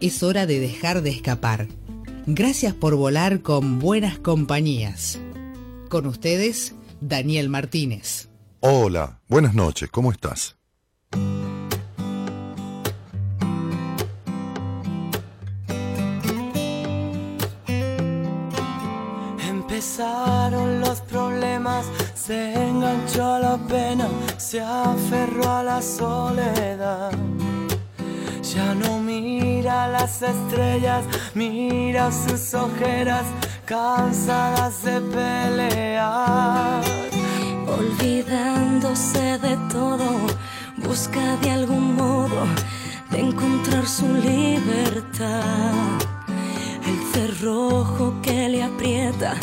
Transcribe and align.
Es 0.00 0.22
hora 0.22 0.44
de 0.44 0.60
dejar 0.60 1.00
de 1.00 1.10
escapar. 1.10 1.68
Gracias 2.26 2.74
por 2.74 2.96
volar 2.96 3.40
con 3.40 3.78
buenas 3.78 4.18
compañías. 4.18 5.18
Con 5.88 6.06
ustedes, 6.06 6.74
Daniel 7.00 7.48
Martínez. 7.48 8.28
Hola, 8.60 9.20
buenas 9.26 9.54
noches, 9.54 9.88
¿cómo 9.90 10.12
estás? 10.12 10.56
Empezaron 19.48 20.80
los 20.80 21.00
problemas, 21.02 21.86
se 22.14 22.52
enganchó 22.52 23.24
a 23.24 23.38
la 23.38 23.56
pena, 23.66 24.08
se 24.36 24.60
aferró 24.60 25.48
a 25.48 25.62
la 25.62 25.80
soledad. 25.80 27.12
Ya 28.56 28.74
no 28.74 29.00
mira 29.00 29.86
las 29.86 30.22
estrellas, 30.22 31.04
mira 31.34 32.10
sus 32.10 32.54
ojeras 32.54 33.26
cansadas 33.66 34.82
de 34.82 34.98
pelear. 34.98 36.82
Olvidándose 37.66 39.38
de 39.40 39.58
todo, 39.70 40.08
busca 40.78 41.36
de 41.42 41.50
algún 41.50 41.96
modo 41.96 42.46
de 43.10 43.20
encontrar 43.20 43.86
su 43.86 44.06
libertad. 44.06 46.00
El 46.86 46.98
cerrojo 47.12 48.14
que 48.22 48.48
le 48.48 48.62
aprieta 48.62 49.34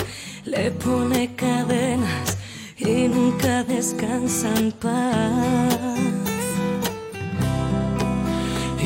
le 0.43 0.71
pone 0.71 1.35
cadenas 1.35 2.35
y 2.79 3.07
nunca 3.09 3.63
descansa 3.63 4.47
en 4.57 4.71
paz. 4.71 6.22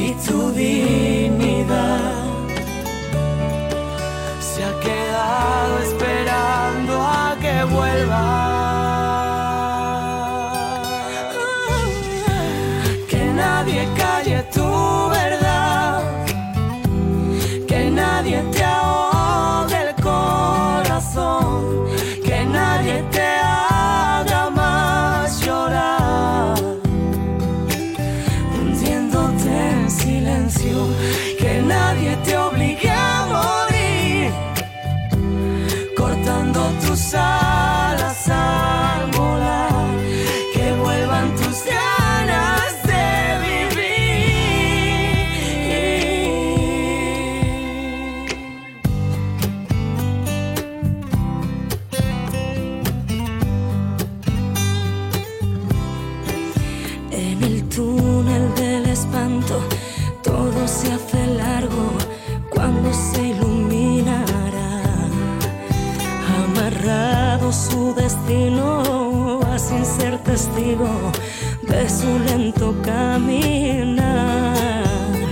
itzu 0.06 0.54
gineida 0.58 1.84
destino 68.08 69.42
sin 69.58 69.84
ser 69.86 70.18
testigo 70.20 70.88
de 71.64 71.90
su 71.90 72.08
lento 72.20 72.74
caminar. 72.82 74.54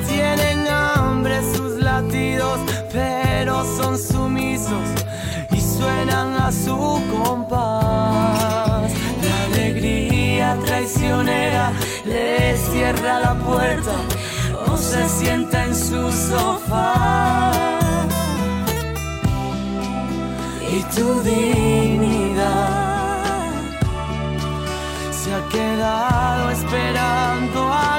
Tienen 0.06 0.68
hambre 0.68 1.40
sus 1.56 1.80
latidos, 1.80 2.60
pero 2.92 3.64
son 3.78 3.98
sumisos 3.98 4.88
y 5.52 5.62
suenan 5.62 6.34
a 6.48 6.52
su 6.52 6.76
compás. 7.14 8.92
La 9.28 9.38
alegría 9.46 10.58
traicionera 10.66 11.72
les 12.04 12.60
cierra 12.60 13.22
la 13.22 13.36
puerta 13.36 13.96
o 14.68 14.76
se 14.76 15.08
sienta 15.08 15.64
en 15.64 15.74
su 15.74 16.12
sofá. 16.12 17.52
Y 20.78 20.84
tu 20.94 21.22
dignidad 21.22 22.15
quedado 25.76 26.52
esperando 26.52 27.60
a 27.70 27.95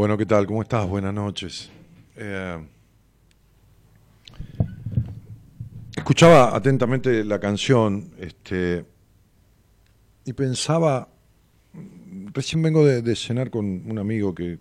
Bueno, 0.00 0.16
¿qué 0.16 0.24
tal? 0.24 0.46
¿Cómo 0.46 0.62
estás? 0.62 0.88
Buenas 0.88 1.12
noches. 1.12 1.70
Eh, 2.16 2.58
escuchaba 5.94 6.56
atentamente 6.56 7.22
la 7.22 7.38
canción 7.38 8.10
este, 8.18 8.86
y 10.24 10.32
pensaba, 10.32 11.06
recién 12.32 12.62
vengo 12.62 12.82
de, 12.82 13.14
cenar 13.14 13.50
con 13.50 13.66
un 13.66 13.98
amigo 13.98 14.34
que, 14.34 14.58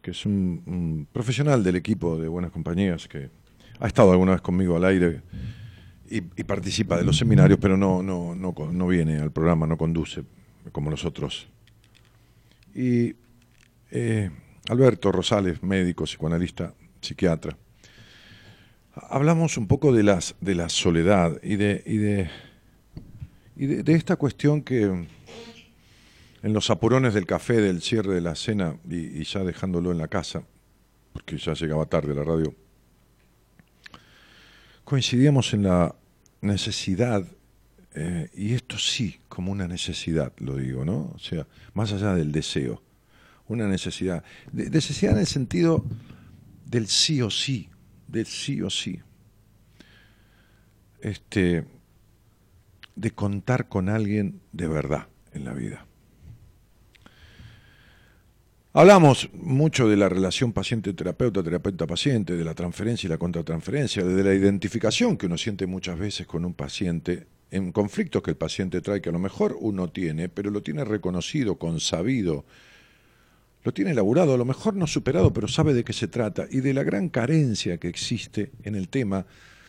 que 0.00 0.12
es 0.12 0.24
un, 0.24 1.06
profesional 1.12 1.62
del 1.62 1.76
equipo 1.76 2.16
de 2.16 2.28
Buenas 2.28 2.52
Compañías, 2.52 3.06
que 3.06 3.28
ha 3.80 3.86
estado 3.86 4.12
alguna 4.12 4.32
vez 4.32 4.40
conmigo 4.40 4.76
al 4.76 4.86
aire 4.86 5.20
y, 6.08 6.22
participa 6.22 6.96
de 6.96 7.04
los 7.04 7.18
seminarios, 7.18 7.58
pero 7.60 7.76
no, 7.76 8.02
no, 8.02 8.34
no, 8.34 8.54
no 8.72 8.86
viene 8.86 9.18
al 9.18 9.30
programa, 9.30 9.66
no 9.66 9.76
conduce 9.76 10.24
como 10.72 10.90
los 10.90 11.04
otros. 11.04 11.48
Y 12.74 13.14
eh, 13.92 14.30
Alberto 14.68 15.12
Rosales, 15.12 15.62
médico, 15.62 16.04
psicoanalista, 16.04 16.74
psiquiatra, 17.00 17.56
hablamos 18.94 19.58
un 19.58 19.66
poco 19.66 19.92
de, 19.92 20.02
las, 20.02 20.34
de 20.40 20.54
la 20.54 20.70
soledad 20.70 21.38
y 21.42 21.56
de, 21.56 21.82
y 21.84 21.96
de, 21.98 22.30
y 23.54 23.66
de, 23.66 23.92
esta 23.92 24.16
cuestión 24.16 24.62
que 24.62 24.84
en 24.84 26.52
los 26.52 26.70
apurones 26.70 27.12
del 27.12 27.26
café, 27.26 27.60
del 27.60 27.82
cierre 27.82 28.14
de 28.14 28.22
la 28.22 28.34
cena 28.34 28.76
y, 28.88 29.22
ya 29.24 29.44
dejándolo 29.44 29.92
en 29.92 29.98
la 29.98 30.08
casa, 30.08 30.42
porque 31.12 31.36
ya 31.36 31.52
llegaba 31.52 31.84
tarde 31.84 32.14
la 32.14 32.24
radio, 32.24 32.54
coincidíamos 34.84 35.52
en 35.52 35.64
la 35.64 35.94
necesidad, 36.40 37.26
eh, 37.94 38.30
y 38.34 38.54
esto 38.54 38.78
sí, 38.78 39.20
como 39.28 39.52
una 39.52 39.68
necesidad, 39.68 40.32
lo 40.38 40.56
digo, 40.56 40.82
¿no? 40.86 41.12
O 41.14 41.18
sea, 41.18 41.46
más 41.74 41.92
allá 41.92 42.14
del 42.14 42.32
deseo, 42.32 42.82
una 43.52 43.68
necesidad. 43.68 44.24
necesidad 44.52 45.12
en 45.12 45.20
el 45.20 45.26
sentido 45.26 45.84
del 46.66 46.86
sí 46.88 47.22
o 47.22 47.30
sí, 47.30 47.68
del 48.08 48.26
sí 48.26 48.62
o 48.62 48.70
sí. 48.70 49.00
Este, 51.00 51.64
de 52.94 53.10
contar 53.10 53.68
con 53.68 53.88
alguien 53.88 54.40
de 54.52 54.68
verdad 54.68 55.08
en 55.32 55.44
la 55.44 55.52
vida. 55.52 55.86
Hablamos 58.74 59.28
mucho 59.34 59.86
de 59.86 59.98
la 59.98 60.08
relación 60.08 60.52
paciente-terapeuta, 60.54 61.42
terapeuta-paciente, 61.42 62.36
de 62.36 62.44
la 62.44 62.54
transferencia 62.54 63.06
y 63.06 63.10
la 63.10 63.18
contratransferencia, 63.18 64.02
de 64.02 64.24
la 64.24 64.32
identificación 64.32 65.18
que 65.18 65.26
uno 65.26 65.36
siente 65.36 65.66
muchas 65.66 65.98
veces 65.98 66.26
con 66.26 66.46
un 66.46 66.54
paciente 66.54 67.26
en 67.50 67.70
conflictos 67.70 68.22
que 68.22 68.30
el 68.30 68.38
paciente 68.38 68.80
trae, 68.80 69.02
que 69.02 69.10
a 69.10 69.12
lo 69.12 69.18
mejor 69.18 69.58
uno 69.60 69.90
tiene, 69.90 70.30
pero 70.30 70.50
lo 70.50 70.62
tiene 70.62 70.86
reconocido, 70.86 71.56
consabido, 71.56 72.46
lo 73.64 73.72
tiene 73.72 73.92
elaborado, 73.92 74.34
a 74.34 74.38
lo 74.38 74.44
mejor 74.44 74.74
no 74.74 74.86
superado, 74.86 75.32
pero 75.32 75.48
sabe 75.48 75.74
de 75.74 75.84
qué 75.84 75.92
se 75.92 76.08
trata, 76.08 76.46
y 76.50 76.60
de 76.60 76.74
la 76.74 76.82
gran 76.82 77.08
carencia 77.08 77.78
que 77.78 77.88
existe 77.88 78.50
en 78.64 78.74
el 78.74 78.88
tema 78.88 79.26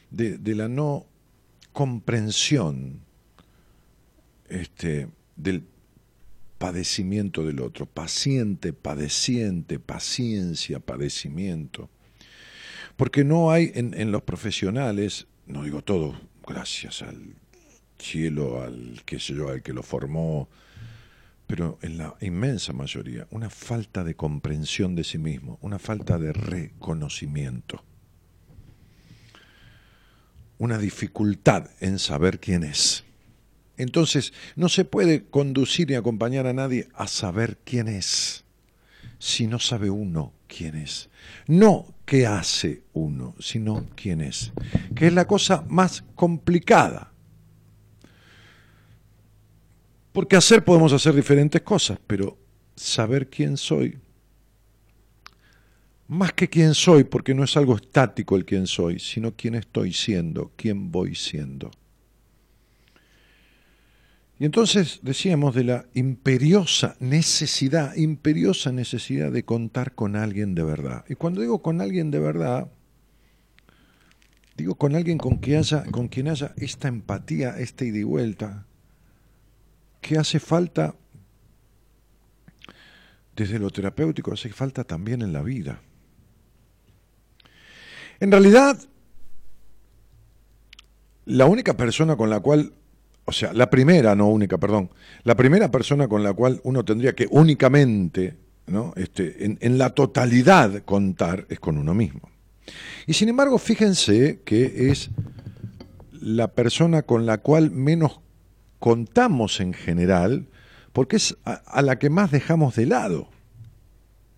de, 0.10 0.40
la 0.56 0.68
no 0.68 1.06
comprensión 1.72 3.02
este, 4.50 5.08
del 5.36 5.64
padecimiento 6.64 7.46
del 7.46 7.60
otro, 7.60 7.86
paciente, 7.86 8.72
padeciente, 8.72 9.80
paciencia, 9.80 10.80
padecimiento. 10.80 11.90
Porque 12.96 13.24
no 13.24 13.52
hay 13.52 13.72
en, 13.76 14.12
los 14.12 14.22
profesionales, 14.22 15.28
no 15.46 15.64
digo 15.64 15.82
todo, 15.82 16.16
gracias 16.48 17.02
al 17.02 17.36
cielo, 17.98 18.62
al 18.62 19.02
que 19.06 19.20
sé 19.20 19.34
yo, 19.34 19.50
al 19.50 19.62
que 19.62 19.74
lo 19.74 19.84
formó, 19.84 20.48
pero 21.54 21.78
en 21.84 22.00
la 22.00 22.16
inmensa 22.20 22.74
mayoría, 22.74 23.28
una 23.30 23.48
falta 23.48 24.04
de 24.04 24.16
comprensión 24.16 24.96
de 24.96 25.04
sí 25.04 25.20
mismo, 25.20 25.60
una 25.62 25.78
falta 25.78 26.18
de 26.18 26.34
reconocimiento, 26.34 27.84
una 30.58 30.80
dificultad 30.80 31.70
en 31.80 32.00
saber 32.00 32.40
quién 32.40 32.64
es. 32.64 33.04
Entonces, 33.78 34.34
no 34.56 34.68
se 34.68 34.84
puede 34.84 35.26
conducir 35.26 35.92
y 35.92 35.94
acompañar 35.94 36.48
a 36.48 36.54
nadie 36.54 36.88
a 36.96 37.06
saber 37.06 37.60
quién 37.64 37.88
es, 37.88 38.46
si 39.20 39.46
no 39.46 39.60
sabe 39.60 39.92
uno 39.92 40.34
quién 40.48 40.76
es. 40.76 41.12
No 41.46 41.94
qué 42.06 42.26
hace 42.26 42.82
uno, 42.94 43.36
sino 43.40 43.86
quién 43.96 44.22
es, 44.22 44.52
que 44.96 45.06
es 45.06 45.14
la 45.14 45.28
cosa 45.28 45.64
más 45.68 46.04
complicada. 46.16 47.13
Porque 50.14 50.36
hacer 50.36 50.64
podemos 50.64 50.94
hacer 50.94 51.14
diferentes 51.16 51.62
cosas, 51.64 52.00
pero 52.06 52.38
saber 52.76 53.30
quién 53.30 53.58
soy, 53.58 53.98
más 56.08 56.34
que 56.34 56.48
quién 56.48 56.76
soy, 56.76 57.04
porque 57.04 57.34
no 57.34 57.44
es 57.44 57.58
algo 57.58 57.76
estático 57.76 58.36
el 58.36 58.46
quién 58.46 58.68
soy, 58.68 59.00
sino 59.00 59.36
quién 59.36 59.56
estoy 59.56 59.92
siendo, 59.92 60.52
quién 60.56 60.92
voy 60.92 61.16
siendo. 61.16 61.72
Y 64.40 64.46
entonces 64.46 65.00
decíamos 65.02 65.56
de 65.56 65.64
la 65.64 65.86
imperiosa 65.94 66.96
necesidad, 67.00 67.96
imperiosa 67.96 68.72
necesidad 68.72 69.32
de 69.32 69.44
contar 69.44 69.96
con 69.96 70.16
alguien 70.16 70.54
de 70.54 70.64
verdad. 70.64 71.06
Y 71.10 71.16
cuando 71.16 71.42
digo 71.42 71.62
con 71.62 71.82
alguien 71.82 72.12
de 72.12 72.20
verdad, 72.20 72.72
digo 74.58 74.76
con 74.76 74.96
alguien 74.96 75.18
con, 75.18 75.38
quien 75.38 75.60
haya, 75.60 75.86
con 75.86 76.08
quien 76.08 76.28
haya 76.28 76.54
esta 76.58 76.88
empatía, 76.88 77.58
esta 77.58 77.86
ida 77.86 77.98
y 77.98 78.04
vuelta, 78.04 78.68
que 80.04 80.20
hace 80.20 80.40
falta 80.40 80.94
desde 83.36 83.58
lo 83.58 83.72
terapéutico, 83.72 84.32
hace 84.32 84.50
falta 84.50 84.84
también 84.84 85.24
en 85.24 85.34
la 85.34 85.42
vida. 85.42 85.82
En 88.20 88.32
realidad, 88.32 88.80
la 91.26 91.48
única 91.48 91.76
persona 91.76 92.16
con 92.16 92.30
la 92.30 92.40
cual 92.40 92.74
o 93.26 93.32
sea, 93.32 93.54
la 93.54 93.70
primera, 93.70 94.16
no 94.16 94.30
única, 94.30 94.58
perdón, 94.58 94.90
la 95.24 95.36
primera 95.36 95.72
persona 95.72 96.08
con 96.08 96.24
la 96.24 96.34
cual 96.34 96.60
uno 96.64 96.84
tendría 96.84 97.14
que 97.14 97.28
únicamente, 97.32 98.36
¿no? 98.68 98.94
este, 98.98 99.46
en, 99.46 99.58
en 99.62 99.78
la 99.78 99.92
totalidad 99.92 100.84
contar 100.84 101.46
es 101.50 101.60
con 101.60 101.78
uno 101.78 101.94
mismo. 101.94 102.30
Y 103.08 103.14
sin 103.14 103.30
embargo, 103.30 103.58
fíjense 103.58 104.42
que 104.44 104.92
es 104.92 105.10
la 106.12 106.50
persona 106.50 107.04
con 107.04 107.26
la 107.26 107.38
cual 107.40 107.72
menos 107.72 108.20
contamos 108.84 109.62
en 109.62 109.72
general, 109.72 110.50
porque 110.92 111.16
es 111.16 111.38
a, 111.46 111.82
la 111.82 111.98
que 111.98 112.10
más 112.10 112.32
dejamos 112.32 112.76
de 112.76 112.86
lado, 112.86 113.30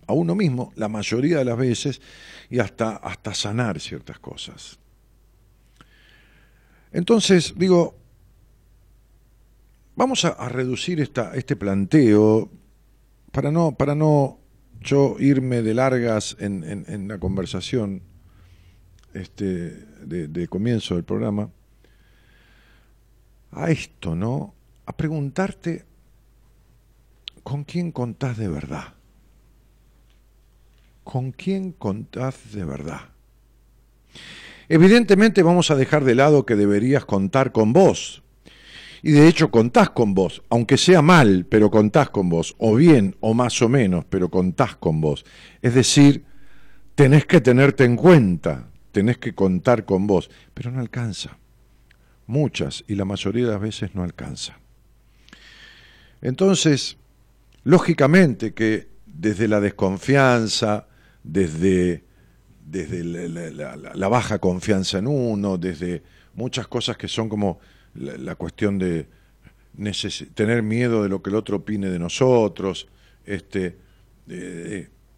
a 0.06 0.12
uno 0.12 0.36
mismo, 0.36 0.72
la 0.76 0.86
mayoría 0.86 1.38
de 1.38 1.44
las 1.44 1.58
veces, 1.58 2.00
y 2.48 2.60
hasta, 2.60 2.94
hasta 2.96 3.34
sanar 3.34 3.80
ciertas 3.80 4.20
cosas. 4.20 4.78
Entonces, 6.92 7.54
digo, 7.56 7.96
Vamos 9.96 10.26
a, 10.26 10.48
reducir 10.50 11.00
esta, 11.00 11.34
este 11.34 11.56
planteo 11.56 12.50
para 13.32 13.50
no, 13.50 13.72
para 13.78 13.94
no 13.94 14.38
yo 14.78 15.16
irme 15.18 15.62
de 15.62 15.72
largas 15.72 16.36
en, 16.38 17.08
la 17.08 17.16
conversación 17.16 18.02
este, 19.14 19.70
de, 20.04 20.48
comienzo 20.48 20.96
del 20.96 21.04
programa, 21.04 21.50
a 23.52 23.70
esto, 23.70 24.14
¿no? 24.14 24.54
A 24.86 24.96
preguntarte 24.96 25.84
con 27.42 27.64
quién 27.64 27.92
contás 27.92 28.36
de 28.36 28.48
verdad. 28.48 28.94
¿Con 31.04 31.32
quién 31.32 31.72
contás 31.72 32.52
de 32.52 32.64
verdad? 32.64 33.10
Evidentemente 34.68 35.42
vamos 35.42 35.70
a 35.70 35.76
dejar 35.76 36.04
de 36.04 36.16
lado 36.16 36.44
que 36.44 36.56
deberías 36.56 37.04
contar 37.04 37.52
con 37.52 37.72
vos, 37.72 38.24
y 39.02 39.12
de 39.12 39.28
hecho 39.28 39.52
contás 39.52 39.90
con 39.90 40.14
vos, 40.14 40.42
aunque 40.48 40.76
sea 40.76 41.02
mal, 41.02 41.46
pero 41.48 41.70
contás 41.70 42.10
con 42.10 42.28
vos, 42.28 42.56
o 42.58 42.74
bien 42.74 43.14
o 43.20 43.34
más 43.34 43.62
o 43.62 43.68
menos, 43.68 44.04
pero 44.06 44.30
contás 44.30 44.74
con 44.74 45.00
vos. 45.00 45.24
Es 45.62 45.74
decir, 45.74 46.24
tenés 46.96 47.26
que 47.26 47.40
tenerte 47.40 47.84
en 47.84 47.94
cuenta, 47.94 48.68
tenés 48.90 49.18
que 49.18 49.32
contar 49.32 49.84
con 49.84 50.08
vos, 50.08 50.28
pero 50.54 50.72
no 50.72 50.80
alcanza. 50.80 51.38
Muchas 52.26 52.84
y 52.88 52.94
la 52.94 53.04
mayoría 53.04 53.46
de 53.46 53.52
las 53.52 53.60
veces 53.60 53.94
no 53.94 54.02
alcanza. 54.02 54.58
Entonces, 56.20 56.96
lógicamente 57.64 58.52
que 58.54 58.88
desde 59.06 59.48
la 59.48 59.60
desconfianza, 59.60 60.86
desde, 61.22 62.04
desde 62.64 63.04
la 63.04 64.08
baja 64.08 64.38
confianza 64.38 64.98
en 64.98 65.06
uno, 65.06 65.58
desde 65.58 66.02
muchas 66.34 66.68
cosas 66.68 66.96
que 66.96 67.08
son 67.08 67.28
como 67.28 67.58
la, 67.94 68.34
cuestión 68.34 68.78
de 68.78 69.08
tener 70.34 70.62
miedo 70.62 71.02
de 71.02 71.08
lo 71.08 71.22
que 71.22 71.30
el 71.30 71.36
otro 71.36 71.58
opine 71.58 71.88
de 71.88 71.98
nosotros, 71.98 72.88
este, 73.24 73.76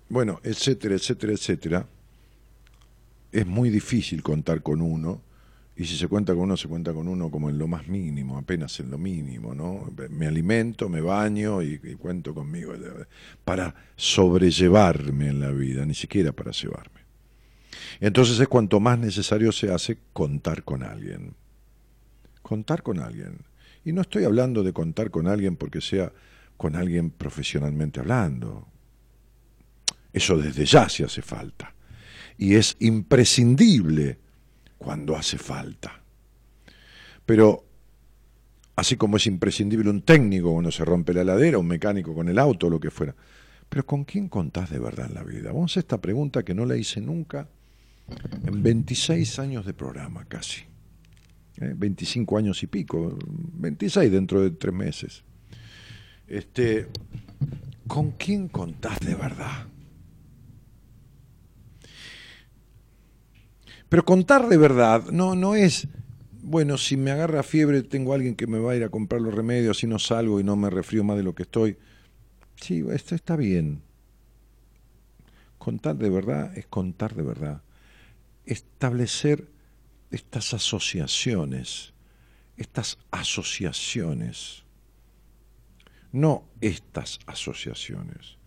bueno, 0.09 0.41
etcétera, 0.43 0.95
etcétera, 0.95 1.33
etcétera, 1.33 1.87
es 3.33 3.47
muy 3.47 3.71
difícil 3.71 4.23
contar 4.23 4.63
con 4.63 4.81
uno, 4.81 5.23
y 5.79 5.85
si 5.87 5.97
se 5.97 6.09
cuenta 6.09 6.35
con 6.35 6.43
uno, 6.43 6.57
se 6.57 6.69
cuenta 6.69 6.93
con 6.93 7.09
uno 7.09 7.31
como 7.31 7.49
en 7.49 7.57
lo 7.57 7.67
más 7.67 7.89
mínimo, 7.89 8.37
apenas 8.37 8.79
en 8.81 8.91
lo 8.91 8.99
mínimo, 8.99 9.55
¿no? 9.55 9.91
Me 10.11 10.27
alimento, 10.27 10.89
me 10.89 11.01
baño 11.01 11.63
y, 11.63 11.79
cuento 11.97 12.35
conmigo 12.35 12.75
para 13.45 13.75
sobrellevarme 13.97 15.29
en 15.29 15.41
la 15.41 15.53
vida, 15.53 15.87
ni 15.87 15.95
siquiera 15.95 16.33
para 16.33 16.51
llevarme. 16.51 17.01
Entonces 18.01 18.39
es 18.39 18.49
cuanto 18.49 18.81
más 18.81 18.99
necesario 18.99 19.53
se 19.53 19.73
hace 19.73 19.99
contar 20.13 20.65
con 20.65 20.83
alguien 20.83 21.35
contar 22.49 22.83
con 22.83 22.99
alguien. 22.99 23.41
Y 23.85 23.93
no 23.93 24.01
estoy 24.01 24.25
hablando 24.25 24.63
de 24.63 24.73
contar 24.73 25.11
con 25.11 25.29
alguien 25.29 25.57
porque 25.57 25.83
sea 25.83 26.11
con 26.57 26.77
alguien 26.77 27.11
profesionalmente 27.11 28.01
hablando. 28.01 28.67
Eso 30.15 30.39
desde 30.39 30.65
ya 30.65 30.89
se 30.89 31.05
hace 31.05 31.21
falta. 31.21 31.75
Y 32.39 32.55
es 32.55 32.77
imprescindible 32.81 34.19
cuando 34.79 35.17
hace 35.17 35.39
falta. 35.39 36.01
Pero 37.27 37.65
así 38.77 38.97
como 38.97 39.17
es 39.17 39.27
imprescindible 39.27 39.91
un 39.91 40.03
técnico 40.03 40.53
cuando 40.53 40.71
se 40.71 40.85
rompe 40.85 41.13
la 41.13 41.25
ladera, 41.25 41.59
un 41.59 41.67
mecánico 41.67 42.15
con 42.15 42.29
el 42.29 42.39
auto, 42.39 42.71
lo 42.71 42.81
que 42.81 42.91
fuera. 42.91 43.15
Pero 43.69 43.85
¿con 43.85 44.05
quién 44.05 44.29
contás 44.29 44.71
de 44.71 44.79
verdad 44.79 45.07
en 45.09 45.15
la 45.15 45.25
vida? 45.25 45.53
Vamos 45.53 45.77
a 45.77 45.81
esta 45.81 46.01
pregunta 46.01 46.43
que 46.43 46.55
no 46.55 46.65
la 46.65 46.77
hice 46.77 47.01
nunca 47.01 47.49
en 48.47 48.63
26 48.63 49.39
años 49.41 49.67
de 49.67 49.75
programa 49.75 50.25
casi. 50.27 50.63
25 51.57 52.35
¿eh? 52.35 52.39
años 52.39 52.63
y 52.63 52.67
pico, 52.69 53.19
26 53.27 54.11
dentro 54.11 54.41
de 54.41 54.53
tres 54.53 54.73
meses. 54.73 55.25
Este, 56.27 56.87
¿Con 57.87 58.13
quién 58.13 58.49
contás 58.49 59.01
de 59.01 59.15
verdad? 59.15 59.67
Pero 63.89 64.05
contar 64.05 64.49
de 64.49 64.57
verdad 64.57 65.05
no, 65.11 65.35
no 65.35 65.55
es, 65.55 65.89
bueno, 66.43 66.79
si 66.79 66.97
me 66.97 67.11
agarra 67.11 67.43
fiebre 67.43 67.83
tengo 67.83 68.15
alguien 68.15 68.35
que 68.35 68.47
me 68.47 68.59
va 68.59 68.73
a 68.73 68.77
ir 68.77 68.85
a 68.85 68.91
comprar 68.91 69.21
los 69.21 69.35
remedios 69.35 69.83
y 69.83 69.87
no 69.87 69.99
salgo 69.99 70.41
y 70.41 70.45
no 70.45 70.57
me 70.57 70.71
refrío 70.71 71.05
más 71.05 71.17
de 71.17 71.23
lo 71.23 71.35
que 71.35 71.45
estoy. 71.45 71.79
Sí, 72.57 72.85
esto 72.91 73.15
está 73.15 73.37
bien. 73.37 73.83
Contar 75.59 75.97
de 75.97 76.11
verdad 76.11 76.57
es 76.57 76.67
contar 76.67 77.15
de 77.15 77.23
verdad. 77.23 77.63
Establecer 78.45 79.49
estas 80.11 80.55
asociaciones, 80.55 81.93
estas 82.57 82.99
asociaciones, 83.11 84.65
no 86.13 86.49
estas 86.61 87.19
asociaciones, 87.27 88.39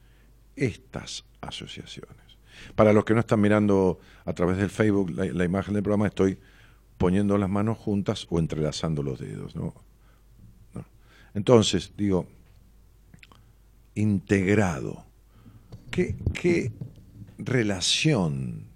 estas 0.55 1.25
asociaciones. 1.41 2.21
Para 2.75 2.94
los 2.94 3.06
que 3.06 3.13
no 3.13 3.20
están 3.20 3.41
mirando 3.41 4.00
a 4.25 4.34
través 4.34 4.58
del 4.58 4.70
Facebook 4.70 5.12
la, 5.12 5.46
imagen 5.46 5.74
del 5.74 5.84
programa, 5.84 6.08
estoy 6.08 6.38
poniendo 6.98 7.38
las 7.38 7.50
manos 7.50 7.77
juntas 7.77 8.27
o 8.30 8.39
entrelazando 8.39 9.03
los 9.03 9.20
dedos. 9.20 9.56
¿no? 9.56 9.74
Entonces, 11.34 11.94
digo, 11.98 12.27
integrado, 13.96 15.06
¿qué, 15.89 16.15
qué 16.34 16.72
relación 17.38 18.68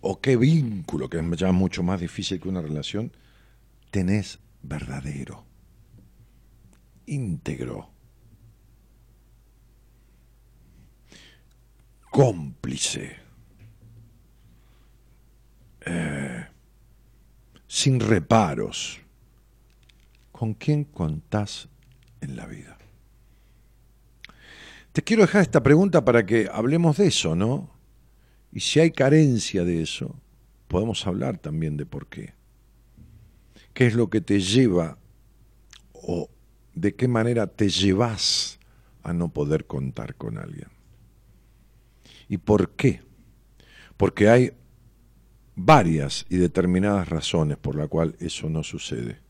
o 0.00 0.20
qué 0.20 0.36
vínculo, 0.36 1.08
que 1.08 1.18
es 1.18 1.36
ya 1.36 1.52
mucho 1.52 1.82
más 1.82 2.00
difícil 2.00 2.40
que 2.40 2.48
una 2.48 2.62
relación, 2.62 3.12
tenés 3.90 4.38
verdadero, 4.62 5.44
íntegro, 7.06 7.90
cómplice, 12.16 13.14
eh, 15.84 16.46
sin 17.66 18.00
reparos. 18.00 18.98
¿Con 20.32 20.54
quién 20.54 20.84
contás 20.84 21.68
en 22.22 22.36
la 22.36 22.46
vida? 22.46 22.78
Te 24.92 25.02
quiero 25.02 25.24
dejar 25.24 25.42
esta 25.42 25.62
pregunta 25.62 26.06
para 26.06 26.24
que 26.24 26.48
hablemos 26.50 26.96
de 26.96 27.08
eso, 27.08 27.36
¿no? 27.36 27.68
Y 28.50 28.60
si 28.60 28.80
hay 28.80 28.92
carencia 28.92 29.64
de 29.64 29.82
eso, 29.82 30.16
podemos 30.68 31.06
hablar 31.06 31.36
también 31.36 31.76
de 31.76 31.84
por 31.84 32.06
qué. 32.06 32.32
¿Qué 33.74 33.88
es 33.88 33.94
lo 33.94 34.08
que 34.08 34.22
te 34.22 34.40
lleva 34.40 34.96
o 35.92 36.30
de 36.74 36.94
qué 36.94 37.08
manera 37.08 37.46
te 37.46 37.68
llevas 37.68 38.58
a 39.02 39.12
no 39.12 39.28
poder 39.28 39.66
contar 39.66 40.14
con 40.14 40.38
alguien? 40.38 40.75
¿Y 42.28 42.38
por 42.38 42.70
qué? 42.70 43.02
Porque 43.96 44.28
hay 44.28 44.52
varias 45.54 46.26
y 46.28 46.36
determinadas 46.36 47.08
razones 47.08 47.56
por 47.56 47.76
las 47.76 47.88
cuales 47.88 48.14
eso 48.20 48.48
no 48.50 48.62
sucede. 48.62 49.20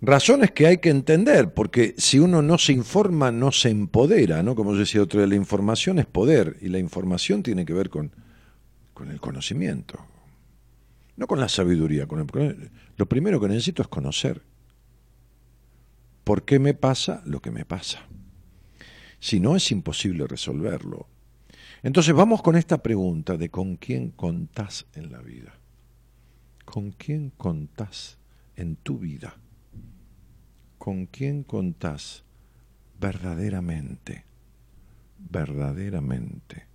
Razones 0.00 0.50
que 0.50 0.66
hay 0.66 0.78
que 0.78 0.90
entender, 0.90 1.54
porque 1.54 1.94
si 1.96 2.18
uno 2.18 2.42
no 2.42 2.58
se 2.58 2.72
informa, 2.72 3.32
no 3.32 3.50
se 3.52 3.70
empodera, 3.70 4.42
¿no? 4.42 4.54
Como 4.54 4.74
yo 4.74 4.80
decía 4.80 5.02
otro 5.02 5.20
día, 5.20 5.26
la 5.26 5.34
información 5.34 5.98
es 5.98 6.04
poder, 6.04 6.58
y 6.60 6.68
la 6.68 6.78
información 6.78 7.42
tiene 7.42 7.64
que 7.64 7.72
ver 7.72 7.88
con, 7.88 8.12
con 8.92 9.10
el 9.10 9.18
conocimiento, 9.18 9.98
no 11.16 11.26
con 11.26 11.40
la 11.40 11.48
sabiduría. 11.48 12.06
Con 12.06 12.26
lo 12.96 13.08
primero 13.08 13.40
que 13.40 13.48
necesito 13.48 13.80
es 13.80 13.88
conocer. 13.88 14.42
¿Por 16.22 16.44
qué 16.44 16.58
me 16.58 16.74
pasa 16.74 17.22
lo 17.24 17.40
que 17.40 17.50
me 17.50 17.64
pasa? 17.64 18.06
Si 19.24 19.40
no, 19.40 19.56
es 19.56 19.70
imposible 19.70 20.26
resolverlo. 20.26 21.08
Entonces 21.82 22.14
vamos 22.14 22.42
con 22.42 22.56
esta 22.56 22.82
pregunta 22.82 23.36
de 23.36 23.48
con 23.48 23.76
quién 23.76 24.10
contás 24.10 24.86
en 24.94 25.10
la 25.10 25.20
vida. 25.20 25.54
¿Con 26.64 26.90
quién 26.90 27.30
contás 27.30 28.18
en 28.56 28.76
tu 28.76 28.98
vida? 28.98 29.38
con 30.84 31.06
quién 31.06 31.44
contás 31.44 32.24
verdaderamente, 33.00 34.26
verdaderamente. 35.30 36.66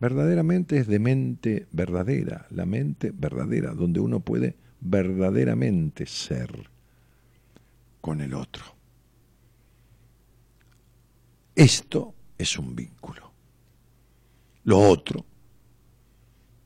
Verdaderamente 0.00 0.78
es 0.78 0.86
de 0.86 0.98
mente 0.98 1.66
verdadera, 1.70 2.46
la 2.48 2.64
mente 2.64 3.12
verdadera, 3.14 3.74
donde 3.74 4.00
uno 4.00 4.20
puede 4.20 4.56
verdaderamente 4.80 6.06
ser 6.06 6.70
con 8.00 8.22
el 8.22 8.32
otro. 8.32 8.75
Esto 11.56 12.14
es 12.38 12.56
un 12.58 12.76
vínculo. 12.76 13.32
Lo 14.64 14.78
otro, 14.78 15.24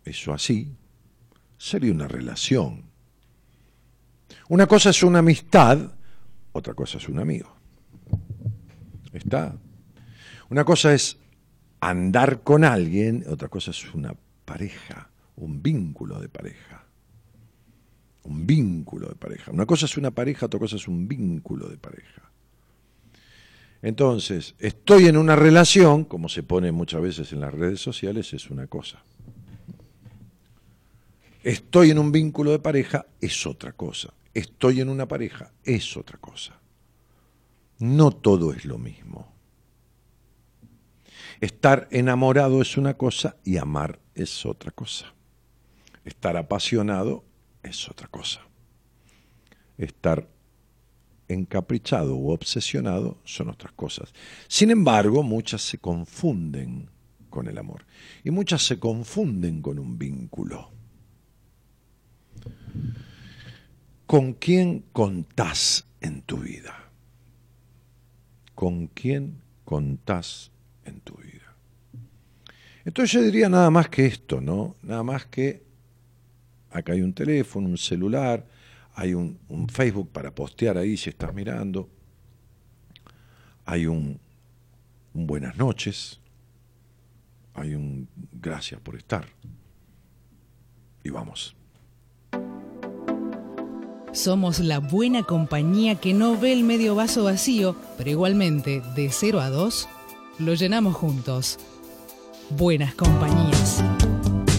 eso 0.04 0.34
así, 0.34 0.76
sería 1.56 1.92
una 1.92 2.08
relación. 2.08 2.84
Una 4.48 4.66
cosa 4.66 4.90
es 4.90 5.02
una 5.02 5.20
amistad 5.20 5.92
otra 6.52 6.74
cosa 6.74 6.98
es 6.98 7.08
un 7.08 7.18
amigo. 7.18 7.54
¿Está? 9.12 9.56
Una 10.48 10.64
cosa 10.64 10.92
es 10.92 11.18
andar 11.80 12.42
con 12.42 12.64
alguien, 12.64 13.24
otra 13.28 13.48
cosa 13.48 13.70
es 13.70 13.94
una 13.94 14.14
pareja, 14.44 15.10
un 15.36 15.62
vínculo 15.62 16.20
de 16.20 16.28
pareja. 16.28 16.84
Un 18.24 18.46
vínculo 18.46 19.08
de 19.08 19.14
pareja. 19.14 19.50
Una 19.50 19.66
cosa 19.66 19.86
es 19.86 19.96
una 19.96 20.10
pareja, 20.10 20.46
otra 20.46 20.58
cosa 20.58 20.76
es 20.76 20.86
un 20.88 21.08
vínculo 21.08 21.68
de 21.68 21.78
pareja. 21.78 22.29
Entonces, 23.82 24.54
estoy 24.58 25.06
en 25.06 25.16
una 25.16 25.36
relación, 25.36 26.04
como 26.04 26.28
se 26.28 26.42
pone 26.42 26.70
muchas 26.72 27.00
veces 27.00 27.32
en 27.32 27.40
las 27.40 27.54
redes 27.54 27.80
sociales, 27.80 28.32
es 28.34 28.50
una 28.50 28.66
cosa. 28.66 29.02
Estoy 31.42 31.90
en 31.90 31.98
un 31.98 32.12
vínculo 32.12 32.50
de 32.50 32.58
pareja, 32.58 33.06
es 33.20 33.46
otra 33.46 33.72
cosa 33.72 34.12
estoy 34.34 34.80
en 34.80 34.88
una 34.88 35.06
pareja, 35.08 35.52
es 35.64 35.96
otra 35.96 36.18
cosa. 36.18 36.58
No 37.78 38.10
todo 38.10 38.52
es 38.52 38.64
lo 38.64 38.78
mismo. 38.78 39.32
Estar 41.40 41.88
enamorado 41.90 42.60
es 42.60 42.76
una 42.76 42.94
cosa 42.94 43.36
y 43.44 43.56
amar 43.56 43.98
es 44.14 44.44
otra 44.44 44.70
cosa. 44.70 45.14
Estar 46.04 46.36
apasionado 46.36 47.24
es 47.62 47.88
otra 47.88 48.08
cosa. 48.08 48.42
Estar 49.78 50.28
encaprichado 51.32 52.16
u 52.16 52.30
obsesionado 52.30 53.18
son 53.24 53.48
otras 53.48 53.72
cosas. 53.72 54.12
Sin 54.48 54.70
embargo, 54.70 55.22
muchas 55.22 55.62
se 55.62 55.78
confunden 55.78 56.88
con 57.28 57.46
el 57.46 57.58
amor 57.58 57.86
y 58.24 58.30
muchas 58.30 58.62
se 58.62 58.78
confunden 58.78 59.62
con 59.62 59.78
un 59.78 59.98
vínculo. 59.98 60.70
¿Con 64.06 64.34
quién 64.34 64.84
contás 64.92 65.86
en 66.00 66.22
tu 66.22 66.38
vida? 66.38 66.90
¿Con 68.54 68.88
quién 68.88 69.40
contás 69.64 70.50
en 70.84 71.00
tu 71.00 71.14
vida? 71.14 71.54
Entonces 72.84 73.12
yo 73.12 73.22
diría 73.22 73.48
nada 73.48 73.70
más 73.70 73.88
que 73.88 74.06
esto, 74.06 74.40
¿no? 74.40 74.74
Nada 74.82 75.04
más 75.04 75.26
que 75.26 75.62
acá 76.70 76.92
hay 76.92 77.02
un 77.02 77.12
teléfono, 77.12 77.68
un 77.68 77.78
celular, 77.78 78.44
hay 78.94 79.14
un, 79.14 79.38
Facebook 79.68 80.10
para 80.10 80.34
postear 80.34 80.76
ahí 80.76 80.96
si 80.96 81.10
estás 81.10 81.34
mirando, 81.34 81.88
hay 83.64 83.86
un, 83.86 84.20
un 85.14 85.26
buenas 85.26 85.56
noches, 85.56 86.20
hay 87.54 87.74
un 87.74 88.08
gracias 88.32 88.80
por 88.80 88.96
estar. 88.96 89.26
Y 91.02 91.10
vamos. 91.10 91.56
Somos 94.12 94.58
la 94.58 94.80
buena 94.80 95.22
compañía 95.22 95.94
que 95.94 96.12
no 96.12 96.36
ve 96.36 96.52
el 96.52 96.64
medio 96.64 96.94
vaso 96.96 97.24
vacío, 97.24 97.76
pero 97.96 98.10
igualmente, 98.10 98.82
de 98.96 99.08
0 99.10 99.40
a 99.40 99.50
2, 99.50 99.88
lo 100.40 100.54
llenamos 100.54 100.96
juntos. 100.96 101.58
Buenas 102.50 102.94
compañías. 102.94 103.84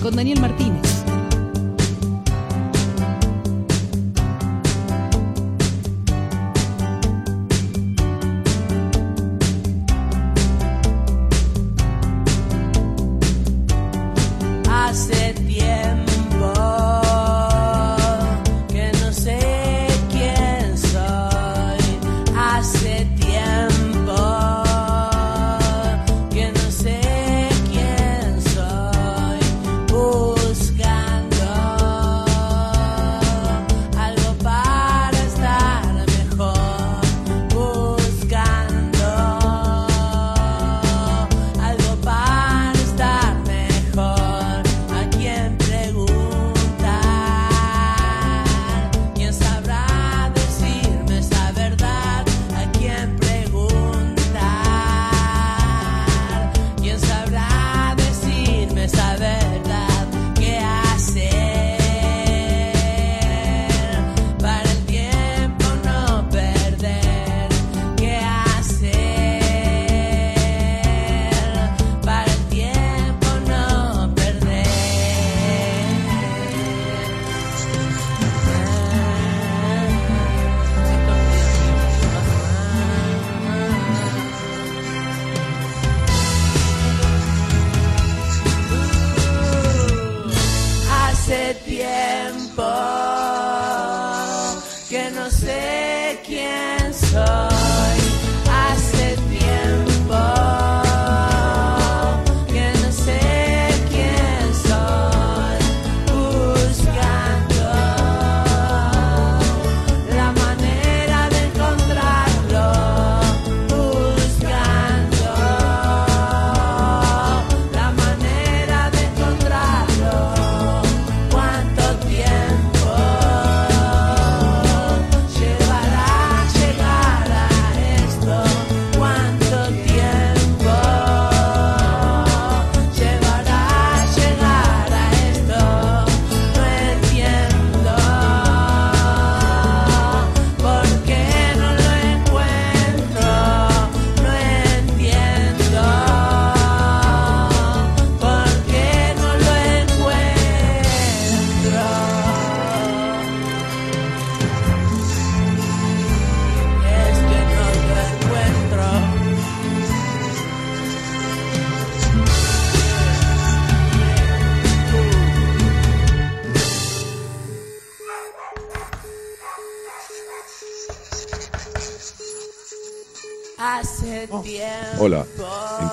Con 0.02 0.16
Daniel 0.16 0.40
Martínez. 0.40 1.01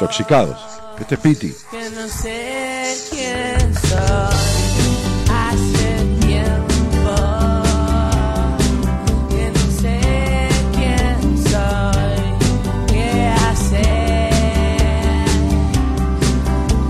Intoxicados. 0.08 0.56
Este 0.98 1.14
es 1.14 1.20
Piti. 1.20 1.54
Que 1.70 1.90
no 1.90 2.08
sé 2.08 2.94
quién 3.10 3.74
soy. 3.74 3.98
Hace 5.30 6.04
tiempo 6.20 7.14
que 9.28 9.50
no 9.52 9.66
sé 9.80 10.00
quién 10.74 11.38
soy. 11.46 12.20
¿Qué 12.88 13.30
hacer? 13.50 14.30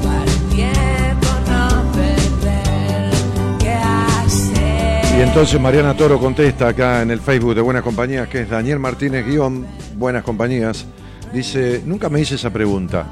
Para 0.02 0.22
el 0.22 0.40
tiempo 0.54 1.28
no 1.48 1.92
perder. 1.92 3.12
¿Qué 3.58 3.72
hacer? 3.72 5.18
Y 5.18 5.22
entonces 5.22 5.60
Mariana 5.60 5.94
Toro 5.96 6.18
contesta 6.20 6.68
acá 6.68 7.02
en 7.02 7.10
el 7.10 7.20
Facebook 7.20 7.56
de 7.56 7.60
Buenas 7.62 7.82
Compañías, 7.82 8.28
que 8.28 8.42
es 8.42 8.48
Daniel 8.48 8.78
Martínez 8.78 9.26
guion 9.26 9.66
Buenas 9.96 10.22
Compañías. 10.22 10.86
Dice, 11.32 11.82
nunca 11.84 12.08
me 12.08 12.20
hice 12.20 12.36
esa 12.36 12.50
pregunta. 12.50 13.06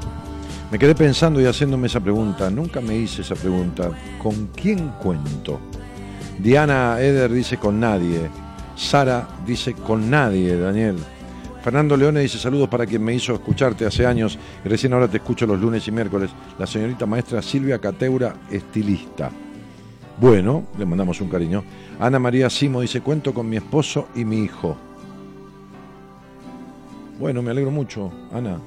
Me 0.71 0.79
quedé 0.79 0.95
pensando 0.95 1.39
y 1.39 1.45
haciéndome 1.45 1.87
esa 1.87 1.99
pregunta. 1.99 2.49
Nunca 2.49 2.81
me 2.81 2.95
hice 2.95 3.21
esa 3.21 3.35
pregunta. 3.35 3.91
¿Con 4.21 4.47
quién 4.47 4.89
cuento? 5.01 5.59
Diana 6.39 6.99
Eder 6.99 7.31
dice 7.31 7.57
con 7.57 7.79
nadie. 7.79 8.29
Sara 8.75 9.27
dice 9.45 9.73
con 9.73 10.09
nadie, 10.09 10.57
Daniel. 10.57 10.97
Fernando 11.63 11.97
Leone 11.97 12.21
dice 12.21 12.37
saludos 12.37 12.69
para 12.69 12.85
quien 12.85 13.03
me 13.03 13.13
hizo 13.13 13.33
escucharte 13.33 13.85
hace 13.85 14.05
años 14.05 14.37
y 14.63 14.69
recién 14.69 14.93
ahora 14.93 15.07
te 15.07 15.17
escucho 15.17 15.45
los 15.45 15.59
lunes 15.59 15.87
y 15.87 15.91
miércoles. 15.91 16.31
La 16.57 16.65
señorita 16.65 17.05
maestra 17.05 17.41
Silvia 17.41 17.79
Cateura, 17.79 18.35
estilista. 18.49 19.31
Bueno, 20.19 20.67
le 20.77 20.85
mandamos 20.85 21.21
un 21.21 21.29
cariño. 21.29 21.63
Ana 21.99 22.19
María 22.19 22.49
Simo 22.49 22.81
dice 22.81 23.01
cuento 23.01 23.33
con 23.33 23.49
mi 23.49 23.57
esposo 23.57 24.07
y 24.15 24.25
mi 24.25 24.43
hijo. 24.43 24.86
Bueno, 27.19 27.41
me 27.41 27.49
alegro 27.49 27.71
mucho, 27.71 28.11
Ana, 28.31 28.59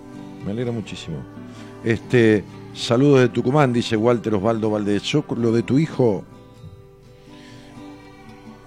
me 0.44 0.50
alegra 0.50 0.72
muchísimo. 0.72 1.18
Este, 1.84 2.42
saludos 2.74 3.20
de 3.20 3.28
Tucumán, 3.28 3.72
dice 3.72 3.96
Walter 3.96 4.34
Osvaldo 4.34 4.70
Valdez. 4.70 5.04
Yo, 5.04 5.24
lo 5.36 5.52
de 5.52 5.62
tu 5.62 5.78
hijo, 5.78 6.24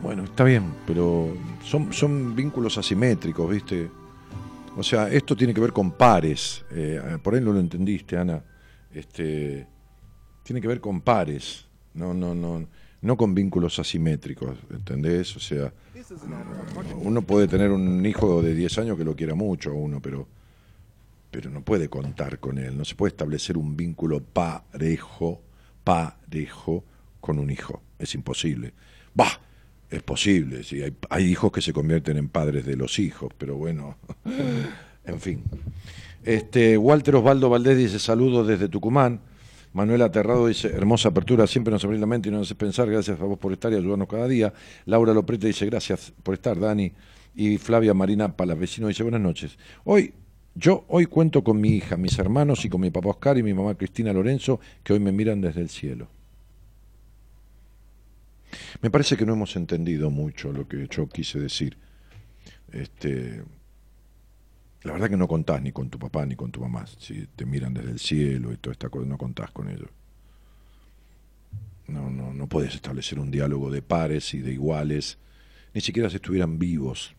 bueno, 0.02 0.24
está 0.24 0.46
bien, 0.46 0.74
pero 0.88 1.36
son, 1.65 1.91
son 1.91 2.34
vínculos 2.34 2.78
asimétricos, 2.78 3.50
¿viste? 3.50 3.89
O 4.78 4.84
sea, 4.84 5.10
esto 5.12 5.36
tiene 5.36 5.54
que 5.54 5.60
ver 5.60 5.74
con 5.74 5.91
pares. 5.91 6.63
eh, 6.72 7.17
por 7.22 7.36
ahí 7.36 7.41
no 7.41 7.52
lo 7.52 7.60
entendiste, 7.60 8.17
Ana. 8.17 8.41
Este, 8.93 9.67
tiene 10.43 10.62
que 10.62 10.67
ver 10.69 10.80
con 10.80 11.02
pares, 11.02 11.65
no, 11.93 12.13
no, 12.13 12.34
no, 12.34 12.65
no 13.02 13.17
con 13.17 13.36
vínculos 13.36 13.80
asimétricos, 13.80 14.58
¿entendés? 14.69 15.36
O 15.36 15.41
sea, 15.41 15.74
uno 17.02 17.21
puede 17.21 17.47
tener 17.47 17.71
un 17.71 18.06
hijo 18.06 18.41
de 18.41 18.54
10 18.54 18.78
años 18.80 18.97
que 18.97 19.04
lo 19.04 19.15
quiera 19.15 19.36
mucho 19.36 19.71
a 19.71 19.73
uno, 19.73 20.02
pero, 20.02 20.28
pero 21.32 21.49
no 21.49 21.62
puede 21.62 21.89
contar 21.89 22.39
con 22.39 22.58
él, 22.58 22.78
no 22.78 22.86
se 22.86 22.95
puede 22.95 23.10
establecer 23.12 23.58
un 23.58 23.76
vínculo 23.76 24.21
parejo, 24.21 25.41
parejo 25.84 26.84
con 27.19 27.39
un 27.39 27.49
hijo, 27.49 27.82
es 27.99 28.15
imposible. 28.15 28.73
Bah, 29.13 29.39
es 29.89 30.02
posible, 30.02 30.63
sí, 30.63 30.82
hay, 30.82 30.95
hay 31.10 31.26
hijos 31.26 31.52
que 31.52 31.62
se 31.62 31.73
convierten 31.73 32.17
en 32.17 32.30
padres 32.30 32.65
de 32.65 32.76
los 32.76 32.99
hijos, 32.99 33.32
pero 33.38 33.56
bueno, 33.56 33.97
en 35.06 35.19
fin. 35.19 35.43
Este, 36.23 36.78
Walter 36.78 37.15
Osvaldo 37.15 37.49
Valdés 37.49 37.78
dice 37.78 37.99
saludos 37.99 38.47
desde 38.47 38.69
Tucumán. 38.69 39.19
Manuel 39.74 40.04
Aterrado 40.04 40.48
dice, 40.48 40.68
hermosa 40.68 41.10
apertura, 41.10 41.48
siempre 41.48 41.72
nos 41.72 41.84
abre 41.84 41.98
la 41.98 42.06
mente 42.06 42.30
y 42.30 42.32
nos 42.32 42.44
hace 42.48 42.56
pensar, 42.56 42.90
gracias 42.90 43.20
a 43.20 43.24
vos 43.24 43.40
por 43.40 43.52
estar 43.52 43.74
y 43.74 43.76
ayudarnos 43.76 44.08
cada 44.08 44.28
día. 44.28 44.54
Laura 44.86 45.14
Loprete 45.14 45.48
dice, 45.48 45.66
gracias 45.66 46.14
por 46.22 46.36
estar, 46.36 46.60
Dani. 46.60 46.92
Y 47.36 47.58
Flavia 47.58 47.96
Marina 47.96 48.36
Palavecino 48.36 48.88
dice, 48.88 49.02
buenas 49.02 49.22
noches. 49.22 49.58
Hoy, 49.84 50.14
yo 50.54 50.86
hoy 50.90 51.08
cuento 51.08 51.44
con 51.44 51.60
mi 51.60 51.70
hija, 51.70 51.98
mis 51.98 52.20
hermanos 52.20 52.64
y 52.66 52.70
con 52.70 52.82
mi 52.82 52.92
papá 52.92 53.10
Oscar 53.10 53.40
y 53.40 53.44
mi 53.44 53.56
mamá 53.56 53.74
Cristina 53.74 54.14
Lorenzo, 54.14 54.60
que 54.84 54.94
hoy 54.94 55.00
me 55.00 55.12
miran 55.12 55.42
desde 55.42 55.62
el 55.62 55.70
cielo. 55.70 56.08
Me 58.82 58.92
parece 58.92 59.18
que 59.18 59.26
no 59.26 59.34
hemos 59.34 59.56
entendido 59.56 60.12
mucho 60.12 60.52
lo 60.52 60.68
que 60.68 60.88
yo 60.88 61.08
quise 61.08 61.40
decir. 61.40 61.78
Este, 62.72 63.42
la 64.84 64.93
verdad 64.93 65.10
que 65.10 65.17
no 65.17 65.28
contás 65.28 65.62
ni 65.62 65.72
con 65.72 65.89
tu 65.89 65.98
papá 65.98 66.26
ni 66.26 66.36
con 66.36 66.52
tu 66.52 66.60
mamá. 66.60 66.86
Si 66.98 67.28
te 67.36 67.46
miran 67.46 67.74
desde 67.74 67.91
el 67.91 68.00
cielo 68.00 68.52
y 68.52 68.58
toda 68.58 68.74
esta 68.74 68.89
cosa, 68.89 69.08
no 69.08 69.17
contás 69.17 69.52
con 69.52 69.69
ellos. 69.69 69.89
No, 71.88 72.10
no, 72.10 72.34
no 72.34 72.48
puedes 72.48 72.76
establecer 72.76 73.19
un 73.19 73.32
diálogo 73.32 73.72
de 73.72 73.82
pares 73.82 74.34
y 74.34 74.39
de 74.39 74.52
iguales, 74.52 75.17
ni 75.74 75.82
siquiera 75.82 76.10
si 76.10 76.17
estuvieran 76.17 76.60
vivos. 76.60 77.15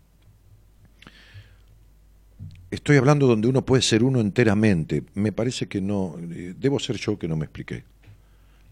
Estoy 2.70 2.96
hablando 2.96 3.26
donde 3.26 3.48
uno 3.48 3.64
puede 3.64 3.82
ser 3.82 4.02
uno 4.02 4.20
enteramente. 4.20 5.04
Me 5.14 5.32
parece 5.32 5.66
que 5.66 5.80
no, 5.80 6.16
eh, 6.18 6.54
debo 6.58 6.78
ser 6.78 6.96
yo 6.96 7.18
que 7.18 7.28
no 7.28 7.36
me 7.36 7.44
expliqué. 7.44 7.84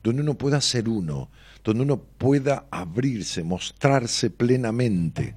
Donde 0.03 0.23
uno 0.23 0.35
pueda 0.35 0.61
ser 0.61 0.89
uno, 0.89 1.31
donde 1.63 1.85
uno 1.85 1.99
pueda 1.99 2.67
abrirse, 2.71 3.45
mostrarse 3.45 4.29
plenamente. 4.29 5.37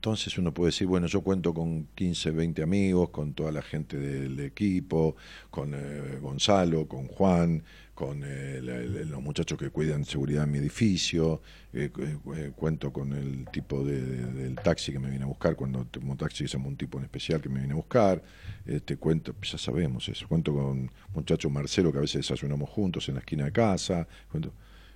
Entonces 0.00 0.38
uno 0.38 0.54
puede 0.54 0.68
decir, 0.68 0.86
bueno, 0.86 1.06
yo 1.08 1.20
cuento 1.20 1.52
con 1.52 1.86
15, 1.94 2.30
20 2.30 2.62
amigos, 2.62 3.10
con 3.10 3.34
toda 3.34 3.52
la 3.52 3.60
gente 3.60 3.98
del 3.98 4.40
equipo, 4.40 5.14
con 5.50 5.74
eh, 5.74 6.16
Gonzalo, 6.22 6.88
con 6.88 7.06
Juan, 7.06 7.62
con 7.94 8.22
eh, 8.24 8.62
los 8.62 9.20
muchachos 9.20 9.58
que 9.58 9.68
cuidan 9.68 10.06
seguridad 10.06 10.44
en 10.44 10.52
mi 10.52 10.56
edificio, 10.58 11.42
eh, 11.74 11.90
cu- 11.92 12.32
eh, 12.34 12.50
cuento 12.56 12.90
con 12.94 13.12
el 13.12 13.44
tipo 13.52 13.84
de- 13.84 14.00
de- 14.00 14.32
del 14.32 14.54
taxi 14.54 14.90
que 14.90 14.98
me 14.98 15.10
viene 15.10 15.24
a 15.24 15.28
buscar, 15.28 15.54
cuando 15.54 15.84
tomo 15.84 16.16
taxi 16.16 16.46
llama 16.46 16.68
un 16.68 16.76
tipo 16.78 16.96
en 16.96 17.04
especial 17.04 17.42
que 17.42 17.50
me 17.50 17.58
viene 17.58 17.74
a 17.74 17.76
buscar, 17.76 18.22
este, 18.64 18.96
cuento, 18.96 19.34
ya 19.42 19.58
sabemos 19.58 20.08
eso, 20.08 20.26
cuento 20.26 20.54
con 20.54 20.90
muchacho 21.14 21.50
Marcelo 21.50 21.92
que 21.92 21.98
a 21.98 22.00
veces 22.00 22.26
desayunamos 22.26 22.70
juntos 22.70 23.06
en 23.10 23.16
la 23.16 23.20
esquina 23.20 23.44
de 23.44 23.52
casa, 23.52 24.08
cuento- 24.32 24.54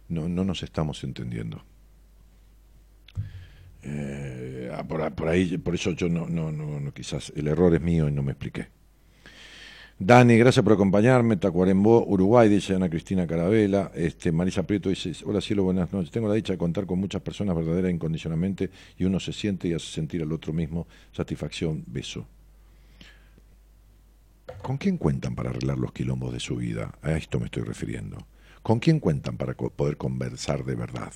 no, 0.09 0.31
no 0.31 0.45
nos 0.45 0.63
estamos 0.63 1.05
entendiendo. 1.05 1.63
Eh, 3.85 4.71
por, 4.89 5.15
por 5.15 5.29
ahí, 5.29 5.59
por 5.59 5.75
eso 5.75 5.91
yo 5.93 6.09
no, 6.09 6.93
quizás 6.93 7.33
el 7.37 7.49
error 7.49 7.75
es 7.75 7.81
mío 7.81 8.09
y 8.09 8.13
no 8.13 8.23
me 8.23 8.33
expliqué. 8.33 8.69
Dani, 9.99 10.37
gracias 10.37 10.65
por 10.65 10.73
acompañarme. 10.73 11.37
Tacuarembó, 11.37 12.05
Uruguay, 12.07 12.49
dice 12.49 12.75
Ana 12.75 12.91
Cristina 12.91 13.27
Carabela. 13.27 13.93
Este, 13.95 14.33
Marisa 14.33 14.65
Prieto 14.65 14.89
dice, 14.89 15.13
hola 15.25 15.41
cielo, 15.41 15.63
buenas 15.63 15.93
noches. 15.93 16.11
Tengo 16.11 16.29
la 16.29 16.35
dicha 16.35 16.53
de 16.53 16.59
contar 16.59 16.85
con 16.85 16.99
muchas 16.99 17.23
personas 17.23 17.55
verdaderas 17.55 17.93
incondicionalmente 17.93 18.71
y 18.99 19.05
uno 19.05 19.21
se 19.21 19.33
siente 19.33 19.69
y 19.69 19.73
hace 19.73 19.87
sentir 19.87 20.23
al 20.23 20.33
otro 20.33 20.53
mismo 20.53 20.89
satisfacción, 21.13 21.85
beso. 21.87 22.27
¿Con 24.63 24.79
quién 24.79 24.99
cuentan 24.99 25.35
para 25.35 25.51
arreglar 25.51 25.79
los 25.79 25.93
quilombos 25.93 26.33
de 26.33 26.41
su 26.41 26.57
vida? 26.57 26.99
A 27.03 27.13
esto 27.13 27.39
me 27.39 27.47
estoy 27.47 27.63
refiriendo. 27.63 28.19
¿Con 28.63 28.81
quién 28.81 28.99
cuentan 28.99 29.37
para 29.37 29.55
poder 29.55 29.97
conversar 29.97 30.65
de 30.65 30.75
verdad? 30.75 31.13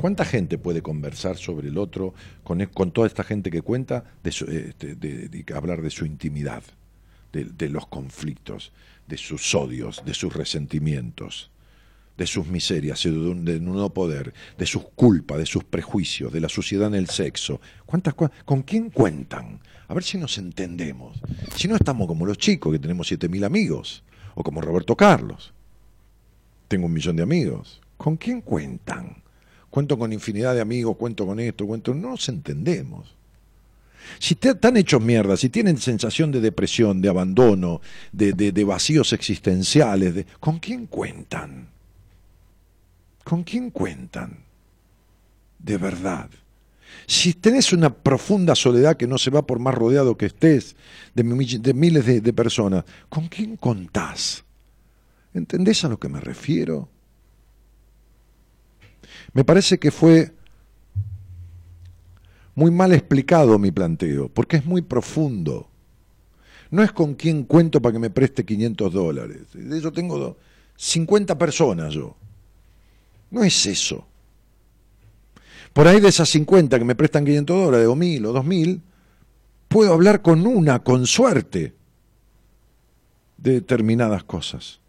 ¿Cuánta 0.00 0.24
gente 0.24 0.58
puede 0.58 0.82
conversar 0.82 1.36
sobre 1.36 1.68
el 1.68 1.78
otro 1.78 2.14
con, 2.42 2.60
e, 2.60 2.66
con 2.66 2.92
toda 2.92 3.06
esta 3.06 3.24
gente 3.24 3.50
que 3.50 3.62
cuenta 3.62 4.04
de, 4.22 4.30
este, 4.30 5.44
hablar 5.54 5.82
de 5.82 5.90
su 5.90 6.06
intimidad, 6.06 6.62
de, 7.32 7.68
los 7.68 7.86
conflictos, 7.86 8.72
de 9.06 9.16
sus 9.16 9.54
odios, 9.54 10.02
de 10.04 10.14
sus 10.14 10.34
resentimientos, 10.34 11.50
de 12.18 12.26
sus 12.26 12.46
miserias, 12.46 13.02
de, 13.04 13.10
de 13.10 13.60
no 13.60 13.94
poder, 13.94 14.34
de 14.58 14.66
sus 14.66 14.84
culpas, 14.94 15.38
de 15.38 15.46
sus 15.46 15.64
prejuicios, 15.64 16.32
de 16.32 16.40
la 16.40 16.48
suciedad 16.48 16.88
en 16.88 16.94
el 16.94 17.08
sexo? 17.08 17.60
¿Cuántas, 17.86 18.14
¿Con 18.44 18.62
quién 18.62 18.90
cuentan? 18.90 19.60
A 19.88 19.94
ver 19.94 20.02
si 20.02 20.18
nos 20.18 20.36
entendemos. 20.38 21.20
Si 21.56 21.68
no 21.68 21.76
estamos 21.76 22.06
como 22.06 22.26
los 22.26 22.38
chicos 22.38 22.72
que 22.72 22.78
tenemos 22.78 23.10
7.000 23.10 23.44
amigos 23.44 24.02
o 24.34 24.42
como 24.42 24.60
Roberto 24.60 24.96
Carlos. 24.96 25.52
Tengo 26.68 26.86
un 26.86 26.92
millón 26.92 27.16
de 27.16 27.22
amigos. 27.22 27.80
¿Con 27.96 28.16
quién 28.16 28.40
cuentan? 28.40 29.21
Cuento 29.72 29.98
con 29.98 30.12
infinidad 30.12 30.54
de 30.54 30.60
amigos, 30.60 30.98
cuento 30.98 31.24
con 31.24 31.40
esto, 31.40 31.66
cuento... 31.66 31.94
No 31.94 32.10
nos 32.10 32.28
entendemos. 32.28 33.14
Si 34.18 34.36
están 34.38 34.76
hechos 34.76 35.00
mierda, 35.00 35.34
si 35.34 35.48
tienen 35.48 35.78
sensación 35.78 36.30
de 36.30 36.42
depresión, 36.42 37.00
de 37.00 37.08
abandono, 37.08 37.80
de, 38.12 38.34
de 38.34 38.64
vacíos 38.64 39.14
existenciales. 39.14 40.26
¿con 40.40 40.58
quién 40.58 40.84
cuentan? 40.84 41.68
¿Con 43.24 43.44
quién 43.44 43.70
cuentan? 43.70 44.40
De 45.58 45.78
verdad. 45.78 46.28
Si 47.06 47.32
tenés 47.32 47.72
una 47.72 47.94
profunda 47.94 48.54
soledad 48.54 48.98
que 48.98 49.06
no 49.06 49.16
se 49.16 49.30
va 49.30 49.46
por 49.46 49.58
más 49.58 49.74
rodeado 49.74 50.18
que 50.18 50.26
estés 50.26 50.76
de, 51.14 51.24
miles 51.24 52.04
de, 52.04 52.20
de 52.20 52.32
personas, 52.34 52.84
¿con 53.08 53.26
quién 53.28 53.56
contás? 53.56 54.44
¿Entendés 55.32 55.82
a 55.82 55.88
lo 55.88 55.98
que 55.98 56.10
me 56.10 56.20
refiero? 56.20 56.90
Me 59.32 59.44
parece 59.44 59.78
que 59.78 59.90
fue 59.90 60.32
muy 62.54 62.70
mal 62.70 62.92
explicado 62.92 63.58
mi 63.58 63.70
planteo, 63.70 64.28
porque 64.28 64.56
es 64.58 64.64
muy 64.64 64.82
profundo. 64.82 65.68
No 66.70 66.82
es 66.82 66.92
con 66.92 67.14
quién 67.14 67.44
cuento 67.44 67.80
para 67.80 67.94
que 67.94 67.98
me 67.98 68.10
preste 68.10 68.44
500 68.44 68.92
dólares. 68.92 69.40
De 69.52 69.78
eso 69.78 69.92
tengo 69.92 70.36
50 70.76 71.36
personas 71.38 71.94
yo. 71.94 72.16
No 73.30 73.42
es 73.44 73.66
eso. 73.66 74.06
Por 75.72 75.88
ahí 75.88 76.00
de 76.00 76.08
esas 76.08 76.28
50 76.28 76.78
que 76.78 76.84
me 76.84 76.94
prestan 76.94 77.24
500 77.24 77.64
dólares, 77.64 77.88
o 77.88 77.96
1000 77.96 78.26
o 78.26 78.32
2000, 78.32 78.82
puedo 79.68 79.92
hablar 79.92 80.20
con 80.20 80.46
una, 80.46 80.82
con 80.82 81.06
suerte, 81.06 81.74
de 83.38 83.52
determinadas 83.52 84.24
cosas. 84.24 84.80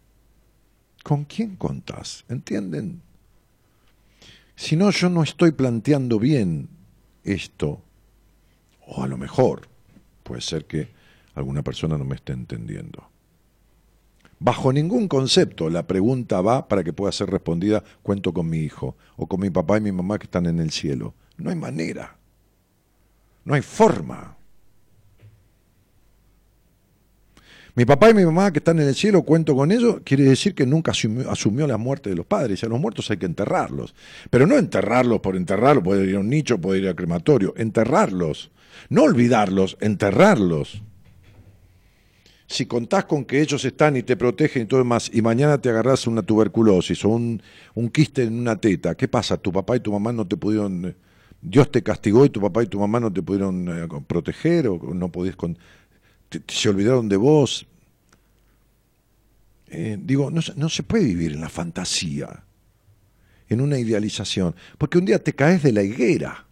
¿Con 1.02 1.24
quién 1.24 1.56
contás? 1.56 2.24
¿Entienden? 2.28 3.00
Si 4.56 4.76
no, 4.76 4.90
yo 4.90 5.10
no 5.10 5.22
estoy 5.22 5.52
planteando 5.52 6.18
bien 6.18 6.68
esto, 7.24 7.82
o 8.86 9.02
a 9.02 9.08
lo 9.08 9.16
mejor 9.16 9.68
puede 10.22 10.40
ser 10.40 10.66
que 10.66 10.90
alguna 11.34 11.62
persona 11.62 11.98
no 11.98 12.04
me 12.04 12.14
esté 12.14 12.32
entendiendo. 12.32 13.08
Bajo 14.38 14.72
ningún 14.72 15.08
concepto 15.08 15.70
la 15.70 15.86
pregunta 15.86 16.40
va 16.40 16.68
para 16.68 16.84
que 16.84 16.92
pueda 16.92 17.12
ser 17.12 17.30
respondida, 17.30 17.82
cuento 18.02 18.32
con 18.32 18.48
mi 18.48 18.58
hijo 18.58 18.96
o 19.16 19.26
con 19.26 19.40
mi 19.40 19.50
papá 19.50 19.78
y 19.78 19.80
mi 19.80 19.92
mamá 19.92 20.18
que 20.18 20.24
están 20.24 20.46
en 20.46 20.58
el 20.58 20.70
cielo. 20.70 21.14
No 21.36 21.50
hay 21.50 21.56
manera. 21.56 22.16
No 23.44 23.54
hay 23.54 23.62
forma. 23.62 24.36
Mi 27.76 27.84
papá 27.84 28.10
y 28.10 28.14
mi 28.14 28.24
mamá 28.24 28.52
que 28.52 28.58
están 28.58 28.78
en 28.78 28.86
el 28.86 28.94
cielo, 28.94 29.22
cuento 29.22 29.56
con 29.56 29.72
ellos, 29.72 29.96
quiere 30.04 30.24
decir 30.24 30.54
que 30.54 30.64
nunca 30.64 30.92
asumió, 30.92 31.66
la 31.66 31.76
muerte 31.76 32.10
de 32.10 32.16
los 32.16 32.26
padres. 32.26 32.62
Y 32.62 32.66
a 32.66 32.68
los 32.68 32.80
muertos 32.80 33.10
hay 33.10 33.16
que 33.16 33.26
enterrarlos. 33.26 33.94
Pero 34.30 34.46
no 34.46 34.56
enterrarlos 34.56 35.20
por 35.20 35.36
enterrarlos, 35.36 35.82
puede 35.82 36.06
ir 36.06 36.16
a 36.16 36.20
un 36.20 36.28
nicho, 36.28 36.58
puede 36.58 36.80
ir 36.80 36.88
a 36.88 36.94
crematorio. 36.94 37.52
Enterrarlos. 37.56 38.52
No 38.88 39.02
olvidarlos, 39.02 39.76
enterrarlos 39.80 40.82
si 42.46 42.66
contás 42.66 43.06
con 43.06 43.24
que 43.24 43.40
ellos 43.40 43.64
están 43.64 43.96
y 43.96 44.02
te 44.02 44.16
protegen 44.16 44.62
y 44.62 44.66
todo 44.66 44.78
demás, 44.78 45.10
y 45.12 45.22
mañana 45.22 45.58
te 45.58 45.70
agarras 45.70 46.06
una 46.06 46.22
tuberculosis 46.22 47.04
o 47.04 47.08
un, 47.08 47.42
quiste 47.92 48.22
en 48.22 48.38
una 48.38 48.56
teta, 48.56 48.94
¿qué 48.94 49.08
pasa? 49.08 49.36
Tu 49.36 49.50
papá 49.50 49.76
y 49.76 49.80
tu 49.80 49.92
mamá 49.92 50.12
no 50.12 50.26
te 50.26 50.36
pudieron, 50.36 50.94
Dios 51.40 51.70
te 51.70 51.82
castigó 51.82 52.24
y 52.24 52.30
tu 52.30 52.40
papá 52.40 52.62
y 52.62 52.66
tu 52.66 52.78
mamá 52.78 53.00
no 53.00 53.12
te 53.12 53.22
pudieron 53.22 53.68
eh, 53.68 53.88
proteger 54.06 54.68
o 54.68 54.78
no 54.94 55.10
podías 55.10 55.36
con, 55.36 55.58
se 56.48 56.68
olvidaron 56.68 57.08
de 57.08 57.16
vos. 57.16 57.66
Eh, 59.68 59.98
digo, 60.00 60.30
no, 60.30 60.40
no 60.56 60.68
se 60.68 60.82
puede 60.82 61.04
vivir 61.04 61.32
en 61.32 61.40
la 61.40 61.48
fantasía, 61.48 62.44
en 63.48 63.60
una 63.60 63.78
idealización, 63.78 64.54
porque 64.78 64.98
un 64.98 65.04
día 65.04 65.22
te 65.22 65.34
caes 65.34 65.62
de 65.62 65.72
la 65.72 65.82
higuera 65.82 66.46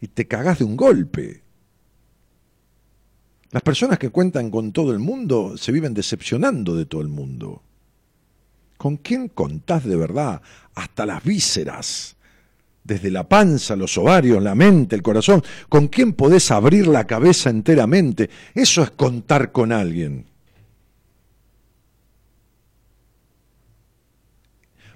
y 0.00 0.08
te 0.08 0.26
cagás 0.26 0.58
de 0.58 0.64
un 0.64 0.76
golpe. 0.76 1.42
Las 3.50 3.62
personas 3.62 3.98
que 3.98 4.10
cuentan 4.10 4.50
con 4.50 4.72
todo 4.72 4.92
el 4.92 4.98
mundo 4.98 5.56
se 5.56 5.72
viven 5.72 5.94
decepcionando 5.94 6.76
de 6.76 6.84
todo 6.84 7.00
el 7.00 7.08
mundo. 7.08 7.62
¿Con 8.76 8.96
quién 8.96 9.28
contás 9.28 9.84
de 9.84 9.96
verdad? 9.96 10.42
Hasta 10.74 11.06
las 11.06 11.24
vísceras, 11.24 12.15
desde 12.86 13.10
la 13.10 13.28
panza, 13.28 13.76
los 13.76 13.98
ovarios, 13.98 14.42
la 14.42 14.54
mente, 14.54 14.94
el 14.94 15.02
corazón. 15.02 15.42
¿Con 15.68 15.88
quién 15.88 16.12
podés 16.12 16.50
abrir 16.50 16.86
la 16.86 17.06
cabeza 17.06 17.50
enteramente? 17.50 18.30
Eso 18.54 18.82
es 18.82 18.90
contar 18.90 19.52
con 19.52 19.72
alguien. 19.72 20.26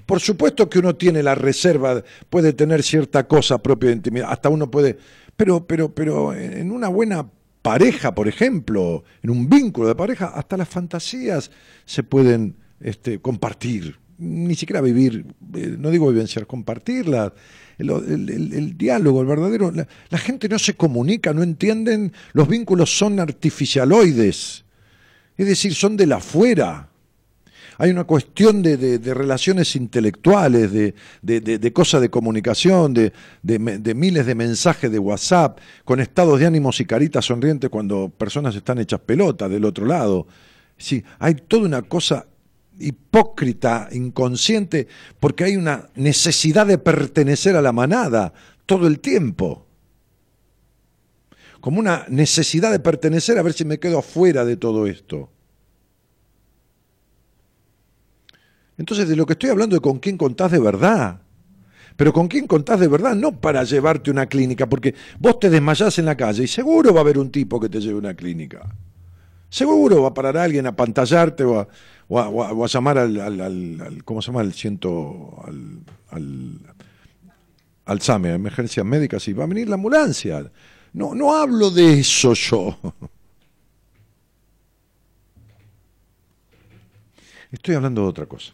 Por 0.07 0.21
supuesto 0.21 0.69
que 0.69 0.81
uno 0.81 0.97
tiene 0.97 1.23
la 1.23 1.37
reserva, 1.37 2.03
puede 2.29 2.53
tener 2.53 2.83
cierta 2.83 3.29
cosa 3.29 3.59
propia 3.59 3.91
de 3.91 3.97
intimidad, 3.97 4.33
hasta 4.33 4.49
uno 4.49 4.69
puede, 4.69 4.99
pero, 5.37 5.65
pero, 5.65 5.95
pero 5.95 6.35
en 6.35 6.73
una 6.73 6.89
buena 6.89 7.31
pareja, 7.63 8.13
por 8.13 8.27
ejemplo, 8.27 9.05
en 9.23 9.31
un 9.31 9.49
vínculo 9.49 9.87
de 9.87 9.95
pareja, 9.95 10.33
hasta 10.35 10.57
las 10.57 10.69
fantasías 10.69 11.53
se 11.85 12.03
pueden 12.03 12.57
este, 12.81 13.21
compartir, 13.21 14.01
ni 14.19 14.57
siquiera 14.57 14.81
vivir, 14.81 15.27
eh, 15.55 15.77
no 15.79 15.91
digo 15.91 16.11
vivenciar, 16.11 16.47
compartirlas. 16.47 17.33
El, 17.81 18.77
diálogo, 18.77 19.21
el 19.21 19.27
verdadero. 19.27 19.73
La, 19.73 20.19
gente 20.19 20.49
no 20.49 20.59
se 20.59 20.75
comunica, 20.75 21.33
no 21.33 21.43
entienden, 21.43 22.13
los 22.33 22.49
vínculos 22.49 22.97
son 22.97 23.19
artificialoides, 23.21 24.65
es 25.37 25.47
decir, 25.47 25.75
son 25.75 25.97
de 25.97 26.07
la 26.07 26.17
afuera 26.17 26.91
hay 27.81 27.91
una 27.91 28.05
cuestión 28.05 28.63
de, 28.63 29.01
relaciones 29.15 29.75
intelectuales, 29.75 30.71
de, 30.71 31.73
cosas 31.73 32.03
de 32.03 32.11
comunicación, 32.11 32.93
de, 32.93 33.95
miles 33.95 34.27
de 34.27 34.35
mensajes 34.35 34.93
de 34.93 34.99
WhatsApp, 34.99 35.59
con 35.87 35.99
estados 35.99 36.39
de 36.39 36.45
ánimos 36.45 36.79
y 36.81 36.85
caritas 36.85 37.25
sonrientes 37.25 37.71
cuando 37.71 38.11
personas 38.11 38.55
están 38.55 38.81
hechas 38.81 39.01
pelotas 39.01 39.49
del 39.51 39.65
otro 39.65 39.87
lado. 39.87 40.27
Sí, 40.77 41.03
hay 41.19 41.37
toda 41.37 41.65
una 41.65 41.81
cosa 41.81 42.27
hipócrita, 42.81 43.89
inconsciente, 43.93 44.89
porque 45.19 45.45
hay 45.45 45.57
una 45.57 45.89
necesidad 45.95 46.67
de 46.67 46.79
pertenecer 46.79 47.57
a 47.57 47.63
la 47.63 47.73
manada 47.73 48.33
todo 48.67 48.87
el 48.87 49.01
tiempo. 49.01 49.67
Como 51.61 51.79
una 51.79 52.07
necesidad 52.09 52.71
de 52.71 52.81
pertenecer 52.81 53.39
a 53.39 53.43
ver 53.43 53.53
si 53.53 53.65
me 53.65 53.79
quedo 53.79 53.99
afuera 53.99 54.45
de 54.45 54.57
todo 54.57 54.87
esto. 54.87 55.31
Entonces, 58.79 59.09
de 59.09 59.17
lo 59.17 59.27
que 59.27 59.35
estoy 59.35 59.51
hablando 59.51 59.77
es 59.77 59.83
con 59.83 59.99
quién 59.99 60.17
contás 60.17 60.51
de 60.51 60.59
verdad. 60.59 61.21
Pero 61.97 62.15
con 62.15 62.29
quién 62.29 62.47
contás 62.47 62.81
de 62.81 62.89
verdad, 62.89 63.15
no 63.15 63.39
para 63.39 63.63
llevarte 63.63 64.11
una 64.11 64.25
clínica, 64.25 64.67
porque 64.67 64.95
vos 65.19 65.39
te 65.39 65.51
desmayás 65.51 65.99
en 65.99 66.07
la 66.07 66.17
calle 66.17 66.45
y 66.45 66.47
seguro 66.47 66.95
va 66.95 67.01
a 67.01 67.03
haber 67.03 67.19
un 67.19 67.31
tipo 67.31 67.61
que 67.61 67.69
te 67.69 67.79
lleve 67.79 67.99
una 67.99 68.15
clínica. 68.15 68.75
Seguro 69.51 70.01
va 70.01 70.09
a 70.09 70.15
parar 70.15 70.39
alguien 70.39 70.67
a 70.67 70.75
pantallarte 70.75 71.45
o 71.45 71.61
a, 71.61 71.69
llamar 72.11 72.99
al, 72.99 74.03
¿cómo 74.05 74.21
se 74.21 74.27
llama? 74.27 74.43
El 74.43 74.53
ciento, 74.53 75.43
al, 75.45 75.81
al, 76.11 76.61
al 77.85 78.01
SAME, 78.01 78.31
a 78.31 78.35
emergencias 78.35 78.85
médicas, 78.85 79.27
y 79.29 79.33
va 79.33 79.45
a 79.45 79.47
venir 79.47 79.69
la 79.69 79.77
ambulancia. 79.77 80.51
No, 80.93 81.15
no 81.15 81.35
hablo 81.35 81.71
de 81.71 82.01
eso 82.01 82.35
yo. 82.35 82.77
Estoy 87.53 87.75
hablando 87.75 88.03
de 88.03 88.09
otra 88.09 88.27
cosa. 88.27 88.53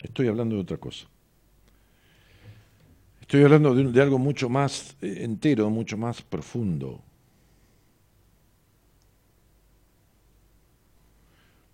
Estoy 0.00 0.28
hablando 0.28 0.56
de 0.56 0.62
otra 0.62 0.76
cosa. 0.76 1.06
Estoy 3.20 3.42
hablando 3.44 3.74
de, 3.74 4.02
algo 4.02 4.18
mucho 4.18 4.48
más 4.48 4.96
eh, 5.02 5.18
entero, 5.20 5.68
mucho 5.70 5.96
más 5.96 6.22
profundo. 6.22 7.02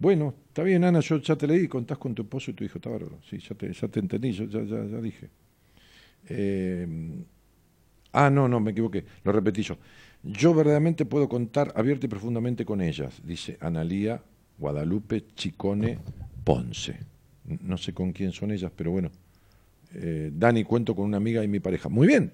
Bueno, 0.05 0.35
está 0.49 0.63
bien, 0.63 0.85
Ana, 0.85 1.01
yo 1.01 1.17
ya 1.17 1.35
te 1.35 1.47
leí, 1.47 1.67
contás 1.67 1.97
con 1.97 2.15
tu 2.15 2.25
esposo 2.25 2.51
y 2.51 2.55
tu 2.55 2.63
hijo, 2.63 2.77
está 2.77 2.91
bárbaro. 2.91 3.21
Sí, 3.27 3.39
ya 3.39 3.55
te, 3.55 4.01
entendí, 4.01 4.33
yo 4.33 4.45
ya, 4.45 4.63
ya, 4.63 5.01
dije. 5.01 5.31
Eh, 6.29 6.87
ah, 8.13 8.29
no, 8.29 8.47
no, 8.47 8.61
me 8.61 8.73
equivoqué, 8.73 9.03
lo 9.23 9.33
repetí 9.33 9.63
yo. 9.63 9.79
Yo 10.23 10.53
verdaderamente 10.53 11.07
puedo 11.07 11.27
contar 11.27 11.73
abierta 11.75 12.05
y 12.05 12.11
profundamente 12.11 12.67
con 12.67 12.83
ellas, 12.83 13.19
dice 13.25 13.57
Analía 13.63 14.21
Guadalupe 14.59 15.25
Chicone 15.35 15.97
Ponce. 16.45 16.99
No 17.63 17.79
sé 17.79 17.95
con 17.95 18.13
quién 18.13 18.33
son 18.33 18.51
ellas, 18.51 18.71
pero 18.77 18.91
bueno. 18.91 19.11
Eh, 19.95 20.31
Dani, 20.35 20.65
cuento 20.65 20.95
con 20.95 21.07
una 21.07 21.17
amiga 21.17 21.43
y 21.43 21.49
mi 21.49 21.61
pareja. 21.61 21.89
Muy 21.89 22.09
bien. 22.09 22.31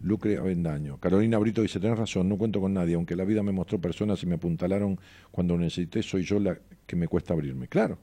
Lucre 0.00 0.36
Avendaño. 0.36 0.98
Carolina 0.98 1.38
Brito 1.38 1.62
dice, 1.62 1.80
tenés 1.80 1.98
razón, 1.98 2.28
no 2.28 2.36
cuento 2.36 2.60
con 2.60 2.72
nadie, 2.72 2.94
aunque 2.94 3.16
la 3.16 3.24
vida 3.24 3.42
me 3.42 3.52
mostró 3.52 3.80
personas 3.80 4.22
y 4.22 4.26
me 4.26 4.36
apuntalaron 4.36 4.98
cuando 5.30 5.56
necesité, 5.56 6.02
soy 6.02 6.22
yo 6.22 6.38
la 6.38 6.58
que 6.86 6.96
me 6.96 7.08
cuesta 7.08 7.34
abrirme. 7.34 7.68
Claro, 7.68 7.98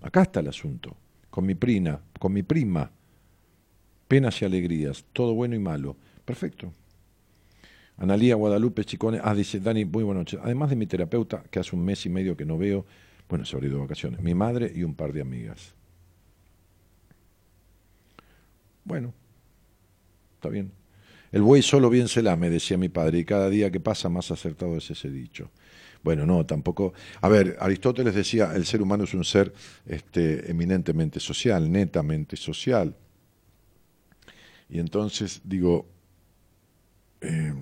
acá 0.00 0.22
está 0.22 0.40
el 0.40 0.48
asunto. 0.48 0.96
Con 1.30 1.46
mi 1.46 1.54
prima, 1.54 2.00
con 2.18 2.32
mi 2.32 2.42
prima, 2.42 2.90
penas 4.06 4.40
y 4.42 4.44
alegrías, 4.44 5.04
todo 5.12 5.34
bueno 5.34 5.54
y 5.54 5.58
malo. 5.58 5.96
Perfecto. 6.24 6.72
Analía 7.96 8.36
Guadalupe 8.36 8.84
Chicone, 8.84 9.20
ah, 9.22 9.34
dice 9.34 9.60
Dani, 9.60 9.84
muy 9.84 10.04
buenas 10.04 10.20
noches. 10.20 10.40
Además 10.42 10.70
de 10.70 10.76
mi 10.76 10.86
terapeuta, 10.86 11.42
que 11.50 11.58
hace 11.58 11.74
un 11.74 11.84
mes 11.84 12.06
y 12.06 12.08
medio 12.08 12.36
que 12.36 12.44
no 12.44 12.56
veo, 12.56 12.86
bueno, 13.28 13.44
se 13.44 13.56
ha 13.56 13.60
de 13.60 13.68
vacaciones, 13.68 14.20
mi 14.22 14.34
madre 14.34 14.72
y 14.74 14.84
un 14.84 14.94
par 14.94 15.12
de 15.12 15.20
amigas. 15.20 15.74
Bueno, 18.84 19.12
está 20.36 20.48
bien. 20.48 20.77
El 21.32 21.42
buey 21.42 21.62
solo 21.62 21.90
bien 21.90 22.08
se 22.08 22.22
lame, 22.22 22.50
decía 22.50 22.78
mi 22.78 22.88
padre, 22.88 23.18
y 23.18 23.24
cada 23.24 23.50
día 23.50 23.70
que 23.70 23.80
pasa 23.80 24.08
más 24.08 24.30
acertado 24.30 24.76
es 24.76 24.90
ese 24.90 25.10
dicho. 25.10 25.50
Bueno, 26.02 26.24
no, 26.24 26.46
tampoco. 26.46 26.94
A 27.20 27.28
ver, 27.28 27.56
Aristóteles 27.60 28.14
decía, 28.14 28.52
el 28.54 28.64
ser 28.64 28.80
humano 28.80 29.04
es 29.04 29.14
un 29.14 29.24
ser 29.24 29.52
este, 29.86 30.50
eminentemente 30.50 31.20
social, 31.20 31.70
netamente 31.70 32.36
social. 32.36 32.96
Y 34.70 34.78
entonces 34.78 35.40
digo, 35.44 35.86
eh, 37.20 37.52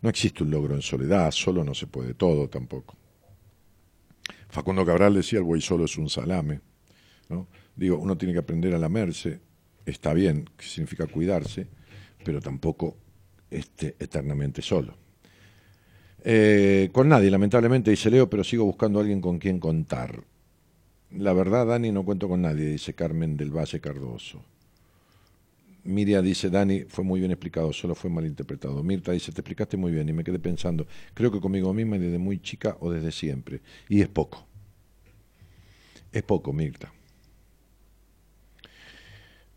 no 0.00 0.08
existe 0.08 0.42
un 0.42 0.50
logro 0.50 0.74
en 0.74 0.82
soledad, 0.82 1.30
solo 1.30 1.64
no 1.64 1.74
se 1.74 1.86
puede 1.86 2.14
todo 2.14 2.48
tampoco. 2.48 2.96
Facundo 4.48 4.84
Cabral 4.84 5.14
decía, 5.14 5.38
el 5.38 5.44
buey 5.44 5.60
solo 5.60 5.84
es 5.84 5.96
un 5.96 6.08
salame. 6.08 6.60
¿no? 7.28 7.46
Digo, 7.76 7.98
uno 7.98 8.16
tiene 8.16 8.32
que 8.32 8.40
aprender 8.40 8.74
a 8.74 8.78
lamerse, 8.78 9.40
está 9.86 10.12
bien, 10.12 10.48
que 10.56 10.66
significa 10.66 11.06
cuidarse, 11.06 11.68
pero 12.24 12.40
tampoco 12.40 12.96
esté 13.50 13.96
eternamente 13.98 14.62
solo. 14.62 14.94
Eh, 16.24 16.90
con 16.92 17.08
nadie, 17.08 17.30
lamentablemente, 17.30 17.90
dice 17.90 18.10
Leo, 18.10 18.30
pero 18.30 18.44
sigo 18.44 18.64
buscando 18.64 18.98
a 18.98 19.02
alguien 19.02 19.20
con 19.20 19.38
quien 19.38 19.58
contar. 19.58 20.22
La 21.10 21.32
verdad, 21.32 21.66
Dani, 21.66 21.92
no 21.92 22.04
cuento 22.04 22.28
con 22.28 22.42
nadie, 22.42 22.66
dice 22.66 22.94
Carmen 22.94 23.36
del 23.36 23.50
Valle 23.50 23.80
Cardoso. 23.80 24.42
Miria 25.84 26.22
dice, 26.22 26.48
Dani, 26.48 26.84
fue 26.84 27.02
muy 27.02 27.18
bien 27.18 27.32
explicado, 27.32 27.72
solo 27.72 27.94
fue 27.94 28.08
mal 28.08 28.24
interpretado. 28.24 28.82
Mirta 28.84 29.12
dice, 29.12 29.32
te 29.32 29.40
explicaste 29.40 29.76
muy 29.76 29.90
bien 29.92 30.08
y 30.08 30.12
me 30.12 30.22
quedé 30.22 30.38
pensando, 30.38 30.86
creo 31.12 31.32
que 31.32 31.40
conmigo 31.40 31.74
misma 31.74 31.98
desde 31.98 32.18
muy 32.18 32.40
chica 32.40 32.76
o 32.80 32.90
desde 32.90 33.10
siempre. 33.10 33.60
Y 33.88 34.00
es 34.00 34.08
poco. 34.08 34.46
Es 36.12 36.22
poco, 36.22 36.52
Mirta. 36.52 36.92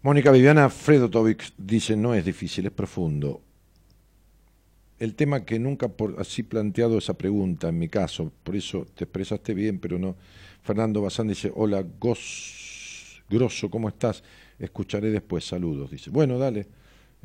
Mónica 0.05 0.29
Viviana 0.29 0.69
Fredotovic 0.69 1.53
dice, 1.57 1.95
no 1.97 2.13
es 2.13 2.23
difícil, 2.23 2.67
es 2.67 2.71
profundo. 2.71 3.41
El 4.99 5.15
tema 5.15 5.43
que 5.43 5.57
nunca 5.57 5.87
por 5.87 6.21
así 6.21 6.43
planteado 6.43 6.99
esa 6.99 7.15
pregunta, 7.15 7.69
en 7.69 7.79
mi 7.79 7.89
caso, 7.89 8.31
por 8.43 8.55
eso 8.55 8.85
te 8.93 9.05
expresaste 9.05 9.55
bien, 9.55 9.79
pero 9.79 9.97
no. 9.97 10.15
Fernando 10.61 11.01
Bazán 11.01 11.29
dice, 11.29 11.51
hola, 11.55 11.83
Gos, 11.99 13.23
Grosso, 13.27 13.71
¿cómo 13.71 13.89
estás? 13.89 14.23
Escucharé 14.59 15.09
después, 15.09 15.43
saludos, 15.43 15.89
dice. 15.89 16.11
Bueno, 16.11 16.37
dale. 16.37 16.67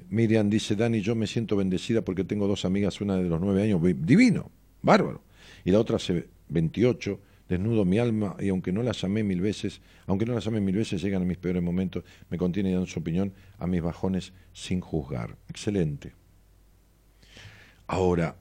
Miriam 0.08 0.48
dice, 0.48 0.74
Dani, 0.74 1.02
yo 1.02 1.14
me 1.14 1.26
siento 1.26 1.56
bendecida 1.56 2.00
porque 2.00 2.24
tengo 2.24 2.48
dos 2.48 2.64
amigas, 2.64 3.02
una 3.02 3.18
de 3.18 3.28
los 3.28 3.38
nueve 3.42 3.62
años, 3.62 3.82
divino, 3.82 4.50
bárbaro, 4.80 5.20
y 5.66 5.70
la 5.70 5.80
otra 5.80 5.96
hace 5.96 6.28
28, 6.48 7.20
desnudo 7.50 7.84
mi 7.84 7.98
alma, 7.98 8.36
y 8.40 8.48
aunque 8.48 8.72
no 8.72 8.82
la 8.82 8.92
llamé 8.92 9.24
mil 9.24 9.40
veces, 9.40 9.82
aunque 10.06 10.24
no 10.24 10.32
la 10.32 10.40
llamé 10.40 10.60
mil 10.60 10.76
veces, 10.76 11.02
llegan 11.02 11.22
a 11.22 11.24
mis 11.26 11.36
peores 11.36 11.62
momentos, 11.62 12.04
me 12.30 12.38
contiene 12.38 12.70
y 12.72 12.86
su 12.86 13.00
opinión 13.00 13.32
a 13.58 13.66
mis 13.66 13.82
bajones 13.82 14.32
sin 14.52 14.80
juzgar. 14.80 15.36
Excelente. 15.48 16.14
Ahora, 17.88 18.36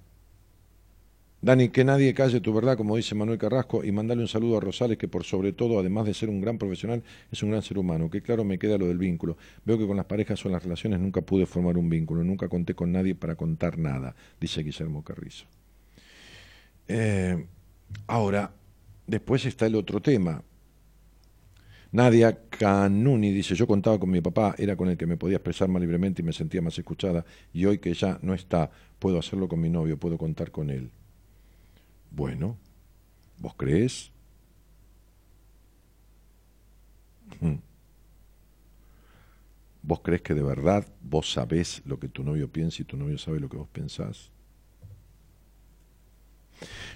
Dani, 1.41 1.69
que 1.69 1.86
nadie 1.86 2.13
calle 2.13 2.41
tu 2.41 2.54
verdad, 2.54 2.78
como 2.78 2.98
dice 2.98 3.15
Manuel 3.15 3.39
Carrasco, 3.39 3.84
y 3.84 3.91
mandale 3.91 4.22
un 4.22 4.28
saludo 4.28 4.58
a 4.58 4.60
Rosales, 4.60 4.98
que 4.98 5.08
por 5.08 5.24
sobre 5.24 5.54
todo, 5.54 5.80
además 5.80 6.06
de 6.06 6.13
ser 6.13 6.30
un 6.30 6.41
gran 6.41 6.58
profesional, 6.58 7.02
es 7.32 7.41
un 7.41 7.50
gran 7.50 7.63
ser 7.63 7.78
humano. 7.78 8.10
Que 8.10 8.22
claro 8.22 8.43
me 8.43 8.60
queda 8.60 8.78
lo 8.78 8.88
del 8.88 8.98
vínculo. 8.98 9.38
Veo 9.65 9.78
que 9.78 9.88
con 9.88 9.98
las 9.98 10.06
parejas 10.06 10.45
o 10.45 10.50
las 10.50 10.62
relaciones 10.62 11.00
nunca 11.00 11.22
pude 11.22 11.45
formar 11.45 11.78
un 11.78 11.89
vínculo, 11.89 12.24
nunca 12.24 12.50
conté 12.50 12.76
con 12.76 12.91
nadie 12.91 13.15
para 13.15 13.36
contar 13.36 13.78
nada, 13.78 14.15
dice 14.39 14.62
Guillermo 14.62 15.04
Carrizo. 15.04 15.45
Eh, 16.89 17.45
ahora, 18.08 18.52
después 19.10 19.45
está 19.45 19.65
el 19.65 19.76
otro 19.76 20.02
tema. 20.02 20.43
Nadia 21.91 22.38
Canuni 22.50 23.32
dice, 23.32 23.56
yo 23.56 23.65
contaba 23.65 24.00
con 24.00 24.12
mi 24.12 24.22
papá, 24.22 24.54
era 24.58 24.76
con 24.76 24.89
el 24.89 24.98
que 24.98 25.08
me 25.08 25.17
podía 25.17 25.38
expresar 25.38 25.67
más 25.69 25.82
libremente 25.82 26.22
y 26.22 26.26
me 26.26 26.34
sentía 26.34 26.62
más 26.62 26.78
escuchada, 26.78 27.26
y 27.52 27.65
hoy 27.65 27.80
que 27.80 27.93
ya 27.93 28.19
no 28.22 28.36
está, 28.36 28.69
puedo 29.00 29.17
hacerlo 29.17 29.48
con 29.48 29.60
mi 29.60 29.69
novio, 29.69 29.98
puedo 29.98 30.17
contar 30.17 30.52
con 30.52 30.69
él. 30.69 30.91
Bueno, 32.12 32.58
¿vos 33.39 33.56
crees? 33.56 34.12
Hmm. 37.41 37.56
¿Vos 39.82 40.02
crees 40.02 40.22
que 40.22 40.36
de 40.36 40.43
verdad 40.43 40.86
vos 41.02 41.32
sabés 41.32 41.82
lo 41.86 42.00
que 42.00 42.08
tu 42.08 42.24
novio 42.24 42.52
piensa 42.52 42.84
y 42.84 42.86
tu 42.86 42.98
novio 42.98 43.17
sabe 43.17 43.39
lo 43.39 43.50
que 43.50 43.58
vos 43.58 43.69
pensás? 43.69 44.32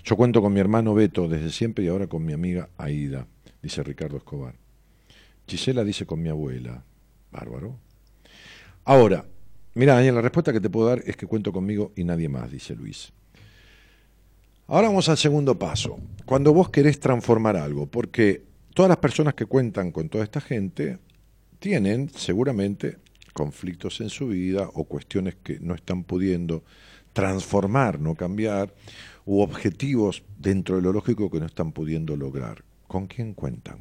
Yo 0.04 0.16
cuento 0.16 0.42
con 0.42 0.54
mi 0.54 0.60
hermano 0.60 0.94
Beto 0.94 1.28
desde 1.28 1.50
siempre 1.50 1.86
y 1.86 1.88
ahora 1.88 2.08
con 2.08 2.26
mi 2.26 2.34
amiga 2.34 2.70
Aida, 2.78 3.28
dice 3.62 3.84
Ricardo 3.84 4.18
Escobar. 4.18 4.56
Gisela 5.48 5.84
dice 5.84 6.06
con 6.06 6.22
mi 6.22 6.30
abuela. 6.30 6.84
Bárbaro. 7.32 7.78
Ahora, 8.86 9.26
mira, 9.74 9.96
Daniel, 9.96 10.16
la 10.16 10.22
respuesta 10.22 10.54
que 10.54 10.62
te 10.62 10.70
puedo 10.70 10.88
dar 10.88 11.02
es 11.06 11.18
que 11.18 11.26
cuento 11.26 11.52
conmigo 11.52 11.92
y 11.96 12.04
nadie 12.04 12.30
más, 12.30 12.52
dice 12.52 12.76
Luis. 12.76 13.12
Ahora 14.68 14.88
vamos 14.88 15.10
al 15.10 15.18
segundo 15.18 15.58
paso. 15.58 16.00
Cuando 16.26 16.54
vos 16.54 16.70
querés 16.70 17.00
transformar 17.00 17.58
algo, 17.58 17.88
porque 17.88 18.44
todas 18.74 18.90
las 18.90 18.98
personas 18.98 19.34
que 19.34 19.46
cuentan 19.46 19.92
con 19.92 20.10
toda 20.10 20.24
esta 20.24 20.42
gente 20.42 21.00
tienen 21.60 22.10
seguramente 22.10 22.98
conflictos 23.34 24.00
en 24.02 24.10
su 24.10 24.28
vida 24.28 24.70
o 24.74 24.86
cuestiones 24.86 25.36
que 25.44 25.60
no 25.60 25.76
están 25.76 26.04
pudiendo 26.04 26.64
transformar, 27.14 28.00
no 28.00 28.16
cambiar, 28.16 28.74
u 29.26 29.42
objetivos 29.42 30.24
dentro 30.38 30.76
de 30.76 30.82
lo 30.82 30.94
lógico 30.94 31.30
que 31.30 31.40
no 31.40 31.46
están 31.46 31.72
pudiendo 31.72 32.16
lograr. 32.16 32.64
¿Con 32.88 33.08
quién 33.08 33.34
cuentan? 33.34 33.80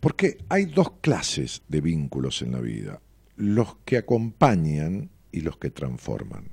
Porque 0.00 0.38
hay 0.48 0.66
dos 0.66 0.92
clases 1.00 1.62
de 1.68 1.80
vínculos 1.80 2.42
en 2.42 2.52
la 2.52 2.60
vida 2.60 3.00
los 3.36 3.76
que 3.84 3.98
acompañan 3.98 5.10
y 5.30 5.40
los 5.40 5.58
que 5.58 5.70
transforman. 5.70 6.48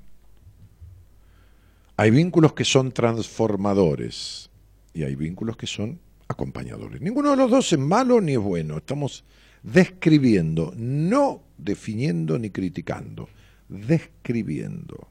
Hay 1.95 2.11
vínculos 2.11 2.53
que 2.53 2.65
son 2.65 2.91
transformadores 2.91 4.49
y 4.93 5.03
hay 5.03 5.15
vínculos 5.15 5.55
que 5.55 5.67
son 5.67 5.99
acompañadores. 6.27 7.01
Ninguno 7.01 7.31
de 7.31 7.37
los 7.37 7.49
dos 7.49 7.71
es 7.71 7.79
malo 7.79 8.19
ni 8.19 8.33
es 8.33 8.39
bueno. 8.39 8.77
Estamos 8.77 9.23
describiendo, 9.63 10.73
no 10.75 11.41
definiendo 11.57 12.37
ni 12.37 12.49
criticando, 12.49 13.29
describiendo. 13.69 15.07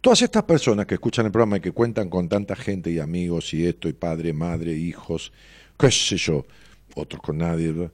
Todas 0.00 0.22
estas 0.22 0.44
personas 0.44 0.86
que 0.86 0.94
escuchan 0.94 1.26
el 1.26 1.32
programa 1.32 1.58
y 1.58 1.60
que 1.60 1.72
cuentan 1.72 2.08
con 2.08 2.28
tanta 2.28 2.56
gente 2.56 2.90
y 2.90 2.98
amigos 2.98 3.52
y 3.52 3.66
esto 3.66 3.88
y 3.88 3.92
padre, 3.92 4.32
madre, 4.32 4.72
hijos, 4.72 5.32
qué 5.78 5.90
sé 5.90 6.16
yo, 6.16 6.46
otros 6.94 7.20
con 7.20 7.38
nadie, 7.38 7.90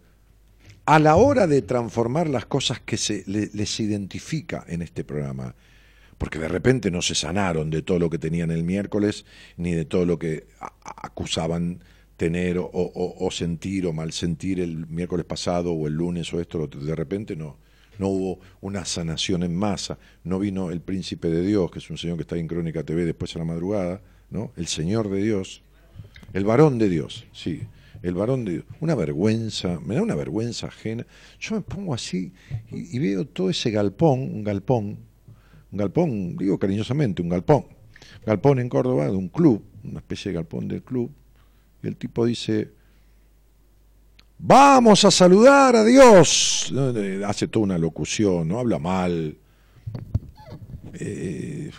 a 0.85 0.99
la 1.01 1.17
hora 1.17 1.49
de 1.49 1.63
transformar 1.63 2.29
las 2.29 2.47
cosas 2.47 2.81
que 2.81 2.97
se 2.97 3.25
les 3.27 3.81
identifica 3.81 4.65
en 4.69 4.83
este 4.83 5.03
programa, 5.03 5.55
porque 6.17 6.39
de 6.39 6.49
repente 6.49 6.93
no 6.93 7.03
se 7.03 7.17
sanaron 7.17 7.71
de 7.71 7.83
todo 7.83 7.99
lo 7.99 8.09
que 8.09 8.19
tenían 8.19 8.53
el 8.53 8.63
miércoles, 8.63 9.25
ni 9.57 9.73
de 9.73 9.85
todo 9.85 10.07
lo 10.07 10.19
que 10.19 10.47
acusaban 10.85 11.81
tener 12.17 12.57
o, 12.59 13.29
sentir 13.31 13.87
o 13.87 13.93
mal 13.93 14.13
sentir 14.13 14.61
el 14.61 14.87
miércoles 14.87 15.27
pasado 15.27 15.73
o 15.73 15.87
el 15.87 15.95
lunes 15.95 16.33
o 16.33 16.41
esto, 16.41 16.67
de 16.67 16.95
repente 16.95 17.37
no, 17.37 17.59
no 17.99 18.09
hubo 18.09 18.41
una 18.61 18.85
sanación 18.85 19.43
en 19.43 19.55
masa, 19.55 19.99
no 20.25 20.39
vino 20.39 20.71
el 20.71 20.81
príncipe 20.81 21.29
de 21.29 21.43
Dios, 21.43 21.71
que 21.71 21.79
es 21.79 21.91
un 21.91 21.99
señor 21.99 22.17
que 22.17 22.23
está 22.23 22.37
en 22.37 22.47
Crónica 22.47 22.83
TV 22.83 23.05
después 23.05 23.35
a 23.37 23.39
la 23.39 23.45
madrugada, 23.45 24.01
¿no? 24.31 24.53
el 24.57 24.67
Señor 24.67 25.11
de 25.11 25.23
Dios, 25.23 25.63
el 26.33 26.45
varón 26.45 26.79
de 26.79 26.89
Dios, 26.89 27.27
sí, 27.33 27.63
el 28.03 28.15
varón 28.15 28.45
de 28.45 28.65
una 28.81 28.95
vergüenza, 28.95 29.81
me 29.81 29.95
da 29.95 30.03
una 30.03 30.15
vergüenza 30.15 30.69
ajena. 30.69 31.07
Yo 31.41 31.57
me 31.57 31.61
pongo 31.63 31.95
así 31.95 32.33
y, 32.71 32.99
veo 32.99 33.27
todo 33.27 33.51
ese 33.51 33.71
galpón, 33.71 34.21
un 34.21 34.45
galpón, 34.45 34.99
un 35.73 35.79
galpón, 35.79 36.37
digo 36.37 36.59
cariñosamente, 36.59 37.23
un 37.23 37.29
galpón, 37.29 37.67
galpón 38.25 38.59
en 38.59 38.69
Córdoba 38.69 39.07
de 39.07 39.17
un 39.17 39.29
club, 39.29 39.63
una 39.85 39.99
especie 39.99 40.31
de 40.31 40.37
galpón 40.37 40.69
del 40.69 40.83
club, 40.83 41.11
y 41.83 41.87
el 41.87 41.97
tipo 41.97 42.25
dice, 42.25 42.71
Vamos 44.39 45.05
a 45.05 45.11
saludar 45.11 45.77
a 45.77 45.85
Dios. 45.85 46.73
Hace 47.27 47.49
toda 47.49 47.65
una 47.65 47.79
locución, 47.79 48.49
no 48.49 48.59
habla 48.59 48.79
mal. 48.79 49.37
Eh, 50.95 51.71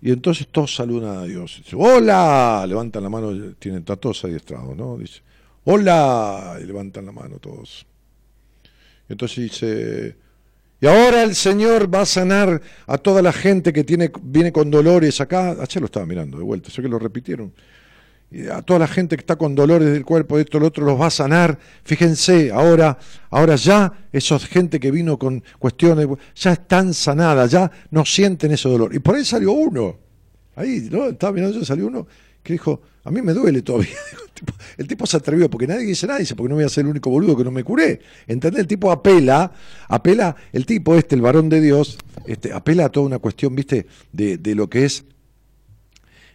y 0.00 0.10
entonces 0.10 0.48
todos 0.48 0.74
saludan 0.74 1.18
a 1.18 1.24
Dios. 1.24 1.60
Dice, 1.62 1.76
hola, 1.78 2.64
levantan 2.66 3.02
la 3.02 3.10
mano, 3.10 3.54
tienen 3.58 3.84
todos 3.84 4.24
adiestrados, 4.24 4.76
¿no? 4.76 4.96
Dice, 4.96 5.20
hola, 5.64 6.58
y 6.62 6.64
levantan 6.64 7.06
la 7.06 7.12
mano 7.12 7.38
todos. 7.38 7.86
Y 9.08 9.12
entonces 9.12 9.44
dice, 9.44 10.16
y 10.80 10.86
ahora 10.86 11.22
el 11.22 11.34
Señor 11.34 11.92
va 11.92 12.02
a 12.02 12.06
sanar 12.06 12.62
a 12.86 12.98
toda 12.98 13.20
la 13.20 13.32
gente 13.32 13.72
que 13.72 13.84
tiene, 13.84 14.10
viene 14.22 14.52
con 14.52 14.70
dolores 14.70 15.20
acá. 15.20 15.50
Ayer 15.50 15.80
lo 15.80 15.86
estaba 15.86 16.06
mirando 16.06 16.38
de 16.38 16.44
vuelta, 16.44 16.70
sé 16.70 16.80
que 16.80 16.88
lo 16.88 16.98
repitieron 16.98 17.52
a 18.52 18.60
toda 18.62 18.80
la 18.80 18.88
gente 18.88 19.16
que 19.16 19.20
está 19.20 19.36
con 19.36 19.54
dolores 19.54 19.92
del 19.92 20.04
cuerpo, 20.04 20.38
esto, 20.38 20.58
lo 20.58 20.66
otro, 20.66 20.84
los 20.84 21.00
va 21.00 21.06
a 21.06 21.10
sanar. 21.10 21.58
Fíjense, 21.84 22.50
ahora, 22.50 22.98
ahora 23.30 23.56
ya 23.56 23.92
esa 24.12 24.38
gente 24.38 24.80
que 24.80 24.90
vino 24.90 25.18
con 25.18 25.42
cuestiones, 25.58 26.08
ya 26.34 26.52
están 26.52 26.92
sanadas, 26.92 27.50
ya 27.50 27.70
no 27.90 28.04
sienten 28.04 28.52
ese 28.52 28.68
dolor. 28.68 28.94
Y 28.94 28.98
por 28.98 29.14
ahí 29.14 29.24
salió 29.24 29.52
uno, 29.52 29.96
ahí, 30.56 30.88
¿no? 30.90 31.06
Estaba 31.06 31.32
mirando, 31.32 31.64
salió 31.64 31.86
uno 31.86 32.06
que 32.42 32.52
dijo, 32.52 32.80
a 33.04 33.10
mí 33.10 33.22
me 33.22 33.32
duele 33.32 33.62
todavía. 33.62 33.96
El 34.76 34.86
tipo, 34.86 35.06
se 35.06 35.16
atrevió, 35.16 35.48
porque 35.48 35.66
nadie 35.66 35.86
dice 35.86 36.06
nada, 36.06 36.18
dice, 36.18 36.34
porque 36.36 36.48
no 36.48 36.56
voy 36.56 36.64
a 36.64 36.68
ser 36.68 36.84
el 36.84 36.90
único 36.90 37.08
boludo 37.08 37.36
que 37.36 37.42
no 37.42 37.50
me 37.50 37.64
curé. 37.64 38.00
¿Entendés? 38.26 38.60
El 38.60 38.66
tipo 38.66 38.92
apela, 38.92 39.50
apela, 39.88 40.36
el 40.52 40.66
tipo 40.66 40.94
este, 40.94 41.14
el 41.14 41.22
varón 41.22 41.48
de 41.48 41.60
Dios, 41.60 41.96
este, 42.26 42.52
apela 42.52 42.84
a 42.84 42.88
toda 42.90 43.06
una 43.06 43.18
cuestión, 43.18 43.56
viste, 43.56 43.86
de, 44.12 44.36
de 44.36 44.54
lo 44.54 44.68
que 44.68 44.84
es, 44.84 45.04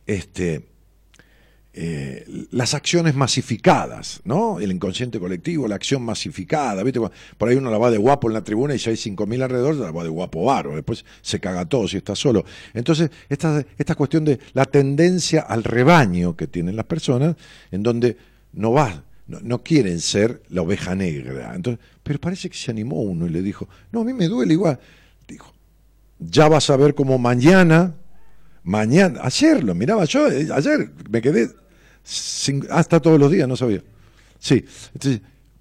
este, 0.08 0.71
eh, 1.74 2.26
las 2.52 2.74
acciones 2.74 3.16
masificadas, 3.16 4.20
¿no? 4.26 4.60
El 4.60 4.74
inconsciente 4.74 5.20
colectivo, 5.20 5.70
la 5.70 5.76
acción 5.76 6.04
masificada, 6.04 6.84
¿viste? 6.84 7.00
Por 7.38 7.48
ahí 7.48 7.56
uno 7.56 7.72
la 7.72 7.78
va 7.78 7.90
de 7.90 7.98
guapo 7.98 8.28
en 8.28 8.34
la 8.34 8.44
tribuna 8.44 8.76
y 8.76 8.80
si 8.80 8.90
hay 8.90 8.98
5.000 8.98 9.42
alrededor, 9.42 9.76
la 9.76 9.92
va 9.92 10.04
de 10.04 10.10
guapo 10.10 10.44
varo, 10.44 10.76
después 10.76 11.06
se 11.22 11.40
caga 11.40 11.64
todo 11.64 11.88
si 11.88 11.96
está 11.96 12.14
solo. 12.14 12.44
Entonces, 12.74 13.10
esta, 13.30 13.66
esta 13.78 13.96
cuestión 13.96 14.26
de 14.26 14.40
la 14.52 14.66
tendencia 14.66 15.42
al 15.42 15.64
rebaño 15.64 16.36
que 16.36 16.48
tienen 16.48 16.76
las 16.76 16.86
personas, 16.86 17.38
en 17.72 17.84
donde 17.84 18.18
no 18.52 18.74
va, 18.74 19.06
no, 19.28 19.64
quieren 19.64 20.02
ser 20.02 20.42
la 20.50 20.64
oveja 20.64 20.94
negra. 20.94 21.56
Entonces, 21.56 21.84
pero 22.04 22.20
parece 22.20 22.50
que 22.50 22.58
se 22.58 22.72
animó 22.72 23.02
uno 23.02 23.28
y 23.28 23.30
le 23.30 23.42
dijo, 23.42 23.70
no, 23.94 24.02
a 24.02 24.04
mí 24.04 24.12
me 24.12 24.28
duele 24.28 24.54
igual. 24.54 24.78
Dijo, 25.26 25.54
ya 26.20 26.50
vas 26.50 26.70
a 26.70 26.76
ver 26.76 26.96
cómo 26.96 27.18
mañana 27.18 27.96
mañana, 28.64 29.22
ayer 29.24 29.64
lo 29.64 29.76
miraba 29.76 30.06
yo, 30.06 30.28
eh, 30.28 30.48
ayer 30.54 30.92
me 31.10 31.22
quedé 31.22 31.50
hasta 32.70 33.00
todos 33.00 33.20
los 33.20 33.32
días, 33.32 33.48
no 33.48 33.56
sabía. 33.56 33.84
Sí, 34.40 34.66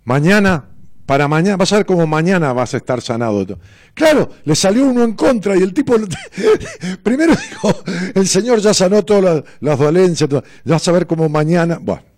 mañana, 0.04 0.64
para 1.06 1.28
mañana, 1.28 1.56
vas 1.56 1.72
a 1.72 1.76
ver 1.76 1.86
cómo 1.86 2.06
mañana 2.06 2.52
vas 2.52 2.74
a 2.74 2.78
estar 2.78 3.02
sanado. 3.02 3.58
Claro, 3.94 4.30
le 4.44 4.54
salió 4.54 4.86
uno 4.86 5.04
en 5.04 5.14
contra 5.14 5.56
y 5.56 5.62
el 5.62 5.74
tipo, 5.74 5.94
primero 7.02 7.34
dijo, 7.34 7.82
el 8.14 8.26
Señor 8.26 8.60
ya 8.60 8.72
sanó 8.72 9.04
todas 9.04 9.44
las, 9.60 9.78
dolencias, 9.78 10.30
vas 10.64 10.88
a 10.88 10.92
ver 10.92 11.06
cómo 11.06 11.28
mañana, 11.28 11.78
bueno. 11.80 12.09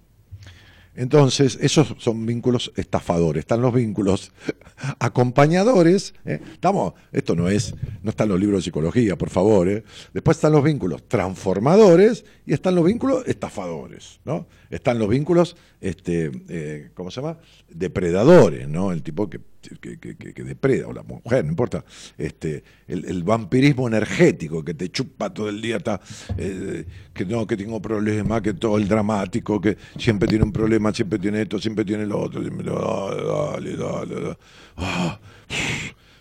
Entonces, 0.95 1.59
esos 1.61 1.95
son 1.99 2.27
vínculos 2.27 2.73
estafadores. 2.77 3.41
Están 3.41 3.63
los 3.63 3.73
vínculos 3.73 4.33
acompañadores. 4.99 6.15
¿eh? 6.25 6.41
Estamos, 6.53 6.95
esto 7.13 7.35
no 7.35 7.49
es, 7.49 7.75
no 8.03 8.11
está 8.11 8.25
en 8.25 8.31
los 8.31 8.41
libros 8.41 8.59
de 8.59 8.65
psicología, 8.65 9.17
por 9.17 9.31
favor. 9.31 9.69
¿eh? 9.69 9.85
Después 10.13 10.37
están 10.37 10.53
los 10.53 10.63
vínculos 10.63 11.09
transformadores 11.09 12.25
y 12.45 12.53
están 12.53 12.75
los 12.75 12.85
vínculos 12.85 13.27
estafadores. 13.27 14.21
¿no? 14.25 14.47
Están 14.73 14.99
los 14.99 15.09
vínculos, 15.09 15.57
este, 15.81 16.33
eh, 16.49 16.91
¿cómo 16.95 17.11
se 17.11 17.21
llama? 17.21 17.39
Depredadores, 17.69 18.69
¿no? 18.69 18.91
El 18.91 19.03
tipo 19.03 19.31
que 19.31 19.39
que, 19.63 20.45
depreda, 20.45 20.89
o 20.89 20.93
la 20.93 21.03
mujer, 21.03 21.45
no 21.45 21.51
importa, 21.51 21.85
este, 22.19 22.65
el, 22.89 23.23
vampirismo 23.23 23.87
energético 23.87 24.65
que 24.65 24.75
te 24.75 24.91
chupa 24.91 25.33
todo 25.33 25.49
el 25.49 25.61
día, 25.61 25.77
está, 25.77 26.01
eh, 26.37 26.85
que 27.13 27.25
no, 27.25 27.47
que 27.47 27.57
tengo 27.57 27.81
problemas, 27.81 28.43
que 28.43 28.55
todo 28.55 28.79
el 28.79 28.89
dramático, 28.89 29.61
que 29.61 29.77
siempre 29.99 30.29
tiene 30.29 30.45
un 30.45 30.53
problema, 30.53 30.93
siempre 30.93 31.19
tiene 31.19 31.43
esto, 31.43 31.59
siempre 31.59 31.85
tiene 31.85 32.07
lo 32.07 32.21
otro, 32.21 32.43
dale, 32.43 33.77
dale, 33.77 34.15
dale, 34.15 34.37
ah, 34.77 35.21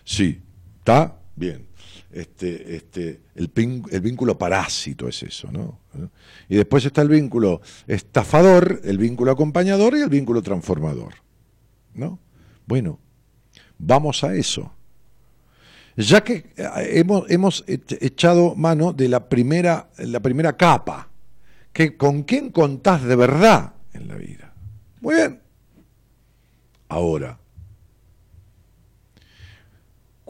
sí, 0.04 0.40
está 0.78 1.16
bien. 1.34 1.71
Este, 2.12 2.76
este, 2.76 3.20
el, 3.34 3.48
vínculo 4.02 4.36
parásito 4.36 5.08
es 5.08 5.22
eso, 5.22 5.50
¿no? 5.50 5.80
Y 6.48 6.56
después 6.56 6.84
está 6.84 7.00
el 7.00 7.08
vínculo 7.08 7.62
estafador, 7.86 8.82
el 8.84 8.98
vínculo 8.98 9.32
acompañador 9.32 9.96
y 9.96 10.02
el 10.02 10.10
vínculo 10.10 10.42
transformador, 10.42 11.14
¿no? 11.94 12.18
Bueno, 12.66 12.98
Vamos 13.84 14.22
a 14.22 14.34
eso. 14.34 14.72
Ya 15.96 16.22
que 16.22 16.52
eh, 16.56 16.68
hemos, 16.92 17.28
hemos 17.28 17.64
echado 17.66 18.54
mano 18.54 18.92
de 18.92 19.08
la 19.08 19.28
primera, 19.28 19.90
la 19.98 20.20
primera 20.20 20.56
capa, 20.56 21.08
que 21.72 21.96
con 21.96 22.22
quién 22.22 22.50
contás 22.50 23.02
de 23.02 23.16
verdad 23.16 23.74
en 23.92 24.06
la 24.06 24.14
vida. 24.14 24.54
Muy 25.00 25.16
bien. 25.16 25.40
Ahora, 26.88 27.40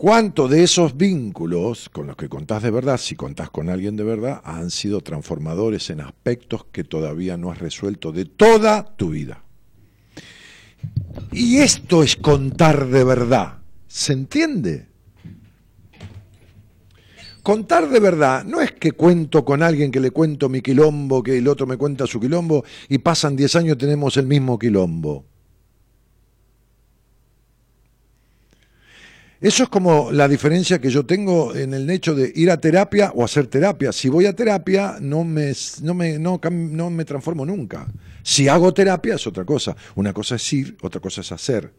¿cuánto 0.03 0.49
de 0.49 0.65
esos 0.65 0.97
vínculos 0.97 1.89
con 1.89 2.09
los 2.09 2.17
que 2.17 2.29
contás 2.29 2.65
de 2.65 2.73
verdad, 2.73 2.97
si 2.97 3.15
contás 3.15 3.51
con 3.51 3.69
alguien 3.69 3.97
de 3.97 4.03
verdad, 4.03 4.41
han 4.43 4.73
sido 4.73 5.01
transformadores 5.01 5.91
en 5.91 6.01
aspectos 6.01 6.65
que 6.73 6.83
todavía 6.83 7.37
no 7.37 7.53
has 7.53 7.61
resuelto 7.61 8.11
de 8.11 8.25
toda 8.25 8.97
tu 8.97 9.11
vida? 9.11 9.45
Y 11.31 11.59
esto 11.59 12.03
es 12.03 12.17
contar 12.17 12.89
de 12.89 13.05
verdad. 13.05 13.59
¿Se 13.87 14.13
entiende? 14.13 14.89
Contar 17.45 17.89
de 17.89 18.01
verdad 18.01 18.45
no 18.45 18.61
es 18.61 18.73
que 18.73 18.91
cuento 18.91 19.45
con 19.45 19.63
alguien 19.63 19.93
que 19.93 20.01
le 20.01 20.11
cuento 20.11 20.49
mi 20.49 20.63
quilombo, 20.63 21.23
que 21.23 21.39
el 21.39 21.47
otro 21.47 21.65
me 21.65 21.77
cuenta 21.77 22.09
su 22.09 22.19
quilombo 22.19 22.65
y 22.89 22.99
pasan 22.99 23.37
10 23.37 23.55
años 23.55 23.79
tenemos 23.79 24.17
el 24.17 24.27
mismo 24.27 24.59
quilombo. 24.59 25.27
Eso 29.43 29.65
es 29.65 29.69
como 29.69 30.13
la 30.13 30.29
diferencia 30.29 30.81
que 30.81 30.89
yo 30.89 31.05
tengo 31.05 31.53
en 31.57 31.75
el 31.75 31.91
hecho 31.91 32.15
de 32.15 32.33
ir 32.37 32.49
a 32.49 32.61
terapia 32.61 33.11
o 33.13 33.25
hacer 33.25 33.49
terapia. 33.49 33.91
Si 33.91 34.09
voy 34.09 34.27
a 34.27 34.37
terapia, 34.37 34.99
no 35.01 35.25
me, 35.25 35.53
no 35.83 35.95
me, 35.95 36.17
no, 36.17 36.41
no 36.49 36.91
me 36.91 37.05
transformo 37.05 37.45
nunca. 37.45 37.89
Si 38.23 38.47
hago 38.47 38.73
terapia 38.73 39.17
es 39.17 39.27
otra 39.27 39.45
cosa. 39.45 39.75
Una 39.97 40.13
cosa 40.13 40.37
es 40.37 40.53
ir, 40.53 40.77
otra 40.81 41.01
cosa 41.01 41.23
es 41.23 41.33
hacer. 41.33 41.73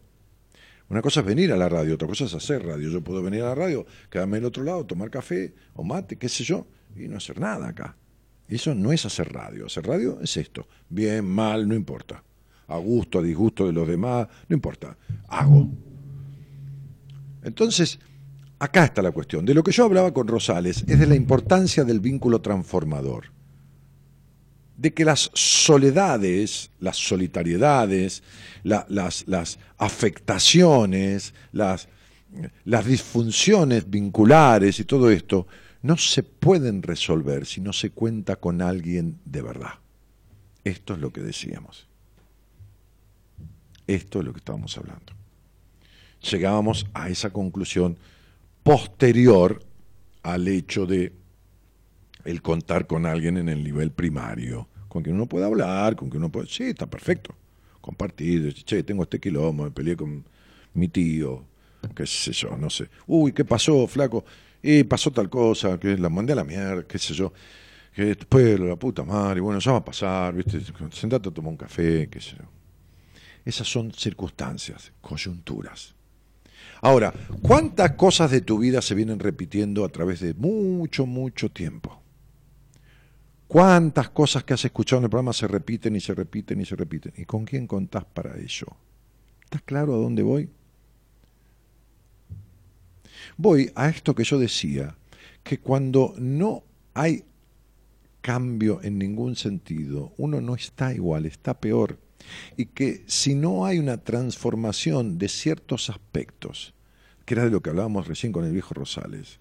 Una 0.90 1.02
cosa 1.02 1.22
es 1.22 1.26
venir 1.26 1.54
a 1.54 1.56
la 1.56 1.70
radio, 1.70 1.96
otra 1.96 2.06
cosa 2.06 2.26
es 2.26 2.34
hacer 2.34 2.66
radio. 2.66 2.90
Yo 2.90 3.02
puedo 3.02 3.24
venir 3.24 3.44
a 3.44 3.46
la 3.46 3.56
radio, 3.56 3.86
quedarme 4.10 4.40
al 4.40 4.46
otro 4.46 4.62
lado, 4.66 4.86
tomar 4.86 5.10
café 5.10 5.54
o 5.74 5.86
mate, 5.86 6.18
qué 6.18 6.28
sé 6.28 6.44
yo, 6.44 6.68
y 6.98 7.08
no 7.08 7.16
hacer 7.16 7.40
nada 7.40 7.70
acá. 7.70 7.96
Eso 8.50 8.76
no 8.76 8.92
es 8.92 9.06
hacer 9.06 9.32
radio. 9.32 9.68
Hacer 9.68 9.88
radio 9.88 10.20
es 10.22 10.36
esto. 10.36 10.68
Bien, 10.90 11.24
mal, 11.24 11.66
no 11.66 11.76
importa. 11.76 12.22
A 12.68 12.76
gusto, 12.76 13.20
a 13.20 13.22
disgusto 13.22 13.66
de 13.66 13.72
los 13.72 13.88
demás, 13.88 14.28
no 14.50 14.54
importa. 14.54 14.98
Hago. 15.30 15.70
Entonces, 17.44 18.00
acá 18.60 18.86
está 18.86 19.02
la 19.02 19.12
cuestión. 19.12 19.46
De 19.46 19.54
lo 19.54 19.64
que 19.64 19.72
yo 19.72 19.86
hablaba 19.86 20.14
con 20.14 20.28
Rosales 20.28 20.84
es 20.88 21.00
de 21.00 21.08
la 21.08 21.16
importancia 21.16 21.84
del 21.84 22.00
vínculo 22.00 22.42
transformador. 22.42 23.26
De 24.78 24.94
que 24.94 25.06
las 25.06 25.30
soledades, 25.34 26.72
las 26.80 26.98
solitariedades, 26.98 28.24
las, 28.64 29.60
afectaciones, 29.78 31.34
las, 31.52 31.88
las 32.66 32.86
disfunciones 32.86 33.90
vinculares 33.90 34.80
y 34.80 34.86
todo 34.86 35.12
esto, 35.12 35.48
no 35.82 35.98
se 35.98 36.24
pueden 36.24 36.82
resolver 36.82 37.46
si 37.46 37.60
no 37.62 37.74
se 37.74 37.92
cuenta 37.92 38.38
con 38.38 38.62
alguien 38.62 39.20
de 39.26 39.42
verdad. 39.42 39.74
Esto 40.64 40.94
es 40.94 41.00
lo 41.00 41.12
que 41.12 41.22
decíamos. 41.22 41.88
Esto 43.86 44.20
es 44.20 44.26
lo 44.26 44.32
que 44.32 44.40
estábamos 44.40 44.78
hablando 44.78 45.14
llegábamos 46.30 46.88
a 46.94 47.10
esa 47.10 47.32
conclusión 47.32 47.98
posterior 48.64 49.62
al 50.24 50.48
hecho 50.48 50.86
de 50.86 51.14
el 52.24 52.42
contar 52.42 52.88
con 52.88 53.06
alguien 53.06 53.38
en 53.38 53.50
el 53.50 53.64
nivel 53.64 53.92
primario, 53.92 54.68
con 54.88 55.04
quien 55.04 55.16
uno 55.16 55.28
puede 55.28 55.46
hablar, 55.46 55.96
con 55.96 56.10
quien 56.10 56.24
uno 56.24 56.32
puede, 56.32 56.48
sí, 56.48 56.64
está 56.64 56.88
perfecto, 56.88 57.36
compartir, 57.82 58.54
che, 58.54 58.84
tengo 58.84 59.04
este 59.04 59.20
quilombo, 59.20 59.66
me 59.66 59.72
peleé 59.72 59.98
con 59.98 60.24
mi 60.74 60.88
tío, 60.88 61.44
qué 61.94 62.06
sé 62.08 62.32
yo, 62.32 62.56
no 62.58 62.70
sé, 62.70 62.90
uy, 63.08 63.34
¿qué 63.34 63.44
pasó, 63.44 63.86
flaco? 63.88 64.24
Y 64.62 64.86
pasó 64.86 65.12
tal 65.12 65.30
cosa, 65.30 65.78
que 65.78 65.98
la 65.98 66.10
mandé 66.10 66.32
a 66.32 66.38
la 66.38 66.46
mierda, 66.46 66.88
qué 66.88 66.98
sé 66.98 67.14
yo, 67.14 67.34
que 67.94 68.06
después 68.06 68.58
la 68.58 68.78
puta 68.78 69.04
madre, 69.04 69.42
bueno, 69.42 69.60
ya 69.60 69.74
va 69.74 69.80
a 69.80 69.86
pasar, 69.86 70.34
viste, 70.34 70.62
sentate 70.92 71.28
a 71.28 71.34
tomar 71.34 71.52
un 71.52 71.58
café, 71.58 72.08
qué 72.10 72.22
sé 72.22 72.38
yo. 72.38 72.46
Esas 73.44 73.68
son 73.68 73.92
circunstancias, 73.92 74.94
coyunturas. 75.02 75.94
Ahora, 76.82 77.14
¿cuántas 77.42 77.92
cosas 77.92 78.32
de 78.32 78.42
tu 78.42 78.60
vida 78.60 78.82
se 78.82 78.96
vienen 78.96 79.20
repitiendo 79.20 79.86
a 79.86 79.90
través 79.90 80.20
de 80.20 80.34
mucho, 80.34 81.06
mucho 81.06 81.50
tiempo? 81.50 82.02
¿Cuántas 83.48 84.10
cosas 84.10 84.44
que 84.44 84.54
has 84.54 84.66
escuchado 84.66 85.00
en 85.00 85.04
el 85.06 85.10
programa 85.10 85.34
se 85.34 85.48
repiten 85.48 85.96
y 85.96 86.00
se 86.00 86.14
repiten 86.14 86.60
y 86.60 86.66
se 86.66 86.76
repiten? 86.76 87.14
¿Y 87.18 87.26
con 87.26 87.46
quién 87.46 87.68
contás 87.68 88.06
para 88.06 88.38
ello? 88.38 88.68
¿Estás 89.44 89.62
claro 89.62 89.94
a 89.94 89.98
dónde 89.98 90.24
voy? 90.24 90.50
Voy 93.38 93.72
a 93.76 93.90
esto 93.90 94.16
que 94.16 94.24
yo 94.24 94.40
decía, 94.40 94.96
que 95.44 95.60
cuando 95.60 96.14
no 96.18 96.64
hay 96.94 97.26
cambio 98.22 98.80
en 98.82 98.98
ningún 98.98 99.36
sentido, 99.36 100.14
uno 100.18 100.42
no 100.42 100.56
está 100.56 100.94
igual, 100.94 101.26
está 101.26 101.60
peor. 101.60 102.00
Y 102.58 102.66
que 102.68 103.04
si 103.08 103.36
no 103.36 103.66
hay 103.66 103.80
una 103.80 103.98
transformación 103.98 105.18
de 105.18 105.30
ciertos 105.30 105.90
aspectos, 105.90 106.74
que 107.26 107.34
era 107.36 107.46
de 107.46 107.52
lo 107.52 107.62
que 107.62 107.70
hablábamos 107.70 108.08
recién 108.08 108.32
con 108.32 108.46
el 108.46 108.52
viejo 108.52 108.74
Rosales, 108.74 109.40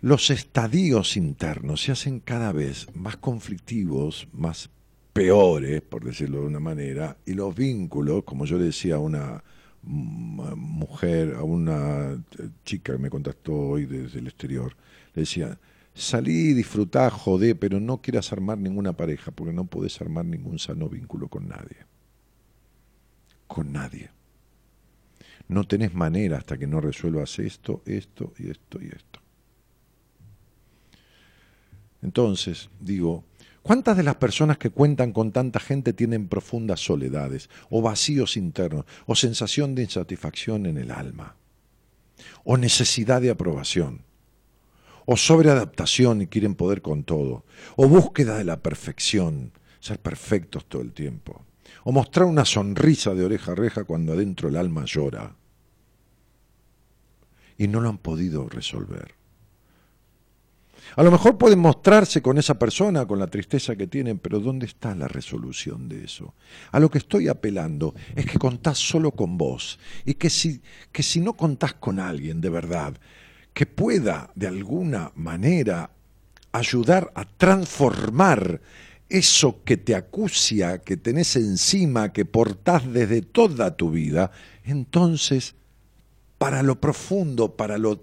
los 0.00 0.28
estadios 0.28 1.16
internos 1.16 1.82
se 1.82 1.92
hacen 1.92 2.20
cada 2.20 2.52
vez 2.52 2.86
más 2.94 3.16
conflictivos, 3.16 4.28
más 4.32 4.68
peores, 5.14 5.80
por 5.80 6.04
decirlo 6.04 6.40
de 6.40 6.46
una 6.46 6.60
manera, 6.60 7.16
y 7.24 7.32
los 7.32 7.54
vínculos, 7.54 8.24
como 8.24 8.44
yo 8.44 8.58
le 8.58 8.64
decía 8.64 8.96
a 8.96 8.98
una 8.98 9.42
mujer, 9.82 11.34
a 11.36 11.42
una 11.42 12.22
chica 12.64 12.92
que 12.92 12.98
me 12.98 13.10
contactó 13.10 13.54
hoy 13.54 13.86
desde 13.86 14.18
el 14.18 14.26
exterior, 14.26 14.76
le 15.14 15.22
decía, 15.22 15.58
salí, 15.94 16.52
disfrutá, 16.52 17.08
jodé, 17.10 17.54
pero 17.54 17.80
no 17.80 18.02
quieras 18.02 18.32
armar 18.32 18.58
ninguna 18.58 18.92
pareja, 18.92 19.30
porque 19.30 19.52
no 19.52 19.64
puedes 19.64 20.00
armar 20.00 20.24
ningún 20.24 20.58
sano 20.58 20.88
vínculo 20.88 21.28
con 21.28 21.48
nadie. 21.48 21.76
Con 23.46 23.72
nadie. 23.72 24.10
No 25.48 25.64
tenés 25.64 25.94
manera 25.94 26.38
hasta 26.38 26.58
que 26.58 26.66
no 26.66 26.80
resuelvas 26.80 27.38
esto, 27.38 27.82
esto 27.86 28.32
y 28.38 28.50
esto 28.50 28.82
y 28.82 28.86
esto. 28.86 29.20
Entonces, 32.02 32.68
digo, 32.80 33.24
¿cuántas 33.62 33.96
de 33.96 34.02
las 34.02 34.16
personas 34.16 34.58
que 34.58 34.70
cuentan 34.70 35.12
con 35.12 35.32
tanta 35.32 35.60
gente 35.60 35.92
tienen 35.92 36.28
profundas 36.28 36.80
soledades, 36.80 37.48
o 37.70 37.80
vacíos 37.80 38.36
internos, 38.36 38.84
o 39.06 39.14
sensación 39.14 39.74
de 39.74 39.82
insatisfacción 39.84 40.66
en 40.66 40.76
el 40.76 40.90
alma, 40.90 41.36
o 42.44 42.56
necesidad 42.56 43.22
de 43.22 43.30
aprobación, 43.30 44.02
o 45.06 45.16
sobreadaptación 45.16 46.22
y 46.22 46.26
quieren 46.26 46.54
poder 46.54 46.82
con 46.82 47.04
todo, 47.04 47.44
o 47.76 47.88
búsqueda 47.88 48.38
de 48.38 48.44
la 48.44 48.62
perfección, 48.62 49.52
ser 49.80 49.98
perfectos 49.98 50.66
todo 50.66 50.82
el 50.82 50.92
tiempo, 50.92 51.44
o 51.84 51.92
mostrar 51.92 52.26
una 52.26 52.44
sonrisa 52.44 53.14
de 53.14 53.24
oreja 53.24 53.50
a 53.50 53.54
oreja 53.54 53.84
cuando 53.84 54.12
adentro 54.12 54.48
el 54.48 54.56
alma 54.56 54.84
llora? 54.86 55.36
Y 57.56 57.68
no 57.68 57.80
lo 57.80 57.88
han 57.88 57.98
podido 57.98 58.48
resolver. 58.48 59.14
A 60.96 61.02
lo 61.02 61.10
mejor 61.10 61.38
pueden 61.38 61.58
mostrarse 61.58 62.22
con 62.22 62.38
esa 62.38 62.58
persona, 62.58 63.06
con 63.06 63.18
la 63.18 63.26
tristeza 63.26 63.74
que 63.74 63.86
tienen, 63.86 64.18
pero 64.18 64.38
¿dónde 64.38 64.66
está 64.66 64.94
la 64.94 65.08
resolución 65.08 65.88
de 65.88 66.04
eso? 66.04 66.34
A 66.70 66.78
lo 66.78 66.90
que 66.90 66.98
estoy 66.98 67.28
apelando 67.28 67.94
es 68.14 68.26
que 68.26 68.38
contás 68.38 68.78
solo 68.78 69.10
con 69.10 69.36
vos 69.36 69.78
y 70.04 70.14
que 70.14 70.30
si, 70.30 70.62
que 70.92 71.02
si 71.02 71.20
no 71.20 71.34
contás 71.34 71.74
con 71.74 71.98
alguien 71.98 72.40
de 72.40 72.50
verdad, 72.50 72.94
que 73.54 73.66
pueda 73.66 74.30
de 74.34 74.48
alguna 74.48 75.12
manera 75.14 75.90
ayudar 76.52 77.10
a 77.14 77.24
transformar 77.24 78.60
eso 79.08 79.62
que 79.64 79.76
te 79.76 79.94
acucia, 79.94 80.78
que 80.78 80.96
tenés 80.96 81.36
encima, 81.36 82.12
que 82.12 82.24
portás 82.24 82.92
desde 82.92 83.22
toda 83.22 83.76
tu 83.76 83.90
vida, 83.90 84.30
entonces, 84.64 85.54
para 86.38 86.62
lo 86.62 86.80
profundo, 86.80 87.56
para 87.56 87.78
lo 87.78 88.00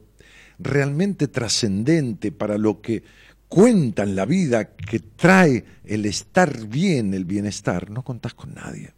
realmente 0.62 1.28
trascendente 1.28 2.32
para 2.32 2.58
lo 2.58 2.82
que 2.82 3.04
cuenta 3.47 4.04
en 4.04 4.16
la 4.16 4.26
vida, 4.26 4.76
que 4.76 4.99
trae 4.99 5.66
el 5.84 6.06
estar 6.06 6.68
bien, 6.68 7.14
el 7.14 7.26
bienestar, 7.26 7.89
no 7.89 8.04
contás 8.04 8.34
con 8.34 8.54
nadie. 8.54 8.93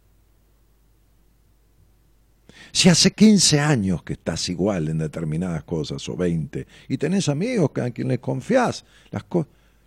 Si 2.74 2.88
hace 2.88 3.12
15 3.12 3.60
años 3.60 4.02
que 4.02 4.14
estás 4.14 4.48
igual 4.48 4.88
en 4.88 4.98
determinadas 4.98 5.62
cosas, 5.62 6.08
o 6.08 6.16
20, 6.16 6.66
y 6.88 6.98
tenés 6.98 7.28
amigos 7.28 7.70
a 7.80 7.90
quienes 7.92 8.18
confiás, 8.18 8.84
las 9.12 9.24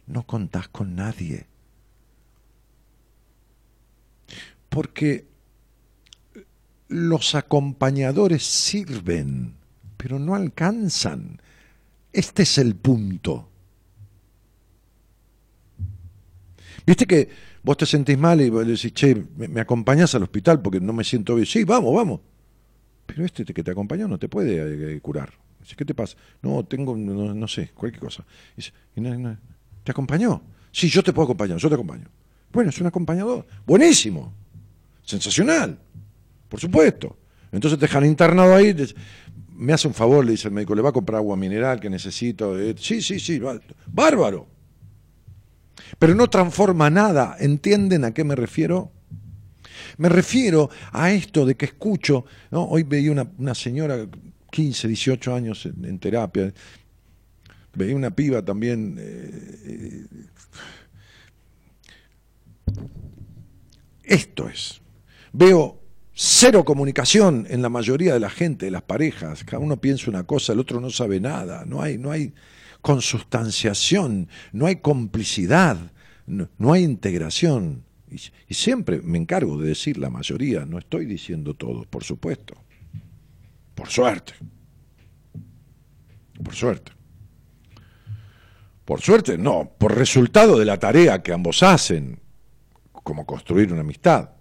no 0.06 0.26
contás 0.26 0.70
con 0.70 0.96
nadie. 0.96 1.48
Porque 4.70 5.28
los 6.88 7.36
acompañadores 7.36 8.46
sirven, 8.46 9.56
pero 9.98 10.18
no 10.18 10.34
alcanzan. 10.34 11.42
Este 12.14 12.44
es 12.44 12.58
el 12.58 12.74
punto. 12.78 13.50
Viste 16.86 17.06
que 17.06 17.28
vos 17.64 17.76
te 17.76 17.86
sentís 17.86 18.18
mal 18.18 18.40
y 18.40 18.50
vos 18.50 18.66
decís, 18.66 18.94
che, 18.94 19.26
me, 19.36 19.60
acompañás 19.60 20.16
al 20.16 20.24
hospital 20.24 20.62
porque 20.62 20.80
no 20.80 20.94
me 20.94 21.04
siento 21.04 21.36
bien. 21.36 21.46
Sí, 21.46 21.66
vamos, 21.66 21.94
vamos. 21.94 22.22
Pero 23.08 23.26
este 23.26 23.44
que 23.46 23.64
te 23.64 23.72
acompañó 23.72 24.08
no 24.08 24.20
te 24.20 24.30
puede 24.30 24.96
eh, 24.96 25.02
curar. 25.02 25.34
Dice, 25.60 25.76
¿qué 25.76 25.86
te 25.86 25.96
pasa? 25.96 26.16
No, 26.44 26.64
tengo, 26.64 26.96
no, 26.96 27.48
sé, 27.48 27.72
cualquier 27.74 28.02
cosa. 28.02 28.24
Dice, 28.56 28.72
¿te 29.84 29.92
acompañó? 29.92 30.44
Sí, 30.72 30.90
yo 30.90 31.02
te 31.02 31.12
puedo 31.12 31.26
acompañar, 31.26 31.58
yo 31.58 31.70
te 31.70 31.74
acompaño. 31.74 32.08
Bueno, 32.54 32.70
es 32.70 32.80
un 32.80 32.88
acompañador. 32.88 33.48
Buenísimo. 33.66 34.34
Sensacional. 35.02 35.80
Por 36.48 36.60
supuesto. 36.60 37.18
Entonces 37.52 37.80
te 37.80 37.86
dejan 37.86 38.06
internado 38.06 38.54
ahí 38.54 38.76
me 39.58 39.74
hace 39.74 39.88
un 39.88 39.94
favor, 39.94 40.24
le 40.24 40.32
dice 40.32 40.48
el 40.48 40.54
médico, 40.54 40.76
le 40.76 40.84
va 40.84 40.90
a 40.90 40.94
comprar 40.94 41.18
agua 41.18 41.36
mineral 41.36 41.80
que 41.80 41.90
necesito. 41.90 42.60
Eh, 42.60 42.76
sí, 42.78 43.02
sí, 43.02 43.20
sí, 43.20 43.42
bárbaro. 43.88 44.48
Pero 45.98 46.14
no 46.14 46.30
transforma 46.30 46.90
nada. 46.90 47.36
¿Entienden 47.40 48.06
a 48.06 48.14
qué 48.14 48.24
me 48.24 48.36
refiero? 48.36 48.92
Me 49.98 50.10
refiero 50.10 50.70
a 50.92 51.12
esto 51.12 51.46
de 51.46 51.56
que 51.56 51.66
escucho, 51.66 52.26
¿no? 52.52 52.66
hoy 52.66 52.84
veía 52.84 53.12
una, 53.12 53.30
una 53.38 53.56
señora, 53.56 54.08
15, 54.52 54.88
18 54.88 55.34
años 55.34 55.66
en, 55.66 56.00
terapia, 56.00 56.54
veía 57.74 57.96
una 57.96 58.12
piba 58.12 58.44
también. 58.44 58.98
Eh, 59.00 59.60
eh, 59.66 60.06
esto 64.04 64.48
es. 64.50 64.82
Veo 65.34 65.82
cero 66.20 66.66
comunicación 66.66 67.46
en 67.50 67.62
la 67.62 67.70
mayoría 67.70 68.14
de 68.14 68.20
la 68.20 68.30
gente, 68.30 68.66
de 68.66 68.72
las 68.72 68.82
parejas. 68.82 69.44
Cada 69.44 69.60
uno 69.60 69.80
piensa 69.80 70.10
una 70.10 70.24
cosa, 70.24 70.54
el 70.54 70.60
otro 70.60 70.80
no 70.80 70.90
sabe 70.90 71.20
nada. 71.20 71.64
No 71.66 71.82
hay, 71.82 71.98
no 71.98 72.12
hay 72.12 72.34
consustanciación, 72.82 74.30
no 74.52 74.66
hay 74.66 74.78
complicidad, 74.78 75.78
no, 76.26 76.74
hay 76.74 76.84
integración. 76.84 77.84
Y, 78.10 78.54
siempre 78.54 79.02
me 79.02 79.18
encargo 79.18 79.58
de 79.58 79.70
decir 79.70 79.98
la 79.98 80.10
mayoría, 80.10 80.66
no 80.66 80.78
estoy 80.78 81.06
diciendo 81.06 81.54
todo, 81.54 81.84
por 81.84 82.04
supuesto. 82.04 82.56
Por 83.76 83.90
suerte. 83.90 84.34
Por 86.44 86.56
suerte. 86.56 86.92
Por 88.86 89.02
suerte, 89.02 89.38
no, 89.38 89.72
por 89.78 89.98
resultado 89.98 90.58
de 90.58 90.66
la 90.66 90.80
tarea 90.80 91.22
que 91.22 91.34
ambos 91.34 91.62
hacen, 91.62 92.20
como 92.92 93.26
construir 93.26 93.74
una 93.74 93.82
amistad. 93.82 94.37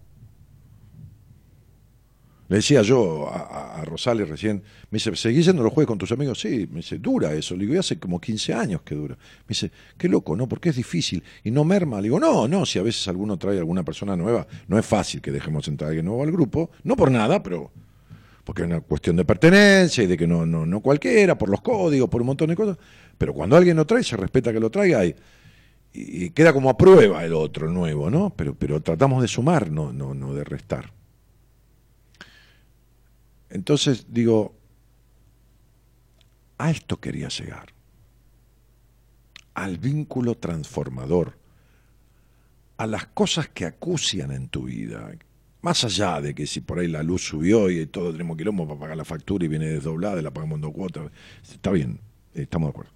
Le 2.49 2.57
decía 2.57 2.83
yo 2.83 3.29
a, 3.29 3.83
Rosales 3.85 4.29
recién, 4.29 4.63
me 4.91 4.97
dice, 4.97 5.15
¿seguís 5.17 5.47
yendo 5.47 5.63
los 5.63 5.73
jueves 5.73 5.89
con 5.89 5.99
tus 5.99 6.13
amigos? 6.13 6.41
Sí, 6.41 6.69
me 6.71 6.77
dice, 6.77 6.99
dura 6.99 7.33
eso. 7.35 7.57
Le 7.57 7.67
digo, 7.67 7.79
hace 7.79 7.99
como 7.99 8.21
15 8.21 8.55
años 8.55 8.83
que 8.83 8.95
dura. 8.95 9.17
Me 9.17 9.49
dice, 9.49 9.71
qué 9.99 10.09
loco, 10.09 10.37
¿no? 10.37 10.49
Porque 10.49 10.69
es 10.69 10.77
difícil. 10.77 11.23
Y 11.43 11.51
no 11.51 11.65
merma. 11.65 11.97
Le 11.97 12.05
digo, 12.05 12.21
no, 12.21 12.47
no, 12.47 12.65
si 12.65 12.79
a 12.79 12.83
veces 12.83 13.07
alguno 13.09 13.37
trae 13.37 13.59
alguna 13.59 13.83
persona 13.83 14.17
nueva, 14.17 14.47
no 14.69 14.79
es 14.79 14.87
fácil 14.87 15.21
que 15.21 15.33
dejemos 15.33 15.67
entrar 15.67 15.89
a 15.89 15.91
alguien 15.91 16.07
nuevo 16.07 16.23
al 16.23 16.31
grupo. 16.31 16.71
No 16.85 16.97
por 16.97 17.11
nada, 17.11 17.43
pero 17.43 17.73
porque 18.45 18.63
es 18.63 18.69
una 18.69 18.81
cuestión 18.81 19.17
de 19.17 19.25
pertenencia 19.25 20.05
y 20.05 20.07
de 20.07 20.17
que 20.17 20.29
no, 20.29 20.47
no, 20.47 20.65
no 20.65 20.81
cualquiera, 20.81 21.37
por 21.37 21.49
los 21.49 21.61
códigos, 21.63 22.09
por 22.09 22.21
un 22.21 22.29
montón 22.29 22.49
de 22.49 22.55
cosas. 22.55 22.79
Pero 23.19 23.35
cuando 23.35 23.57
alguien 23.57 23.77
lo 23.77 23.85
trae, 23.87 24.05
se 24.05 24.17
respeta 24.17 24.53
que 24.53 24.61
lo 24.61 24.71
traiga 24.71 25.05
y, 25.05 25.17
y 25.93 26.31
queda 26.31 26.53
como 26.53 26.71
a 26.71 26.77
prueba 26.77 27.25
el 27.25 27.33
otro 27.35 27.69
nuevo, 27.69 28.09
¿no? 28.09 28.33
Pero, 28.37 28.55
pero 28.55 28.81
tratamos 28.81 29.21
de 29.21 29.27
sumar, 29.27 29.73
no, 29.73 29.93
no, 29.93 30.15
no 30.15 30.33
de 30.33 30.45
restar. 30.45 30.96
Entonces 33.51 34.07
digo, 34.09 34.55
a 36.59 36.71
esto 36.71 36.99
quería 37.01 37.29
llegar, 37.29 37.73
al 39.55 39.79
vínculo 39.79 40.37
transformador, 40.37 41.39
a 42.77 42.87
las 42.87 43.07
cosas 43.07 43.49
que 43.49 43.65
acucian 43.65 44.33
en 44.33 44.49
tu 44.49 44.65
vida, 44.65 45.11
más 45.63 45.83
allá 45.85 46.21
de 46.21 46.35
que 46.35 46.47
si 46.47 46.61
por 46.61 46.79
ahí 46.79 46.89
la 46.89 47.03
luz 47.03 47.23
subió 47.23 47.71
y 47.71 47.87
todo 47.87 48.13
tenemos 48.13 48.37
quilombo 48.37 48.67
para 48.67 48.81
pagar 48.81 48.97
la 48.97 49.05
factura 49.05 49.45
y 49.45 49.49
viene 49.49 49.67
desdoblada 49.67 50.21
y 50.21 50.23
la 50.23 50.31
pagamos 50.31 50.57
en 50.57 50.63
dos 50.63 50.73
cuotas, 50.73 51.11
está 51.43 51.71
bien, 51.71 52.01
estamos 52.35 52.69
de 52.69 52.71
acuerdo. 52.71 52.93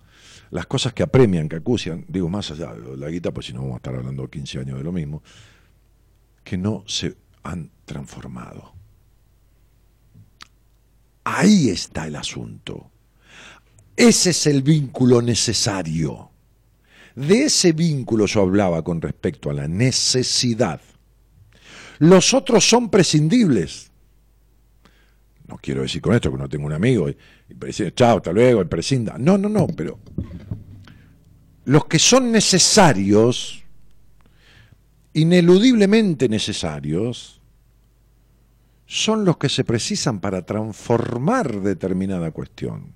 Las 0.51 0.67
cosas 0.67 0.93
que 0.93 1.03
apremian, 1.03 1.49
que 1.49 1.57
acucian, 1.57 2.05
digo 2.09 2.29
más 2.29 2.51
allá 2.51 2.75
de 2.75 2.97
la 2.97 3.09
guita, 3.09 3.33
pues 3.33 3.47
si 3.47 3.53
no 3.53 3.61
vamos 3.61 3.75
a 3.75 3.77
estar 3.77 3.95
hablando 3.95 4.29
15 4.29 4.59
años 4.59 4.79
de 4.79 4.85
lo 4.85 4.93
mismo, 4.93 5.23
que 6.45 6.59
no 6.59 6.85
se 6.87 7.17
han 7.43 7.71
transformado. 7.85 8.80
Ahí 11.37 11.70
está 11.70 12.07
el 12.07 12.16
asunto. 12.16 12.91
Ese 13.97 14.31
es 14.31 14.47
el 14.47 14.62
vínculo 14.62 15.22
necesario. 15.22 16.31
De 17.14 17.45
ese 17.45 17.72
vínculo 17.72 18.26
yo 18.26 18.43
hablaba 18.43 18.83
con 18.83 19.01
respecto 19.01 19.51
a 19.51 19.53
la 19.55 19.68
necesidad. 19.68 20.81
Los 21.99 22.35
otros 22.35 22.68
son 22.68 22.91
prescindibles. 22.91 23.91
No 25.47 25.59
quiero 25.59 25.83
decir 25.83 26.01
con 26.01 26.14
esto 26.14 26.33
que 26.33 26.39
no 26.39 26.49
tengo 26.49 26.66
un 26.66 26.72
amigo 26.72 27.09
y, 27.09 27.16
y 27.49 27.91
chao, 27.93 28.16
hasta 28.18 28.33
luego, 28.33 28.62
y 28.62 28.64
prescinda. 28.64 29.16
No, 29.18 29.39
no, 29.39 29.49
no, 29.49 29.66
pero 29.68 29.99
los 31.64 31.85
que 31.85 31.99
son 31.99 32.33
necesarios, 32.33 33.62
ineludiblemente 35.12 36.28
necesarios, 36.28 37.39
son 38.93 39.24
los 39.24 39.36
que 39.36 39.49
se 39.49 39.62
precisan 39.62 40.18
para 40.18 40.45
transformar 40.45 41.61
determinada 41.61 42.32
cuestión. 42.32 42.93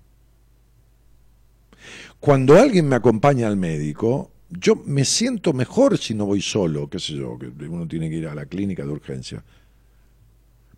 Cuando 2.19 2.59
alguien 2.59 2.89
me 2.89 2.97
acompaña 2.97 3.47
al 3.47 3.57
médico, 3.57 4.33
yo 4.51 4.75
me 4.75 5.05
siento 5.05 5.53
mejor 5.53 5.97
si 5.97 6.13
no 6.13 6.27
voy 6.27 6.43
solo, 6.43 6.91
qué 6.91 6.99
sé 6.99 7.13
yo, 7.13 7.39
que 7.39 7.47
uno 7.69 7.87
tiene 7.87 8.11
que 8.11 8.17
ir 8.17 8.27
a 8.27 8.35
la 8.35 8.47
clínica 8.47 8.83
de 8.83 8.91
urgencia. 8.91 9.45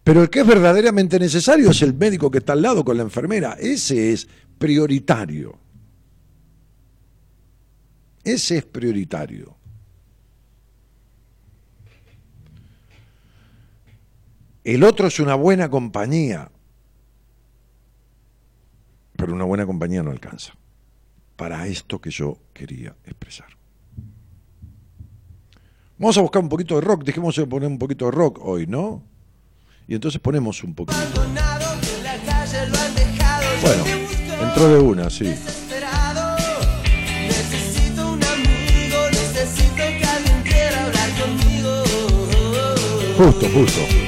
Pero 0.04 0.20
el 0.20 0.28
que 0.28 0.40
es 0.40 0.46
verdaderamente 0.46 1.18
necesario 1.18 1.70
es 1.70 1.80
el 1.80 1.94
médico 1.94 2.30
que 2.30 2.38
está 2.38 2.52
al 2.52 2.60
lado 2.60 2.84
con 2.84 2.98
la 2.98 3.02
enfermera. 3.02 3.56
Ese 3.58 4.12
es 4.12 4.28
prioritario. 4.58 5.58
Ese 8.22 8.58
es 8.58 8.66
prioritario. 8.66 9.56
El 14.66 14.82
otro 14.82 15.06
es 15.06 15.20
una 15.20 15.36
buena 15.36 15.70
compañía, 15.70 16.50
pero 19.16 19.32
una 19.32 19.44
buena 19.44 19.64
compañía 19.64 20.02
no 20.02 20.10
alcanza 20.10 20.54
para 21.36 21.68
esto 21.68 22.00
que 22.00 22.10
yo 22.10 22.38
quería 22.52 22.96
expresar. 23.04 23.46
Vamos 25.98 26.18
a 26.18 26.20
buscar 26.20 26.42
un 26.42 26.48
poquito 26.48 26.74
de 26.74 26.80
rock, 26.80 27.04
dejemos 27.04 27.36
de 27.36 27.46
poner 27.46 27.68
un 27.68 27.78
poquito 27.78 28.06
de 28.06 28.10
rock 28.10 28.40
hoy, 28.42 28.66
¿no? 28.66 29.04
Y 29.86 29.94
entonces 29.94 30.20
ponemos 30.20 30.64
un 30.64 30.74
poquito. 30.74 30.98
Bueno, 33.62 33.84
entró 34.48 34.68
de 34.68 34.80
una, 34.80 35.08
sí. 35.08 35.32
Justo, 43.16 43.48
justo. 43.54 44.05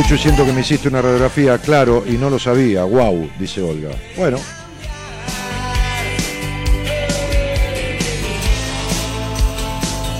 Escucho 0.00 0.14
y 0.14 0.18
siento 0.18 0.46
que 0.46 0.52
me 0.52 0.60
hiciste 0.60 0.86
una 0.86 1.02
radiografía, 1.02 1.58
claro, 1.58 2.04
y 2.06 2.12
no 2.12 2.30
lo 2.30 2.38
sabía. 2.38 2.84
Wow, 2.84 3.30
dice 3.36 3.60
Olga. 3.60 3.90
Bueno. 4.16 4.38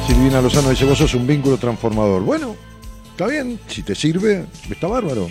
Silvina 0.05 0.41
Lozano 0.41 0.71
dice, 0.71 0.85
vos 0.85 0.99
sos 0.99 1.15
un 1.15 1.29
vínculo 1.29 1.59
transformador. 1.59 2.23
Bueno, 2.23 2.57
está 3.13 3.29
bien, 3.29 3.61
si 3.69 3.85
te 3.85 3.95
sirve, 3.95 4.47
está 4.69 4.89
bárbaro. 4.89 5.31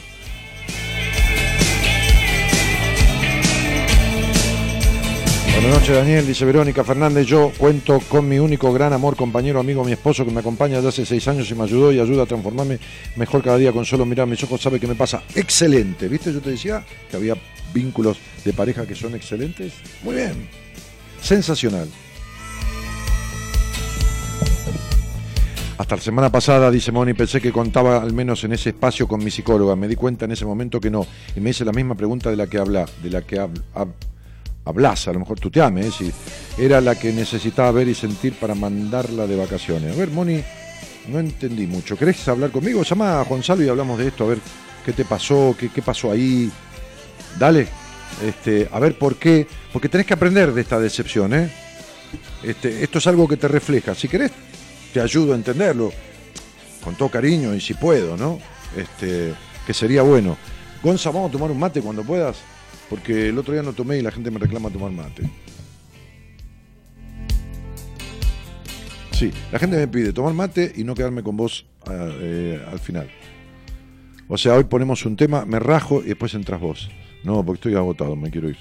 Buenas 5.59 5.79
noches, 5.79 5.95
Daniel. 5.95 6.27
Dice 6.27 6.45
Verónica 6.45 6.83
Fernández. 6.83 7.25
Yo 7.25 7.51
cuento 7.57 7.99
con 8.07 8.29
mi 8.29 8.37
único 8.37 8.71
gran 8.71 8.93
amor, 8.93 9.15
compañero, 9.15 9.59
amigo, 9.59 9.83
mi 9.83 9.91
esposo, 9.91 10.23
que 10.23 10.29
me 10.29 10.41
acompaña 10.41 10.75
desde 10.75 10.89
hace 10.89 11.05
seis 11.07 11.27
años 11.27 11.49
y 11.49 11.55
me 11.55 11.63
ayudó 11.63 11.91
y 11.91 11.99
ayuda 11.99 12.23
a 12.23 12.25
transformarme 12.27 12.77
mejor 13.15 13.41
cada 13.41 13.57
día 13.57 13.71
con 13.71 13.83
solo 13.83 14.05
mirar 14.05 14.27
mis 14.27 14.43
ojos. 14.43 14.61
Sabe 14.61 14.79
que 14.79 14.85
me 14.85 14.93
pasa 14.93 15.23
excelente. 15.33 16.07
¿Viste? 16.07 16.31
Yo 16.31 16.41
te 16.41 16.51
decía 16.51 16.85
que 17.09 17.17
había 17.17 17.33
vínculos 17.73 18.19
de 18.45 18.53
pareja 18.53 18.85
que 18.85 18.93
son 18.93 19.15
excelentes. 19.15 19.73
Muy 20.03 20.13
bien. 20.13 20.47
Sensacional. 21.23 21.87
Hasta 25.79 25.95
la 25.95 26.01
semana 26.03 26.31
pasada, 26.31 26.69
dice 26.69 26.91
Moni, 26.91 27.15
pensé 27.15 27.41
que 27.41 27.51
contaba 27.51 27.99
al 27.99 28.13
menos 28.13 28.43
en 28.43 28.53
ese 28.53 28.69
espacio 28.69 29.07
con 29.07 29.23
mi 29.23 29.31
psicóloga. 29.31 29.75
Me 29.75 29.87
di 29.87 29.95
cuenta 29.95 30.25
en 30.25 30.33
ese 30.33 30.45
momento 30.45 30.79
que 30.79 30.91
no. 30.91 31.07
Y 31.35 31.39
me 31.39 31.49
hice 31.49 31.65
la 31.65 31.71
misma 31.71 31.95
pregunta 31.95 32.29
de 32.29 32.35
la 32.35 32.45
que 32.45 32.59
habla, 32.59 32.85
de 33.01 33.09
la 33.09 33.23
que 33.23 33.39
habla 33.39 33.63
hablas, 34.67 35.07
a 35.07 35.13
lo 35.13 35.19
mejor 35.19 35.39
tú 35.39 35.49
te 35.49 35.61
ames, 35.61 35.95
si 35.95 36.11
era 36.57 36.81
la 36.81 36.95
que 36.95 37.11
necesitaba 37.11 37.71
ver 37.71 37.87
y 37.87 37.95
sentir 37.95 38.33
para 38.33 38.55
mandarla 38.55 39.27
de 39.27 39.35
vacaciones. 39.35 39.93
A 39.93 39.97
ver, 39.97 40.09
Moni, 40.09 40.41
no 41.07 41.19
entendí 41.19 41.67
mucho. 41.67 41.97
¿Querés 41.97 42.27
hablar 42.27 42.51
conmigo? 42.51 42.83
Llama 42.83 43.19
a 43.19 43.23
Gonzalo 43.23 43.63
y 43.63 43.69
hablamos 43.69 43.97
de 43.97 44.07
esto, 44.07 44.25
a 44.25 44.27
ver 44.27 44.39
qué 44.85 44.93
te 44.93 45.05
pasó, 45.05 45.55
qué, 45.57 45.69
qué 45.69 45.81
pasó 45.81 46.11
ahí. 46.11 46.51
Dale, 47.39 47.67
este, 48.23 48.67
a 48.71 48.79
ver 48.79 48.97
por 48.97 49.15
qué, 49.15 49.47
porque 49.71 49.89
tenés 49.89 50.07
que 50.07 50.13
aprender 50.13 50.53
de 50.53 50.61
esta 50.61 50.79
decepción, 50.79 51.33
¿eh? 51.33 51.51
Este, 52.43 52.83
esto 52.83 52.99
es 52.99 53.07
algo 53.07 53.27
que 53.27 53.37
te 53.37 53.47
refleja. 53.47 53.93
Si 53.93 54.07
querés, 54.07 54.31
te 54.93 55.01
ayudo 55.01 55.33
a 55.33 55.35
entenderlo, 55.35 55.91
con 56.83 56.95
todo 56.95 57.09
cariño 57.09 57.53
y 57.53 57.61
si 57.61 57.73
puedo, 57.73 58.15
¿no? 58.17 58.39
Este, 58.75 59.33
que 59.65 59.73
sería 59.73 60.01
bueno. 60.01 60.37
Gonza, 60.81 61.11
vamos 61.11 61.29
a 61.29 61.31
tomar 61.31 61.51
un 61.51 61.59
mate 61.59 61.81
cuando 61.81 62.03
puedas. 62.03 62.37
Porque 62.89 63.29
el 63.29 63.37
otro 63.37 63.53
día 63.53 63.63
no 63.63 63.73
tomé 63.73 63.97
y 63.97 64.01
la 64.01 64.11
gente 64.11 64.31
me 64.31 64.39
reclama 64.39 64.69
tomar 64.69 64.91
mate. 64.91 65.23
Sí, 69.11 69.31
la 69.51 69.59
gente 69.59 69.77
me 69.77 69.87
pide 69.87 70.13
tomar 70.13 70.33
mate 70.33 70.71
y 70.75 70.83
no 70.83 70.93
quedarme 70.93 71.23
con 71.23 71.35
vos 71.35 71.65
eh, 71.89 72.63
al 72.71 72.79
final. 72.79 73.09
O 74.27 74.37
sea, 74.37 74.55
hoy 74.55 74.65
ponemos 74.65 75.05
un 75.05 75.15
tema, 75.15 75.45
me 75.45 75.59
rajo 75.59 76.01
y 76.03 76.09
después 76.09 76.33
entras 76.33 76.61
vos. 76.61 76.89
No, 77.23 77.43
porque 77.43 77.57
estoy 77.57 77.75
agotado, 77.75 78.15
me 78.15 78.29
quiero 78.29 78.49
ir. 78.49 78.57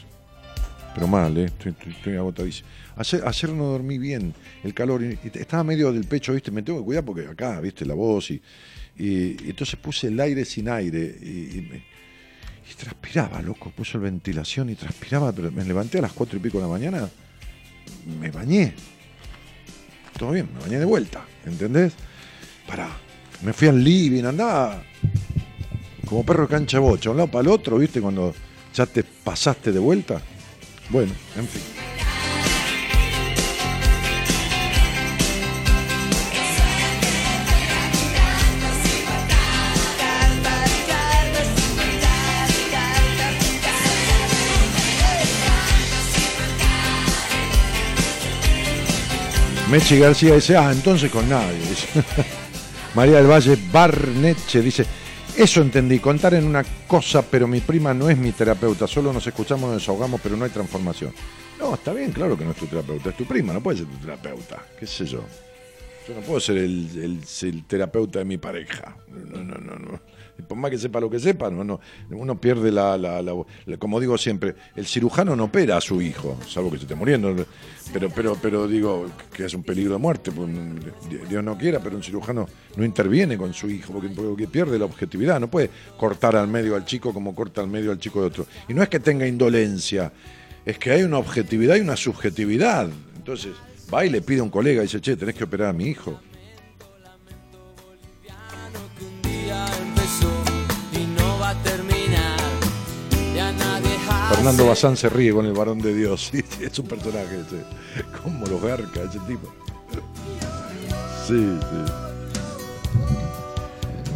Pero 0.94 1.08
mal, 1.08 1.36
¿eh? 1.36 1.44
Estoy, 1.44 2.16
agotadísimo. 2.16 2.68
Ayer, 2.96 3.50
no 3.50 3.64
dormí 3.64 3.98
bien, 3.98 4.32
el 4.64 4.72
calor, 4.72 5.02
estaba 5.02 5.62
medio 5.62 5.92
del 5.92 6.04
pecho, 6.04 6.32
¿viste? 6.32 6.50
Me 6.50 6.62
tengo 6.62 6.78
que 6.78 6.86
cuidar 6.86 7.04
porque 7.04 7.26
acá, 7.26 7.60
¿viste? 7.60 7.84
La 7.84 7.92
voz 7.92 8.30
y, 8.30 8.40
y, 8.96 9.36
entonces 9.50 9.78
puse 9.78 10.06
el 10.06 10.18
aire 10.18 10.46
sin 10.46 10.70
aire 10.70 11.14
y, 11.20 11.68
me, 11.70 11.84
y 12.70 12.74
transpiraba, 12.74 13.40
loco. 13.42 13.70
Puso 13.70 13.98
el 13.98 14.04
ventilación 14.04 14.70
y 14.70 14.74
transpiraba, 14.74 15.32
pero 15.32 15.50
me 15.52 15.64
levanté 15.64 15.98
a 15.98 16.02
las 16.02 16.12
cuatro 16.12 16.38
y 16.38 16.40
pico 16.40 16.58
de 16.58 16.64
la 16.64 16.70
mañana, 16.70 17.08
me 18.20 18.30
bañé. 18.30 18.74
Todo 20.18 20.32
bien, 20.32 20.48
me 20.54 20.60
bañé 20.60 20.78
de 20.78 20.84
vuelta, 20.84 21.24
¿entendés? 21.44 21.92
Para, 22.66 22.88
me 23.42 23.52
fui 23.52 23.68
al 23.68 23.82
living, 23.82 24.24
andaba 24.24 24.82
como 26.06 26.24
perro 26.24 26.48
cancha 26.48 26.78
bocha, 26.78 27.10
un 27.10 27.18
lado 27.18 27.30
para 27.30 27.42
el 27.42 27.48
otro, 27.48 27.78
¿viste? 27.78 28.00
Cuando 28.00 28.34
ya 28.74 28.86
te 28.86 29.02
pasaste 29.02 29.72
de 29.72 29.78
vuelta. 29.78 30.20
Bueno, 30.90 31.12
en 31.36 31.46
fin. 31.46 31.75
Mechi 49.70 49.98
García 49.98 50.36
dice, 50.36 50.56
ah, 50.56 50.70
entonces 50.70 51.10
con 51.10 51.28
nadie. 51.28 51.58
María 52.94 53.16
del 53.16 53.26
Valle 53.26 53.58
Barneche 53.72 54.62
dice, 54.62 54.86
eso 55.36 55.60
entendí, 55.60 55.98
contar 55.98 56.34
en 56.34 56.44
una 56.44 56.64
cosa, 56.86 57.22
pero 57.22 57.48
mi 57.48 57.60
prima 57.60 57.92
no 57.92 58.08
es 58.08 58.16
mi 58.16 58.30
terapeuta, 58.30 58.86
solo 58.86 59.12
nos 59.12 59.26
escuchamos, 59.26 59.68
nos 59.68 59.80
desahogamos, 59.80 60.20
pero 60.22 60.36
no 60.36 60.44
hay 60.44 60.50
transformación. 60.50 61.12
No, 61.58 61.74
está 61.74 61.92
bien, 61.92 62.12
claro 62.12 62.38
que 62.38 62.44
no 62.44 62.52
es 62.52 62.56
tu 62.56 62.66
terapeuta, 62.66 63.10
es 63.10 63.16
tu 63.16 63.24
prima, 63.24 63.52
no 63.52 63.60
puede 63.60 63.78
ser 63.78 63.86
tu 63.86 63.96
terapeuta, 63.96 64.62
qué 64.78 64.86
sé 64.86 65.04
yo. 65.04 65.24
Yo 66.06 66.14
no 66.14 66.20
puedo 66.20 66.38
ser 66.38 66.58
el, 66.58 67.20
terapeuta 67.66 68.20
de 68.20 68.24
mi 68.24 68.38
pareja. 68.38 68.96
No, 69.08 69.42
no, 69.42 69.56
no, 69.56 69.76
no. 69.76 70.00
Por 70.46 70.56
más 70.56 70.70
que 70.70 70.78
sepa 70.78 71.00
lo 71.00 71.08
que 71.08 71.18
sepa, 71.18 71.50
no, 71.50 71.64
no. 71.64 71.80
uno 72.10 72.40
pierde 72.40 72.70
la, 72.70 72.96
la, 72.98 73.22
Como 73.78 74.00
digo 74.00 74.18
siempre, 74.18 74.54
el 74.74 74.86
cirujano 74.86 75.34
no 75.34 75.44
opera 75.44 75.76
a 75.76 75.80
su 75.80 76.00
hijo, 76.02 76.36
salvo 76.46 76.70
que 76.70 76.76
se 76.76 76.82
esté 76.82 76.94
muriendo. 76.94 77.34
Pero, 77.92 78.10
pero, 78.10 78.36
pero 78.40 78.68
digo 78.68 79.06
que 79.32 79.44
es 79.44 79.54
un 79.54 79.62
peligro 79.62 79.94
de 79.94 79.98
muerte. 79.98 80.32
Pues, 80.32 80.48
Dios 81.28 81.42
no 81.42 81.56
quiera, 81.56 81.80
pero 81.80 81.96
un 81.96 82.02
cirujano 82.02 82.46
no 82.76 82.84
interviene 82.84 83.38
con 83.38 83.54
su 83.54 83.70
hijo 83.70 83.92
porque, 83.92 84.08
porque 84.08 84.46
pierde 84.46 84.78
la 84.78 84.84
objetividad. 84.84 85.40
No 85.40 85.48
puede 85.48 85.70
cortar 85.96 86.36
al 86.36 86.48
medio 86.48 86.76
al 86.76 86.84
chico 86.84 87.12
como 87.12 87.34
corta 87.34 87.60
al 87.60 87.68
medio 87.68 87.90
al 87.90 87.98
chico 87.98 88.20
de 88.20 88.26
otro. 88.26 88.46
Y 88.68 88.74
no 88.74 88.82
es 88.82 88.88
que 88.88 89.00
tenga 89.00 89.26
indolencia, 89.26 90.12
es 90.64 90.78
que 90.78 90.90
hay 90.90 91.02
una 91.02 91.18
objetividad 91.18 91.76
y 91.76 91.80
una 91.80 91.96
subjetividad. 91.96 92.88
Entonces 93.16 93.52
va 93.92 94.04
y 94.04 94.10
le 94.10 94.20
pide 94.20 94.40
a 94.40 94.42
un 94.42 94.50
colega 94.50 94.82
y 94.82 94.86
dice, 94.86 95.00
che, 95.00 95.16
tenés 95.16 95.34
que 95.34 95.44
operar 95.44 95.68
a 95.68 95.72
mi 95.72 95.86
hijo. 95.86 96.20
Fernando 104.28 104.66
Bazán 104.66 104.96
se 104.96 105.08
ríe 105.08 105.32
con 105.32 105.46
el 105.46 105.52
varón 105.52 105.80
de 105.80 105.94
Dios. 105.94 106.30
es 106.60 106.78
un 106.78 106.86
personaje 106.86 107.40
ese. 107.40 107.62
Como 108.22 108.46
los 108.46 108.60
garca 108.60 109.02
ese 109.02 109.18
tipo. 109.20 109.52
Sí, 111.26 111.58
sí. 111.60 111.92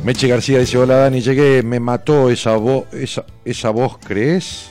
Meche 0.05 0.29
García 0.29 0.59
dice, 0.59 0.79
hola 0.79 0.97
Dani, 0.97 1.21
llegué, 1.21 1.63
me 1.63 1.79
mató 1.79 2.31
esa 2.31 2.57
voz, 2.57 2.87
esa, 2.95 3.25
esa 3.45 3.71
voz, 3.71 3.99
¿crees? 3.99 4.71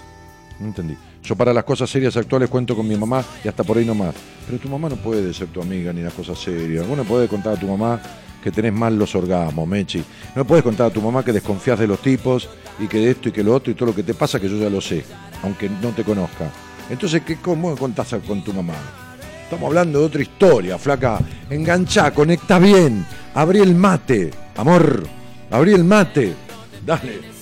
No 0.59 0.67
entendí. 0.67 0.97
Yo 1.23 1.35
para 1.35 1.53
las 1.53 1.63
cosas 1.63 1.89
serias 1.89 2.17
actuales 2.17 2.49
cuento 2.49 2.75
con 2.75 2.87
mi 2.87 2.95
mamá 2.95 3.23
y 3.43 3.47
hasta 3.47 3.63
por 3.63 3.77
ahí 3.77 3.85
nomás. 3.85 4.15
Pero 4.47 4.57
tu 4.57 4.67
mamá 4.67 4.89
no 4.89 4.95
puede 4.95 5.33
ser 5.33 5.47
tu 5.49 5.61
amiga 5.61 5.93
ni 5.93 6.01
las 6.01 6.13
cosas 6.13 6.39
serias. 6.39 6.87
Vos 6.87 6.97
no 6.97 7.03
podés 7.03 7.29
contar 7.29 7.53
a 7.53 7.59
tu 7.59 7.67
mamá 7.67 8.01
que 8.43 8.51
tenés 8.51 8.73
mal 8.73 8.97
los 8.97 9.15
orgasmos, 9.15 9.67
Mechi. 9.67 10.03
No 10.35 10.45
puedes 10.45 10.63
contar 10.63 10.87
a 10.87 10.89
tu 10.89 11.01
mamá 11.01 11.23
que 11.23 11.31
desconfías 11.31 11.79
de 11.79 11.87
los 11.87 11.99
tipos 11.99 12.49
y 12.79 12.87
que 12.87 12.99
de 12.99 13.11
esto 13.11 13.29
y 13.29 13.31
que 13.31 13.43
lo 13.43 13.53
otro 13.53 13.71
y 13.71 13.75
todo 13.75 13.87
lo 13.87 13.95
que 13.95 14.03
te 14.03 14.13
pasa 14.13 14.39
que 14.39 14.49
yo 14.49 14.57
ya 14.57 14.69
lo 14.69 14.81
sé, 14.81 15.03
aunque 15.43 15.69
no 15.69 15.89
te 15.89 16.03
conozca. 16.03 16.49
Entonces, 16.89 17.21
¿qué, 17.23 17.37
¿cómo 17.37 17.75
contás 17.75 18.15
con 18.25 18.43
tu 18.43 18.53
mamá? 18.53 18.75
Estamos 19.43 19.67
hablando 19.67 19.99
de 19.99 20.05
otra 20.05 20.21
historia, 20.21 20.77
flaca. 20.77 21.19
Enganchá, 21.49 22.11
conecta 22.11 22.59
bien. 22.59 23.05
Abrí 23.33 23.59
el 23.59 23.75
mate, 23.75 24.31
amor. 24.55 25.07
Abrí 25.49 25.73
el 25.73 25.83
mate. 25.83 26.35
Dale. 26.85 27.39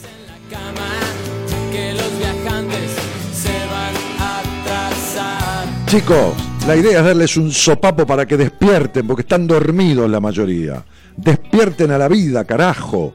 Chicos, 5.88 6.34
la 6.68 6.76
idea 6.76 7.00
es 7.00 7.06
darles 7.06 7.38
un 7.38 7.54
sopapo 7.54 8.06
para 8.06 8.26
que 8.26 8.36
despierten, 8.36 9.08
porque 9.08 9.22
están 9.22 9.48
dormidos 9.48 10.10
la 10.10 10.20
mayoría. 10.20 10.84
Despierten 11.16 11.92
a 11.92 11.98
la 11.98 12.10
vida, 12.10 12.44
carajo. 12.44 13.14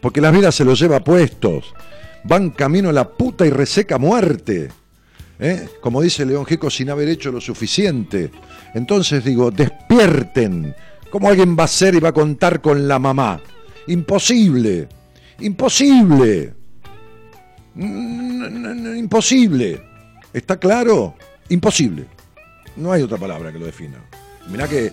Porque 0.00 0.20
la 0.20 0.30
vida 0.30 0.52
se 0.52 0.64
los 0.64 0.78
lleva 0.78 1.00
puestos. 1.00 1.74
Van 2.22 2.50
camino 2.50 2.90
a 2.90 2.92
la 2.92 3.08
puta 3.08 3.44
y 3.44 3.50
reseca 3.50 3.98
muerte. 3.98 4.68
¿eh? 5.40 5.68
Como 5.80 6.00
dice 6.00 6.24
León 6.24 6.46
Gico, 6.46 6.70
sin 6.70 6.88
haber 6.88 7.08
hecho 7.08 7.32
lo 7.32 7.40
suficiente. 7.40 8.30
Entonces 8.72 9.24
digo, 9.24 9.50
despierten. 9.50 10.72
¿Cómo 11.10 11.28
alguien 11.28 11.56
va 11.58 11.64
a 11.64 11.68
ser 11.68 11.96
y 11.96 12.00
va 12.00 12.10
a 12.10 12.14
contar 12.14 12.60
con 12.60 12.86
la 12.86 13.00
mamá? 13.00 13.40
Imposible. 13.88 14.86
Imposible. 15.40 16.54
Imposible. 17.74 19.82
¿Está 20.32 20.56
claro? 20.56 21.16
Imposible. 21.48 22.15
No 22.76 22.92
hay 22.92 23.02
otra 23.02 23.18
palabra 23.18 23.52
que 23.52 23.58
lo 23.58 23.66
defina. 23.66 23.98
Mirá 24.48 24.68
que 24.68 24.92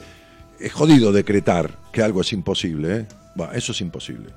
es 0.59 0.71
jodido 0.71 1.11
decretar 1.11 1.69
que 1.91 2.01
algo 2.01 2.21
es 2.21 2.31
imposible. 2.33 2.97
¿eh? 2.97 3.05
eso 3.53 3.71
es 3.71 3.81
imposible. 3.81 4.29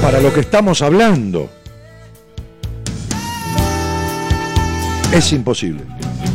Para 0.00 0.20
lo 0.20 0.32
que 0.32 0.40
estamos 0.40 0.80
hablando, 0.80 1.50
es 5.12 5.32
imposible. 5.32 5.84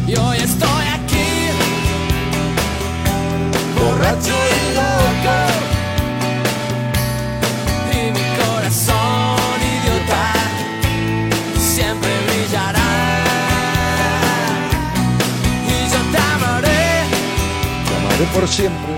Y 0.07 0.11
estoy 0.11 0.85
aquí, 0.93 1.47
por 18.27 18.47
siempre. 18.47 18.92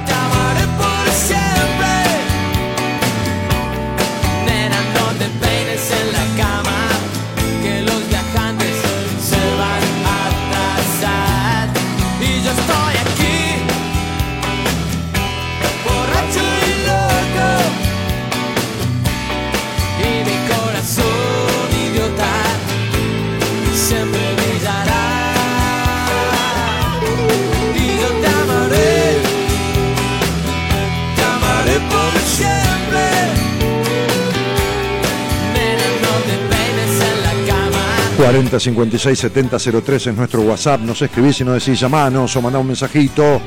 40 38.25 38.59
56 38.59 39.19
70 39.19 39.57
03 39.85 40.07
es 40.07 40.15
nuestro 40.15 40.41
WhatsApp. 40.41 40.81
Nos 40.81 40.99
escribís 40.99 41.41
y 41.41 41.43
nos 41.43 41.63
decís 41.63 41.79
llamanos 41.79 42.35
o 42.35 42.41
mandá 42.41 42.57
un 42.57 42.65
mensajito. 42.65 43.39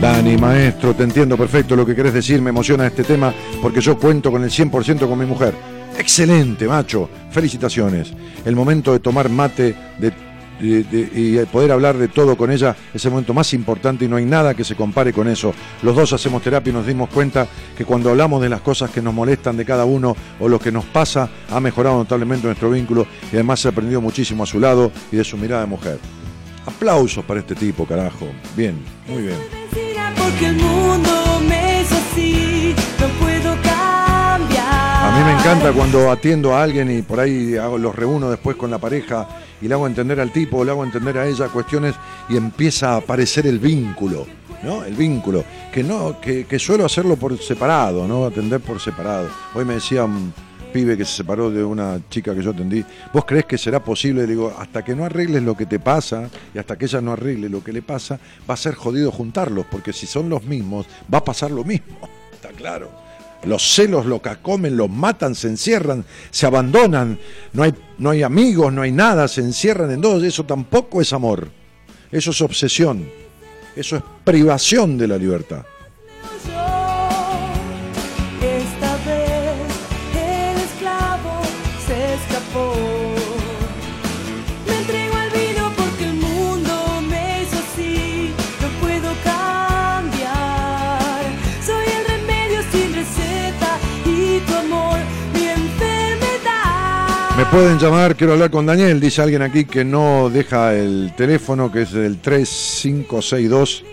Dani, 0.00 0.36
maestro, 0.38 0.92
te 0.92 1.04
entiendo 1.04 1.36
perfecto 1.36 1.76
lo 1.76 1.86
que 1.86 1.94
querés 1.94 2.12
decir, 2.14 2.42
me 2.42 2.50
emociona 2.50 2.84
este 2.84 3.04
tema 3.04 3.32
porque 3.62 3.80
yo 3.80 3.96
cuento 3.96 4.32
con 4.32 4.42
el 4.42 4.50
100% 4.50 5.08
con 5.08 5.16
mi 5.16 5.24
mujer. 5.24 5.54
Excelente, 5.96 6.66
macho, 6.66 7.08
felicitaciones. 7.30 8.12
El 8.44 8.56
momento 8.56 8.92
de 8.92 8.98
tomar 8.98 9.28
mate, 9.28 9.76
de 9.98 10.12
y 10.60 11.38
poder 11.46 11.72
hablar 11.72 11.96
de 11.96 12.08
todo 12.08 12.36
con 12.36 12.50
ella 12.50 12.76
es 12.92 13.04
el 13.04 13.10
momento 13.10 13.34
más 13.34 13.52
importante 13.54 14.04
y 14.04 14.08
no 14.08 14.16
hay 14.16 14.24
nada 14.24 14.54
que 14.54 14.64
se 14.64 14.74
compare 14.74 15.12
con 15.12 15.28
eso. 15.28 15.54
Los 15.82 15.96
dos 15.96 16.12
hacemos 16.12 16.42
terapia 16.42 16.70
y 16.70 16.74
nos 16.74 16.86
dimos 16.86 17.08
cuenta 17.08 17.46
que 17.76 17.84
cuando 17.84 18.10
hablamos 18.10 18.42
de 18.42 18.48
las 18.48 18.60
cosas 18.60 18.90
que 18.90 19.02
nos 19.02 19.14
molestan 19.14 19.56
de 19.56 19.64
cada 19.64 19.84
uno 19.84 20.16
o 20.38 20.48
lo 20.48 20.58
que 20.58 20.72
nos 20.72 20.84
pasa, 20.84 21.28
ha 21.50 21.60
mejorado 21.60 21.96
notablemente 21.96 22.46
nuestro 22.46 22.70
vínculo 22.70 23.06
y 23.32 23.36
además 23.36 23.60
se 23.60 23.68
ha 23.68 23.70
aprendido 23.70 24.00
muchísimo 24.00 24.42
a 24.42 24.46
su 24.46 24.60
lado 24.60 24.92
y 25.10 25.16
de 25.16 25.24
su 25.24 25.36
mirada 25.36 25.62
de 25.62 25.68
mujer. 25.68 25.98
Aplausos 26.66 27.24
para 27.24 27.40
este 27.40 27.54
tipo, 27.54 27.86
carajo. 27.86 28.26
Bien, 28.56 28.78
muy 29.08 29.22
bien. 29.22 29.36
A 35.02 35.18
mí 35.18 35.24
me 35.24 35.32
encanta 35.32 35.72
cuando 35.72 36.10
atiendo 36.10 36.54
a 36.54 36.62
alguien 36.62 36.90
y 36.90 37.02
por 37.02 37.18
ahí 37.18 37.56
los 37.78 37.94
reúno 37.94 38.30
después 38.30 38.56
con 38.56 38.70
la 38.70 38.78
pareja 38.78 39.26
y 39.60 39.68
le 39.68 39.74
hago 39.74 39.86
entender 39.86 40.20
al 40.20 40.32
tipo, 40.32 40.64
le 40.64 40.70
hago 40.70 40.84
entender 40.84 41.18
a 41.18 41.26
ella 41.26 41.48
cuestiones 41.48 41.94
y 42.28 42.36
empieza 42.36 42.94
a 42.94 42.96
aparecer 42.96 43.46
el 43.46 43.58
vínculo, 43.58 44.26
¿no? 44.62 44.84
El 44.84 44.94
vínculo, 44.94 45.44
que 45.72 45.82
no, 45.82 46.20
que, 46.20 46.58
suelo 46.58 46.84
hacerlo 46.84 47.16
por 47.16 47.38
separado, 47.38 48.06
¿no? 48.06 48.24
Atender 48.24 48.60
por 48.60 48.80
separado. 48.80 49.28
Hoy 49.54 49.64
me 49.64 49.74
decía 49.74 50.04
un 50.04 50.32
pibe 50.72 50.96
que 50.96 51.04
se 51.04 51.16
separó 51.16 51.50
de 51.50 51.64
una 51.64 52.00
chica 52.08 52.34
que 52.34 52.42
yo 52.42 52.50
atendí, 52.50 52.84
¿vos 53.12 53.24
crees 53.24 53.44
que 53.44 53.58
será 53.58 53.82
posible? 53.82 54.22
Le 54.22 54.28
digo, 54.28 54.54
hasta 54.56 54.84
que 54.84 54.94
no 54.94 55.04
arregles 55.04 55.42
lo 55.42 55.56
que 55.56 55.66
te 55.66 55.80
pasa 55.80 56.30
y 56.54 56.58
hasta 56.58 56.76
que 56.76 56.84
ella 56.84 57.00
no 57.00 57.12
arregle 57.12 57.48
lo 57.48 57.64
que 57.64 57.72
le 57.72 57.82
pasa, 57.82 58.20
va 58.48 58.54
a 58.54 58.56
ser 58.56 58.74
jodido 58.74 59.10
juntarlos, 59.10 59.66
porque 59.70 59.92
si 59.92 60.06
son 60.06 60.28
los 60.28 60.44
mismos, 60.44 60.86
va 61.12 61.18
a 61.18 61.24
pasar 61.24 61.50
lo 61.50 61.64
mismo, 61.64 61.98
está 62.32 62.50
claro. 62.50 63.09
Los 63.44 63.74
celos 63.74 64.04
lo 64.06 64.20
cacomen, 64.20 64.76
los 64.76 64.90
matan, 64.90 65.34
se 65.34 65.48
encierran, 65.48 66.04
se 66.30 66.46
abandonan, 66.46 67.18
no 67.52 67.62
hay, 67.62 67.74
no 67.98 68.10
hay 68.10 68.22
amigos, 68.22 68.72
no 68.72 68.82
hay 68.82 68.92
nada, 68.92 69.28
se 69.28 69.40
encierran 69.40 69.90
en 69.90 70.00
dos. 70.00 70.22
Eso 70.22 70.44
tampoco 70.44 71.00
es 71.00 71.12
amor, 71.12 71.48
eso 72.12 72.30
es 72.32 72.42
obsesión, 72.42 73.08
eso 73.74 73.96
es 73.96 74.02
privación 74.24 74.98
de 74.98 75.08
la 75.08 75.16
libertad. 75.16 75.64
Pueden 97.50 97.78
llamar, 97.78 98.14
quiero 98.14 98.34
hablar 98.34 98.50
con 98.50 98.64
Daniel, 98.64 99.00
dice 99.00 99.22
alguien 99.22 99.42
aquí 99.42 99.64
que 99.64 99.84
no 99.84 100.30
deja 100.30 100.72
el 100.74 101.12
teléfono, 101.16 101.70
que 101.70 101.82
es 101.82 101.92
el 101.94 102.18
3562, 102.18 103.84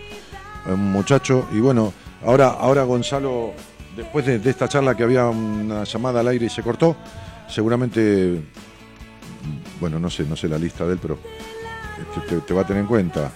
un 0.68 0.92
muchacho, 0.92 1.48
y 1.52 1.60
bueno, 1.60 1.92
ahora, 2.24 2.50
ahora 2.50 2.84
Gonzalo, 2.84 3.54
después 3.96 4.26
de, 4.26 4.42
esta 4.48 4.68
charla 4.68 4.96
que 4.96 5.04
había 5.04 5.26
una 5.26 5.86
llamada 5.86 6.20
al 6.20 6.28
aire 6.28 6.46
y 6.46 6.50
se 6.50 6.62
cortó, 6.62 6.98
seguramente, 7.48 8.44
bueno, 9.80 10.00
no 10.00 10.10
sé, 10.10 10.24
no 10.26 10.36
sé 10.36 10.48
la 10.48 10.60
lista 10.60 10.86
de 10.86 10.94
él, 10.94 11.00
pero 11.02 11.18
este, 12.00 12.36
te, 12.36 12.42
te 12.42 12.54
va 12.54 12.62
a 12.62 12.68
tener 12.68 12.82
en 12.82 12.88
cuenta. 12.88 13.32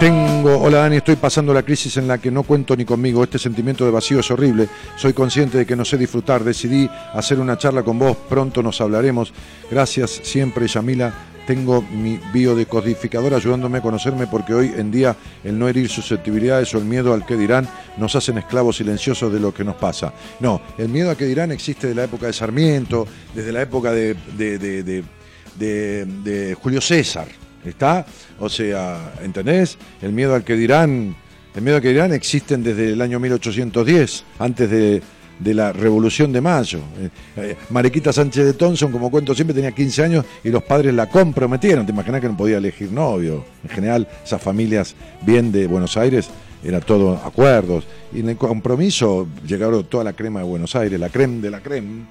Tengo, 0.00 0.58
hola 0.60 0.78
Dani, 0.80 0.96
estoy 0.96 1.16
pasando 1.16 1.54
la 1.54 1.62
crisis 1.62 1.96
en 1.96 2.06
la 2.06 2.18
que 2.18 2.30
no 2.30 2.42
cuento 2.42 2.76
ni 2.76 2.84
conmigo. 2.84 3.24
Este 3.24 3.38
sentimiento 3.38 3.84
de 3.86 3.90
vacío 3.90 4.20
es 4.20 4.30
horrible. 4.30 4.68
Soy 4.96 5.14
consciente 5.14 5.56
de 5.56 5.64
que 5.66 5.74
no 5.74 5.86
sé 5.86 5.96
disfrutar. 5.96 6.44
Decidí 6.44 6.88
hacer 7.14 7.40
una 7.40 7.56
charla 7.56 7.82
con 7.82 7.98
vos. 7.98 8.14
Pronto 8.28 8.62
nos 8.62 8.78
hablaremos. 8.82 9.32
Gracias 9.70 10.20
siempre, 10.22 10.68
Yamila. 10.68 11.14
Tengo 11.46 11.80
mi 11.80 12.20
biodecodificador 12.32 13.32
ayudándome 13.32 13.78
a 13.78 13.82
conocerme 13.82 14.26
porque 14.26 14.52
hoy 14.52 14.72
en 14.76 14.90
día 14.90 15.16
el 15.44 15.58
no 15.58 15.66
herir 15.68 15.88
susceptibilidades 15.88 16.74
o 16.74 16.78
el 16.78 16.84
miedo 16.84 17.14
al 17.14 17.24
que 17.24 17.36
dirán 17.36 17.66
nos 17.96 18.14
hacen 18.16 18.36
esclavos 18.36 18.76
silenciosos 18.76 19.32
de 19.32 19.40
lo 19.40 19.54
que 19.54 19.64
nos 19.64 19.76
pasa. 19.76 20.12
No, 20.40 20.60
el 20.76 20.88
miedo 20.90 21.10
a 21.10 21.16
que 21.16 21.24
dirán 21.24 21.52
existe 21.52 21.86
de 21.86 21.94
la 21.94 22.04
época 22.04 22.26
de 22.26 22.32
Sarmiento, 22.34 23.06
desde 23.34 23.52
la 23.52 23.62
época 23.62 23.92
de- 23.92 24.14
de- 24.36 24.58
de- 24.58 26.04
de 26.04 26.54
Julio 26.60 26.80
César. 26.82 27.28
¿Está? 27.66 28.06
O 28.38 28.48
sea, 28.48 29.14
¿entendés? 29.22 29.76
El 30.00 30.12
miedo 30.12 30.34
al 30.34 30.44
que 30.44 30.54
dirán, 30.54 31.16
el 31.54 31.62
miedo 31.62 31.76
al 31.76 31.82
que 31.82 31.88
dirán 31.88 32.12
existen 32.12 32.62
desde 32.62 32.92
el 32.92 33.02
año 33.02 33.18
1810, 33.18 34.24
antes 34.38 34.70
de, 34.70 35.02
de 35.40 35.54
la 35.54 35.72
Revolución 35.72 36.32
de 36.32 36.40
Mayo. 36.40 36.78
Eh, 36.98 37.10
eh, 37.36 37.56
Mariquita 37.70 38.12
Sánchez 38.12 38.44
de 38.44 38.52
Thompson, 38.52 38.92
como 38.92 39.10
cuento 39.10 39.34
siempre, 39.34 39.54
tenía 39.54 39.72
15 39.72 40.04
años 40.04 40.24
y 40.44 40.50
los 40.50 40.62
padres 40.62 40.94
la 40.94 41.08
comprometieron. 41.08 41.84
Te 41.84 41.92
imaginas 41.92 42.20
que 42.20 42.28
no 42.28 42.36
podía 42.36 42.58
elegir 42.58 42.92
novio. 42.92 43.44
En 43.64 43.70
general, 43.70 44.08
esas 44.24 44.40
familias 44.40 44.94
bien 45.22 45.50
de 45.50 45.66
Buenos 45.66 45.96
Aires 45.96 46.30
era 46.62 46.80
todo 46.80 47.16
acuerdos. 47.16 47.84
Y 48.12 48.20
en 48.20 48.30
el 48.30 48.36
compromiso 48.36 49.26
llegaron 49.44 49.84
toda 49.84 50.04
la 50.04 50.12
crema 50.12 50.40
de 50.40 50.46
Buenos 50.46 50.76
Aires, 50.76 50.98
la 50.98 51.08
crema 51.08 51.42
de 51.42 51.50
la 51.50 51.60
crema 51.60 52.06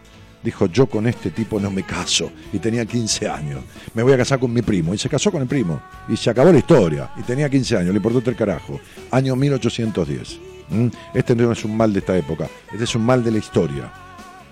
dijo 0.46 0.68
yo 0.68 0.86
con 0.86 1.08
este 1.08 1.32
tipo 1.32 1.60
no 1.60 1.72
me 1.72 1.84
caso 1.84 2.32
y 2.54 2.60
tenía 2.60 2.86
15 2.86 3.28
años, 3.28 3.64
me 3.94 4.04
voy 4.04 4.14
a 4.14 4.18
casar 4.18 4.40
con 4.40 4.54
mi 4.54 4.62
primo 4.62 4.94
y 4.94 4.98
se 4.98 5.10
casó 5.10 5.32
con 5.32 5.42
el 5.42 5.48
primo 5.48 5.82
y 6.08 6.16
se 6.16 6.30
acabó 6.30 6.52
la 6.52 6.60
historia 6.60 7.10
y 7.18 7.24
tenía 7.24 7.50
15 7.50 7.78
años, 7.78 7.90
le 7.90 7.98
importó 7.98 8.30
el 8.30 8.36
carajo, 8.36 8.80
año 9.12 9.36
1810. 9.36 10.40
¿Mm? 10.70 10.88
Este 11.14 11.36
no 11.36 11.52
es 11.52 11.66
un 11.66 11.76
mal 11.76 11.92
de 11.92 12.00
esta 12.00 12.16
época, 12.18 12.48
este 12.72 12.84
es 12.84 12.96
un 12.96 13.04
mal 13.04 13.24
de 13.24 13.32
la 13.32 13.40
historia. 13.40 13.92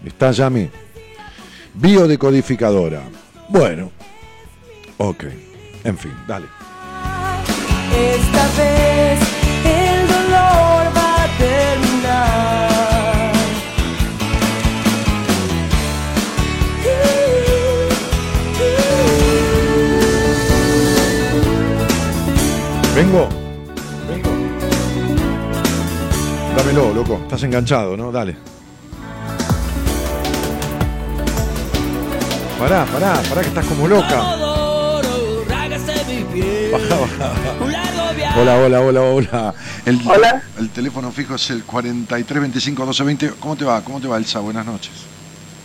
¿Está 0.04 0.32
Yami? 0.32 0.70
Biodecodificadora. 1.76 3.04
Bueno, 3.50 3.92
ok, 4.98 5.24
en 5.84 5.98
fin, 5.98 6.14
dale. 6.28 6.48
Esta 7.96 8.48
vez 8.58 9.43
Vengo, 23.04 23.28
vengo. 24.08 24.30
Dámelo, 26.56 26.94
loco, 26.94 27.20
estás 27.24 27.44
enganchado, 27.44 27.98
¿no? 27.98 28.14
Dale. 28.14 28.38
Pará, 32.58 32.86
pará, 32.86 33.22
pará 33.28 33.42
que 33.42 33.50
estás 33.50 33.66
como 33.66 33.90
loca. 33.90 34.22
Baja, 36.72 36.96
baja. 36.96 37.34
Hola, 38.40 38.58
hola, 38.60 38.80
hola, 38.80 39.02
hola. 39.02 39.54
El, 39.86 40.00
Hola. 40.08 40.42
El 40.58 40.70
teléfono 40.70 41.12
fijo 41.12 41.36
es 41.36 41.50
el 41.50 41.66
43 41.66 42.42
25 42.42 42.86
12 42.86 43.04
20. 43.04 43.30
¿Cómo 43.32 43.58
te 43.58 43.66
va? 43.66 43.82
¿Cómo 43.82 44.00
te 44.00 44.08
va, 44.08 44.16
Elsa? 44.16 44.40
Buenas 44.40 44.66
noches. 44.66 44.94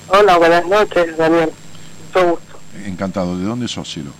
Hola, 0.09 0.39
buenas 0.39 0.66
noches, 0.66 1.16
Daniel. 1.16 1.53
Mucho 2.09 2.30
gusto. 2.30 2.59
Encantado. 2.84 3.39
¿De 3.39 3.45
dónde 3.45 3.68
sos, 3.68 3.89
cielo? 3.89 4.11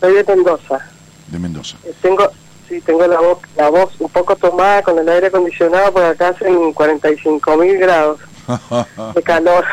Soy 0.00 0.14
de 0.14 0.24
Mendoza. 0.24 0.91
De 1.32 1.38
Mendoza. 1.38 1.78
Eh, 1.84 1.94
Tengo, 2.02 2.30
sí, 2.68 2.80
tengo 2.82 3.06
la 3.06 3.18
voz, 3.18 3.38
la 3.56 3.70
voz 3.70 3.98
un 3.98 4.10
poco 4.10 4.36
tomada 4.36 4.82
con 4.82 4.98
el 4.98 5.08
aire 5.08 5.28
acondicionado, 5.28 5.90
porque 5.92 6.08
acá 6.08 6.28
hacen 6.28 6.72
45 6.74 7.56
mil 7.56 7.78
grados 7.78 8.20
de 9.14 9.22
calor. 9.22 9.64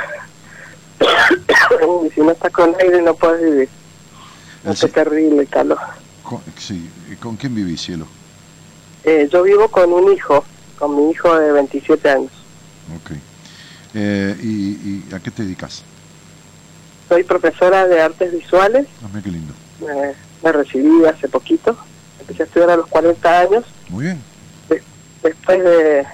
y 2.05 2.09
si 2.11 2.21
no 2.21 2.31
estás 2.31 2.51
con 2.51 2.73
aire 2.79 3.01
no 3.01 3.13
puedes 3.13 3.43
vivir. 3.43 3.69
Es 4.65 4.79
terrible 4.91 5.41
el 5.41 5.47
calor. 5.49 5.77
Con- 6.23 6.41
sí. 6.57 6.89
¿Y 7.11 7.15
¿Con 7.15 7.35
quién 7.35 7.53
vivís, 7.55 7.81
cielo? 7.81 8.07
Eh, 9.03 9.27
yo 9.31 9.43
vivo 9.43 9.67
con 9.69 9.91
un 9.91 10.11
hijo, 10.13 10.43
con 10.77 10.95
mi 10.95 11.11
hijo 11.11 11.37
de 11.37 11.51
27 11.51 12.09
años. 12.09 12.31
Ok. 12.95 13.11
Eh, 13.95 14.35
y, 14.41 14.47
y 14.47 15.05
a 15.13 15.19
qué 15.19 15.31
te 15.31 15.43
dedicas? 15.43 15.83
Soy 17.07 17.23
profesora 17.23 17.87
de 17.87 18.01
artes 18.01 18.31
visuales, 18.31 18.87
Ah, 19.03 19.19
qué 19.23 19.29
lindo. 19.31 19.53
me, 19.79 20.13
me 20.43 20.51
recibí 20.51 21.05
hace 21.05 21.27
poquito, 21.27 21.77
empecé 22.19 22.43
a 22.43 22.45
estudiar 22.45 22.69
a 22.71 22.77
los 22.77 22.87
40 22.87 23.39
años. 23.39 23.65
Muy 23.89 24.05
bien. 24.05 24.21
después 25.23 25.61
de 25.63 26.05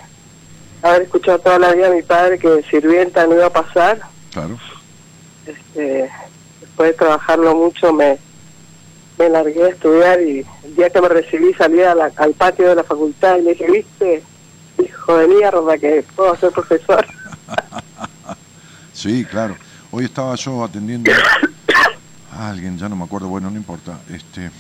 haber 0.82 1.02
escuchado 1.04 1.40
toda 1.40 1.60
la 1.60 1.74
vida 1.74 1.88
a 1.88 1.92
mi 1.92 2.02
padre 2.02 2.40
que 2.40 2.64
sirvienta 2.70 3.28
no 3.28 3.36
iba 3.36 3.46
a 3.48 3.54
pasar, 3.54 4.00
Claro. 4.34 4.58
este, 5.46 6.10
después 6.62 6.90
de 6.92 6.98
trabajarlo 6.98 7.56
mucho 7.56 7.94
me, 7.94 8.18
me 9.20 9.30
largué 9.30 9.64
a 9.66 9.70
estudiar 9.70 10.22
y 10.22 10.46
el 10.64 10.76
día 10.76 10.90
que 10.90 11.02
me 11.02 11.08
recibí 11.10 11.54
salí 11.54 11.82
a 11.84 11.94
la- 11.96 12.12
al 12.18 12.34
patio 12.34 12.68
de 12.70 12.76
la 12.76 12.84
facultad 12.84 13.38
y 13.38 13.42
le 13.44 13.52
dije, 13.52 13.72
viste, 13.72 14.24
hijo 14.84 15.18
de 15.18 15.28
mierda, 15.28 15.78
que 15.78 16.04
puedo 16.16 16.36
ser 16.38 16.52
profesor. 16.52 17.06
Sí, 18.94 19.26
claro. 19.26 19.56
Hoy 19.92 20.06
estaba 20.06 20.36
yo 20.36 20.64
atendiendo 20.64 21.12
a 22.36 22.50
alguien, 22.50 22.78
ya 22.78 22.90
no 22.90 22.96
me 22.96 23.04
acuerdo, 23.04 23.28
bueno, 23.28 23.50
no 23.50 23.58
importa. 23.58 24.00
Este, 24.10 24.52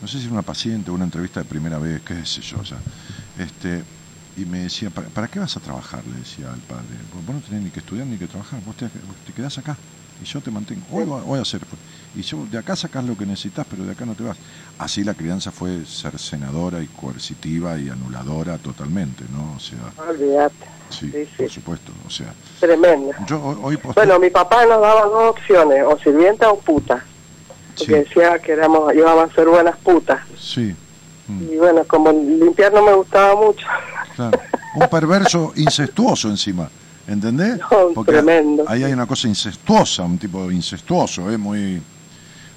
no 0.00 0.08
sé 0.08 0.20
si 0.20 0.28
una 0.28 0.42
paciente 0.42 0.90
o 0.90 0.94
una 0.94 1.04
entrevista 1.04 1.40
de 1.40 1.46
primera 1.46 1.78
vez, 1.78 2.02
qué 2.02 2.24
sé 2.24 2.42
yo, 2.42 2.62
ya. 2.62 2.78
Este, 3.38 3.82
y 4.36 4.44
me 4.44 4.60
decía, 4.60 4.90
¿para, 4.90 5.08
para 5.08 5.28
qué 5.28 5.38
vas 5.38 5.56
a 5.56 5.60
trabajar? 5.60 6.06
Le 6.06 6.18
decía 6.18 6.52
al 6.52 6.60
padre. 6.60 6.96
Vos 7.12 7.34
no 7.34 7.40
tenés 7.40 7.62
ni 7.62 7.70
que 7.70 7.80
estudiar 7.80 8.06
ni 8.06 8.18
que 8.18 8.28
trabajar, 8.28 8.60
vos 8.64 8.76
te, 8.76 8.88
te 8.88 9.32
quedás 9.32 9.58
acá 9.58 9.76
y 10.20 10.24
yo 10.24 10.40
te 10.40 10.50
mantengo. 10.50 10.82
Hoy 10.90 11.04
voy 11.04 11.38
a- 11.38 11.42
hacer. 11.42 11.60
pues. 11.60 11.80
Y 12.16 12.22
yo 12.22 12.46
de 12.50 12.56
acá 12.58 12.74
sacás 12.76 13.04
lo 13.04 13.16
que 13.16 13.26
necesitas, 13.26 13.66
pero 13.70 13.84
de 13.84 13.92
acá 13.92 14.06
no 14.06 14.14
te 14.14 14.22
vas. 14.22 14.36
Así 14.78 15.04
la 15.04 15.12
crianza 15.14 15.50
fue 15.52 15.84
cercenadora 15.84 16.80
y 16.82 16.86
coercitiva 16.86 17.78
y 17.78 17.90
anuladora 17.90 18.56
totalmente, 18.58 19.24
¿no? 19.30 19.54
O 19.56 19.60
sea, 19.60 19.78
Olvídate, 20.08 20.54
sí, 20.88 21.10
Sí, 21.12 21.24
sí. 21.26 21.42
por 21.42 21.50
supuesto. 21.50 21.92
O 22.06 22.10
sea, 22.10 22.32
tremendo. 22.60 23.10
yo 23.26 23.42
hoy, 23.42 23.56
hoy 23.62 23.76
posté- 23.76 24.00
Bueno, 24.00 24.18
mi 24.18 24.30
papá 24.30 24.64
nos 24.64 24.80
daba 24.80 25.02
dos 25.04 25.30
opciones, 25.30 25.82
o 25.86 25.98
sirvienta 25.98 26.50
o 26.50 26.58
puta, 26.58 27.04
porque 27.76 27.84
Sí. 27.84 27.92
decía 27.92 28.38
que 28.38 28.52
éramos, 28.52 28.94
íbamos 28.94 29.30
a 29.30 29.34
ser 29.34 29.46
buenas 29.48 29.76
putas. 29.78 30.20
Sí, 30.40 30.74
mm, 31.28 31.42
Y 31.52 31.56
bueno, 31.58 31.84
como 31.86 32.10
limpiar 32.12 32.72
no 32.72 32.82
me 32.82 32.94
gustaba 32.94 33.34
mucho, 33.36 33.66
claro. 34.14 34.40
Un 34.74 34.88
perverso 34.88 35.52
incestuoso 35.56 36.28
encima, 36.30 36.70
¿entendés? 37.06 37.58
No, 37.94 38.04
tremendo, 38.04 38.64
ahí 38.68 38.84
hay 38.84 38.92
una 38.92 39.06
cosa 39.06 39.28
incestuosa, 39.28 40.02
un 40.02 40.18
tipo 40.18 40.50
incestuoso, 40.50 41.30
¿eh? 41.30 41.38
muy, 41.38 41.80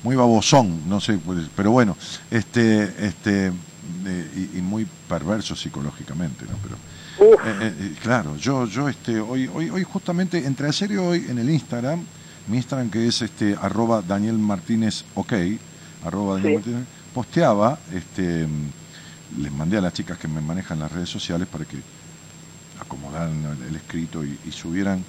muy 0.04 0.16
babosón, 0.16 0.88
no 0.88 1.00
sé, 1.00 1.18
pues, 1.18 1.40
pero 1.56 1.72
bueno, 1.72 1.96
este, 2.32 2.84
este, 3.06 3.48
eh, 3.48 4.50
y, 4.54 4.58
y 4.60 4.62
muy 4.62 4.88
perverso 5.08 5.56
psicológicamente, 5.56 6.46
¿no? 6.46 6.58
Pero, 6.64 6.76
eh, 7.46 7.74
eh, 7.80 7.96
claro, 8.02 8.38
yo, 8.38 8.66
yo, 8.66 8.88
este, 8.88 9.20
hoy, 9.20 9.50
hoy, 9.54 9.70
hoy 9.70 9.84
justamente 9.84 10.46
entré 10.46 10.68
a 10.70 10.74
serio 10.74 11.06
hoy 11.06 11.26
en 11.30 11.38
el 11.38 11.50
Instagram, 11.50 12.02
mi 12.48 12.58
Instagram 12.58 12.90
que 12.90 13.08
es 13.08 13.22
este 13.22 13.56
arroba 13.62 14.02
Daniel 14.02 14.38
Martínez 14.38 15.04
OK, 15.16 15.34
arroba 16.06 16.36
Daniel 16.36 16.52
Sí. 16.64 16.70
Martínez, 16.70 16.88
posteaba, 17.14 17.78
este, 17.94 18.48
mm, 18.48 19.42
les 19.42 19.52
mandé 19.52 19.78
a 19.78 19.82
las 19.82 19.94
chicas 19.94 20.18
que 20.18 20.28
me 20.28 20.42
manejan 20.42 20.80
las 20.80 20.92
redes 20.92 21.10
sociales 21.10 21.48
para 21.52 21.66
que 21.66 21.78
acomodaran 22.80 23.62
el, 23.64 23.76
escrito 23.76 24.26
y, 24.26 24.40
y 24.44 24.52
subieran 24.52 25.08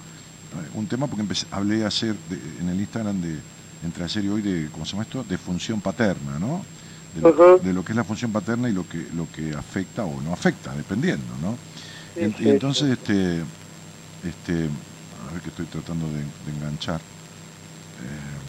eh, 0.53 0.69
un 0.73 0.89
tema 0.89 1.09
porque 1.09 1.23
empecé, 1.23 1.47
hablé 1.51 1.85
ayer 1.85 2.21
de- 2.25 2.59
en 2.61 2.69
el 2.69 2.81
Instagram 2.81 3.21
de 3.21 3.45
entre 3.83 4.05
ayer 4.05 4.25
y 4.25 4.29
hoy 4.29 4.43
de 4.43 4.71
cómo 4.71 4.85
se 4.85 4.93
llama 4.93 5.05
esto 5.05 5.25
de 5.25 5.39
función 5.39 5.81
paterna, 5.81 6.39
¿no? 6.39 6.67
De 7.13 7.23
lo, 7.23 7.31
Ujú. 7.31 7.63
de 7.63 7.73
lo 7.73 7.85
que 7.85 7.93
es 7.93 7.97
la 7.97 8.05
función 8.05 8.33
paterna 8.33 8.69
y 8.69 8.73
lo 8.73 8.87
que 8.87 9.09
lo 9.11 9.31
que 9.31 9.55
afecta 9.55 10.05
o 10.05 10.21
no 10.21 10.33
afecta, 10.33 10.75
dependiendo, 10.77 11.39
¿no? 11.39 11.61
Sí, 12.15 12.21
En- 12.21 12.35
sí, 12.37 12.37
y 12.41 12.51
entonces 12.51 12.91
este 12.91 13.47
este 14.23 14.71
a 15.13 15.33
ver 15.33 15.43
que 15.43 15.51
estoy 15.51 15.67
tratando 15.67 16.11
de, 16.13 16.33
de 16.41 16.51
enganchar. 16.53 17.03
Eh, 17.99 18.41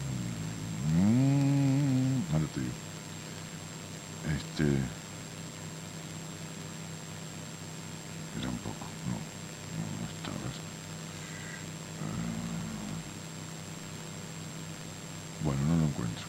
mm, 0.92 2.24
ahora 2.32 2.48
te 2.48 2.60
digo. 2.60 2.76
Este 4.22 4.64
Espera 8.24 8.48
un 8.50 8.58
poco, 8.58 8.90
no, 9.04 9.18
no, 9.76 9.86
no 9.98 10.06
está. 10.06 10.32
Bueno, 15.44 15.60
no 15.68 15.76
lo 15.76 15.84
encuentro. 15.84 16.24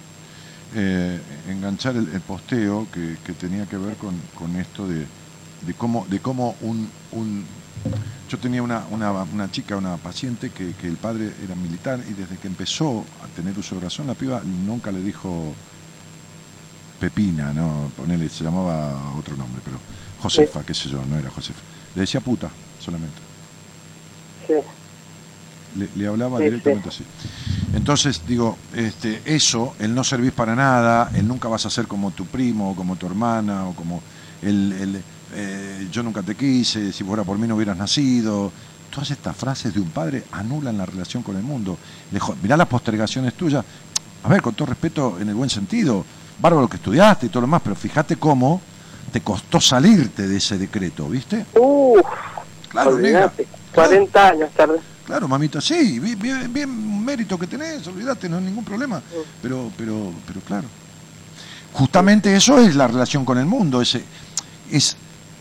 Eh, 0.75 1.19
enganchar 1.49 1.95
el, 1.95 2.07
posteo 2.21 2.87
que, 2.91 3.33
tenía 3.33 3.65
que 3.65 3.77
ver 3.77 3.95
con, 3.97 4.55
esto 4.55 4.87
de, 4.87 5.05
de, 5.65 5.73
cómo, 5.75 6.05
de 6.09 6.19
cómo 6.19 6.55
un, 6.61 6.89
un 7.11 7.45
yo 8.29 8.39
tenía 8.39 8.63
una, 8.63 8.85
una, 8.89 9.11
una, 9.11 9.51
chica, 9.51 9.77
una 9.77 9.97
paciente 9.97 10.49
que, 10.49 10.73
que, 10.73 10.87
el 10.87 10.97
padre 10.97 11.31
era 11.43 11.53
militar 11.53 11.99
y 12.09 12.13
desde 12.13 12.37
que 12.37 12.47
empezó 12.47 13.05
a 13.23 13.27
tener 13.35 13.57
uso 13.57 13.75
de 13.75 13.81
razón, 13.81 14.07
la 14.07 14.15
piba 14.15 14.41
nunca 14.43 14.91
le 14.91 15.01
dijo 15.01 15.53
Pepina, 16.99 17.53
¿no? 17.53 17.91
Ponele, 17.95 18.29
se 18.29 18.43
llamaba 18.43 19.13
otro 19.15 19.35
nombre, 19.35 19.61
pero 19.63 19.77
Josefa, 20.21 20.63
qué 20.63 20.73
sé 20.73 20.89
yo, 20.89 21.05
no 21.05 21.17
era 21.17 21.29
Josefa. 21.29 21.59
Le 21.93 22.01
decía 22.01 22.21
puta 22.21 22.49
solamente. 22.79 23.17
Sí. 24.47 24.53
Le, 25.95 26.07
hablaba 26.07 26.39
directamente 26.39 26.89
así. 26.89 27.03
Entonces, 27.73 28.21
digo, 28.27 28.57
este, 28.75 29.21
eso, 29.25 29.75
el 29.79 29.95
no 29.95 30.03
servís 30.03 30.31
para 30.31 30.55
nada, 30.55 31.11
el 31.15 31.27
nunca 31.27 31.47
vas 31.47 31.65
a 31.65 31.69
ser 31.69 31.87
como 31.87 32.11
tu 32.11 32.25
primo, 32.25 32.71
o 32.71 32.75
como 32.75 32.95
tu 32.95 33.07
hermana, 33.07 33.67
o 33.67 33.73
como 33.73 34.01
el, 34.41 35.01
eh, 35.33 35.87
yo 35.91 36.03
nunca 36.03 36.21
te 36.21 36.35
quise, 36.35 36.93
si 36.93 37.03
fuera 37.03 37.23
por 37.23 37.37
mí 37.37 37.47
no 37.47 37.55
hubieras 37.55 37.77
nacido. 37.77 38.51
Todas 38.91 39.09
estas 39.09 39.35
frases 39.35 39.73
de 39.73 39.79
un 39.79 39.89
padre 39.89 40.23
anulan 40.31 40.77
la 40.77 40.85
relación 40.85 41.23
con 41.23 41.35
el 41.35 41.41
mundo. 41.41 41.77
Le 42.11 42.19
mirá 42.43 42.55
las 42.55 42.67
postergaciones 42.67 43.33
tuyas. 43.33 43.65
A 44.23 44.29
ver, 44.29 44.41
con 44.41 44.53
todo 44.53 44.67
respeto, 44.67 45.17
en 45.19 45.29
el 45.29 45.35
buen 45.35 45.49
sentido, 45.49 46.05
bárbaro 46.39 46.67
que 46.67 46.77
estudiaste 46.77 47.25
y 47.25 47.29
todo 47.29 47.41
lo 47.41 47.47
más, 47.47 47.61
pero 47.61 47.75
fíjate 47.75 48.17
cómo 48.17 48.61
te 49.11 49.21
costó 49.21 49.59
salirte 49.59 50.27
de 50.27 50.37
ese 50.37 50.57
decreto, 50.57 51.07
¿viste? 51.07 51.45
Uf, 51.55 52.01
claro, 52.69 52.97
40 53.73 54.27
años 54.27 54.49
tarde. 54.51 54.79
Claro, 55.05 55.27
mamita, 55.27 55.59
sí, 55.59 55.99
bien, 55.99 56.51
bien, 56.53 57.03
mérito 57.03 57.37
que 57.37 57.47
tenés, 57.47 57.85
olvídate, 57.87 58.29
no 58.29 58.37
hay 58.37 58.43
ningún 58.43 58.63
problema. 58.63 59.01
Pero, 59.41 59.71
pero, 59.77 60.13
pero 60.25 60.39
claro. 60.41 60.67
Justamente 61.73 62.35
eso 62.35 62.59
es 62.59 62.75
la 62.75 62.87
relación 62.87 63.25
con 63.25 63.37
el 63.37 63.45
mundo, 63.45 63.81
ese, 63.81 64.03
es 64.71 64.95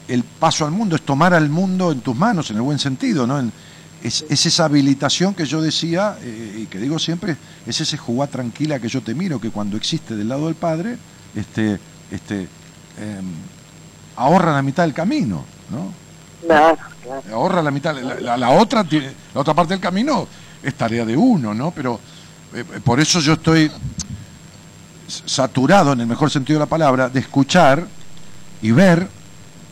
el 0.08 0.24
paso 0.24 0.64
al 0.64 0.72
mundo, 0.72 0.96
es 0.96 1.02
tomar 1.02 1.32
al 1.34 1.48
mundo 1.48 1.92
en 1.92 2.00
tus 2.00 2.16
manos, 2.16 2.50
en 2.50 2.56
el 2.56 2.62
buen 2.62 2.78
sentido, 2.78 3.26
¿no? 3.26 3.38
es, 4.02 4.24
esa 4.28 4.64
habilitación 4.64 5.34
que 5.34 5.46
yo 5.46 5.62
decía 5.62 6.16
eh, 6.20 6.62
y 6.62 6.66
que 6.66 6.78
digo 6.78 6.98
siempre, 6.98 7.36
es 7.66 7.80
ese 7.80 7.96
jugar 7.96 8.28
tranquila 8.28 8.80
que 8.80 8.88
yo 8.88 9.00
te 9.00 9.14
miro, 9.14 9.40
que 9.40 9.50
cuando 9.50 9.76
existe 9.76 10.16
del 10.16 10.28
lado 10.28 10.46
del 10.46 10.54
padre, 10.54 10.96
este, 11.34 11.78
este, 12.10 12.48
em, 12.98 13.24
ahorra 14.16 14.52
la 14.52 14.62
mitad 14.62 14.82
del 14.82 14.94
camino, 14.94 15.44
¿no? 15.70 16.01
Claro, 16.44 16.78
Ahorra 17.32 17.62
la 17.62 17.70
mitad, 17.70 17.96
la, 17.96 18.50
otra, 18.50 18.84
la 19.34 19.40
otra 19.40 19.54
parte 19.54 19.74
del 19.74 19.80
camino 19.80 20.26
es 20.62 20.74
tarea 20.74 21.04
de 21.04 21.16
uno, 21.16 21.54
¿no? 21.54 21.70
Pero 21.70 22.00
eh, 22.54 22.64
por 22.84 23.00
eso 23.00 23.20
yo 23.20 23.34
estoy 23.34 23.70
saturado, 25.06 25.92
en 25.92 26.00
el 26.00 26.06
mejor 26.06 26.30
sentido 26.30 26.58
de 26.58 26.64
la 26.64 26.68
palabra, 26.68 27.08
de 27.08 27.20
escuchar 27.20 27.86
y 28.60 28.70
ver, 28.70 29.08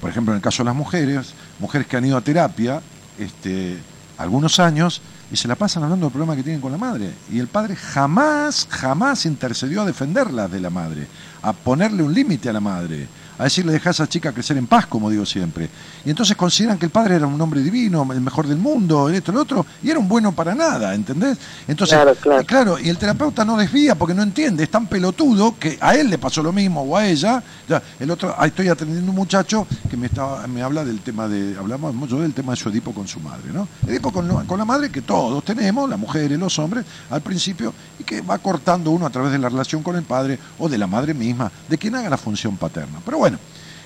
por 0.00 0.10
ejemplo, 0.10 0.32
en 0.32 0.36
el 0.36 0.42
caso 0.42 0.62
de 0.62 0.66
las 0.66 0.76
mujeres, 0.76 1.34
mujeres 1.58 1.86
que 1.86 1.96
han 1.96 2.04
ido 2.04 2.16
a 2.16 2.20
terapia, 2.20 2.80
este, 3.18 3.78
algunos 4.18 4.58
años 4.60 5.00
y 5.32 5.36
se 5.36 5.46
la 5.46 5.54
pasan 5.54 5.84
hablando 5.84 6.06
del 6.06 6.12
problema 6.12 6.34
que 6.34 6.42
tienen 6.42 6.60
con 6.60 6.72
la 6.72 6.78
madre. 6.78 7.12
Y 7.30 7.38
el 7.38 7.46
padre 7.46 7.76
jamás, 7.76 8.66
jamás 8.68 9.26
intercedió 9.26 9.82
a 9.82 9.84
defenderla 9.84 10.48
de 10.48 10.60
la 10.60 10.70
madre, 10.70 11.06
a 11.42 11.52
ponerle 11.52 12.02
un 12.02 12.12
límite 12.12 12.48
a 12.48 12.52
la 12.52 12.60
madre, 12.60 13.06
a 13.41 13.45
decirle 13.45 13.72
deja 13.72 13.88
a 13.88 13.93
esa 13.93 14.07
chica 14.07 14.32
crecer 14.32 14.59
en 14.59 14.66
paz, 14.66 14.86
como 14.86 15.09
digo 15.09 15.24
siempre. 15.24 15.70
Y 16.05 16.11
entonces 16.11 16.36
consideran 16.36 16.78
que 16.78 16.84
el 16.84 16.91
padre 16.91 17.16
era 17.16 17.26
un 17.26 17.41
hombre 17.41 17.62
divino, 17.62 18.07
el 18.12 18.20
mejor 18.20 18.47
del 18.47 18.59
mundo, 18.59 19.09
esto, 19.09 19.32
lo 19.32 19.41
otro, 19.41 19.64
y 19.82 19.88
era 19.88 19.99
un 19.99 20.07
bueno 20.07 20.32
para 20.32 20.55
nada, 20.55 20.95
¿entendés? 20.95 21.38
Entonces, 21.66 21.99
claro, 22.47 22.78
Y, 22.78 22.91
el 22.91 22.99
terapeuta 22.99 23.43
no 23.43 23.57
desvía 23.57 23.95
porque 23.95 24.12
no 24.12 24.22
entiende, 24.22 24.64
es 24.64 24.70
tan 24.70 24.86
pelotudo 24.86 25.59
que 25.59 25.78
a 25.80 25.95
él 25.95 26.11
le 26.11 26.18
pasó 26.18 26.43
lo 26.43 26.53
mismo 26.53 26.82
o 26.82 26.95
a 26.95 27.07
ella. 27.07 27.43
Ya, 27.66 27.82
el 27.99 28.11
otro, 28.11 28.34
ahí 28.36 28.49
estoy 28.49 28.68
atendiendo 28.68 29.11
un 29.11 29.16
muchacho 29.16 29.66
que 29.88 29.97
me 29.97 30.09
estaba, 30.09 30.47
me 30.47 30.62
habla 30.62 30.84
del 30.84 31.01
tema 31.01 31.26
de, 31.26 31.57
hablamos 31.59 31.95
mucho 31.95 32.20
del 32.20 32.34
tema 32.34 32.53
de 32.53 32.57
su 32.57 32.68
Edipo 32.68 32.93
con 32.93 33.09
su 33.09 33.20
madre, 33.20 33.51
¿no? 33.55 33.66
Edipo 33.86 34.12
con, 34.12 34.45
con 34.45 34.59
la 34.59 34.66
madre 34.66 34.91
que 34.91 35.01
todos 35.01 35.43
tenemos, 35.45 35.88
las 35.88 35.99
mujeres, 35.99 36.38
los 36.38 36.59
hombres, 36.59 36.84
al 37.09 37.22
principio, 37.22 37.72
y 37.99 38.05
que 38.05 38.20
va 38.20 38.36
cortando 38.36 38.91
uno 38.91 39.07
a 39.07 39.11
través 39.11 39.32
de 39.32 39.38
la 39.38 39.49
relación 39.49 39.82
con 39.82 39.97
el 39.97 40.03
padre 40.03 40.38
o 40.59 40.68
de 40.68 40.76
la 40.76 40.86
madre 40.86 41.14
misma, 41.14 41.51
de 41.70 41.78
quien 41.78 41.95
haga 41.95 42.11
la 42.11 42.18
función 42.18 42.59
paterna. 42.59 42.99
Pero 43.05 43.16
bueno, 43.16 43.30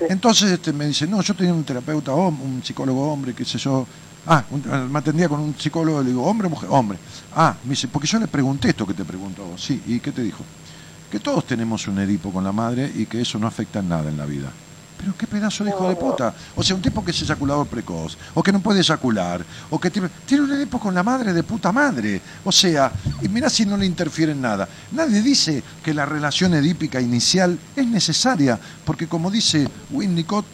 entonces 0.00 0.52
este, 0.52 0.72
me 0.72 0.86
dice, 0.86 1.06
no, 1.06 1.20
yo 1.22 1.34
tenía 1.34 1.54
un 1.54 1.64
terapeuta, 1.64 2.12
un 2.14 2.62
psicólogo 2.64 3.12
hombre, 3.12 3.34
qué 3.34 3.44
sé 3.44 3.58
yo. 3.58 3.86
Ah, 4.26 4.42
me 4.90 4.98
atendía 4.98 5.28
con 5.28 5.40
un 5.40 5.54
psicólogo, 5.54 6.02
le 6.02 6.08
digo, 6.08 6.24
hombre, 6.24 6.48
mujer, 6.48 6.68
hombre. 6.72 6.98
Ah, 7.34 7.54
me 7.64 7.70
dice, 7.70 7.88
porque 7.88 8.08
yo 8.08 8.18
le 8.18 8.26
pregunté 8.26 8.70
esto 8.70 8.86
que 8.86 8.94
te 8.94 9.04
pregunto. 9.04 9.44
Sí, 9.58 9.82
¿y 9.86 10.00
qué 10.00 10.12
te 10.12 10.22
dijo? 10.22 10.42
Que 11.10 11.20
todos 11.20 11.46
tenemos 11.46 11.86
un 11.88 11.98
Edipo 11.98 12.32
con 12.32 12.42
la 12.42 12.52
madre 12.52 12.90
y 12.94 13.06
que 13.06 13.20
eso 13.20 13.38
no 13.38 13.46
afecta 13.46 13.80
en 13.80 13.88
nada 13.88 14.08
en 14.08 14.16
la 14.16 14.24
vida. 14.24 14.50
Pero 15.04 15.18
qué 15.18 15.26
pedazo 15.26 15.64
de 15.64 15.70
hijo 15.70 15.86
de 15.86 15.96
puta. 15.96 16.34
O 16.56 16.62
sea, 16.62 16.74
un 16.74 16.80
tipo 16.80 17.04
que 17.04 17.10
es 17.10 17.20
eyaculador 17.20 17.66
precoz, 17.66 18.16
o 18.32 18.42
que 18.42 18.50
no 18.50 18.60
puede 18.60 18.80
eyacular, 18.80 19.44
o 19.68 19.78
que 19.78 19.90
tiene, 19.90 20.08
tiene 20.24 20.44
un 20.44 20.52
Edipo 20.52 20.80
con 20.80 20.94
la 20.94 21.02
madre 21.02 21.34
de 21.34 21.42
puta 21.42 21.70
madre. 21.72 22.22
O 22.42 22.50
sea, 22.50 22.90
y 23.20 23.28
mira 23.28 23.50
si 23.50 23.66
no 23.66 23.76
le 23.76 23.84
interfiere 23.84 24.32
en 24.32 24.40
nada. 24.40 24.66
Nadie 24.92 25.20
dice 25.20 25.62
que 25.82 25.92
la 25.92 26.06
relación 26.06 26.54
edípica 26.54 27.02
inicial 27.02 27.58
es 27.76 27.86
necesaria, 27.86 28.58
porque 28.86 29.06
como 29.06 29.30
dice 29.30 29.68
Winnicott, 29.90 30.46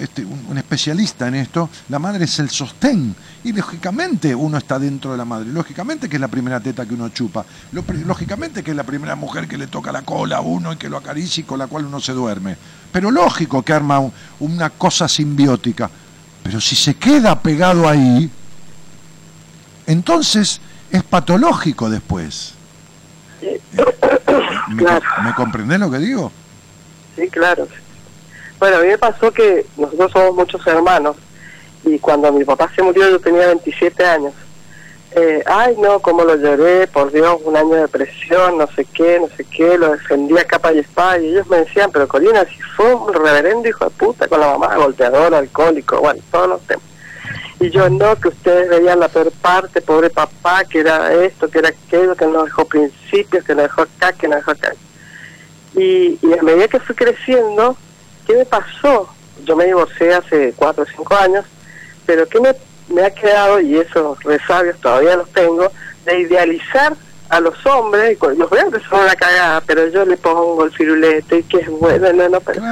este, 0.00 0.24
un, 0.24 0.56
especialista 0.56 1.28
en 1.28 1.34
esto, 1.34 1.68
la 1.88 1.98
madre 1.98 2.24
es 2.24 2.38
el 2.38 2.50
sostén. 2.50 3.14
Y 3.44 3.52
lógicamente 3.52 4.34
uno 4.34 4.58
está 4.58 4.78
dentro 4.78 5.12
de 5.12 5.18
la 5.18 5.24
madre. 5.24 5.50
Lógicamente 5.50 6.08
que 6.08 6.16
es 6.16 6.20
la 6.20 6.28
primera 6.28 6.60
teta 6.60 6.86
que 6.86 6.94
uno 6.94 7.08
chupa. 7.10 7.44
Lógicamente 7.72 8.62
que 8.62 8.70
es 8.70 8.76
la 8.76 8.84
primera 8.84 9.16
mujer 9.16 9.46
que 9.48 9.58
le 9.58 9.66
toca 9.66 9.92
la 9.92 10.02
cola 10.02 10.38
a 10.38 10.40
uno 10.40 10.72
y 10.72 10.76
que 10.76 10.88
lo 10.88 10.96
acaricia 10.96 11.42
y 11.42 11.44
con 11.44 11.58
la 11.58 11.66
cual 11.66 11.86
uno 11.86 12.00
se 12.00 12.12
duerme. 12.12 12.56
Pero 12.92 13.10
lógico 13.10 13.62
que 13.62 13.72
arma 13.72 14.00
una 14.40 14.70
cosa 14.70 15.08
simbiótica. 15.08 15.90
Pero 16.42 16.60
si 16.60 16.76
se 16.76 16.94
queda 16.94 17.40
pegado 17.40 17.88
ahí, 17.88 18.30
entonces 19.86 20.60
es 20.90 21.02
patológico 21.02 21.90
después. 21.90 22.54
¿Me, 24.68 24.84
¿Me 25.24 25.34
comprendés 25.34 25.78
lo 25.78 25.90
que 25.90 25.98
digo? 25.98 26.32
Sí, 27.16 27.28
claro. 27.28 27.66
Bueno, 28.58 28.78
a 28.78 28.80
mí 28.80 28.88
me 28.88 28.98
pasó 28.98 29.30
que 29.30 29.66
nosotros 29.76 30.10
somos 30.10 30.34
muchos 30.34 30.66
hermanos 30.66 31.16
y 31.84 31.98
cuando 31.98 32.32
mi 32.32 32.44
papá 32.44 32.70
se 32.74 32.82
murió 32.82 33.08
yo 33.08 33.20
tenía 33.20 33.46
27 33.46 34.04
años. 34.04 34.34
Eh, 35.12 35.42
ay, 35.46 35.74
no, 35.78 36.00
cómo 36.00 36.22
lo 36.22 36.36
lloré, 36.36 36.86
por 36.86 37.10
Dios, 37.10 37.40
un 37.44 37.56
año 37.56 37.70
de 37.70 37.80
depresión, 37.82 38.58
no 38.58 38.66
sé 38.72 38.84
qué, 38.84 39.18
no 39.20 39.28
sé 39.36 39.44
qué, 39.44 39.78
lo 39.78 39.92
defendía 39.92 40.44
capa 40.44 40.72
y 40.72 40.80
espada 40.80 41.18
y 41.18 41.28
ellos 41.28 41.46
me 41.48 41.58
decían, 41.58 41.90
pero 41.90 42.06
Corina, 42.06 42.44
si 42.44 42.60
fue 42.76 42.94
un 42.94 43.14
reverendo 43.14 43.68
hijo 43.68 43.84
de 43.84 43.90
puta 43.90 44.28
con 44.28 44.40
la 44.40 44.48
mamá, 44.48 44.76
golpeador, 44.76 45.34
alcohólico, 45.34 46.00
bueno, 46.00 46.20
todos 46.30 46.48
los 46.48 46.60
temas. 46.62 46.84
Y 47.60 47.70
yo 47.70 47.88
no, 47.88 48.16
que 48.16 48.28
ustedes 48.28 48.68
veían 48.68 49.00
la 49.00 49.08
peor 49.08 49.32
parte, 49.32 49.80
pobre 49.80 50.10
papá, 50.10 50.64
que 50.64 50.80
era 50.80 51.12
esto, 51.12 51.48
que 51.48 51.58
era 51.58 51.70
aquello, 51.70 52.14
que 52.14 52.26
no 52.26 52.44
dejó 52.44 52.64
principios, 52.66 53.44
que 53.44 53.54
no 53.54 53.62
dejó 53.62 53.82
acá, 53.82 54.12
que 54.12 54.28
no 54.28 54.36
dejó 54.36 54.52
acá. 54.52 54.74
Y 55.74 56.18
a 56.38 56.42
medida 56.42 56.68
que 56.68 56.80
fui 56.80 56.94
creciendo, 56.94 57.76
¿qué 58.28 58.36
me 58.36 58.44
pasó? 58.44 59.08
Yo 59.44 59.56
me 59.56 59.64
divorcié 59.64 60.14
hace 60.14 60.52
cuatro 60.54 60.84
o 60.84 60.86
cinco 60.86 61.16
años, 61.16 61.44
pero 62.04 62.28
¿qué 62.28 62.38
me, 62.40 63.02
ha 63.02 63.10
quedado, 63.10 63.58
y 63.60 63.76
esos 63.76 64.22
resabios 64.22 64.78
todavía 64.80 65.16
los 65.16 65.30
tengo, 65.30 65.72
de 66.04 66.20
idealizar 66.20 66.94
a 67.30 67.40
los 67.40 67.54
hombres, 67.66 68.18
y 68.20 68.38
los 68.38 68.50
veo 68.50 68.70
que 68.70 68.80
son 68.80 69.00
una 69.00 69.14
cagada, 69.14 69.62
pero 69.62 69.88
yo 69.88 70.04
le 70.04 70.16
pongo 70.16 70.64
el 70.64 70.72
firulete 70.72 71.38
y 71.38 71.42
que 71.42 71.58
es 71.58 71.70
bueno, 71.70 72.12
no, 72.12 72.28
no, 72.28 72.40
pero, 72.40 72.62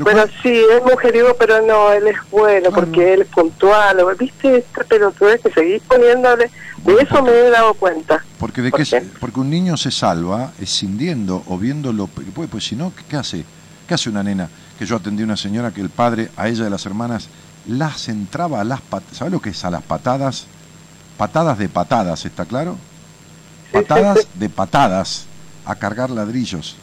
bueno, 0.00 0.24
sí, 0.42 0.64
es 0.72 0.82
mujeriego, 0.82 1.36
pero 1.38 1.62
no, 1.62 1.92
él 1.92 2.08
es 2.08 2.18
bueno 2.30 2.70
porque 2.70 3.14
él 3.14 3.22
es 3.22 3.28
puntual, 3.28 4.04
¿viste? 4.18 4.64
Pero 4.88 5.10
tú 5.12 5.26
ves 5.26 5.40
que 5.40 5.50
seguís 5.50 5.82
poniéndole, 5.82 6.50
de 6.84 6.94
eso 6.94 7.22
me 7.22 7.32
he 7.32 7.50
dado 7.50 7.74
cuenta. 7.74 8.24
Porque 8.38 8.62
de 8.62 8.70
qué? 8.70 9.02
porque 9.20 9.40
un 9.40 9.50
niño 9.50 9.76
se 9.76 9.90
salva 9.90 10.52
escindiendo 10.60 11.42
o 11.48 11.58
viéndolo, 11.58 12.08
pues, 12.08 12.48
pues 12.50 12.64
si 12.64 12.76
no, 12.76 12.92
¿qué 13.08 13.16
hace? 13.16 13.44
¿Qué 13.88 13.94
hace 13.94 14.10
una 14.10 14.22
nena? 14.22 14.48
Que 14.78 14.86
yo 14.86 14.96
atendí 14.96 15.22
a 15.22 15.26
una 15.26 15.36
señora 15.36 15.72
que 15.72 15.80
el 15.80 15.90
padre, 15.90 16.30
a 16.36 16.48
ella 16.48 16.64
y 16.64 16.66
a 16.66 16.70
las 16.70 16.86
hermanas, 16.86 17.28
las 17.66 18.08
entraba 18.08 18.60
a 18.60 18.64
las 18.64 18.80
patadas. 18.80 19.16
¿Sabe 19.16 19.30
lo 19.30 19.40
que 19.40 19.50
es 19.50 19.64
a 19.64 19.70
las 19.70 19.82
patadas? 19.82 20.46
Patadas 21.16 21.58
de 21.58 21.68
patadas, 21.68 22.24
¿está 22.24 22.44
claro? 22.44 22.76
Patadas 23.72 24.26
de 24.34 24.48
patadas 24.48 25.26
a 25.64 25.74
cargar 25.76 26.10
ladrillos. 26.10 26.76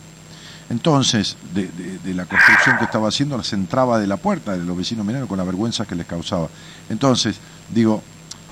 Entonces, 0.69 1.35
de, 1.53 2.13
la 2.13 2.25
construcción 2.25 2.77
que 2.77 2.85
estaba 2.85 3.09
haciendo, 3.09 3.35
las 3.35 3.51
entraba 3.51 3.99
de 3.99 4.07
la 4.07 4.15
puerta 4.15 4.53
de 4.53 4.63
los 4.63 4.77
vecinos 4.77 5.05
menores 5.05 5.27
con 5.27 5.37
la 5.37 5.43
vergüenza 5.43 5.85
que 5.85 5.95
les 5.95 6.05
causaba. 6.05 6.47
Entonces, 6.89 7.35
digo, 7.73 8.01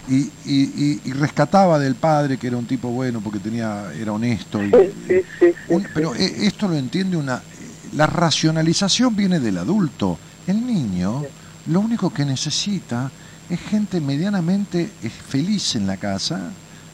y, 0.09 0.99
rescataba 1.13 1.79
del 1.79 1.95
padre 1.95 2.37
que 2.37 2.47
era 2.47 2.57
un 2.57 2.65
tipo 2.65 2.89
bueno 2.89 3.21
porque 3.21 3.39
tenía 3.39 3.85
era 3.97 4.11
honesto. 4.11 4.61
Y, 4.61 4.71
pero 5.93 6.13
eh, 6.13 6.45
esto 6.45 6.67
lo 6.67 6.75
entiende 6.75 7.15
una 7.15 7.41
la 7.93 8.07
racionalización 8.07 9.15
viene 9.15 9.39
del 9.39 9.57
adulto. 9.57 10.17
El 10.47 10.65
niño 10.65 11.23
lo 11.67 11.79
único 11.81 12.09
que 12.11 12.25
necesita 12.25 13.11
es 13.49 13.59
gente 13.59 13.99
medianamente 14.01 14.91
feliz 15.27 15.75
en 15.75 15.87
la 15.87 15.97
casa, 15.97 16.39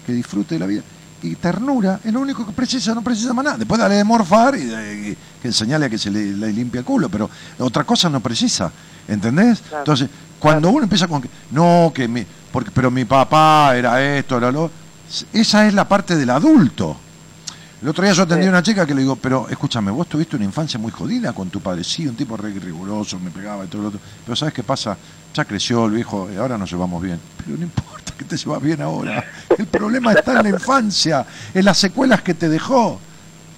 que 0.06 0.14
disfrute 0.14 0.56
de 0.56 0.60
la 0.60 0.66
vida. 0.68 0.82
y 1.22 1.36
ternura 1.36 2.00
es 2.04 2.14
lo 2.14 2.20
único 2.20 2.46
que 2.46 2.52
precisa, 2.52 2.93
no 2.93 3.02
precisa 3.02 3.34
más 3.34 3.46
nada. 3.46 3.58
Después 3.58 3.80
dale 3.80 3.96
de 3.96 4.04
morfar 4.04 4.56
y, 4.56 4.66
de- 4.66 5.18
que 5.41 5.48
enseñale 5.48 5.86
a 5.86 5.89
que 5.89 5.98
se 5.98 6.12
le, 6.12 6.34
le 6.34 6.54
limpie 6.54 6.80
el 6.80 6.86
culo, 6.86 7.10
pero 7.10 7.30
otra 7.60 7.84
cosa 7.84 8.10
no 8.10 8.20
precisa, 8.20 8.72
¿entendés? 9.08 9.60
Claro. 9.62 9.80
Entonces, 9.80 10.10
cuando 10.39 10.70
uno 10.70 10.84
empieza 10.84 11.08
con 11.08 11.22
que, 11.22 11.30
no, 11.52 11.91
que 11.96 12.08
mi, 12.08 12.24
porque, 12.52 12.70
pero 12.72 12.91
mi 12.91 13.06
papá 13.06 13.76
era 13.76 14.02
esto, 14.18 14.38
era 14.38 14.52
lo, 14.52 14.70
esa 15.34 15.66
es 15.68 15.74
la 15.74 15.88
parte 15.88 16.16
del 16.16 16.30
adulto. 16.30 16.98
El 17.86 17.89
otro 17.89 18.03
día 18.03 18.13
yo 18.13 18.23
atendí 18.23 18.47
a 18.47 18.49
una 18.49 18.63
chica 18.63 18.83
que 18.83 18.95
le 18.95 19.01
digo, 19.01 19.15
pero 19.15 19.47
escúchame, 19.47 19.91
vos 19.91 20.07
tuviste 20.09 20.36
una 20.36 20.45
infancia 20.45 20.79
muy 20.79 20.89
jodida 20.89 21.33
con 21.33 21.51
tu 21.51 21.61
padre. 21.61 21.83
Sí, 21.83 22.07
un 22.07 22.15
tipo 22.15 22.36
re 22.36 22.49
riguroso, 22.49 23.19
me 23.19 23.29
pegaba 23.29 23.63
y 23.63 23.67
todo 23.67 23.83
lo 23.83 23.88
otro. 23.89 23.99
Pero 24.25 24.36
¿sabes 24.36 24.55
qué 24.55 24.63
pasa? 24.63 24.97
Ya 25.36 25.45
creció 25.45 25.86
el 25.86 25.91
viejo 25.91 26.27
y 26.33 26.38
ahora 26.38 26.57
nos 26.57 26.71
llevamos 26.71 26.99
bien. 26.99 27.19
Pero 27.38 27.55
no 27.55 27.63
importa 27.63 28.11
que 28.17 28.25
te 28.25 28.38
llevas 28.38 28.59
bien 28.59 28.81
ahora. 28.81 29.23
El 29.55 29.67
problema 29.67 30.13
está 30.13 30.31
en 30.31 30.41
la 30.41 30.49
infancia, 30.49 31.27
en 31.53 31.63
las 31.63 31.77
secuelas 31.77 32.23
que 32.23 32.33
te 32.33 32.49
dejó. 32.49 32.99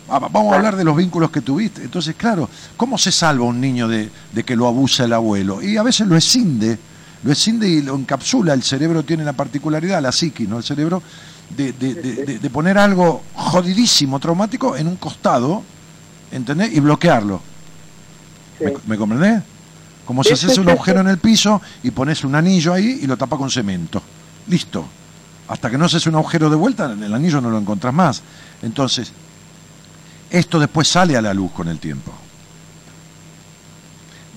Ah, 0.09 0.19
Vamos 0.19 0.51
a 0.51 0.57
hablar 0.57 0.75
de 0.75 0.83
los 0.83 0.97
vínculos 0.97 1.31
que 1.31 1.39
tuviste. 1.39 1.83
Entonces, 1.83 2.13
claro, 2.17 2.49
¿cómo 2.75 2.97
se 2.97 3.13
salva 3.13 3.45
un 3.45 3.61
niño 3.61 3.87
de, 3.87 4.09
de 4.33 4.43
que 4.43 4.57
lo 4.57 4.67
abusa 4.67 5.05
el 5.05 5.13
abuelo? 5.13 5.61
Y 5.61 5.77
a 5.77 5.83
veces 5.83 6.05
lo 6.05 6.17
escinde, 6.17 6.77
lo 7.23 7.31
escinde 7.31 7.69
y 7.69 7.81
lo 7.81 7.95
encapsula. 7.95 8.53
El 8.53 8.63
cerebro 8.63 9.03
tiene 9.03 9.23
la 9.23 9.31
particularidad, 9.31 10.01
la 10.01 10.11
psiquis, 10.11 10.49
¿no? 10.49 10.57
El 10.57 10.65
cerebro 10.65 11.01
de, 11.49 11.71
de- 11.73 12.39
de- 12.39 12.49
poner 12.49 12.77
algo 12.77 13.23
jodidísimo, 13.33 14.19
traumático, 14.19 14.75
en 14.75 14.87
un 14.87 14.95
costado, 14.97 15.63
¿entendés? 16.31 16.73
Y 16.73 16.79
bloquearlo. 16.79 17.41
Sí. 18.59 18.65
¿Me, 18.65 18.73
me 18.87 18.97
comprendés? 18.97 19.43
Como 20.05 20.23
si 20.23 20.33
haces 20.33 20.57
un 20.57 20.69
agujero 20.69 21.01
en 21.01 21.07
el 21.07 21.17
piso 21.17 21.61
y 21.83 21.91
pones 21.91 22.23
un 22.23 22.33
anillo 22.35 22.73
ahí 22.73 22.99
y 23.01 23.07
lo 23.07 23.17
tapas 23.17 23.39
con 23.39 23.49
cemento. 23.51 24.01
Listo. 24.47 24.85
Hasta 25.49 25.69
que 25.69 25.77
no 25.77 25.85
haces 25.85 26.05
un 26.07 26.15
agujero 26.15 26.49
de 26.49 26.55
vuelta, 26.55 26.85
el 26.91 27.13
anillo 27.13 27.39
no 27.41 27.49
lo 27.49 27.57
encontrás 27.57 27.93
más. 27.93 28.21
Entonces, 28.61 29.11
esto 30.29 30.59
después 30.59 30.87
sale 30.87 31.15
a 31.17 31.21
la 31.21 31.33
luz 31.33 31.51
con 31.51 31.67
el 31.69 31.79
tiempo. 31.79 32.11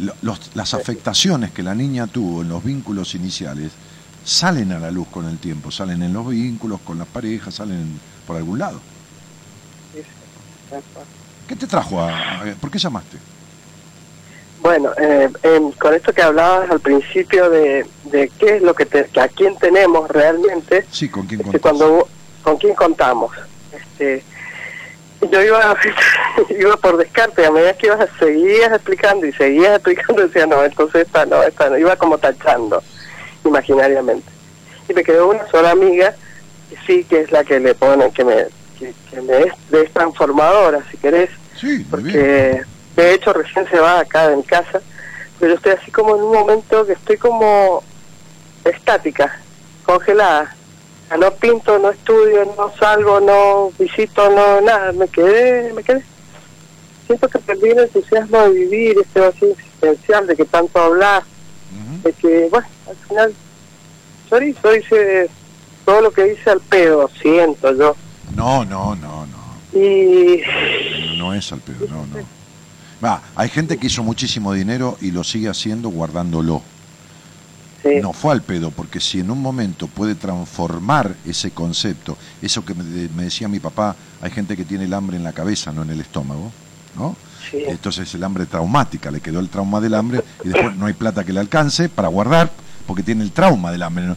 Lo- 0.01 0.15
los- 0.23 0.51
las 0.55 0.73
afectaciones 0.75 1.51
que 1.51 1.63
la 1.63 1.75
niña 1.75 2.07
tuvo 2.07 2.43
en 2.43 2.49
los 2.49 2.65
vínculos 2.65 3.15
iniciales 3.15 3.73
salen 4.35 4.71
a 4.71 4.79
la 4.79 4.93
luz 4.93 5.09
con 5.09 5.27
el 5.29 5.39
tiempo, 5.39 5.73
salen 5.73 6.03
en 6.05 6.13
los 6.13 6.29
vínculos, 6.29 6.79
con 6.85 6.99
las 6.99 7.09
parejas, 7.09 7.53
salen 7.57 7.99
por 8.29 8.37
algún 8.37 8.61
lado. 8.61 8.81
¿Qué 11.49 11.57
te 11.57 11.67
trajo 11.67 12.01
a, 12.01 12.41
a- 12.43 12.45
¿Por 12.61 12.71
qué 12.71 12.79
llamaste? 12.79 13.17
Bueno, 14.63 14.91
eh, 14.99 15.29
em, 15.43 15.73
con 15.73 15.95
esto 15.95 16.13
que 16.13 16.23
hablabas 16.23 16.71
al 16.71 16.79
principio 16.81 17.51
de, 17.51 17.85
de 18.05 18.29
qué 18.39 18.57
es 18.57 18.63
lo 18.63 18.73
que, 18.75 18.87
te- 18.87 19.07
que 19.07 19.21
a 19.21 19.27
quién 19.29 19.57
tenemos 19.59 20.09
realmente, 20.09 20.87
Sí, 20.93 21.09
¿con 21.09 21.27
quién 21.27 21.41
este, 21.41 21.59
contás? 21.59 21.63
cuando 21.63 22.09
con 22.45 22.57
quién 22.59 22.75
contamos. 22.77 23.33
Este, 23.73 24.23
yo 25.29 25.43
iba 25.43 25.77
iba 26.61 26.77
por 26.77 26.99
descarte, 26.99 27.45
a 27.47 27.51
medida 27.51 27.77
que 27.77 27.87
ibas 27.89 28.09
seguías 28.19 28.71
explicando 28.73 29.27
y 29.27 29.33
seguías 29.33 29.75
explicando, 29.75 30.23
decía, 30.23 30.47
no, 30.47 30.63
entonces 30.65 31.07
esta 31.07 31.27
no, 31.27 31.43
esta 31.43 31.69
no, 31.69 31.77
iba 31.79 31.97
como 31.97 32.17
tachando 32.19 32.81
imaginariamente. 33.45 34.31
Y 34.89 34.95
me 34.95 35.05
quedó 35.05 35.29
una 35.29 35.47
sola 35.49 35.71
amiga, 35.71 36.15
que 36.69 36.77
sí, 36.87 37.05
que 37.05 37.21
es 37.21 37.33
la 37.33 37.45
que 37.45 37.61
le 37.61 37.75
pone, 37.75 38.11
que 38.13 38.25
me, 38.25 38.47
que, 38.79 38.95
que 39.11 39.21
me 39.21 39.43
es, 39.43 39.53
es 39.73 39.93
transformadora, 39.93 40.83
si 40.91 40.97
querés, 40.97 41.31
Sí, 41.61 41.85
porque 41.91 42.63
de 42.97 43.15
hecho 43.15 43.35
recién 43.35 43.69
se 43.69 43.79
va 43.79 44.01
acá 44.01 44.29
de 44.29 44.37
mi 44.37 44.43
casa, 44.43 44.81
pero 45.39 45.55
estoy 45.55 45.73
así 45.73 45.91
como 45.91 46.17
en 46.17 46.23
un 46.23 46.33
momento 46.33 46.87
que 46.87 46.95
estoy 46.95 47.19
como 47.19 47.83
estática, 48.65 49.39
congelada. 49.85 50.57
No 51.19 51.35
pinto, 51.35 51.79
no 51.79 51.91
estudio, 51.91 52.55
no 52.57 52.73
salgo, 52.79 53.21
no 53.21 53.73
visito, 53.79 54.31
no 54.31 54.61
nada, 54.61 54.93
me 54.93 55.09
quedé, 55.09 55.73
me 55.75 55.83
quedé. 55.83 56.03
Siento 57.07 57.29
que 57.29 57.41
perdí 57.41 57.71
el 57.71 57.81
entusiasmo 57.81 58.39
de 58.43 58.51
vivir, 58.51 58.97
este 58.99 59.21
vacío 59.21 59.49
existencial 59.51 60.27
de 60.27 60.37
que 60.37 60.45
tanto 60.45 60.81
hablas, 60.81 61.25
de 62.05 62.13
que, 62.13 62.49
bueno, 62.51 62.67
al 62.91 62.97
final, 63.09 63.35
chorizo, 64.29 64.69
todo 65.85 66.01
lo 66.03 66.11
que 66.11 66.33
hice 66.33 66.51
al 66.51 66.61
pedo, 66.61 67.11
siento 67.21 67.73
yo. 67.77 67.97
No, 68.37 68.65
no, 68.65 68.95
no, 68.97 69.27
no. 69.27 69.79
Y 69.79 70.43
No, 71.09 71.15
no 71.17 71.35
es 71.35 71.53
al 71.53 71.61
pedo, 71.61 71.87
no, 71.89 72.07
no. 72.07 72.25
Va, 73.03 73.23
hay 73.35 73.49
gente 73.49 73.79
que 73.79 73.87
hizo 73.87 74.03
muchísimo 74.03 74.53
dinero 74.53 74.99
y 75.01 75.11
lo 75.11 75.25
sigue 75.25 75.49
haciendo 75.49 75.89
guardándolo. 75.89 76.63
sí, 77.83 78.01
No 78.03 78.13
fue 78.13 78.33
al 78.33 78.43
pedo, 78.43 78.71
porque 78.71 79.01
si 79.01 79.21
en 79.21 79.31
un 79.31 79.41
momento 79.41 79.87
puede 79.87 80.15
transformar 80.15 81.15
ese 81.25 81.51
concepto, 81.53 82.19
eso 82.43 82.65
que 82.65 82.75
me, 82.75 82.85
me 83.17 83.25
decía 83.25 83.49
mi 83.49 83.59
papá, 83.59 83.97
hay 84.21 84.31
gente 84.31 84.57
que 84.57 84.65
tiene 84.65 84.85
el 84.85 84.95
hambre 84.95 85.17
en 85.17 85.25
la 85.25 85.33
cabeza, 85.33 85.73
no 85.73 85.83
en 85.83 85.91
el 85.91 86.01
estómago, 86.01 86.53
¿no? 86.97 87.17
sí, 87.51 87.65
Entonces 87.67 88.13
el 88.15 88.23
hambre 88.23 88.47
traumática, 88.47 89.11
le 89.11 89.21
quedó 89.21 89.41
el 89.41 89.49
trauma 89.49 89.81
del 89.81 89.95
hambre 89.95 90.23
y 90.45 90.49
después 90.49 90.77
no 90.77 90.87
hay 90.87 90.93
plata 90.93 91.25
que 91.25 91.33
le 91.33 91.41
alcance 91.41 91.89
para 91.89 92.09
guardar 92.09 92.51
porque 92.91 93.05
tiene 93.05 93.23
el 93.23 93.31
trauma 93.31 93.71
del 93.71 93.85
hambre. 93.85 94.05
¿no? 94.05 94.17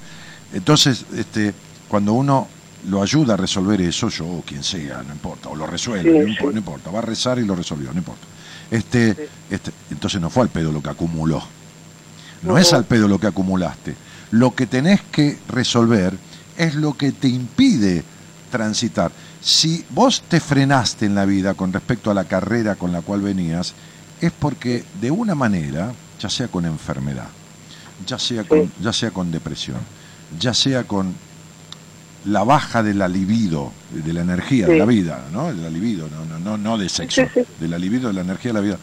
Entonces, 0.52 1.06
este, 1.16 1.54
cuando 1.88 2.14
uno 2.14 2.48
lo 2.90 3.04
ayuda 3.04 3.36
a 3.36 3.38
resolver 3.38 3.80
eso, 3.82 4.10
yo 4.10 4.26
o 4.26 4.42
quien 4.42 4.64
sea, 4.64 5.04
no 5.04 5.14
importa, 5.14 5.50
o 5.50 5.56
lo 5.56 5.68
resuelve, 5.68 6.12
Sí, 6.12 6.18
no, 6.18 6.24
impo- 6.26 6.48
sí. 6.48 6.54
no 6.54 6.58
importa, 6.58 6.90
va 6.90 6.98
a 6.98 7.02
rezar 7.04 7.38
y 7.38 7.46
lo 7.46 7.56
resolvió, 7.56 7.92
no 7.92 8.00
importa. 8.00 8.26
Este, 8.72 9.14
Sí. 9.14 9.22
este, 9.52 9.72
entonces 9.92 10.20
no 10.20 10.32
fue 10.32 10.42
al 10.42 10.50
pedo 10.50 10.72
lo 10.72 10.82
que 10.82 10.90
acumuló. 10.90 11.44
No 12.42 12.54
No. 12.54 12.58
es 12.58 12.74
al 12.74 12.86
pedo 12.86 13.08
lo 13.08 13.20
que 13.20 13.28
acumulaste. 13.28 13.94
Lo 14.32 14.56
que 14.56 14.66
tenés 14.66 15.02
que 15.12 15.38
resolver 15.50 16.18
es 16.58 16.74
lo 16.74 16.98
que 16.98 17.12
te 17.12 17.28
impide 17.28 18.04
transitar. 18.50 19.12
Si 19.40 19.86
vos 19.92 20.24
te 20.28 20.40
frenaste 20.40 21.06
en 21.06 21.14
la 21.14 21.26
vida 21.26 21.54
con 21.54 21.72
respecto 21.72 22.10
a 22.10 22.16
la 22.16 22.24
carrera 22.24 22.74
con 22.74 22.92
la 22.92 23.02
cual 23.02 23.22
venías, 23.22 23.76
es 24.20 24.32
porque 24.32 24.84
de 25.00 25.12
una 25.12 25.36
manera, 25.36 25.92
ya 26.20 26.30
sea 26.32 26.48
con 26.48 26.66
enfermedad, 26.66 27.28
ya 28.06 28.20
sea 28.20 28.44
con, 28.44 28.72
ya 28.82 28.94
sea 28.94 29.12
con 29.12 29.32
depresión, 29.32 29.78
ya 30.40 30.54
sea 30.54 30.84
con 30.86 31.14
la 32.26 32.44
baja 32.44 32.84
de 32.84 32.94
la 32.94 33.08
libido, 33.08 33.72
de 33.92 34.14
la 34.14 34.22
energía 34.22 34.68
de 34.68 34.78
la 34.78 34.86
vida, 34.86 35.26
¿no? 35.32 35.54
De 35.54 35.62
la 35.62 35.70
libido, 35.70 36.08
no, 36.10 36.26
no, 36.26 36.40
no, 36.40 36.58
no 36.58 36.78
de 36.78 36.88
sexo, 36.90 37.24
Sí, 37.34 37.42
de 37.60 37.68
la 37.68 37.78
libido, 37.78 38.08
de 38.08 38.14
la 38.14 38.22
energía 38.22 38.52
de 38.52 38.54
la 38.54 38.62
vida. 38.62 38.78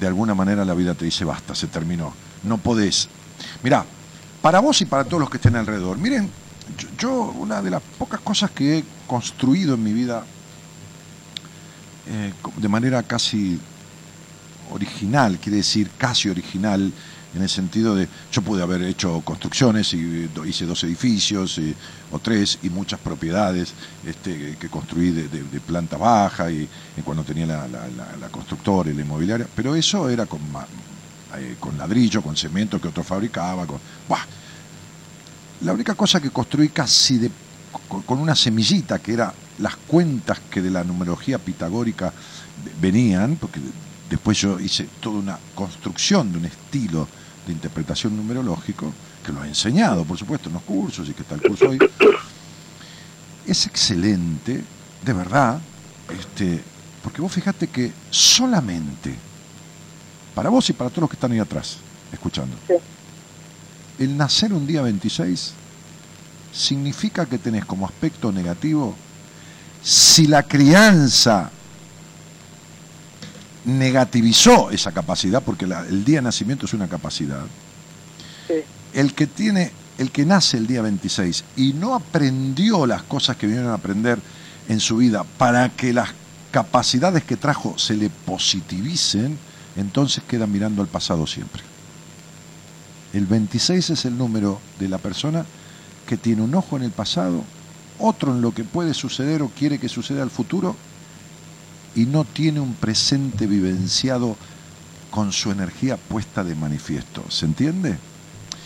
De 0.00 0.06
alguna 0.06 0.34
manera 0.34 0.64
la 0.64 0.74
vida 0.74 0.94
te 0.94 1.04
dice 1.04 1.24
basta, 1.24 1.54
se 1.54 1.68
terminó. 1.68 2.12
No 2.42 2.58
podés. 2.58 3.08
Mirá, 3.62 3.84
para 4.42 4.60
vos 4.60 4.80
y 4.80 4.84
para 4.84 5.04
todos 5.04 5.20
los 5.20 5.30
que 5.30 5.36
estén 5.36 5.56
alrededor, 5.56 5.98
miren, 5.98 6.30
yo, 6.76 6.88
yo 6.98 7.12
una 7.38 7.62
de 7.62 7.70
las 7.70 7.82
pocas 7.98 8.20
cosas 8.20 8.50
que 8.50 8.78
he 8.78 8.84
construido 9.06 9.74
en 9.74 9.84
mi 9.84 9.92
vida 9.92 10.24
eh, 12.08 12.32
de 12.56 12.68
manera 12.68 13.02
casi 13.02 13.58
original, 14.70 15.38
quiere 15.38 15.58
decir 15.58 15.90
casi 15.98 16.28
original, 16.28 16.92
en 17.36 17.42
el 17.42 17.48
sentido 17.48 17.94
de, 17.94 18.08
yo 18.32 18.42
pude 18.42 18.62
haber 18.62 18.82
hecho 18.82 19.20
construcciones 19.20 19.92
y 19.94 20.28
hice 20.46 20.64
dos 20.66 20.82
edificios 20.84 21.58
eh, 21.58 21.74
o 22.10 22.18
tres 22.18 22.58
y 22.62 22.70
muchas 22.70 22.98
propiedades 22.98 23.72
este, 24.06 24.56
que 24.58 24.68
construí 24.68 25.10
de, 25.10 25.28
planta 25.60 25.96
baja 25.96 26.50
y, 26.50 26.68
cuando 27.04 27.22
tenía 27.24 27.46
la, 27.46 27.68
la- 27.68 27.86
la- 28.20 28.28
constructora 28.28 28.90
y 28.90 28.94
la 28.94 29.02
inmobiliaria, 29.02 29.46
pero 29.54 29.74
eso 29.74 30.08
era 30.08 30.26
con, 30.26 30.40
eh, 31.36 31.56
con 31.60 31.76
ladrillo, 31.78 32.22
con 32.22 32.36
cemento 32.36 32.80
que 32.80 32.88
otro 32.88 33.02
fabricaba, 33.04 33.66
con... 33.66 33.78
¡buah! 34.08 34.24
La 35.62 35.72
única 35.72 35.94
cosa 35.94 36.20
que 36.20 36.30
construí 36.30 36.68
casi 36.70 37.18
de, 37.18 37.30
con, 37.88 38.02
con 38.02 38.18
una 38.18 38.34
semillita, 38.34 38.98
que 38.98 39.12
era 39.12 39.32
las 39.58 39.76
cuentas 39.76 40.40
que 40.50 40.60
de 40.62 40.70
la 40.70 40.84
numerología 40.84 41.38
pitagórica 41.38 42.12
venían, 42.80 43.36
porque 43.36 43.60
después 44.10 44.38
yo 44.38 44.60
hice 44.60 44.86
toda 45.00 45.18
una 45.18 45.38
construcción 45.54 46.30
de 46.32 46.38
un 46.38 46.44
estilo 46.44 47.08
de 47.46 47.52
interpretación 47.52 48.16
numerológico, 48.16 48.92
que 49.24 49.32
lo 49.32 49.44
he 49.44 49.48
enseñado, 49.48 50.04
por 50.04 50.18
supuesto, 50.18 50.48
en 50.48 50.54
los 50.54 50.62
cursos 50.62 51.08
y 51.08 51.12
que 51.12 51.22
está 51.22 51.36
el 51.36 51.42
curso 51.42 51.68
hoy. 51.68 51.78
Es 53.46 53.66
excelente, 53.66 54.62
de 55.04 55.12
verdad, 55.12 55.60
este, 56.10 56.60
porque 57.02 57.20
vos 57.22 57.32
fíjate 57.32 57.68
que 57.68 57.92
solamente, 58.10 59.14
para 60.34 60.50
vos 60.50 60.68
y 60.70 60.72
para 60.72 60.90
todos 60.90 61.02
los 61.02 61.10
que 61.10 61.16
están 61.16 61.32
ahí 61.32 61.38
atrás, 61.38 61.76
escuchando, 62.12 62.56
Sí. 62.66 62.74
el 64.00 64.16
nacer 64.16 64.52
un 64.52 64.66
día 64.66 64.82
26 64.82 65.52
significa 66.52 67.26
que 67.26 67.38
tenés 67.38 67.64
como 67.64 67.86
aspecto 67.86 68.32
negativo 68.32 68.94
si 69.82 70.26
la 70.26 70.42
crianza 70.42 71.50
negativizó 73.66 74.70
esa 74.70 74.92
capacidad, 74.92 75.42
porque 75.42 75.66
la- 75.66 75.80
el 75.86 76.04
día 76.04 76.18
de 76.18 76.22
nacimiento 76.22 76.66
es 76.66 76.72
una 76.72 76.88
capacidad, 76.88 77.42
sí, 78.46 78.54
el 78.94 79.12
que 79.12 79.26
tiene, 79.26 79.72
el 79.98 80.10
que 80.10 80.24
nace 80.24 80.56
el 80.56 80.66
día 80.66 80.82
26 80.82 81.44
y 81.56 81.72
no 81.72 81.94
aprendió 81.94 82.86
las 82.86 83.02
cosas 83.02 83.36
que 83.36 83.46
vinieron 83.46 83.70
a 83.72 83.74
aprender 83.74 84.18
en 84.68 84.80
su 84.80 84.96
vida 84.96 85.24
para 85.38 85.68
que 85.70 85.92
las 85.92 86.10
capacidades 86.50 87.24
que 87.24 87.36
trajo 87.36 87.76
se 87.78 87.96
le 87.96 88.08
positivicen, 88.08 89.36
entonces 89.76 90.22
queda 90.26 90.46
mirando 90.46 90.80
al 90.80 90.88
pasado 90.88 91.26
siempre. 91.26 91.62
El 93.12 93.26
26 93.26 93.90
es 93.90 94.04
el 94.04 94.16
número 94.16 94.60
de 94.78 94.88
la 94.88 94.98
persona 94.98 95.44
que 96.06 96.16
tiene 96.16 96.42
un 96.42 96.54
ojo 96.54 96.76
en 96.76 96.82
el 96.84 96.90
pasado 96.92 97.42
otro 97.98 98.32
en 98.34 98.42
lo 98.42 98.52
que 98.52 98.62
puede 98.62 98.92
suceder 98.94 99.40
o 99.42 99.48
quiere 99.48 99.78
que 99.78 99.88
suceda 99.88 100.22
al 100.22 100.30
futuro 100.30 100.76
y 101.96 102.04
no 102.06 102.24
tiene 102.24 102.60
un 102.60 102.74
presente 102.74 103.46
vivenciado 103.46 104.36
con 105.10 105.32
su 105.32 105.50
energía 105.50 105.96
puesta 105.96 106.44
de 106.44 106.54
manifiesto. 106.54 107.24
¿Se 107.30 107.46
entiende? 107.46 107.98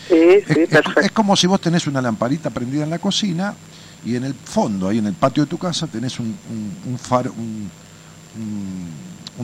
Sí, 0.07 0.15
Es, 0.15 0.45
sí, 0.47 0.59
es- 0.61 0.69
perfecto. 0.69 0.99
es 1.01 1.11
como 1.11 1.35
si 1.35 1.47
vos 1.47 1.59
tenés 1.61 1.87
una 1.87 2.01
lamparita 2.01 2.49
prendida 2.49 2.83
en 2.83 2.89
la 2.89 2.99
cocina 2.99 3.53
y 4.05 4.15
en 4.15 4.25
el 4.25 4.33
fondo, 4.33 4.89
ahí 4.89 4.97
en 4.97 5.05
el 5.07 5.13
patio 5.13 5.43
de 5.43 5.49
tu 5.49 5.57
casa, 5.57 5.87
tenés 5.87 6.19
un, 6.19 6.27
un, 6.27 6.91
un 6.91 6.99
faro, 6.99 7.31
un, 7.37 7.69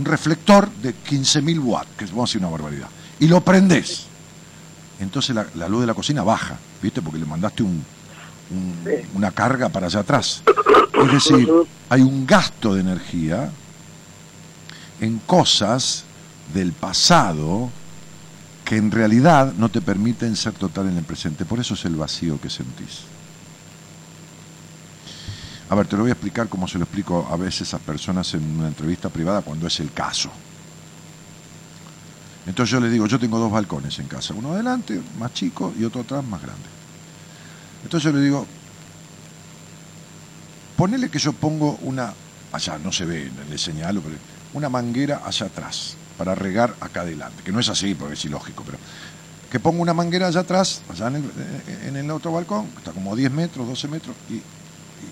reflector 0.04 0.70
de 0.82 0.94
15.000 0.94 1.60
watts, 1.64 1.90
que 1.98 2.06
vamos 2.06 2.30
a 2.30 2.34
decir 2.34 2.42
una 2.42 2.50
barbaridad, 2.52 2.88
y 3.20 3.28
lo 3.28 3.42
prendés. 3.42 4.06
Entonces 5.00 5.36
la, 5.36 5.46
la 5.56 5.68
luz 5.68 5.82
de 5.82 5.88
la 5.88 5.94
cocina 5.94 6.24
baja, 6.24 6.58
¿viste? 6.82 7.02
Porque 7.02 7.20
le 7.20 7.26
mandaste 7.26 7.64
un, 7.64 7.84
una 9.16 9.32
carga 9.32 9.70
para 9.70 9.88
allá 9.88 10.02
atrás. 10.02 10.44
Es 11.06 11.12
decir, 11.12 11.48
hay 11.90 12.02
un 12.02 12.26
gasto 12.26 12.74
de 12.76 12.82
energía 12.82 13.52
en 15.02 15.20
cosas 15.20 16.04
del 16.54 16.74
pasado 16.74 17.70
que 18.66 18.78
en 18.78 18.92
realidad 18.92 19.54
no 19.58 19.70
te 19.70 19.82
permiten 19.82 20.36
ser 20.36 20.54
total 20.54 20.90
en 20.90 20.98
el 20.98 21.04
presente. 21.04 21.46
Por 21.46 21.60
eso 21.60 21.74
es 21.74 21.86
el 21.86 21.96
vacío 21.96 22.40
que 22.42 22.50
sentís. 22.50 23.04
A 25.70 25.76
ver, 25.76 25.88
te 25.88 25.96
lo 25.96 26.04
voy 26.04 26.12
a 26.12 26.14
explicar 26.14 26.48
como 26.50 26.68
se 26.68 26.78
lo 26.78 26.86
explico 26.86 27.28
a 27.30 27.36
veces 27.36 27.74
a 27.74 27.80
personas 27.80 28.34
en 28.34 28.44
una 28.58 28.68
entrevista 28.68 29.10
privada 29.10 29.42
cuando 29.42 29.68
es 29.68 29.80
el 29.80 29.92
caso. 29.92 30.30
Entonces 32.46 32.72
yo 32.72 32.80
les 32.80 32.92
digo, 32.92 33.06
yo 33.08 33.20
tengo 33.20 33.40
dos 33.40 33.52
balcones 33.52 34.00
en 34.00 34.08
casa, 34.08 34.34
uno 34.34 34.54
adelante, 34.54 35.02
más 35.20 35.34
chico, 35.34 35.74
y 35.78 35.84
otro 35.84 36.02
atrás, 36.02 36.24
más 36.24 36.42
grande. 36.42 36.64
Entonces 37.84 38.12
yo 38.12 38.18
le 38.18 38.24
digo, 38.24 38.46
ponele 40.78 41.10
que 41.10 41.20
yo 41.20 41.34
pongo 41.34 41.78
una, 41.82 42.14
allá 42.54 42.78
no 42.78 42.92
se 42.94 43.04
ve, 43.06 43.30
le 43.50 43.58
señalo, 43.58 44.02
pero 44.02 44.16
una 44.54 44.70
manguera 44.70 45.22
allá 45.26 45.48
atrás, 45.48 45.96
para 46.18 46.36
regar 46.36 46.76
acá 46.80 47.02
adelante, 47.02 47.44
que 47.44 47.52
no 47.52 47.60
es 47.60 47.70
así 47.70 47.94
porque 47.96 48.14
es 48.16 48.26
ilógico, 48.26 48.64
pero 48.66 48.78
que 49.52 49.60
pongo 49.60 49.82
una 49.82 49.94
manguera 49.94 50.28
allá 50.28 50.42
atrás, 50.42 50.82
allá 50.92 51.08
en 51.08 51.96
el, 51.96 52.12
otro 52.12 52.32
balcón, 52.32 52.68
está 52.78 52.92
como 52.92 53.16
10 53.16 53.32
metros, 53.32 53.68
12 53.68 53.88
metros, 53.88 54.16
y, 54.30 54.34
y- 54.36 54.44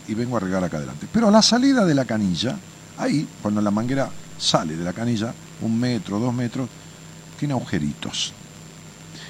y 0.07 0.13
vengo 0.13 0.35
a 0.37 0.39
regar 0.39 0.63
acá 0.63 0.77
adelante. 0.77 1.07
Pero 1.11 1.27
a 1.27 1.31
la 1.31 1.41
salida 1.41 1.85
de 1.85 1.93
la 1.95 2.05
canilla, 2.05 2.57
ahí, 2.97 3.27
cuando 3.41 3.61
la 3.61 3.71
manguera 3.71 4.09
sale 4.37 4.75
de 4.75 4.83
la 4.83 4.93
canilla, 4.93 5.33
un 5.61 5.79
metro, 5.79 6.19
dos 6.19 6.33
metros, 6.33 6.67
tiene 7.39 7.53
agujeritos. 7.53 8.33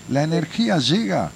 La 0.09 0.23
energía 0.23 0.77
llega 0.79 1.29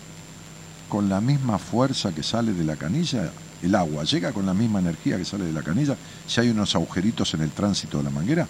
con 0.88 1.10
la 1.10 1.22
misma 1.22 1.60
fuerza 1.60 2.12
que 2.12 2.24
sale 2.24 2.54
de 2.54 2.64
la 2.64 2.76
canilla, 2.76 3.30
el 3.62 3.76
agua 3.76 4.04
llega 4.04 4.32
con 4.32 4.46
la 4.46 4.54
misma 4.54 4.80
energía 4.80 5.18
que 5.18 5.26
sale 5.26 5.46
de 5.46 5.54
la 5.54 5.62
canilla, 5.62 5.96
si 6.28 6.40
hay 6.42 6.50
unos 6.50 6.74
agujeritos 6.76 7.34
en 7.34 7.42
el 7.42 7.52
tránsito 7.52 7.98
de 7.98 8.04
la 8.06 8.10
manguera, 8.10 8.48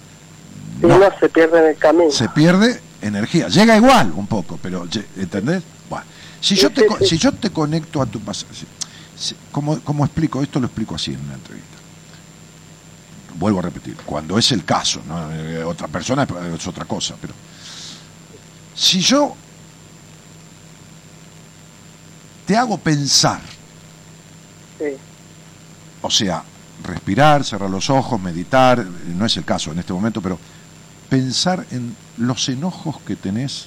Si 0.80 0.86
no. 0.88 1.00
se 1.20 1.30
pierde 1.30 1.60
en 1.60 1.66
el 1.68 1.78
camino. 1.78 2.12
se 2.12 2.30
pierde 2.30 2.82
energía. 3.02 3.48
Llega 3.48 3.76
igual 3.76 4.12
un 4.16 4.28
poco, 4.28 4.60
pero 4.62 4.88
¿entendés? 5.18 5.64
Bueno, 5.90 6.06
si 6.42 6.56
yo 6.56 6.70
te, 6.70 6.86
co- 6.86 6.98
si 7.04 7.18
yo 7.18 7.32
te 7.34 7.50
conecto 7.50 8.02
a 8.02 8.06
tu 8.06 8.22
como, 9.52 9.80
como 9.82 10.06
explico, 10.06 10.42
esto 10.42 10.60
lo 10.60 10.68
explico 10.68 10.96
así 10.96 11.12
en 11.14 11.20
una 11.22 11.34
entrevista. 11.34 11.68
Vuelvo 13.38 13.60
a 13.60 13.64
repetir, 13.64 13.96
cuando 14.06 14.38
es 14.38 14.52
el 14.52 14.64
caso, 14.66 15.02
¿no? 15.08 15.32
Eh, 15.34 15.64
otra 15.64 15.88
persona 15.88 16.28
es 16.56 16.68
otra 16.68 16.86
cosa, 16.86 17.16
pero 17.20 17.34
si 18.76 19.00
yo 19.02 19.36
te 22.46 22.56
hago 22.58 22.78
pensar, 22.78 23.42
Sí, 24.80 24.98
o 26.02 26.10
sea, 26.10 26.44
respirar, 26.84 27.44
cerrar 27.44 27.70
los 27.70 27.90
ojos, 27.90 28.22
meditar, 28.22 28.86
no 28.86 29.26
es 29.26 29.36
el 29.38 29.46
caso 29.46 29.72
en 29.72 29.80
este 29.80 29.94
momento, 29.94 30.22
pero 30.22 30.40
pensar 31.10 31.66
en 31.72 31.96
los 32.18 32.48
enojos 32.50 32.98
que 33.06 33.16
tenés 33.16 33.66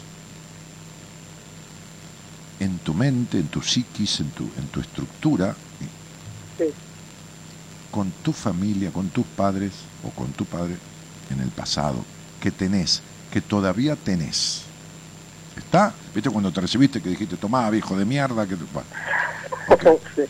en 2.61 2.79
tu 2.79 2.95
mente, 2.95 3.39
en 3.39 3.49
tu 3.49 3.61
psiquis, 3.61 4.21
en 4.21 4.31
tu, 4.31 4.45
en 4.57 4.67
tu 4.69 4.81
estructura, 4.81 5.55
sí, 6.59 6.73
con 7.91 8.11
tu 8.23 8.33
familia, 8.33 8.91
con 8.91 9.09
tus 9.11 9.27
padres 9.27 9.73
o 10.05 10.11
con 10.11 10.29
tu 10.33 10.47
padre 10.47 10.77
en 11.31 11.41
el 11.41 11.49
pasado, 11.49 12.05
que 12.41 12.51
tenés, 12.51 13.03
que 13.31 13.41
todavía 13.41 13.97
tenés. 13.97 14.63
¿Está? 15.57 15.93
¿Viste 16.15 16.31
cuando 16.31 16.51
te 16.51 16.63
recibiste 16.63 17.03
que 17.03 17.11
dijiste, 17.11 17.37
tomá, 17.37 17.69
viejo 17.69 17.95
de 17.97 18.07
mierda? 18.07 18.47
Que... 18.47 18.57
bueno, 18.73 18.89
sí, 20.17 20.23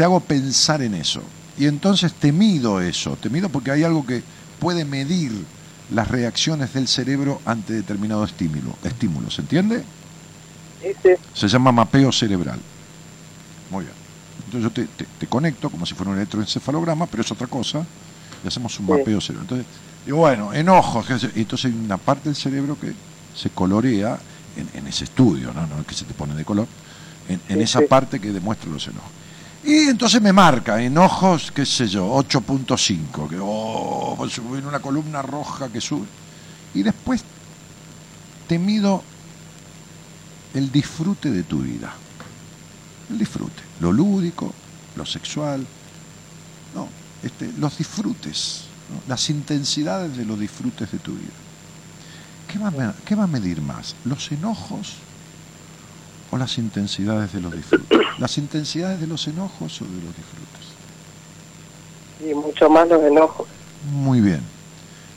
te 0.00 0.04
hago 0.04 0.20
pensar 0.20 0.80
en 0.80 0.94
eso. 0.94 1.20
Y 1.58 1.66
entonces 1.66 2.14
te 2.14 2.32
mido 2.32 2.80
eso, 2.80 3.18
te 3.20 3.28
mido 3.28 3.50
porque 3.50 3.70
hay 3.70 3.84
algo 3.84 4.06
que 4.06 4.22
puede 4.58 4.86
medir 4.86 5.30
las 5.90 6.08
reacciones 6.08 6.72
del 6.72 6.88
cerebro 6.88 7.38
ante 7.44 7.74
determinado 7.74 8.24
estímulo, 8.24 8.72
estímulo 8.82 9.30
¿se 9.30 9.42
entiende? 9.42 9.82
sí, 10.80 10.94
sí, 11.02 11.10
Se 11.34 11.48
llama 11.48 11.70
mapeo 11.70 12.10
cerebral. 12.12 12.58
Muy 13.70 13.84
bien. 13.84 13.94
Entonces 14.46 14.62
yo 14.62 14.70
te, 14.70 14.86
te- 14.86 15.10
te 15.18 15.26
conecto 15.26 15.68
como 15.68 15.84
si 15.84 15.92
fuera 15.92 16.12
un 16.12 16.16
electroencefalograma, 16.16 17.04
pero 17.04 17.22
es 17.22 17.30
otra 17.30 17.46
cosa, 17.46 17.84
y 18.42 18.48
hacemos 18.48 18.80
un 18.80 18.86
Sí. 18.86 18.92
mapeo 18.92 19.20
cerebral. 19.20 19.42
Entonces, 19.50 19.66
digo, 20.06 20.16
bueno, 20.16 20.54
enojos, 20.54 21.04
y 21.36 21.40
entonces 21.40 21.66
hay 21.66 21.78
una 21.78 21.98
parte 21.98 22.30
del 22.30 22.36
cerebro 22.36 22.74
que 22.80 22.94
se 23.36 23.50
colorea 23.50 24.18
en, 24.56 24.66
en 24.78 24.86
ese 24.86 25.04
estudio, 25.04 25.52
¿no? 25.52 25.66
No 25.66 25.78
es 25.82 25.86
que 25.86 25.94
se 25.94 26.06
te 26.06 26.14
pone 26.14 26.34
de 26.34 26.44
color, 26.46 26.66
en, 27.28 27.60
esa 27.60 27.82
parte 27.82 28.18
que 28.18 28.32
demuestra 28.32 28.70
los 28.70 28.86
enojos. 28.88 29.19
Y 29.62 29.88
entonces 29.88 30.22
me 30.22 30.32
marca 30.32 30.82
enojos, 30.82 31.52
qué 31.52 31.66
sé 31.66 31.86
yo, 31.86 32.08
8.5, 32.16 33.28
que 33.28 33.36
oh, 33.40 34.14
pues 34.16 34.38
en 34.38 34.66
una 34.66 34.80
columna 34.80 35.20
roja 35.20 35.68
que 35.68 35.80
sube. 35.80 36.06
Y 36.74 36.82
después 36.82 37.22
te 38.48 38.58
mido 38.58 39.02
el 40.54 40.72
disfrute 40.72 41.30
de 41.30 41.42
tu 41.42 41.58
vida. 41.58 41.92
El 43.10 43.18
disfrute, 43.18 43.62
lo 43.80 43.92
lúdico, 43.92 44.54
lo 44.96 45.04
sexual, 45.04 45.66
no, 46.74 46.88
este, 47.22 47.52
los 47.58 47.76
disfrutes, 47.76 48.64
las 49.08 49.28
intensidades 49.28 50.16
de 50.16 50.24
los 50.24 50.38
disfrutes 50.38 50.90
de 50.90 50.98
tu 50.98 51.12
vida. 51.12 51.32
¿Qué 52.48 52.58
qué 53.04 53.14
va 53.14 53.24
a 53.24 53.26
medir 53.28 53.60
más? 53.60 53.94
¿Los 54.04 54.32
enojos 54.32 54.94
o 56.30 56.36
las 56.36 56.58
intensidades 56.58 57.32
de 57.32 57.40
los 57.40 57.52
disfrutes? 57.52 58.00
¿Las 58.18 58.38
intensidades 58.38 59.00
de 59.00 59.06
los 59.06 59.26
enojos 59.26 59.80
o 59.82 59.84
de 59.84 60.02
los 60.02 60.16
disfrutes? 60.16 60.70
y 62.24 62.34
mucho 62.34 62.68
más 62.68 62.88
los 62.88 63.02
enojos. 63.02 63.46
Muy 63.92 64.20
bien. 64.20 64.40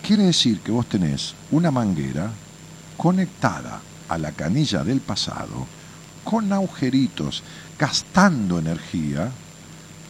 Quiere 0.06 0.24
decir 0.24 0.60
que 0.60 0.72
vos 0.72 0.88
tenés 0.88 1.36
una 1.52 1.72
manguera 1.72 2.32
conectada 2.98 3.82
a 4.10 4.18
la 4.18 4.32
canilla 4.32 4.84
del 4.84 5.00
pasado, 5.00 5.66
con 6.24 6.52
agujeritos, 6.52 7.44
gastando 7.78 8.60
energía, 8.60 9.32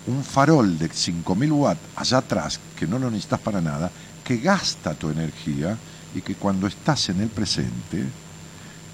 un 0.08 0.24
farol 0.24 0.78
de 0.78 0.90
5.000 0.90 1.52
watts 1.52 1.80
allá 1.96 2.18
atrás, 2.18 2.60
que 2.78 2.88
no 2.88 3.00
lo 3.00 3.10
necesitas 3.10 3.40
para 3.40 3.62
nada, 3.62 3.92
que 4.24 4.38
gasta 4.38 4.94
tu 4.94 5.10
energía 5.10 5.78
y 6.14 6.22
que 6.22 6.36
cuando 6.36 6.68
estás 6.68 7.10
en 7.10 7.22
el 7.22 7.30
presente, 7.30 8.06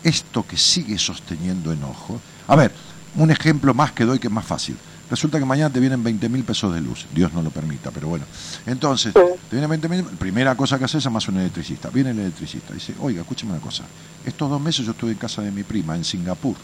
esto 0.04 0.46
que 0.48 0.58
sigue 0.58 0.98
sosteniendo 0.98 1.72
enojo. 1.72 2.20
A 2.48 2.56
ver, 2.56 2.72
un 3.16 3.32
ejemplo 3.32 3.74
más 3.74 3.92
que 3.92 4.06
doy 4.06 4.20
que 4.20 4.28
es 4.28 4.34
más 4.34 4.46
fácil. 4.46 4.78
Resulta 5.10 5.40
que 5.40 5.46
mañana 5.46 5.72
te 5.74 5.80
vienen 5.80 6.04
20 6.04 6.30
mil 6.30 6.44
pesos 6.44 6.72
de 6.74 6.82
luz. 6.82 7.08
Dios 7.14 7.34
no 7.34 7.42
lo 7.42 7.50
permita, 7.50 7.90
pero 7.90 8.08
bueno. 8.08 8.26
Entonces, 8.68 9.12
Sí. 9.14 9.20
te 9.50 9.56
vienen 9.56 9.70
20 9.70 9.90
mil. 9.90 10.04
Primera 10.04 10.56
cosa 10.56 10.78
que 10.78 10.86
haces, 10.86 11.04
llamas 11.04 11.28
a 11.28 11.32
un 11.32 11.40
electricista. 11.40 11.90
Viene 11.90 12.12
el 12.12 12.20
electricista. 12.20 12.74
Dice, 12.76 12.94
oiga, 13.00 13.22
escúcheme 13.22 13.54
una 13.54 13.62
cosa. 13.62 13.86
Estos 14.24 14.48
dos 14.50 14.62
meses 14.62 14.86
yo 14.86 14.92
estuve 14.92 15.12
en 15.12 15.18
casa 15.18 15.42
de 15.42 15.52
mi 15.52 15.64
prima, 15.64 15.96
en 15.96 16.04
Singapur. 16.04 16.56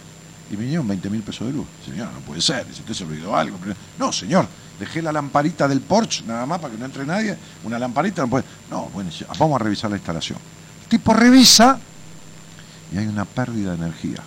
Y 0.52 0.54
me 0.58 0.62
vinieron 0.62 0.88
20 0.88 1.10
mil 1.10 1.24
pesos 1.24 1.48
de 1.48 1.54
luz. 1.54 1.66
Señor, 1.84 2.08
no 2.14 2.20
puede 2.20 2.40
ser. 2.40 2.68
Si 2.72 2.82
usted 2.82 2.94
se 2.94 3.04
olvidó 3.04 3.36
algo. 3.36 3.58
No, 3.98 4.12
señor. 4.12 4.48
Dejé 4.80 5.02
la 5.02 5.12
lamparita 5.12 5.68
del 5.68 5.82
Porsche, 5.82 6.24
nada 6.28 6.46
más 6.46 6.60
para 6.60 6.72
que 6.72 6.78
no 6.80 6.86
entre 6.86 7.04
nadie. 7.06 7.36
Una 7.64 7.80
lamparita 7.80 8.22
no 8.22 8.28
puede. 8.28 8.44
No, 8.70 8.90
bueno, 8.94 9.10
vamos 9.40 9.60
a 9.60 9.64
revisar 9.64 9.90
la 9.90 9.96
instalación. 9.98 10.38
El 10.84 10.88
tipo 10.90 11.14
revisa 11.14 11.80
y 12.96 12.98
hay 12.98 13.08
una 13.08 13.26
pérdida 13.26 13.72
de 13.72 13.78
energía. 13.78 14.20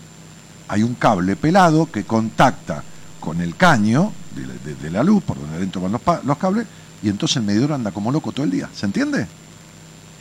Hay 0.68 0.82
un 0.82 0.94
cable 0.94 1.34
pelado 1.36 1.90
que 1.90 2.04
contacta 2.04 2.82
con 3.18 3.40
el 3.40 3.56
caño 3.56 4.12
de, 4.36 4.46
la- 4.46 4.54
de- 4.64 4.74
de 4.74 4.90
la 4.90 5.02
luz, 5.02 5.22
por 5.24 5.40
donde 5.40 5.56
adentro 5.56 5.80
van 5.80 5.92
los, 5.92 6.02
los 6.24 6.36
cables, 6.38 6.66
y 7.02 7.08
entonces 7.08 7.38
el 7.38 7.44
medidor 7.44 7.72
anda 7.72 7.90
como 7.92 8.12
loco 8.12 8.32
todo 8.32 8.44
el 8.44 8.50
día. 8.52 8.68
¿Se 8.74 8.84
entiende? 8.86 9.26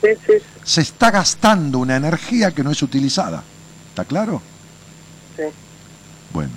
Sí, 0.01 0.09
sí, 0.25 0.33
Se 0.63 0.81
está 0.81 1.11
gastando 1.11 1.79
una 1.79 1.95
energía 1.97 2.51
que 2.51 2.63
no 2.63 2.71
es 2.71 2.81
utilizada. 2.81 3.43
¿Está 3.89 4.05
claro? 4.05 4.41
sí. 5.35 5.43
Bueno, 6.33 6.51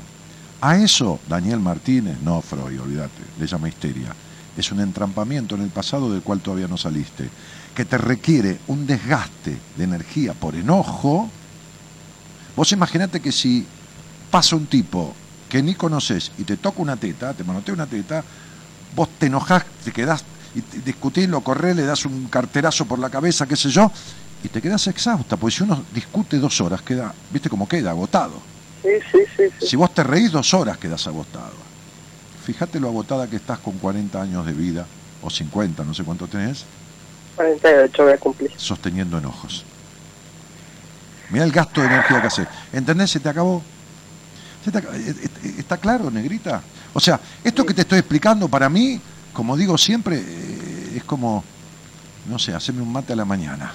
a 0.60 0.76
eso 0.76 1.20
Daniel 1.28 1.58
Martínez, 1.60 2.18
no 2.22 2.40
Freud, 2.42 2.80
olvídate, 2.80 3.22
le 3.38 3.46
llama 3.46 3.68
histeria. 3.68 4.14
Es 4.56 4.70
un 4.72 4.80
entrampamiento 4.80 5.54
en 5.54 5.62
el 5.62 5.70
pasado 5.70 6.12
del 6.12 6.22
cual 6.22 6.40
todavía 6.40 6.68
no 6.68 6.76
saliste, 6.76 7.30
que 7.74 7.84
te 7.84 7.96
requiere 7.96 8.58
un 8.66 8.86
desgaste 8.86 9.56
de 9.76 9.84
energía 9.84 10.34
por 10.34 10.54
enojo. 10.54 11.30
Vos 12.56 12.72
imaginate 12.72 13.20
que 13.20 13.32
si 13.32 13.66
pasa 14.30 14.56
un 14.56 14.66
tipo 14.66 15.14
que 15.48 15.62
ni 15.62 15.74
conoces 15.74 16.32
y 16.36 16.44
te 16.44 16.56
toca 16.56 16.82
una 16.82 16.96
teta, 16.96 17.34
te 17.34 17.44
manotea 17.44 17.74
una 17.74 17.86
teta, 17.88 18.24
vos 18.94 19.08
te 19.18 19.26
enojás, 19.26 19.64
te 19.82 19.92
quedás 19.92 20.24
y 20.54 20.62
te- 20.62 20.80
discutís, 20.80 21.28
lo 21.28 21.42
corrés, 21.42 21.76
le 21.76 21.82
das 21.84 22.04
un 22.04 22.26
carterazo 22.28 22.86
por 22.86 22.98
la 22.98 23.10
cabeza, 23.10 23.46
qué 23.46 23.56
sé 23.56 23.70
yo, 23.70 23.90
y 24.42 24.48
te 24.48 24.60
quedás 24.62 24.86
exhausta, 24.86 25.36
porque 25.36 25.56
si 25.56 25.62
uno 25.64 25.84
discute 25.90 26.38
dos 26.38 26.60
horas, 26.60 26.82
queda, 26.82 27.14
viste 27.30 27.48
cómo 27.48 27.66
queda, 27.68 27.90
agotado. 27.90 28.42
Sí, 28.82 28.90
sí, 29.12 29.18
sí, 29.36 29.44
sí. 29.60 29.66
Si 29.66 29.76
vos 29.76 29.92
te 29.92 30.02
reís 30.04 30.32
dos 30.32 30.54
horas, 30.54 30.78
quedas 30.78 31.06
agotado. 31.06 31.56
Fíjate 32.42 32.80
lo 32.80 32.88
agotada 32.88 33.28
que 33.28 33.36
estás 33.36 33.58
con 33.58 33.78
40 33.78 34.22
años 34.22 34.46
de 34.46 34.52
vida, 34.52 34.86
o 35.20 35.28
50, 35.30 35.84
no 35.84 35.92
sé 35.94 36.04
cuánto 36.04 36.26
tenés, 36.28 36.64
48 37.36 38.04
voy 38.04 38.12
a 38.12 38.18
cumplir. 38.18 38.50
sosteniendo 38.56 39.18
enojos. 39.18 39.66
Mira 41.30 41.44
el 41.44 41.52
gasto 41.52 41.80
de 41.80 41.86
energía 41.86 42.20
que 42.20 42.26
hace. 42.26 42.46
¿Entendés? 42.72 43.10
Se 43.10 43.20
te 43.20 43.28
acabó. 43.28 43.62
Se 44.64 44.70
te. 44.70 44.78
Eh, 44.78 44.84
eh, 45.44 45.54
¿Está 45.58 45.76
claro, 45.76 46.10
negrita? 46.10 46.62
O 46.92 47.00
sea, 47.00 47.20
esto 47.42 47.64
que 47.64 47.74
te 47.74 47.82
estoy 47.82 48.00
explicando 48.00 48.48
para 48.48 48.68
mí, 48.68 49.00
como 49.32 49.56
digo 49.56 49.78
siempre, 49.78 50.18
eh, 50.18 50.92
es 50.96 51.04
como, 51.04 51.44
no 52.28 52.38
sé, 52.38 52.54
hacerme 52.54 52.82
un 52.82 52.92
mate 52.92 53.12
a 53.12 53.16
la 53.16 53.24
mañana. 53.24 53.72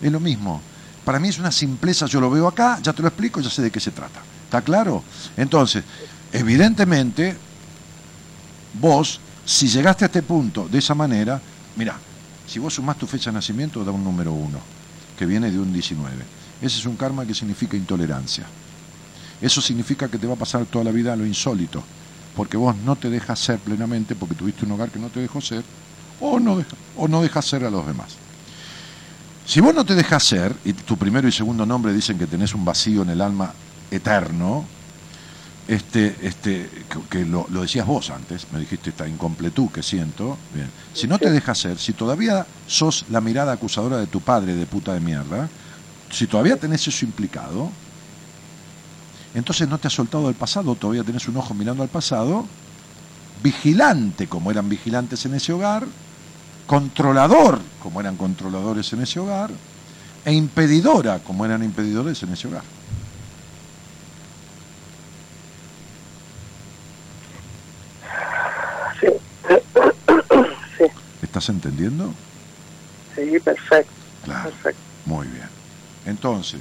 Es 0.00 0.12
lo 0.12 0.20
mismo. 0.20 0.60
Para 1.04 1.18
mí 1.18 1.28
es 1.28 1.38
una 1.38 1.50
simpleza, 1.50 2.06
yo 2.06 2.20
lo 2.20 2.30
veo 2.30 2.46
acá, 2.46 2.78
ya 2.80 2.92
te 2.92 3.02
lo 3.02 3.08
explico, 3.08 3.40
ya 3.40 3.50
sé 3.50 3.62
de 3.62 3.70
qué 3.70 3.80
se 3.80 3.90
trata. 3.90 4.20
¿Está 4.44 4.62
claro? 4.62 5.02
Entonces, 5.36 5.82
evidentemente, 6.32 7.36
vos, 8.74 9.18
si 9.44 9.66
llegaste 9.66 10.04
a 10.04 10.06
este 10.06 10.22
punto 10.22 10.68
de 10.68 10.78
esa 10.78 10.94
manera, 10.94 11.40
mira, 11.74 11.96
si 12.46 12.60
vos 12.60 12.74
sumás 12.74 12.96
tu 12.96 13.06
fecha 13.06 13.30
de 13.30 13.34
nacimiento, 13.34 13.84
da 13.84 13.90
un 13.90 14.04
número 14.04 14.32
uno, 14.32 14.58
que 15.18 15.26
viene 15.26 15.50
de 15.50 15.58
un 15.58 15.72
19. 15.72 16.41
Ese 16.60 16.78
es 16.78 16.86
un 16.86 16.96
karma 16.96 17.26
que 17.26 17.34
significa 17.34 17.76
intolerancia. 17.76 18.44
Eso 19.40 19.60
significa 19.60 20.08
que 20.08 20.18
te 20.18 20.26
va 20.26 20.34
a 20.34 20.38
pasar 20.38 20.64
toda 20.66 20.84
la 20.84 20.92
vida 20.92 21.16
lo 21.16 21.26
insólito, 21.26 21.82
porque 22.36 22.56
vos 22.56 22.76
no 22.84 22.96
te 22.96 23.10
dejas 23.10 23.38
ser 23.38 23.58
plenamente, 23.58 24.14
porque 24.14 24.34
tuviste 24.34 24.64
un 24.64 24.72
hogar 24.72 24.90
que 24.90 25.00
no 25.00 25.08
te 25.08 25.20
dejó 25.20 25.40
ser, 25.40 25.64
o 26.20 26.38
no, 26.38 26.56
deja- 26.58 26.76
o 26.96 27.08
no 27.08 27.20
dejas 27.22 27.44
ser 27.46 27.64
a 27.64 27.70
los 27.70 27.84
demás. 27.86 28.08
Si 29.44 29.60
vos 29.60 29.74
no 29.74 29.84
te 29.84 29.94
dejas 29.96 30.22
ser, 30.22 30.54
y 30.64 30.72
tu 30.72 30.96
primero 30.96 31.26
y 31.26 31.32
segundo 31.32 31.66
nombre 31.66 31.92
dicen 31.92 32.16
que 32.18 32.26
tenés 32.28 32.54
un 32.54 32.64
vacío 32.64 33.02
en 33.02 33.10
el 33.10 33.20
alma 33.20 33.52
eterno, 33.90 34.64
este, 35.66 36.16
este, 36.22 36.68
que, 36.88 37.00
que 37.18 37.24
lo, 37.24 37.46
lo 37.50 37.62
decías 37.62 37.86
vos 37.86 38.10
antes, 38.10 38.46
me 38.52 38.60
dijiste 38.60 38.90
esta 38.90 39.08
incompletud 39.08 39.68
que 39.70 39.82
siento, 39.82 40.38
bien. 40.54 40.70
Si 40.94 41.06
no 41.08 41.18
te 41.18 41.30
dejas 41.30 41.58
ser, 41.58 41.78
si 41.78 41.92
todavía 41.92 42.46
sos 42.68 43.04
la 43.10 43.20
mirada 43.20 43.52
acusadora 43.52 43.98
de 43.98 44.06
tu 44.06 44.20
padre 44.20 44.54
de 44.54 44.66
puta 44.66 44.94
de 44.94 45.00
mierda, 45.00 45.48
si 46.12 46.26
todavía 46.26 46.56
tenés 46.56 46.86
eso 46.86 47.04
implicado, 47.04 47.70
entonces 49.34 49.66
no 49.68 49.78
te 49.78 49.88
has 49.88 49.94
soltado 49.94 50.26
del 50.26 50.34
pasado, 50.36 50.74
todavía 50.76 51.02
tenés 51.02 51.26
un 51.26 51.36
ojo 51.38 51.54
mirando 51.54 51.82
al 51.82 51.88
pasado, 51.88 52.44
vigilante 53.42 54.26
como 54.26 54.50
eran 54.50 54.68
vigilantes 54.68 55.24
en 55.24 55.34
ese 55.34 55.52
hogar, 55.52 55.86
controlador 56.66 57.58
como 57.80 58.00
eran 58.00 58.16
controladores 58.16 58.92
en 58.92 59.00
ese 59.00 59.20
hogar, 59.20 59.50
e 60.24 60.32
impedidora 60.32 61.18
como 61.20 61.44
eran 61.44 61.64
impedidores 61.64 62.22
en 62.22 62.30
ese 62.32 62.46
hogar. 62.46 62.62
Sí. 69.00 69.08
sí, 70.78 70.84
¿Estás 71.22 71.48
entendiendo? 71.48 72.12
sí, 73.16 73.38
perfecto, 73.40 73.92
Claro. 74.24 74.50
perfecto. 74.50 74.80
Muy 75.06 75.26
bien. 75.26 75.61
Entonces, 76.06 76.60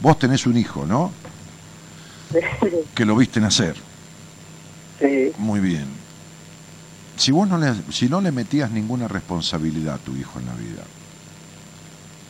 vos 0.00 0.18
tenés 0.18 0.46
un 0.46 0.56
hijo, 0.56 0.86
¿no? 0.86 1.12
Que 2.94 3.04
lo 3.04 3.16
viste 3.16 3.40
nacer. 3.40 3.76
Sí, 4.98 5.32
Muy 5.38 5.60
bien. 5.60 5.86
Si 7.16 7.32
vos 7.32 7.48
no 7.48 7.58
le, 7.58 7.72
si 7.90 8.08
no 8.08 8.20
le 8.20 8.32
metías 8.32 8.70
ninguna 8.70 9.06
responsabilidad 9.06 9.96
a 9.96 9.98
tu 9.98 10.16
hijo 10.16 10.38
en 10.38 10.46
la 10.46 10.54
vida, 10.54 10.82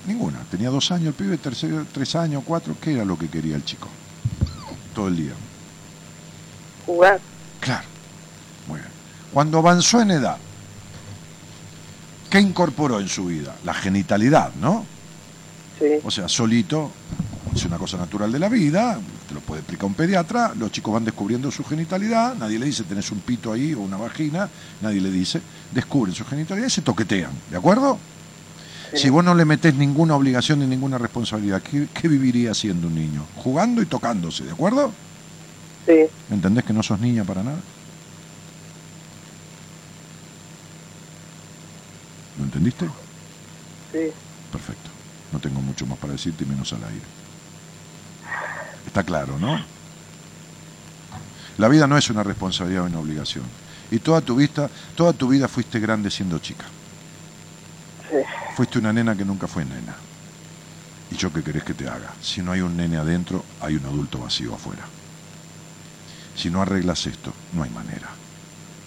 ninguna, 0.06 0.40
tenía 0.50 0.68
dos 0.70 0.90
años 0.90 1.08
el 1.08 1.14
pibe, 1.14 1.38
tercero, 1.38 1.86
tres 1.92 2.16
años, 2.16 2.42
cuatro, 2.44 2.74
¿qué 2.80 2.94
era 2.94 3.04
lo 3.04 3.16
que 3.16 3.28
quería 3.28 3.54
el 3.54 3.64
chico? 3.64 3.88
Todo 4.94 5.08
el 5.08 5.16
día. 5.16 5.32
jugar. 6.86 7.20
Claro. 7.60 7.86
Muy 8.66 8.80
bien. 8.80 8.90
Cuando 9.32 9.58
avanzó 9.58 10.00
en 10.00 10.10
edad, 10.10 10.38
¿qué 12.28 12.40
incorporó 12.40 12.98
en 12.98 13.08
su 13.08 13.26
vida? 13.26 13.54
La 13.64 13.74
genitalidad, 13.74 14.52
¿no? 14.54 14.84
Sí, 15.80 16.00
O 16.04 16.10
sea, 16.10 16.28
solito, 16.28 16.90
es 17.54 17.64
una 17.64 17.78
cosa 17.78 17.96
natural 17.98 18.30
de 18.32 18.38
la 18.38 18.48
vida, 18.48 19.00
te 19.26 19.34
lo 19.34 19.40
puede 19.40 19.60
explicar 19.60 19.86
un 19.86 19.94
pediatra, 19.94 20.52
los 20.56 20.70
chicos 20.70 20.94
van 20.94 21.04
descubriendo 21.04 21.50
su 21.50 21.64
genitalidad, 21.64 22.34
nadie 22.36 22.58
le 22.58 22.66
dice 22.66 22.84
tenés 22.84 23.10
un 23.10 23.20
pito 23.20 23.52
ahí 23.52 23.74
o 23.74 23.80
una 23.80 23.96
vagina, 23.96 24.50
nadie 24.80 25.00
le 25.00 25.10
dice, 25.10 25.42
descubren 25.70 26.14
su 26.14 26.24
genitalidad 26.24 26.66
y 26.68 26.70
se 26.70 26.82
toquetean, 26.82 27.42
¿de 27.46 27.56
acuerdo? 27.56 28.00
Si 28.94 29.08
vos 29.10 29.24
no 29.24 29.34
le 29.34 29.44
metés 29.44 29.74
ninguna 29.74 30.16
obligación 30.16 30.60
ni 30.60 30.66
ninguna 30.66 30.98
responsabilidad, 30.98 31.62
¿qué, 31.62 31.88
qué 31.92 32.08
viviría 32.08 32.54
siendo 32.54 32.88
un 32.88 32.94
niño? 32.94 33.28
Jugando 33.34 33.82
y 33.82 33.86
tocándose, 33.86 34.44
¿de 34.44 34.52
acuerdo? 34.52 34.94
sí, 35.86 36.10
¿Entendés 36.28 36.64
que 36.64 36.72
no 36.72 36.82
sos 36.82 37.00
niña 37.00 37.24
para 37.24 37.42
nada? 37.42 37.62
¿Lo 42.36 42.44
entendiste? 42.44 42.86
sí, 43.92 44.14
Perfecto. 44.50 44.89
No 45.32 45.38
tengo 45.38 45.60
mucho 45.60 45.86
más 45.86 45.98
para 45.98 46.14
decirte 46.14 46.44
y 46.44 46.46
menos 46.46 46.72
al 46.72 46.84
aire. 46.84 47.06
Está 48.86 49.02
claro, 49.04 49.38
¿no? 49.38 49.60
La 51.58 51.68
vida 51.68 51.86
no 51.86 51.96
es 51.96 52.08
una 52.10 52.22
responsabilidad 52.22 52.84
o 52.84 52.86
una 52.86 52.98
obligación. 52.98 53.44
Y 53.90 53.98
toda 53.98 54.20
tu, 54.20 54.36
vista, 54.36 54.70
toda 54.96 55.12
tu 55.12 55.28
vida 55.28 55.48
fuiste 55.48 55.78
grande 55.80 56.10
siendo 56.10 56.38
chica. 56.38 56.64
sí. 58.10 58.16
Fuiste 58.56 58.78
una 58.78 58.92
nena 58.92 59.16
que 59.16 59.24
nunca 59.24 59.46
fue 59.46 59.64
nena. 59.64 59.94
¿Y 61.10 61.16
yo 61.16 61.32
qué 61.32 61.42
querés 61.42 61.64
que 61.64 61.74
te 61.74 61.88
haga? 61.88 62.12
Si 62.22 62.40
no 62.42 62.52
hay 62.52 62.60
un 62.60 62.76
nene 62.76 62.96
adentro, 62.96 63.44
hay 63.60 63.76
un 63.76 63.84
adulto 63.84 64.18
vacío 64.18 64.54
afuera. 64.54 64.84
Si 66.36 66.50
no 66.50 66.62
arreglas 66.62 67.06
esto, 67.06 67.32
no 67.52 67.62
hay 67.62 67.70
manera. 67.70 68.08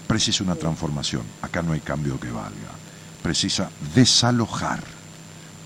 Precisa 0.07 0.43
una 0.43 0.55
transformación. 0.55 1.23
Acá 1.41 1.61
no 1.61 1.73
hay 1.73 1.81
cambio 1.81 2.19
que 2.19 2.31
valga. 2.31 2.71
Precisa 3.21 3.69
desalojar. 3.93 4.83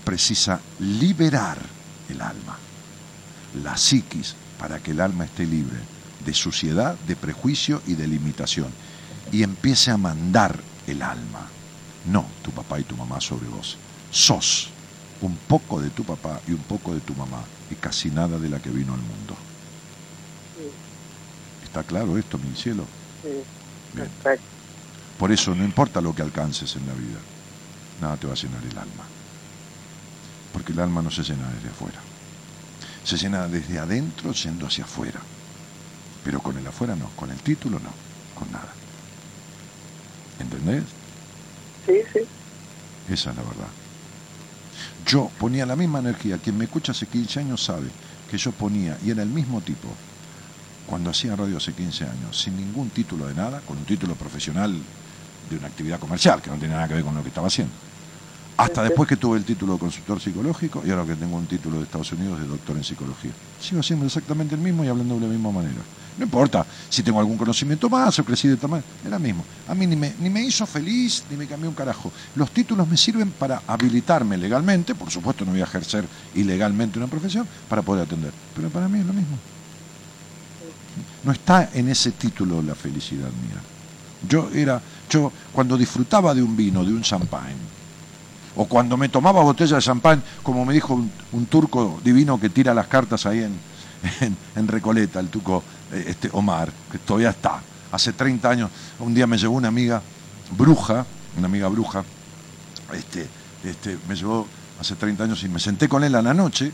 Precisa 0.08 0.58
liberar 0.78 1.58
el 2.08 2.22
alma. 2.22 2.56
La 3.62 3.76
psiquis 3.76 4.34
para 4.58 4.78
que 4.78 4.92
el 4.92 5.02
alma 5.02 5.26
esté 5.26 5.44
libre 5.44 5.76
de 6.24 6.32
suciedad, 6.32 6.96
de 7.06 7.14
prejuicio 7.14 7.82
y 7.86 7.92
de 7.92 8.06
limitación. 8.06 8.72
Y 9.30 9.42
empiece 9.42 9.90
a 9.90 9.98
mandar 9.98 10.58
el 10.86 11.02
alma. 11.02 11.46
No 12.10 12.24
tu 12.42 12.50
papá 12.52 12.80
y 12.80 12.84
tu 12.84 12.96
mamá 12.96 13.20
sobre 13.20 13.48
vos. 13.48 13.76
Sos 14.10 14.70
un 15.20 15.36
poco 15.46 15.78
de 15.78 15.90
tu 15.90 16.04
papá 16.04 16.40
y 16.48 16.52
un 16.52 16.62
poco 16.62 16.94
de 16.94 17.00
tu 17.00 17.12
mamá 17.12 17.42
y 17.70 17.74
casi 17.74 18.10
nada 18.10 18.38
de 18.38 18.48
la 18.48 18.60
que 18.60 18.70
vino 18.70 18.94
al 18.94 19.00
mundo. 19.00 19.36
¿Está 21.64 21.82
claro 21.82 22.16
esto, 22.16 22.38
mi 22.38 22.56
cielo? 22.56 22.86
sí, 23.20 23.28
Bien. 23.92 24.08
perfecto. 24.08 24.46
Por 25.18 25.32
eso 25.32 25.54
no 25.54 25.64
importa 25.64 26.00
lo 26.00 26.14
que 26.14 26.22
alcances 26.22 26.76
en 26.76 26.86
la 26.86 26.94
vida, 26.94 27.20
nada 28.00 28.16
te 28.16 28.26
va 28.26 28.32
a 28.32 28.36
llenar 28.36 28.64
el 28.64 28.78
alma. 28.78 29.17
Porque 30.58 30.72
el 30.72 30.80
alma 30.80 31.02
no 31.02 31.10
se 31.12 31.22
llena 31.22 31.48
desde 31.50 31.68
afuera. 31.68 32.00
Se 33.04 33.16
llena 33.16 33.46
desde 33.46 33.78
adentro 33.78 34.32
yendo 34.32 34.66
hacia 34.66 34.82
afuera. 34.82 35.20
Pero 36.24 36.40
con 36.40 36.58
el 36.58 36.66
afuera 36.66 36.96
no, 36.96 37.10
con 37.14 37.30
el 37.30 37.36
título 37.38 37.78
no, 37.78 37.90
con 38.34 38.50
nada. 38.50 38.74
¿Entendés? 40.40 40.82
Sí, 41.86 42.00
sí, 42.12 42.18
Esa 43.08 43.30
es 43.30 43.36
la 43.36 43.42
verdad. 43.44 43.68
Yo 45.06 45.30
ponía 45.38 45.64
la 45.64 45.76
misma 45.76 46.00
energía. 46.00 46.38
Quien 46.38 46.58
me 46.58 46.64
escucha 46.64 46.90
hace 46.90 47.06
15 47.06 47.38
años 47.38 47.62
sabe 47.62 47.86
que 48.28 48.36
yo 48.36 48.50
ponía, 48.50 48.98
y 49.04 49.12
era 49.12 49.22
el 49.22 49.28
mismo 49.28 49.60
tipo, 49.60 49.86
cuando 50.88 51.10
hacía 51.10 51.36
radio 51.36 51.58
hace 51.58 51.72
15 51.72 52.02
años, 52.02 52.40
sin 52.40 52.56
ningún 52.56 52.90
título 52.90 53.28
de 53.28 53.34
nada, 53.34 53.60
con 53.60 53.78
un 53.78 53.84
título 53.84 54.16
profesional 54.16 54.76
de 55.48 55.56
una 55.56 55.68
actividad 55.68 56.00
comercial, 56.00 56.42
que 56.42 56.50
no 56.50 56.56
tiene 56.56 56.74
nada 56.74 56.88
que 56.88 56.94
ver 56.94 57.04
con 57.04 57.14
lo 57.14 57.22
que 57.22 57.28
estaba 57.28 57.46
haciendo. 57.46 57.87
Hasta 58.58 58.82
después 58.82 59.08
que 59.08 59.16
tuve 59.16 59.38
el 59.38 59.44
título 59.44 59.74
de 59.74 59.78
consultor 59.78 60.20
psicológico 60.20 60.82
y 60.84 60.90
ahora 60.90 61.04
que 61.04 61.14
tengo 61.14 61.36
un 61.36 61.46
título 61.46 61.76
de 61.78 61.84
Estados 61.84 62.10
Unidos 62.10 62.40
de 62.40 62.46
doctor 62.48 62.76
en 62.76 62.82
psicología. 62.82 63.30
Sigo 63.60 63.78
haciendo 63.78 64.04
exactamente 64.04 64.56
el 64.56 64.60
mismo 64.60 64.84
y 64.84 64.88
hablando 64.88 65.14
de 65.14 65.20
la 65.20 65.26
misma 65.28 65.52
manera. 65.52 65.80
No 66.18 66.24
importa 66.24 66.66
si 66.88 67.04
tengo 67.04 67.20
algún 67.20 67.38
conocimiento 67.38 67.88
más 67.88 68.18
o 68.18 68.24
crecí 68.24 68.48
de 68.48 68.56
tamaño, 68.56 68.82
es 69.04 69.08
la 69.08 69.20
mismo. 69.20 69.44
A 69.68 69.76
mí 69.76 69.86
ni 69.86 69.94
me, 69.94 70.12
ni 70.18 70.28
me 70.28 70.42
hizo 70.42 70.66
feliz 70.66 71.22
ni 71.30 71.36
me 71.36 71.46
cambió 71.46 71.68
un 71.68 71.76
carajo. 71.76 72.10
Los 72.34 72.50
títulos 72.50 72.88
me 72.88 72.96
sirven 72.96 73.30
para 73.30 73.62
habilitarme 73.64 74.36
legalmente, 74.36 74.96
por 74.96 75.08
supuesto 75.08 75.44
no 75.44 75.52
voy 75.52 75.60
a 75.60 75.64
ejercer 75.64 76.04
ilegalmente 76.34 76.98
una 76.98 77.06
profesión, 77.06 77.46
para 77.68 77.82
poder 77.82 78.06
atender. 78.06 78.32
Pero 78.56 78.70
para 78.70 78.88
mí 78.88 78.98
es 78.98 79.06
lo 79.06 79.12
mismo. 79.12 79.38
No 81.22 81.30
está 81.30 81.70
en 81.72 81.88
ese 81.90 82.10
título 82.10 82.60
la 82.60 82.74
felicidad 82.74 83.28
mía. 83.28 83.62
Yo 84.28 84.50
era, 84.52 84.82
yo 85.08 85.30
cuando 85.52 85.76
disfrutaba 85.76 86.34
de 86.34 86.42
un 86.42 86.56
vino, 86.56 86.84
de 86.84 86.92
un 86.92 87.02
champán, 87.02 87.54
o 88.58 88.66
cuando 88.66 88.96
me 88.96 89.08
tomaba 89.08 89.40
botella 89.42 89.76
de 89.76 89.82
champán, 89.82 90.20
como 90.42 90.64
me 90.64 90.74
dijo 90.74 90.92
un, 91.32 91.46
turco 91.46 92.00
divino 92.02 92.40
que 92.40 92.50
tira 92.50 92.74
las 92.74 92.88
cartas 92.88 93.24
ahí 93.24 93.46
en, 94.56 94.68
Recoleta, 94.68 95.20
el 95.20 95.28
turco 95.28 95.62
eh, 95.92 96.06
este, 96.08 96.28
Omar, 96.32 96.68
que 96.90 96.98
todavía 96.98 97.30
está. 97.30 97.62
Hace 97.92 98.12
30 98.12 98.50
años, 98.50 98.70
un 98.98 99.14
día 99.14 99.28
me 99.28 99.38
llegó 99.38 99.54
una 99.54 99.68
amiga 99.68 100.02
bruja, 100.56 101.06
una 101.36 101.46
amiga 101.46 101.68
bruja, 101.68 102.02
este, 102.92 103.28
este, 103.62 103.96
me 104.08 104.16
llevó 104.16 104.48
hace 104.80 104.96
30 104.96 105.22
años 105.22 105.42
y 105.44 105.48
me 105.48 105.60
senté 105.60 105.88
con 105.88 106.02
él 106.02 106.16
a 106.16 106.22
la 106.22 106.34
noche, 106.34 106.72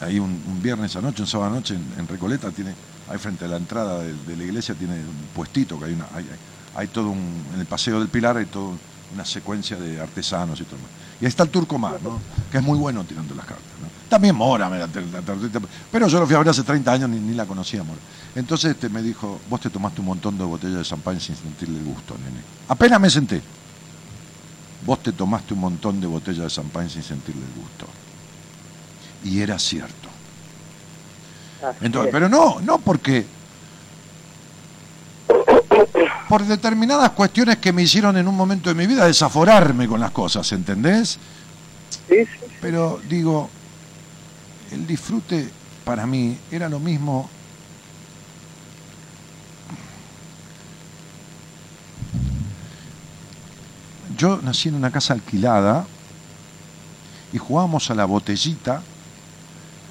ahí 0.00 0.20
un, 0.20 0.40
un 0.46 0.62
viernes 0.62 0.94
anoche, 0.94 1.22
un 1.22 1.28
sábado 1.28 1.50
anoche 1.50 1.74
en, 1.74 1.84
en 1.98 2.06
Recoleta, 2.06 2.52
tiene, 2.52 2.74
ahí 3.10 3.18
frente 3.18 3.44
a 3.44 3.48
la 3.48 3.56
entrada 3.56 4.04
de, 4.04 4.36
la 4.36 4.44
iglesia 4.44 4.76
tiene 4.76 4.94
un 4.94 5.28
puestito, 5.34 5.80
que 5.80 5.86
hay 5.86 5.94
una, 5.94 6.06
hay, 6.76 6.86
todo 6.86 7.08
un, 7.08 7.44
en 7.54 7.58
el 7.58 7.66
Paseo 7.66 7.98
del 7.98 8.08
Pilar 8.08 8.36
hay 8.36 8.46
toda 8.46 8.76
una 9.12 9.24
secuencia 9.24 9.76
de 9.76 10.00
artesanos 10.00 10.60
y 10.60 10.64
todo. 10.64 10.78
Y 11.20 11.24
ahí 11.24 11.28
está 11.28 11.42
el 11.44 11.50
Turco 11.50 11.78
Mar, 11.78 11.98
¿no? 12.02 12.20
Que 12.50 12.58
es 12.58 12.62
muy 12.64 12.78
bueno 12.78 13.04
tirando 13.04 13.34
las 13.34 13.46
cartas, 13.46 13.64
¿no? 13.80 13.88
También 14.08 14.34
Mora, 14.36 14.68
me 14.68 14.78
la- 14.78 14.86
la- 14.86 15.20
la- 15.34 15.60
pero 15.90 16.08
yo 16.08 16.20
lo 16.20 16.26
fui 16.26 16.34
a 16.34 16.38
ver 16.38 16.48
hace 16.48 16.62
30 16.62 16.92
años, 16.92 17.08
ni, 17.08 17.18
ni 17.18 17.34
la 17.34 17.46
conocía 17.46 17.82
Mora. 17.82 18.00
Entonces 18.34 18.72
este, 18.72 18.88
me 18.88 19.00
dijo, 19.02 19.40
vos 19.48 19.60
te 19.60 19.70
tomaste 19.70 20.00
un 20.00 20.08
montón 20.08 20.36
de 20.38 20.44
botellas 20.44 20.78
de 20.78 20.84
champán 20.84 21.20
sin 21.20 21.36
sentirle 21.36 21.78
el 21.78 21.84
gusto, 21.84 22.14
nene. 22.18 22.40
Apenas 22.68 23.00
me 23.00 23.10
senté. 23.10 23.40
Vos 24.84 25.02
te 25.02 25.12
tomaste 25.12 25.54
un 25.54 25.60
montón 25.60 26.00
de 26.00 26.06
botellas 26.06 26.42
de 26.44 26.50
champán 26.50 26.90
sin 26.90 27.02
sentirle 27.02 27.42
el 27.42 27.62
gusto. 27.62 27.86
Y 29.24 29.40
era 29.40 29.58
cierto. 29.58 30.08
Así 31.62 31.78
Entonces, 31.86 32.08
es. 32.08 32.12
pero 32.12 32.28
no, 32.28 32.60
no 32.60 32.78
porque 32.78 33.24
por 36.34 36.44
determinadas 36.44 37.10
cuestiones 37.10 37.58
que 37.58 37.72
me 37.72 37.82
hicieron 37.82 38.16
en 38.16 38.26
un 38.26 38.34
momento 38.34 38.68
de 38.68 38.74
mi 38.74 38.88
vida 38.88 39.06
desaforarme 39.06 39.86
con 39.86 40.00
las 40.00 40.10
cosas, 40.10 40.50
¿entendés? 40.50 41.10
Sí, 42.08 42.16
sí, 42.16 42.26
sí. 42.26 42.46
Pero 42.60 43.00
digo, 43.08 43.48
el 44.72 44.84
disfrute 44.84 45.48
para 45.84 46.08
mí 46.08 46.36
era 46.50 46.68
lo 46.68 46.80
mismo. 46.80 47.30
Yo 54.18 54.40
nací 54.42 54.70
en 54.70 54.74
una 54.74 54.90
casa 54.90 55.14
alquilada 55.14 55.86
y 57.32 57.38
jugábamos 57.38 57.88
a 57.92 57.94
la 57.94 58.06
botellita 58.06 58.82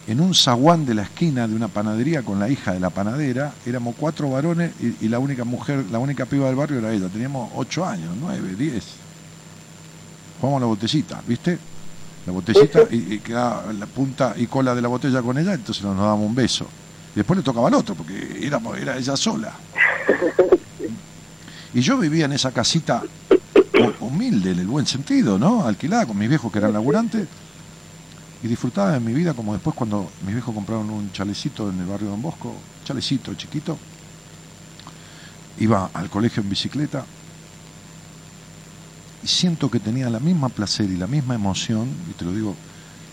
en 0.07 0.19
un 0.19 0.33
zaguán 0.35 0.85
de 0.85 0.93
la 0.95 1.03
esquina 1.03 1.47
de 1.47 1.55
una 1.55 1.67
panadería 1.67 2.23
con 2.23 2.39
la 2.39 2.49
hija 2.49 2.73
de 2.73 2.79
la 2.79 2.89
panadera. 2.89 3.53
Éramos 3.65 3.95
cuatro 3.97 4.29
varones 4.29 4.71
y, 5.01 5.07
la 5.07 5.19
única 5.19 5.43
mujer, 5.45 5.85
la 5.91 5.99
única 5.99 6.25
piba 6.25 6.47
del 6.47 6.55
barrio 6.55 6.79
era 6.79 6.91
ella. 6.91 7.07
Teníamos 7.07 7.51
ocho 7.55 7.85
años, 7.85 8.09
nueve, 8.19 8.55
diez. 8.57 8.83
Jugábamos 10.39 10.57
a 10.57 10.61
la 10.61 10.67
botellita, 10.67 11.21
¿viste? 11.27 11.57
la 12.25 12.31
botellita 12.31 12.79
y, 12.89 13.15
y 13.15 13.19
quedaba 13.19 13.73
la 13.73 13.85
punta 13.85 14.33
y 14.37 14.47
cola 14.47 14.73
de 14.73 14.81
la 14.81 14.87
botella 14.87 15.21
con 15.21 15.37
ella, 15.37 15.53
entonces 15.53 15.83
nos 15.83 15.97
dábamos 15.97 16.25
un 16.25 16.33
beso. 16.35 16.65
Y 17.13 17.17
después 17.17 17.37
le 17.37 17.43
tocaba 17.43 17.67
al 17.67 17.73
otro, 17.73 17.95
porque 17.95 18.39
era, 18.41 18.61
era 18.79 18.97
ella 18.97 19.17
sola. 19.17 19.51
Y 21.73 21.81
yo 21.81 21.97
vivía 21.97 22.25
en 22.25 22.31
esa 22.33 22.51
casita 22.51 23.03
hu- 23.73 23.93
humilde, 23.99 24.51
en 24.51 24.59
el 24.59 24.67
buen 24.67 24.85
sentido, 24.85 25.37
¿no? 25.37 25.65
Alquilada 25.65 26.05
con 26.05 26.17
mis 26.17 26.29
viejos 26.29 26.51
que 26.51 26.59
eran 26.59 26.71
laburantes. 26.73 27.27
Y 28.43 28.47
disfrutaba 28.47 28.91
de 28.91 28.99
mi 28.99 29.13
vida 29.13 29.33
como 29.33 29.53
después 29.53 29.73
cuando 29.73 30.11
mis 30.25 30.33
viejos 30.33 30.53
compraron 30.53 30.89
un 30.89 31.11
chalecito 31.13 31.69
en 31.69 31.79
el 31.79 31.85
barrio 31.85 32.09
Don 32.09 32.21
Bosco, 32.21 32.53
chalecito 32.83 33.33
chiquito. 33.35 33.77
Iba 35.59 35.89
al 35.93 36.09
colegio 36.09 36.43
en 36.43 36.49
bicicleta 36.49 37.05
y 39.23 39.27
siento 39.27 39.71
que 39.71 39.79
tenía 39.79 40.09
la 40.09 40.19
misma 40.19 40.49
placer 40.49 40.89
y 40.89 40.97
la 40.97 41.07
misma 41.07 41.35
emoción, 41.35 41.87
y 42.09 42.13
te 42.13 42.25
lo 42.25 42.33
digo, 42.33 42.55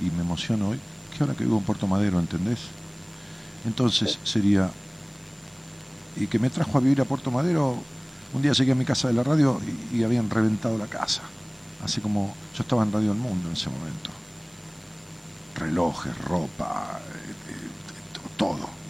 y 0.01 0.11
me 0.11 0.23
emociono 0.23 0.71
hoy, 0.71 0.81
que 1.17 1.23
ahora 1.23 1.37
que 1.37 1.45
vivo 1.45 1.59
en 1.59 1.65
Puerto 1.65 1.87
Madero, 1.87 2.19
¿entendés? 2.19 2.59
Entonces 3.65 4.19
sería, 4.25 4.69
y 6.17 6.27
que 6.27 6.41
me 6.41 6.51
trajo 6.51 6.77
a 6.77 6.81
vivir 6.81 7.01
a 7.01 7.05
Puerto 7.05 7.31
Madero, 7.31 7.77
un 8.33 8.43
día 8.43 8.53
llegué 8.53 8.73
a 8.73 8.75
mi 8.75 8.85
casa 8.85 9.07
de 9.07 9.15
la 9.15 9.23
radio 9.23 9.61
y, 9.93 9.99
y 9.99 10.03
habían 10.03 10.29
reventado 10.29 10.77
la 10.77 10.87
casa, 10.87 11.23
así 11.85 12.01
como 12.01 12.35
yo 12.57 12.63
estaba 12.65 12.83
en 12.83 12.91
Radio 12.91 13.13
El 13.13 13.19
Mundo 13.19 13.47
en 13.47 13.53
ese 13.53 13.71
momento. 13.71 14.20
Relojes, 15.61 16.17
ropa, 16.25 16.99
eh, 16.99 17.53
eh, 17.53 18.29
todo 18.37 18.81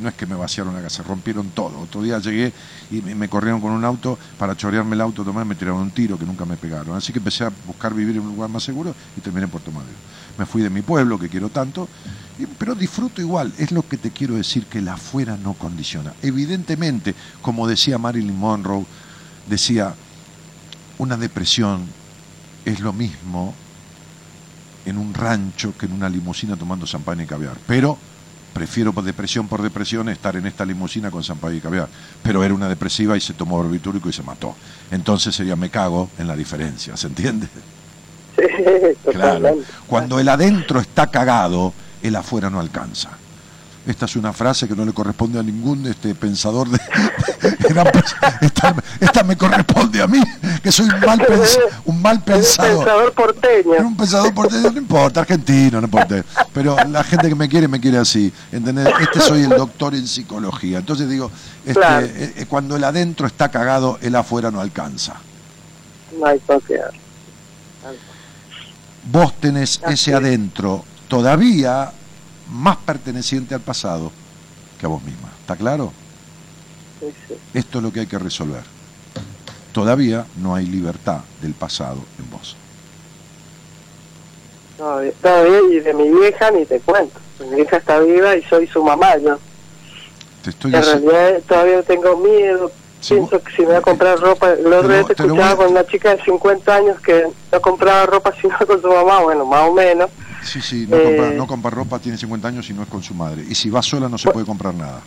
no 0.00 0.08
es 0.08 0.14
que 0.14 0.26
me 0.26 0.34
vaciaron 0.34 0.74
la 0.74 0.82
casa, 0.82 1.02
rompieron 1.02 1.50
todo. 1.50 1.78
Otro 1.80 2.02
día 2.02 2.18
llegué 2.18 2.52
y 2.90 3.00
me, 3.02 3.28
corrieron 3.28 3.60
con 3.60 3.72
un 3.72 3.84
auto 3.84 4.18
para 4.38 4.56
chorearme 4.56 4.94
el 4.94 5.00
auto, 5.00 5.24
tomar, 5.24 5.44
me 5.44 5.54
tiraron 5.54 5.80
un 5.80 5.90
tiro 5.90 6.18
que 6.18 6.24
nunca 6.24 6.44
me 6.44 6.56
pegaron. 6.56 6.96
Así 6.96 7.12
que 7.12 7.18
empecé 7.18 7.44
a 7.44 7.52
buscar 7.66 7.94
vivir 7.94 8.16
en 8.16 8.22
un 8.22 8.34
lugar 8.34 8.50
más 8.50 8.62
seguro 8.62 8.94
y 9.16 9.20
terminé 9.20 9.44
en 9.44 9.50
Puerto 9.50 9.70
Madero. 9.70 9.96
Me 10.38 10.46
fui 10.46 10.62
de 10.62 10.70
mi 10.70 10.82
pueblo, 10.82 11.18
que 11.18 11.28
quiero 11.28 11.50
tanto, 11.50 11.88
pero 12.58 12.74
disfruto 12.74 13.20
igual. 13.20 13.52
Es 13.58 13.72
lo 13.72 13.86
que 13.86 13.98
te 13.98 14.10
quiero 14.10 14.34
decir, 14.34 14.66
que 14.66 14.78
el 14.78 14.88
afuera 14.88 15.36
no 15.36 15.54
condiciona. 15.54 16.14
Evidentemente, 16.22 17.14
como 17.42 17.68
decía 17.68 17.98
Marilyn 17.98 18.38
Monroe, 18.38 18.86
decía, 19.48 19.94
una 20.98 21.16
depresión 21.16 21.86
es 22.64 22.80
lo 22.80 22.92
mismo 22.92 23.54
en 24.84 24.98
un 24.98 25.14
rancho 25.14 25.74
que 25.78 25.86
en 25.86 25.92
una 25.92 26.08
limusina 26.08 26.56
tomando 26.56 26.86
champán 26.86 27.20
y 27.20 27.26
caviar. 27.26 27.56
Pero 27.66 27.98
prefiero 28.52 28.92
por 28.92 29.04
depresión 29.04 29.46
por 29.46 29.62
depresión 29.62 30.08
estar 30.08 30.36
en 30.36 30.46
esta 30.46 30.64
limusina 30.64 31.10
con 31.10 31.22
champán 31.22 31.56
y 31.56 31.60
caviar. 31.60 31.88
Pero 32.22 32.44
era 32.44 32.54
una 32.54 32.68
depresiva 32.68 33.16
y 33.16 33.20
se 33.20 33.34
tomó 33.34 33.58
barbitúrico 33.58 34.08
y 34.08 34.12
se 34.12 34.22
mató. 34.22 34.54
Entonces 34.90 35.34
sería 35.34 35.56
me 35.56 35.70
cago 35.70 36.10
en 36.18 36.26
la 36.26 36.36
diferencia, 36.36 36.96
¿se 36.96 37.06
entiende? 37.06 37.48
Sí, 38.36 39.10
Claro. 39.12 39.58
Cuando 39.86 40.18
el 40.18 40.28
adentro 40.28 40.80
está 40.80 41.08
cagado, 41.08 41.74
el 42.02 42.16
afuera 42.16 42.48
no 42.48 42.60
alcanza. 42.60 43.10
Esta 43.86 44.04
es 44.04 44.14
una 44.16 44.32
frase 44.32 44.68
que 44.68 44.76
no 44.76 44.84
le 44.84 44.92
corresponde 44.92 45.38
a 45.38 45.42
ningún 45.42 45.86
este, 45.86 46.14
pensador 46.14 46.68
de, 46.68 46.78
esta, 48.42 48.74
esta 49.00 49.22
me 49.22 49.36
corresponde 49.38 50.02
a 50.02 50.06
mí, 50.06 50.20
que 50.62 50.70
soy 50.70 50.84
un 50.86 51.00
mal, 51.00 51.18
pens- 51.18 51.58
un 51.86 52.02
mal 52.02 52.16
Un 52.16 52.22
pensador. 52.22 52.76
pensador 52.84 53.12
porteño. 53.14 53.72
Un 53.86 53.96
pensador 53.96 54.34
porteño, 54.34 54.70
no 54.70 54.78
importa, 54.78 55.20
argentino, 55.20 55.80
no 55.80 55.86
importa. 55.86 56.22
Pero 56.52 56.76
la 56.88 57.02
gente 57.04 57.28
que 57.30 57.34
me 57.34 57.48
quiere, 57.48 57.68
me 57.68 57.80
quiere 57.80 57.96
así. 57.98 58.30
¿entendés? 58.52 58.86
Este 59.00 59.18
soy 59.20 59.42
el 59.44 59.48
doctor 59.50 59.94
en 59.94 60.06
psicología. 60.06 60.78
Entonces 60.78 61.08
digo, 61.08 61.30
este, 61.64 61.72
Claro. 61.80 62.06
eh, 62.06 62.34
eh, 62.36 62.46
cuando 62.48 62.76
el 62.76 62.84
adentro 62.84 63.26
está 63.26 63.48
cagado, 63.50 63.98
el 64.02 64.14
afuera 64.14 64.50
no 64.50 64.60
alcanza. 64.60 65.14
No 66.18 66.26
hay. 66.26 66.40
Vos 69.10 69.34
tenés 69.40 69.80
ese 69.88 70.10
es. 70.10 70.16
adentro 70.16 70.84
todavía 71.08 71.92
más 72.50 72.76
perteneciente 72.78 73.54
al 73.54 73.60
pasado 73.60 74.10
que 74.78 74.86
a 74.86 74.88
vos 74.88 75.02
misma. 75.02 75.28
¿Está 75.40 75.56
claro? 75.56 75.92
Sí, 77.00 77.06
sí. 77.28 77.34
Esto 77.54 77.78
es 77.78 77.84
lo 77.84 77.92
que 77.92 78.00
hay 78.00 78.06
que 78.06 78.18
resolver. 78.18 78.62
Todavía 79.72 80.26
no 80.36 80.54
hay 80.54 80.66
libertad 80.66 81.20
del 81.40 81.54
pasado 81.54 81.98
en 82.18 82.30
vos. 82.30 82.56
Todavía, 84.76 85.12
todavía, 85.20 85.60
y 85.72 85.80
de 85.80 85.94
mi 85.94 86.08
vieja 86.08 86.50
ni 86.50 86.64
te 86.64 86.80
cuento. 86.80 87.18
Mi 87.40 87.56
vieja 87.56 87.76
está 87.76 87.98
viva 88.00 88.36
y 88.36 88.42
soy 88.44 88.66
su 88.66 88.82
mamá 88.82 89.16
yo. 89.18 89.38
Te 90.42 90.50
estoy 90.50 90.74
En 90.74 90.82
realidad 90.82 91.40
todavía 91.46 91.82
tengo 91.82 92.16
miedo. 92.16 92.72
Si 93.00 93.14
Pienso 93.14 93.30
vos- 93.36 93.42
que 93.44 93.52
si 93.52 93.62
me 93.62 93.68
voy 93.68 93.76
a 93.76 93.80
comprar 93.82 94.18
ropa, 94.18 94.48
otro 94.48 94.56
Te 94.56 94.62
día 94.62 94.78
lo- 94.80 94.88
lo 94.88 94.98
escuchaba 95.10 95.50
a- 95.50 95.56
con 95.56 95.68
una 95.70 95.86
chica 95.86 96.14
de 96.16 96.22
50 96.22 96.74
años 96.74 97.00
que 97.00 97.26
no 97.52 97.60
compraba 97.60 98.06
ropa 98.06 98.32
sino 98.40 98.56
con 98.66 98.80
su 98.80 98.88
mamá, 98.88 99.20
bueno, 99.20 99.44
más 99.46 99.68
o 99.68 99.72
menos. 99.72 100.10
Sí, 100.42 100.60
sí, 100.60 100.86
no, 100.88 100.96
Eh, 100.96 101.04
compra, 101.04 101.30
no 101.32 101.46
compra 101.46 101.70
ropa, 101.70 101.98
tiene 101.98 102.18
50 102.18 102.48
años 102.48 102.68
y 102.70 102.72
no 102.72 102.82
es 102.82 102.88
con 102.88 103.02
su 103.02 103.14
madre. 103.14 103.44
Y 103.48 103.54
si 103.54 103.70
va 103.70 103.82
sola 103.82 104.08
no 104.08 104.18
se 104.18 104.30
puede 104.30 104.46
comprar 104.46 104.74
nada. 104.74 105.00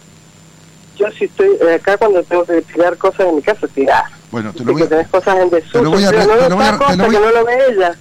Yo 0.97 1.07
sí 1.18 1.26
estoy 1.26 1.49
eh, 1.61 1.76
acá 1.76 1.97
cuando 1.97 2.23
tengo 2.23 2.45
que 2.45 2.61
tirar 2.61 2.97
cosas 2.97 3.27
en 3.27 3.35
mi 3.35 3.41
casa, 3.41 3.68
tirar. 3.68 4.05
Bueno, 4.31 4.53
te 4.53 4.64
lo 4.64 4.73
voy 4.73 4.84
a, 4.84 4.88
te 4.89 4.95
lo 4.95 5.91
voy 5.91 6.03
a 6.03 6.11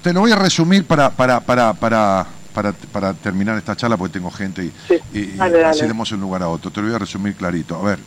te 0.03 0.13
lo 0.13 0.21
voy 0.21 0.33
resumir 0.33 0.87
para, 0.87 1.11
para, 1.11 1.41
para, 1.41 2.27
para, 2.55 2.73
para, 2.73 3.15
terminar 3.15 3.57
esta 3.59 3.74
charla 3.77 3.97
porque 3.97 4.12
tengo 4.15 4.31
gente 4.31 4.65
y, 4.65 4.73
Sí, 4.89 4.95
y- 5.15 5.19
y 5.19 5.37
dale, 5.37 5.65
así 5.65 5.81
dale. 5.81 5.89
demos 5.89 6.11
un 6.12 6.20
lugar 6.20 6.43
a 6.43 6.49
otro. 6.49 6.70
Te 6.70 6.81
lo 6.81 6.87
voy 6.89 6.97
a 6.97 6.99
resumir 6.99 7.35
clarito. 7.35 7.77
A 7.77 7.83
ver, 7.83 7.99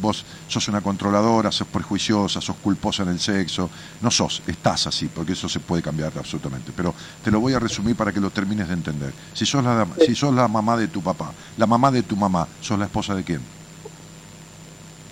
vos 0.00 0.24
sos 0.48 0.68
una 0.68 0.80
controladora, 0.80 1.50
sos 1.52 1.66
prejuiciosa, 1.68 2.40
sos 2.40 2.56
culposa 2.62 3.02
en 3.02 3.10
el 3.10 3.20
sexo. 3.20 3.68
No 4.00 4.10
sos, 4.10 4.42
estás 4.46 4.86
así, 4.86 5.06
porque 5.08 5.32
eso 5.32 5.48
se 5.48 5.60
puede 5.60 5.82
cambiar 5.82 6.12
absolutamente. 6.16 6.72
Pero 6.76 6.94
te 7.24 7.30
lo 7.30 7.40
voy 7.40 7.54
a 7.54 7.58
resumir 7.58 7.96
para 7.96 8.12
que 8.12 8.20
lo 8.20 8.30
termines 8.30 8.68
de 8.68 8.74
entender. 8.74 9.12
Si 9.34 9.44
sos 9.46 9.62
la, 9.64 9.86
si 10.04 10.14
sos 10.14 10.34
la 10.34 10.48
mamá 10.48 10.76
de 10.76 10.88
tu 10.88 11.02
papá, 11.02 11.32
la 11.56 11.66
mamá 11.66 11.90
de 11.90 12.02
tu 12.02 12.16
mamá, 12.16 12.46
¿sos 12.60 12.78
la 12.78 12.84
esposa 12.86 13.14
de 13.14 13.24
quién? 13.24 13.40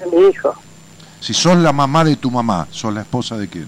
De 0.01 0.07
mi 0.17 0.29
hijo, 0.29 0.55
Si 1.21 1.33
sos 1.33 1.57
la 1.57 1.73
mamá 1.73 2.05
de 2.05 2.17
tu 2.17 2.31
mamá, 2.31 2.69
¿sos 2.71 2.93
la 2.93 3.01
esposa 3.03 3.37
de 3.39 3.49
quién? 3.49 3.67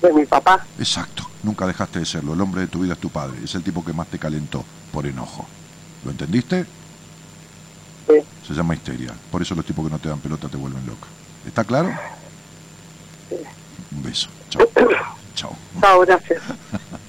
de 0.00 0.12
mi 0.12 0.26
papá. 0.26 0.62
Exacto, 0.78 1.23
nunca 1.44 1.66
dejaste 1.66 2.00
de 2.00 2.06
serlo. 2.06 2.34
El 2.34 2.40
hombre 2.40 2.62
de 2.62 2.66
tu 2.66 2.80
vida 2.80 2.94
es 2.94 2.98
tu 2.98 3.10
padre, 3.10 3.38
es 3.44 3.54
el 3.54 3.62
tipo 3.62 3.84
que 3.84 3.92
más 3.92 4.08
te 4.08 4.18
calentó 4.18 4.64
por 4.92 5.06
enojo. 5.06 5.46
¿Lo 6.04 6.10
entendiste? 6.10 6.66
Sí. 8.06 8.14
Se 8.46 8.54
llama 8.54 8.74
histeria. 8.74 9.14
Por 9.30 9.42
eso 9.42 9.54
los 9.54 9.64
tipos 9.64 9.84
que 9.86 9.90
no 9.90 9.98
te 9.98 10.08
dan 10.08 10.18
pelota 10.18 10.48
te 10.48 10.56
vuelven 10.56 10.84
loca. 10.86 11.06
¿Está 11.46 11.64
claro? 11.64 11.90
Un 13.92 14.02
beso. 14.02 14.28
Chao. 14.50 14.66
Chao. 15.34 15.56
Chao, 15.80 16.00
gracias. 16.00 16.42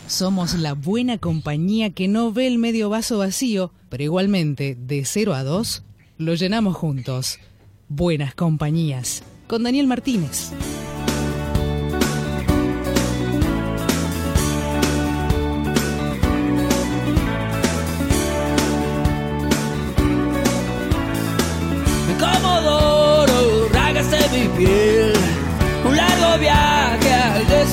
Somos 0.08 0.54
la 0.56 0.74
buena 0.74 1.18
compañía 1.18 1.90
que 1.90 2.08
no 2.08 2.32
ve 2.32 2.48
el 2.48 2.58
medio 2.58 2.90
vaso 2.90 3.18
vacío, 3.18 3.72
pero 3.90 4.04
igualmente, 4.04 4.76
de 4.80 5.04
0 5.06 5.34
a 5.34 5.44
2, 5.44 5.84
lo 6.18 6.34
llenamos 6.36 6.76
juntos. 6.76 7.40
Buenas 7.88 8.34
compañías. 8.34 9.24
con 9.48 9.64
Daniel 9.64 9.86
Martínez. 9.86 10.52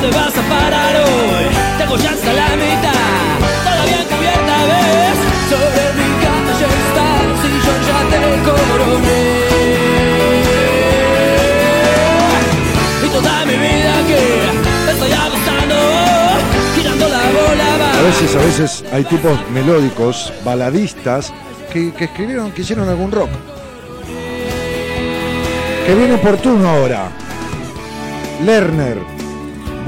¿Dónde 0.00 0.16
vas 0.16 0.32
a 0.38 0.42
parar 0.48 0.94
hoy? 0.94 1.46
Tengo 1.76 1.96
ya 1.96 2.10
hasta 2.10 2.32
la 2.32 2.50
mitad, 2.54 3.34
todavía 3.64 4.04
cubierta 4.06 4.56
ves. 4.70 5.18
Sobre 5.50 5.84
mi 5.98 6.08
calle 6.22 6.66
estás 6.86 7.38
y 7.42 7.58
yo 7.66 7.72
ya 7.88 7.98
te 8.08 8.18
coroné. 8.46 9.22
Y 13.04 13.08
toda 13.08 13.44
mi 13.44 13.54
vida 13.54 13.94
que 14.06 14.20
estoy 14.92 15.12
apostando, 15.12 15.76
girando 16.76 17.08
la 17.08 17.24
bola 17.32 17.70
va. 17.80 17.98
A 17.98 18.02
veces, 18.02 18.36
a 18.36 18.38
veces 18.38 18.84
hay 18.92 19.02
tipos 19.02 19.36
melódicos, 19.50 20.32
baladistas, 20.44 21.32
que, 21.72 21.92
que 21.92 22.04
escribieron, 22.04 22.52
que 22.52 22.62
hicieron 22.62 22.88
algún 22.88 23.10
rock. 23.10 23.30
Que 25.86 25.94
viene 25.96 26.14
oportuno 26.14 26.68
ahora. 26.68 27.10
Lerner, 28.44 29.17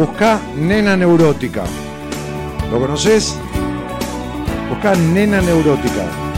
busca 0.00 0.40
nena 0.56 0.96
neurótica. 0.96 1.62
¿Lo 2.70 2.80
conoces? 2.80 3.36
Busca 4.70 4.94
nena 4.94 5.42
neurótica. 5.42 6.29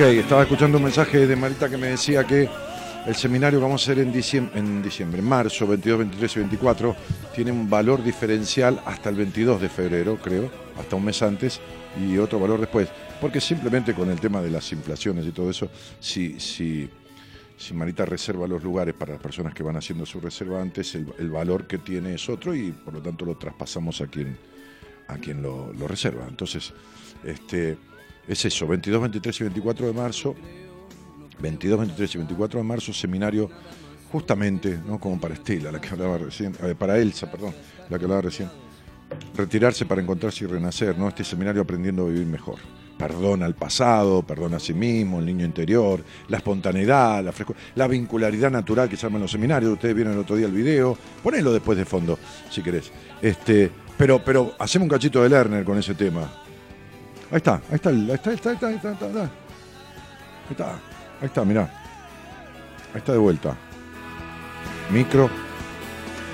Ok, 0.00 0.06
estaba 0.06 0.44
escuchando 0.44 0.78
un 0.78 0.84
mensaje 0.84 1.26
de 1.26 1.36
Marita 1.36 1.68
que 1.68 1.76
me 1.76 1.88
decía 1.88 2.24
que 2.24 2.48
el 3.06 3.14
seminario 3.14 3.58
que 3.58 3.64
vamos 3.64 3.82
a 3.82 3.84
hacer 3.84 4.02
en 4.02 4.10
diciembre, 4.10 4.58
en, 4.58 4.82
diciembre, 4.82 5.20
marzo, 5.20 5.66
22, 5.66 5.98
23 5.98 6.36
y 6.36 6.38
24, 6.38 6.96
tiene 7.34 7.52
un 7.52 7.68
valor 7.68 8.02
diferencial 8.02 8.80
hasta 8.86 9.10
el 9.10 9.16
22 9.16 9.60
de 9.60 9.68
febrero, 9.68 10.16
creo, 10.16 10.50
hasta 10.78 10.96
un 10.96 11.04
mes 11.04 11.20
antes, 11.20 11.60
y 12.00 12.16
otro 12.16 12.40
valor 12.40 12.60
después. 12.60 12.88
Porque 13.20 13.42
simplemente 13.42 13.92
con 13.92 14.08
el 14.08 14.18
tema 14.18 14.40
de 14.40 14.50
las 14.50 14.72
inflaciones 14.72 15.26
y 15.26 15.32
todo 15.32 15.50
eso, 15.50 15.68
si, 15.98 16.40
si, 16.40 16.88
si 17.58 17.74
Marita 17.74 18.06
reserva 18.06 18.48
los 18.48 18.64
lugares 18.64 18.94
para 18.94 19.12
las 19.12 19.20
personas 19.20 19.52
que 19.52 19.62
van 19.62 19.76
haciendo 19.76 20.06
su 20.06 20.18
reserva 20.18 20.62
antes, 20.62 20.94
el, 20.94 21.12
el 21.18 21.28
valor 21.28 21.66
que 21.66 21.76
tiene 21.76 22.14
es 22.14 22.26
otro 22.30 22.54
y 22.54 22.72
por 22.72 22.94
lo 22.94 23.02
tanto 23.02 23.26
lo 23.26 23.36
traspasamos 23.36 24.00
a 24.00 24.06
quien, 24.06 24.38
a 25.08 25.18
quien 25.18 25.42
lo, 25.42 25.74
lo 25.74 25.86
reserva. 25.86 26.24
Entonces, 26.26 26.72
este, 27.22 27.76
es 28.32 28.44
eso, 28.44 28.66
22, 28.66 29.00
23 29.00 29.40
y 29.40 29.44
24 29.44 29.86
de 29.88 29.92
marzo, 29.92 30.36
22, 31.40 31.78
23 31.80 32.14
y 32.14 32.18
24 32.18 32.60
de 32.60 32.64
marzo, 32.64 32.92
seminario 32.92 33.50
justamente, 34.12 34.78
¿no? 34.86 35.00
como 35.00 35.20
para 35.20 35.34
Estela, 35.34 35.72
la 35.72 35.80
que 35.80 35.88
hablaba 35.88 36.18
recién, 36.18 36.54
eh, 36.62 36.76
para 36.78 36.96
Elsa, 36.98 37.28
perdón, 37.28 37.54
la 37.88 37.98
que 37.98 38.04
hablaba 38.04 38.22
recién, 38.22 38.48
retirarse 39.34 39.84
para 39.84 40.00
encontrarse 40.00 40.44
y 40.44 40.46
renacer, 40.46 40.96
¿no? 40.96 41.08
Este 41.08 41.24
seminario 41.24 41.62
aprendiendo 41.62 42.06
a 42.06 42.08
vivir 42.08 42.26
mejor. 42.26 42.58
Perdona 42.96 43.46
al 43.46 43.54
pasado, 43.54 44.22
perdona 44.22 44.58
a 44.58 44.60
sí 44.60 44.74
mismo, 44.74 45.18
el 45.18 45.26
niño 45.26 45.44
interior, 45.44 46.04
la 46.28 46.36
espontaneidad, 46.36 47.24
la 47.24 47.32
frescura, 47.32 47.58
la 47.74 47.88
vincularidad 47.88 48.50
natural 48.50 48.88
que 48.88 48.96
se 48.96 49.02
llama 49.02 49.16
en 49.16 49.22
los 49.22 49.30
seminarios. 49.30 49.72
Ustedes 49.72 49.94
vieron 49.94 50.12
el 50.12 50.20
otro 50.20 50.36
día 50.36 50.46
el 50.46 50.52
video, 50.52 50.96
ponelo 51.22 51.52
después 51.52 51.78
de 51.78 51.84
fondo, 51.84 52.18
si 52.50 52.62
querés. 52.62 52.92
Este, 53.22 53.70
pero, 53.96 54.22
pero 54.22 54.54
hacemos 54.58 54.84
un 54.84 54.90
cachito 54.90 55.22
de 55.22 55.30
Lerner 55.30 55.64
con 55.64 55.78
ese 55.78 55.94
tema. 55.94 56.30
Ahí 57.30 57.36
está, 57.36 57.60
ahí 57.70 57.76
está, 57.76 57.90
ahí 57.90 58.12
está, 58.12 58.30
ahí 58.30 58.36
está, 58.36 58.50
ahí 58.50 58.56
está, 58.56 58.68
ahí 58.68 58.74
está, 58.76 58.88
ahí 58.88 59.30
está, 60.50 60.72
ahí 61.20 61.26
está, 61.26 61.40
ahí 61.42 61.46
mirá. 61.46 61.62
Ahí 62.92 62.98
está 62.98 63.12
de 63.12 63.18
vuelta. 63.18 63.56
Micro, 64.90 65.30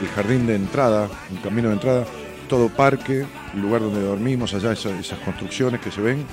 el 0.01 0.09
jardín 0.09 0.47
de 0.47 0.55
entrada, 0.55 1.09
un 1.31 1.37
camino 1.39 1.69
de 1.69 1.75
entrada, 1.75 2.07
todo 2.49 2.71
parque, 2.71 3.27
el 3.53 3.61
lugar 3.61 3.83
donde 3.83 4.01
dormimos, 4.01 4.55
allá 4.55 4.73
esas, 4.73 4.93
esas 4.93 5.19
construcciones 5.19 5.83
que 5.83 5.91
se 5.91 6.01
ven. 6.01 6.27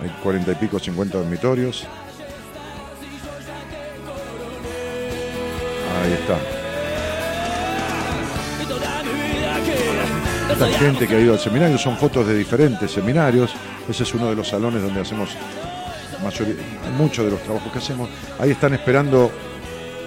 Hay 0.00 0.08
cuarenta 0.22 0.52
y 0.52 0.54
pico, 0.54 0.78
cincuenta 0.78 1.18
dormitorios. 1.18 1.86
Ahí 6.02 6.12
está. 6.12 6.67
Esta 10.50 10.66
gente 10.78 11.06
que 11.06 11.14
ha 11.14 11.20
ido 11.20 11.34
al 11.34 11.38
seminario 11.38 11.78
son 11.78 11.96
fotos 11.96 12.26
de 12.26 12.36
diferentes 12.36 12.90
seminarios. 12.90 13.52
Ese 13.88 14.02
es 14.02 14.14
uno 14.14 14.28
de 14.28 14.36
los 14.36 14.48
salones 14.48 14.82
donde 14.82 15.00
hacemos 15.00 15.30
muchos 16.96 17.24
de 17.24 17.30
los 17.30 17.42
trabajos 17.42 17.72
que 17.72 17.78
hacemos. 17.78 18.08
Ahí 18.38 18.50
están 18.50 18.74
esperando 18.74 19.30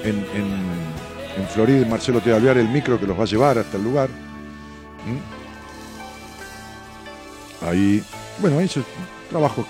en, 0.04 0.18
en, 0.36 0.62
en 1.38 1.48
Florida 1.48 1.86
Marcelo 1.88 2.20
T. 2.20 2.34
Alvear 2.34 2.58
el 2.58 2.68
micro 2.68 3.00
que 3.00 3.08
los 3.08 3.18
va 3.18 3.24
a 3.24 3.28
llevar 3.28 3.58
hasta 3.60 3.78
el 3.78 3.84
lugar. 3.84 4.10
¿Mm? 5.06 5.20
Ahí, 7.66 8.04
bueno, 8.40 8.60
ahí 8.60 8.70
trabajos, 9.30 9.66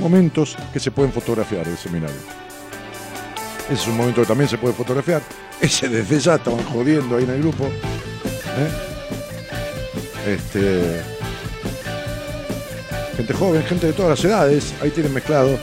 momentos 0.00 0.56
que 0.72 0.80
se 0.80 0.90
pueden 0.90 1.12
fotografiar 1.12 1.66
del 1.66 1.76
seminario. 1.76 2.16
Ese 3.66 3.74
es 3.74 3.86
un 3.86 3.96
momento 3.96 4.22
que 4.22 4.26
también 4.26 4.48
se 4.48 4.58
puede 4.58 4.74
fotografiar. 4.74 5.22
Ese 5.60 5.88
desde 5.88 6.18
ya 6.18 6.34
estaban 6.34 6.64
jodiendo 6.64 7.16
ahí 7.16 7.24
en 7.24 7.30
el 7.30 7.40
grupo. 7.40 7.66
¿eh? 7.66 8.93
Este, 10.26 11.02
gente 13.16 13.34
joven, 13.34 13.62
gente 13.64 13.88
de 13.88 13.92
todas 13.92 14.10
las 14.18 14.24
edades, 14.24 14.72
ahí 14.80 14.90
tienen 14.90 15.12
mezclado, 15.12 15.58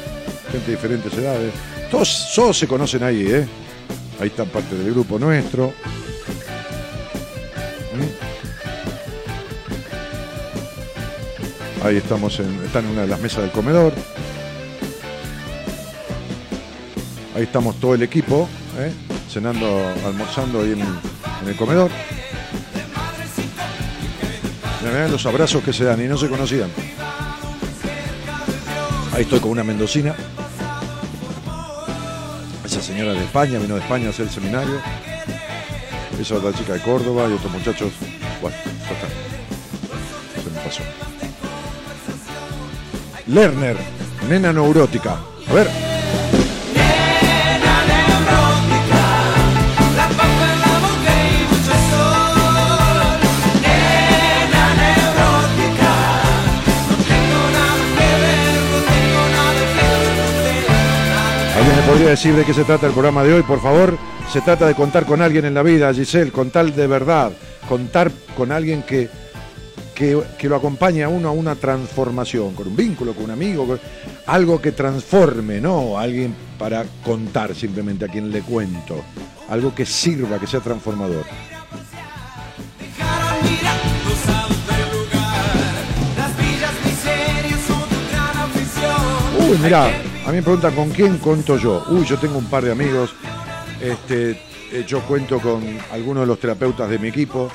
gente 0.51 0.67
de 0.67 0.75
diferentes 0.75 1.11
edades. 1.13 1.51
Todos, 1.89 2.31
todos 2.35 2.57
se 2.57 2.67
conocen 2.67 3.03
ahí, 3.03 3.25
¿eh? 3.27 3.47
Ahí 4.19 4.27
está 4.27 4.45
parte 4.45 4.75
del 4.75 4.91
grupo 4.93 5.17
nuestro. 5.17 5.73
¿Mm? 7.93 8.07
Ahí 11.83 11.97
estamos 11.97 12.39
en, 12.39 12.63
están 12.63 12.85
en 12.85 12.91
una 12.91 13.01
de 13.01 13.07
las 13.07 13.19
mesas 13.19 13.41
del 13.41 13.51
comedor. 13.51 13.93
Ahí 17.35 17.43
estamos 17.43 17.79
todo 17.79 17.95
el 17.95 18.03
equipo, 18.03 18.47
¿eh? 18.77 18.91
cenando, 19.27 19.65
almorzando 20.05 20.61
ahí 20.61 20.73
en 20.73 21.47
el 21.47 21.55
comedor. 21.55 21.89
Mirá 24.83 25.07
los 25.07 25.25
abrazos 25.25 25.63
que 25.63 25.73
se 25.73 25.83
dan 25.83 26.03
y 26.03 26.07
no 26.07 26.17
se 26.17 26.27
conocían. 26.27 26.69
Ahí 29.13 29.23
estoy 29.23 29.39
con 29.39 29.51
una 29.51 29.63
mendocina. 29.63 30.15
Esa 32.65 32.81
señora 32.81 33.13
de 33.13 33.23
España, 33.23 33.59
vino 33.59 33.75
de 33.75 33.81
España 33.81 34.07
a 34.07 34.09
hacer 34.09 34.25
el 34.25 34.31
seminario. 34.31 34.81
Esa 36.19 36.35
otra 36.35 36.53
chica 36.53 36.73
de 36.73 36.79
Córdoba 36.81 37.27
y 37.29 37.33
otros 37.33 37.51
muchachos. 37.51 37.91
Bueno, 38.41 38.57
ya 38.65 38.93
está. 38.93 39.07
Se 40.41 40.49
me 40.49 40.59
pasó. 40.59 40.83
Lerner, 43.27 43.77
nena 44.27 44.51
neurótica. 44.53 45.19
A 45.47 45.53
ver. 45.53 45.90
Podría 62.01 62.17
decir 62.17 62.35
de 62.35 62.45
qué 62.45 62.53
se 62.55 62.63
trata 62.63 62.87
el 62.87 62.93
programa 62.93 63.23
de 63.23 63.31
hoy, 63.31 63.43
por 63.43 63.61
favor? 63.61 63.95
Se 64.33 64.41
trata 64.41 64.65
de 64.65 64.73
contar 64.73 65.05
con 65.05 65.21
alguien 65.21 65.45
en 65.45 65.53
la 65.53 65.61
vida, 65.61 65.93
Giselle, 65.93 66.31
contar 66.31 66.73
de 66.73 66.87
verdad, 66.87 67.31
contar 67.69 68.11
con 68.35 68.51
alguien 68.51 68.81
que, 68.81 69.07
que, 69.93 70.19
que 70.35 70.49
lo 70.49 70.55
acompañe 70.55 71.03
a 71.03 71.09
uno 71.09 71.29
a 71.29 71.31
una 71.31 71.53
transformación, 71.53 72.55
con 72.55 72.69
un 72.69 72.75
vínculo, 72.75 73.13
con 73.13 73.25
un 73.25 73.29
amigo, 73.29 73.77
algo 74.25 74.59
que 74.59 74.71
transforme, 74.71 75.61
no 75.61 75.99
alguien 75.99 76.33
para 76.57 76.85
contar 77.05 77.53
simplemente 77.53 78.05
a 78.05 78.07
quien 78.07 78.31
le 78.31 78.41
cuento, 78.41 78.95
algo 79.49 79.75
que 79.75 79.85
sirva, 79.85 80.39
que 80.39 80.47
sea 80.47 80.59
transformador. 80.59 81.25
Uy, 89.37 90.10
a 90.25 90.29
mí 90.29 90.37
me 90.37 90.43
preguntan 90.43 90.73
con 90.75 90.89
quién 90.89 91.17
cuento 91.17 91.57
yo. 91.57 91.83
Uy, 91.89 92.05
yo 92.05 92.17
tengo 92.17 92.37
un 92.37 92.45
par 92.45 92.63
de 92.63 92.71
amigos. 92.71 93.13
Este, 93.81 94.31
eh, 94.71 94.85
yo 94.87 95.01
cuento 95.01 95.39
con 95.39 95.63
algunos 95.91 96.21
de 96.23 96.27
los 96.27 96.39
terapeutas 96.39 96.89
de 96.89 96.99
mi 96.99 97.07
equipo. 97.07 97.49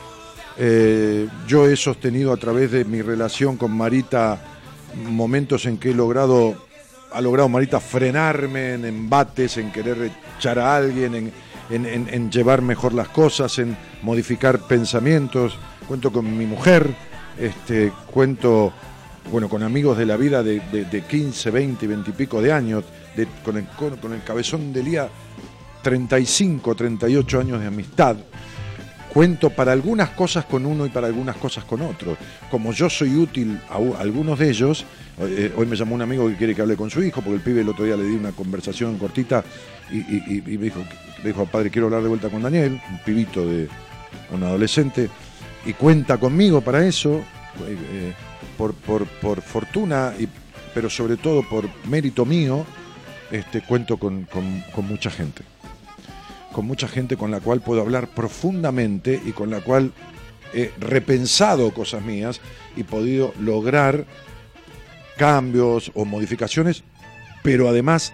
Eh, 0.59 1.29
yo 1.47 1.69
he 1.69 1.77
sostenido 1.77 2.33
a 2.33 2.37
través 2.37 2.71
de 2.73 2.85
mi 2.85 3.03
relación 3.03 3.57
con 3.57 3.71
Marita 3.77 4.39
momentos 5.05 5.67
en 5.67 5.77
que 5.79 5.91
he 5.91 5.95
logrado, 5.95 6.57
ha 7.13 7.21
logrado 7.21 7.49
Marita 7.49 7.79
frenarme 7.79 8.75
en 8.75 8.85
embates, 8.85 9.57
en 9.59 9.71
querer 9.71 10.11
echar 10.39 10.59
a 10.59 10.75
alguien, 10.77 11.15
en, 11.15 11.33
en- 11.71 11.87
en- 11.87 12.09
en 12.13 12.31
llevar 12.31 12.63
mejor 12.63 12.95
las 12.95 13.09
cosas, 13.09 13.59
en 13.59 13.77
modificar 14.03 14.59
pensamientos. 14.61 15.57
Cuento 15.87 16.11
con 16.11 16.37
mi 16.37 16.47
mujer, 16.47 16.89
este, 17.39 17.93
cuento 18.11 18.73
bueno, 19.31 19.49
con 19.49 19.63
amigos 19.63 19.99
de 19.99 20.07
la 20.07 20.17
vida 20.17 20.43
de, 20.43 20.61
de- 20.73 20.85
de 20.85 21.03
15, 21.03 21.51
20, 21.51 21.87
20 21.87 22.11
y 22.11 22.13
pico 22.13 22.41
de 22.41 22.53
años, 22.53 22.85
con, 23.45 23.57
el, 23.57 23.65
con, 24.01 24.13
el 24.13 24.23
cabezón 24.23 24.73
de 24.73 24.83
Lía, 24.83 25.09
35, 25.83 26.75
38 26.75 27.41
años 27.41 27.61
de 27.61 27.67
amistad. 27.67 28.17
Cuento 29.13 29.49
para 29.51 29.73
algunas 29.73 30.11
cosas 30.11 30.45
con 30.45 30.67
uno 30.67 30.85
y 30.85 30.91
para 30.91 31.07
algunas 31.07 31.37
cosas 31.37 31.65
con 31.65 31.81
otro. 31.81 32.17
Como 32.51 32.73
yo 32.73 32.91
soy 32.91 33.17
útil 33.17 33.59
a, 33.71 33.77
algunos 34.01 34.39
de 34.39 34.51
ellos, 34.51 34.85
eh, 35.19 35.51
hoy 35.57 35.65
me 35.67 35.75
llamó 35.75 35.95
un 35.95 36.03
amigo 36.03 36.29
que 36.29 36.37
quiere 36.37 36.55
que 36.55 36.61
hable 36.61 36.77
con 36.77 36.91
su 36.91 37.03
hijo, 37.03 37.23
porque 37.23 37.37
el 37.37 37.41
pibe 37.41 37.63
el 37.63 37.69
otro 37.71 37.85
día 37.87 37.97
le 37.97 38.05
di 38.05 38.15
una 38.15 38.33
conversación 38.33 38.99
cortita 38.99 39.43
y, 39.91 39.97
y- 39.99 40.43
me 40.59 40.65
dijo, 40.65 40.81
le 41.23 41.29
dijo, 41.31 41.47
padre, 41.47 41.71
quiero 41.71 41.87
hablar 41.87 42.03
de 42.03 42.09
vuelta 42.09 42.29
con 42.29 42.43
Daniel, 42.43 42.79
un 42.91 42.99
pibito 43.05 43.47
de 43.49 43.69
un 44.33 44.43
adolescente, 44.43 45.09
y 45.65 45.73
cuenta 45.73 46.19
conmigo 46.19 46.61
para 46.61 46.85
eso, 46.87 47.25
eh, 47.67 47.77
eh, 47.93 48.13
por, 48.57 48.75
por- 48.75 49.07
por 49.07 49.41
fortuna, 49.43 50.15
y, 50.19 50.29
pero 50.75 50.91
sobre 50.91 51.17
todo 51.17 51.43
por 51.49 51.69
mérito 51.87 52.25
mío, 52.25 52.65
este, 53.31 53.61
cuento 53.63 53.97
con, 53.97 54.25
con- 54.25 54.87
mucha 54.87 55.11
gente. 55.11 55.43
Con 56.53 56.67
mucha 56.67 56.89
gente 56.89 57.17
con 57.17 57.31
la 57.31 57.41
cual 57.41 57.61
puedo 57.61 57.81
hablar 57.83 58.09
profundamente 58.09 59.21
y 59.25 59.33
con 59.33 59.51
la 59.51 59.61
cual 59.61 59.93
he 60.55 60.73
repensado 60.79 61.73
cosas 61.75 62.03
mías 62.03 62.41
y 62.77 62.85
podido 62.85 63.35
lograr 63.41 64.07
cambios 65.19 65.91
o 65.95 66.05
modificaciones, 66.05 66.83
pero 67.43 67.69
además 67.69 68.13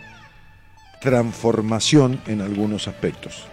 transformación 1.00 2.20
en 2.26 2.40
algunos 2.40 2.88
aspectos. 2.88 3.44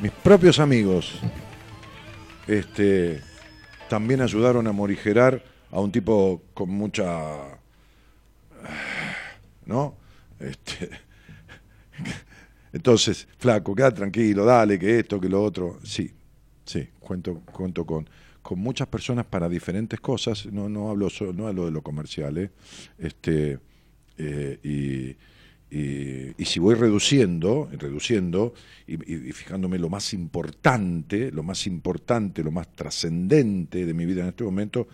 Mis 0.00 0.12
propios 0.12 0.58
amigos 0.60 1.18
este, 2.46 3.20
también 3.88 4.20
ayudaron 4.20 4.66
a 4.66 4.72
morigerar 4.72 5.42
a 5.70 5.80
un 5.80 5.92
tipo 5.92 6.42
con 6.54 6.70
mucha... 6.70 7.58
¿No? 9.66 9.96
Este, 10.40 10.88
entonces, 12.72 13.26
flaco, 13.38 13.74
queda 13.74 13.92
tranquilo, 13.92 14.44
dale, 14.44 14.78
que 14.78 15.00
esto, 15.00 15.20
que 15.20 15.28
lo 15.28 15.42
otro. 15.42 15.78
Sí, 15.82 16.10
sí, 16.64 16.88
cuento, 17.00 17.40
cuento 17.52 17.84
con, 17.84 18.08
con 18.42 18.58
muchas 18.58 18.88
personas 18.88 19.26
para 19.26 19.48
diferentes 19.48 20.00
cosas. 20.00 20.46
No, 20.46 20.68
no 20.68 20.90
hablo 20.90 21.08
solo, 21.10 21.32
no 21.32 21.46
hablo 21.48 21.64
de 21.64 21.70
lo 21.70 21.82
comercial, 21.82 22.36
¿eh? 22.38 22.50
Este, 22.98 23.58
eh, 24.18 24.58
y, 24.62 25.16
y- 25.76 26.34
y 26.36 26.44
si 26.44 26.60
voy 26.60 26.74
reduciendo, 26.74 27.68
reduciendo 27.72 28.54
y, 28.86 28.94
y- 28.94 29.28
y 29.28 29.32
fijándome 29.32 29.78
lo 29.78 29.88
más 29.88 30.12
importante, 30.14 31.30
lo 31.32 31.42
más 31.42 31.66
importante, 31.66 32.42
lo 32.42 32.50
más 32.50 32.70
trascendente 32.72 33.84
de 33.86 33.94
mi 33.94 34.04
vida 34.06 34.22
en 34.22 34.28
este 34.28 34.44
momento, 34.44 34.88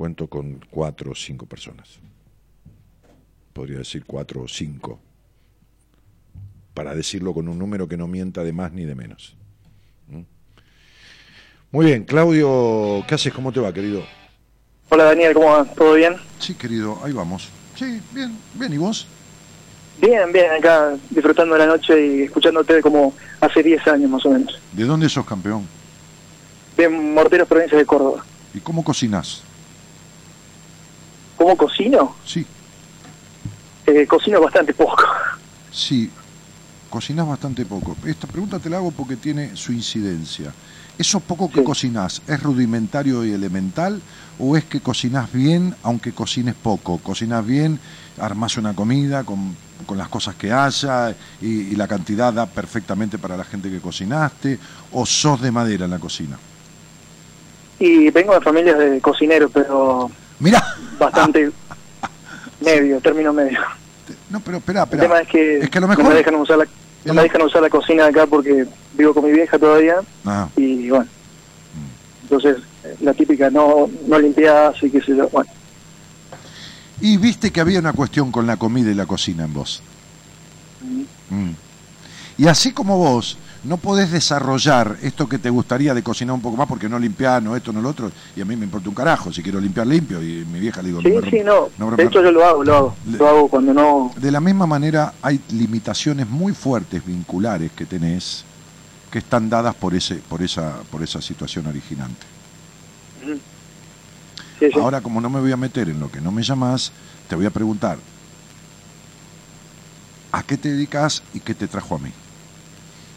cuento 0.00 0.28
con 0.28 0.64
cuatro 0.70 1.12
o 1.12 1.14
cinco 1.14 1.44
personas. 1.44 1.98
Podría 3.52 3.76
decir 3.76 4.02
cuatro 4.06 4.40
o 4.40 4.48
cinco 4.48 4.98
para 6.72 6.94
decirlo 6.94 7.34
con 7.34 7.48
un 7.48 7.58
número 7.58 7.86
que 7.86 7.98
no 7.98 8.08
mienta 8.08 8.42
de 8.42 8.50
más 8.50 8.72
ni 8.72 8.86
de 8.86 8.94
menos. 8.94 9.36
¿Mm? 10.08 10.22
Muy 11.70 11.84
bien, 11.84 12.04
Claudio, 12.04 13.04
¿qué 13.06 13.14
haces? 13.14 13.30
¿Cómo 13.34 13.52
te 13.52 13.60
va, 13.60 13.74
querido? 13.74 14.02
Hola 14.88 15.04
Daniel, 15.04 15.34
¿cómo 15.34 15.48
va? 15.48 15.66
¿Todo 15.66 15.92
bien? 15.92 16.16
Sí, 16.38 16.54
querido, 16.54 16.98
ahí 17.04 17.12
vamos. 17.12 17.50
Sí, 17.76 18.00
bien, 18.14 18.38
bien, 18.54 18.72
¿y 18.72 18.78
vos? 18.78 19.06
Bien, 20.00 20.32
bien, 20.32 20.50
acá 20.50 20.96
disfrutando 21.10 21.56
de 21.56 21.58
la 21.58 21.66
noche 21.66 22.06
y 22.06 22.22
escuchándote 22.22 22.80
como 22.80 23.12
hace 23.38 23.62
10 23.62 23.86
años 23.88 24.10
más 24.10 24.24
o 24.24 24.30
menos. 24.30 24.58
¿De 24.72 24.84
dónde 24.84 25.10
sos 25.10 25.26
campeón? 25.26 25.68
De 26.78 26.88
Morteros, 26.88 27.46
provincia 27.46 27.76
de 27.76 27.84
Córdoba. 27.84 28.24
¿Y 28.54 28.60
cómo 28.60 28.82
cocinás? 28.82 29.42
¿Cómo 31.40 31.56
cocino? 31.56 32.14
Sí, 32.26 32.44
Eh, 33.86 34.06
cocino 34.06 34.42
bastante 34.42 34.74
poco. 34.74 35.02
sí, 35.72 36.10
cocinás 36.90 37.26
bastante 37.26 37.64
poco. 37.64 37.96
Esta 38.04 38.26
pregunta 38.26 38.58
te 38.58 38.68
la 38.68 38.76
hago 38.76 38.90
porque 38.90 39.16
tiene 39.16 39.56
su 39.56 39.72
incidencia. 39.72 40.52
¿Eso 40.98 41.18
poco 41.18 41.48
que 41.50 41.60
Sí. 41.60 41.64
cocinás 41.64 42.20
es 42.28 42.42
rudimentario 42.42 43.24
y 43.24 43.32
elemental 43.32 44.02
o 44.38 44.54
es 44.54 44.64
que 44.64 44.80
cocinás 44.82 45.32
bien 45.32 45.74
aunque 45.82 46.12
cocines 46.12 46.54
poco? 46.62 46.98
¿Cocinás 46.98 47.44
bien, 47.46 47.80
armás 48.20 48.58
una 48.58 48.74
comida 48.74 49.24
con, 49.24 49.56
con 49.86 49.96
las 49.96 50.08
cosas 50.10 50.34
que 50.34 50.52
haya 50.52 51.16
y, 51.40 51.46
y 51.72 51.74
la 51.74 51.88
cantidad 51.88 52.34
da 52.34 52.44
perfectamente 52.44 53.16
para 53.16 53.38
la 53.38 53.44
gente 53.44 53.70
que 53.70 53.80
cocinaste 53.80 54.58
o 54.92 55.06
sos 55.06 55.40
de 55.40 55.50
madera 55.50 55.86
en 55.86 55.90
la 55.92 55.98
cocina? 55.98 56.36
Y 57.78 58.10
vengo 58.10 58.34
de 58.34 58.42
familias 58.42 58.78
de 58.78 59.00
cocineros, 59.00 59.50
pero 59.54 60.10
Mirá, 60.40 60.64
bastante 60.98 61.50
medio, 62.60 63.00
término 63.00 63.32
medio. 63.32 63.58
no, 64.30 64.40
pero 64.40 64.58
espera, 64.58 64.80
El 64.80 64.84
espera. 64.84 65.02
tema 65.02 65.20
es 65.20 65.28
que, 65.28 65.58
Es 65.60 65.70
que 65.70 65.78
a 65.78 65.80
lo 65.82 65.86
no 65.88 66.08
me 66.08 66.14
dejan 66.14 66.34
usar 66.36 66.58
la, 66.58 66.66
no 67.04 67.14
me 67.14 67.22
dejan 67.22 67.42
usar 67.42 67.62
la 67.62 67.70
cocina 67.70 68.06
acá 68.06 68.26
porque 68.26 68.66
vivo 68.94 69.14
con 69.14 69.24
mi 69.24 69.32
vieja 69.32 69.58
todavía 69.58 69.96
Ah, 70.24 70.48
y 70.56 70.88
bueno. 70.90 71.06
Entonces, 72.22 72.58
la 73.00 73.12
típica 73.12 73.50
no, 73.50 73.90
no 74.06 74.18
limpias 74.18 74.80
y 74.82 74.90
qué 74.90 75.00
sé 75.00 75.16
yo. 75.16 75.28
Bueno, 75.30 75.50
Y 77.00 77.16
viste 77.16 77.50
que 77.50 77.60
había 77.60 77.80
una 77.80 77.92
cuestión 77.92 78.30
con 78.30 78.46
la 78.46 78.56
comida 78.56 78.90
y 78.90 78.94
la 78.94 79.06
cocina 79.06 79.44
en 79.44 79.52
vos. 79.52 79.82
Mm. 81.30 81.50
Y 82.38 82.46
así 82.46 82.72
como 82.72 82.96
vos 82.98 83.36
no 83.62 83.76
podés 83.78 84.10
desarrollar 84.10 84.96
esto 85.02 85.28
que 85.28 85.38
te 85.38 85.50
gustaría 85.50 85.92
de 85.94 86.02
cocinar 86.02 86.34
un 86.34 86.40
poco 86.40 86.56
más 86.56 86.66
porque 86.66 86.88
no 86.88 86.98
limpiás, 86.98 87.42
no 87.42 87.54
esto, 87.56 87.72
no 87.72 87.82
lo 87.82 87.90
otro, 87.90 88.10
y 88.34 88.40
a 88.40 88.44
mí 88.44 88.56
me 88.56 88.64
importa 88.64 88.88
un 88.88 88.94
carajo, 88.94 89.32
si 89.32 89.42
quiero 89.42 89.60
limpiar 89.60 89.86
limpio, 89.86 90.22
y 90.22 90.44
mi 90.46 90.60
vieja 90.60 90.80
le 90.82 90.88
digo, 90.88 91.02
sí, 91.02 91.10
no 91.10 91.30
sí, 91.30 91.40
no. 91.44 91.68
no 91.76 91.96
De 91.96 92.04
hecho, 92.04 92.22
yo 92.22 92.32
lo 92.32 92.44
hago, 92.44 92.64
lo 92.64 92.74
hago. 92.74 92.96
Le- 93.04 93.18
Lo 93.18 93.28
hago 93.28 93.48
cuando 93.48 93.74
no. 93.74 94.10
De 94.16 94.30
la 94.30 94.40
misma 94.40 94.66
manera 94.66 95.14
hay 95.22 95.40
limitaciones 95.50 96.26
muy 96.28 96.54
fuertes 96.54 97.04
vinculares 97.04 97.70
que 97.72 97.84
tenés 97.86 98.44
que 99.10 99.18
están 99.18 99.50
dadas 99.50 99.74
por 99.74 99.94
ese, 99.94 100.16
por 100.16 100.40
esa, 100.42 100.78
por 100.90 101.02
esa 101.02 101.20
situación 101.20 101.66
originante. 101.66 102.26
Sí, 104.58 104.70
sí. 104.72 104.78
Ahora, 104.78 105.00
como 105.00 105.20
no 105.20 105.28
me 105.28 105.40
voy 105.40 105.52
a 105.52 105.56
meter 105.56 105.88
en 105.88 105.98
lo 106.00 106.08
que 106.10 106.20
no 106.20 106.30
me 106.30 106.42
llamás, 106.42 106.92
te 107.28 107.34
voy 107.36 107.46
a 107.46 107.50
preguntar, 107.50 107.98
¿a 110.32 110.42
qué 110.42 110.56
te 110.56 110.70
dedicas 110.70 111.22
y 111.34 111.40
qué 111.40 111.54
te 111.54 111.66
trajo 111.66 111.96
a 111.96 111.98
mí? 111.98 112.10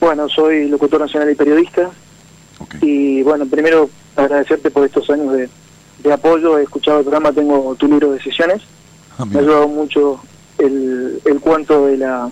Bueno, 0.04 0.28
soy 0.28 0.68
locutor 0.68 1.00
nacional 1.00 1.32
y 1.32 1.36
periodista. 1.36 1.90
Y 2.82 3.24
bueno, 3.24 3.46
primero 3.46 3.90
agradecerte 4.18 4.70
por 4.70 4.84
estos 4.86 5.10
años 5.10 5.32
de, 5.32 5.50
de 6.04 6.12
apoyo. 6.14 6.58
He 6.60 6.64
escuchado 6.64 6.98
el 7.00 7.04
programa, 7.06 7.32
tengo 7.32 7.74
tu 7.76 7.88
libro 7.88 8.12
de 8.12 8.22
sesiones. 8.22 8.62
Ah, 9.18 9.24
Me 9.24 9.38
ha 9.38 9.40
ayudado 9.42 9.70
mucho 9.70 10.20
el, 10.58 11.22
el 11.24 11.40
cuento 11.40 11.86
de 11.88 11.98
la 12.00 12.30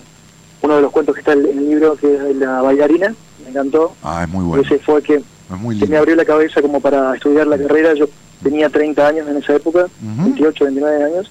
uno 0.60 0.76
de 0.76 0.82
los 0.82 0.92
cuentos 0.92 1.14
que 1.14 1.20
está 1.22 1.32
en 1.32 1.46
el 1.46 1.66
libro, 1.70 1.96
que 1.96 2.14
es 2.14 2.22
de 2.22 2.34
la 2.34 2.60
bailarina, 2.60 3.14
me 3.42 3.48
encantó. 3.50 3.94
Ah, 4.02 4.22
es 4.24 4.28
muy 4.28 4.44
bueno. 4.44 4.62
Ese 4.62 4.78
fue 4.78 5.02
que, 5.02 5.14
Es 5.14 5.24
muy 5.58 5.78
que 5.78 5.86
me 5.86 5.96
abrió 5.96 6.14
la 6.14 6.26
cabeza 6.26 6.60
como 6.60 6.78
para 6.78 7.14
estudiar 7.14 7.46
la 7.46 7.56
carrera. 7.56 7.94
Yo 7.94 8.06
tenía 8.42 8.68
30 8.68 9.08
años 9.08 9.26
en 9.28 9.38
esa 9.38 9.56
época, 9.56 9.86
Ujú. 9.86 10.24
28, 10.24 10.64
29 10.66 11.04
años. 11.04 11.30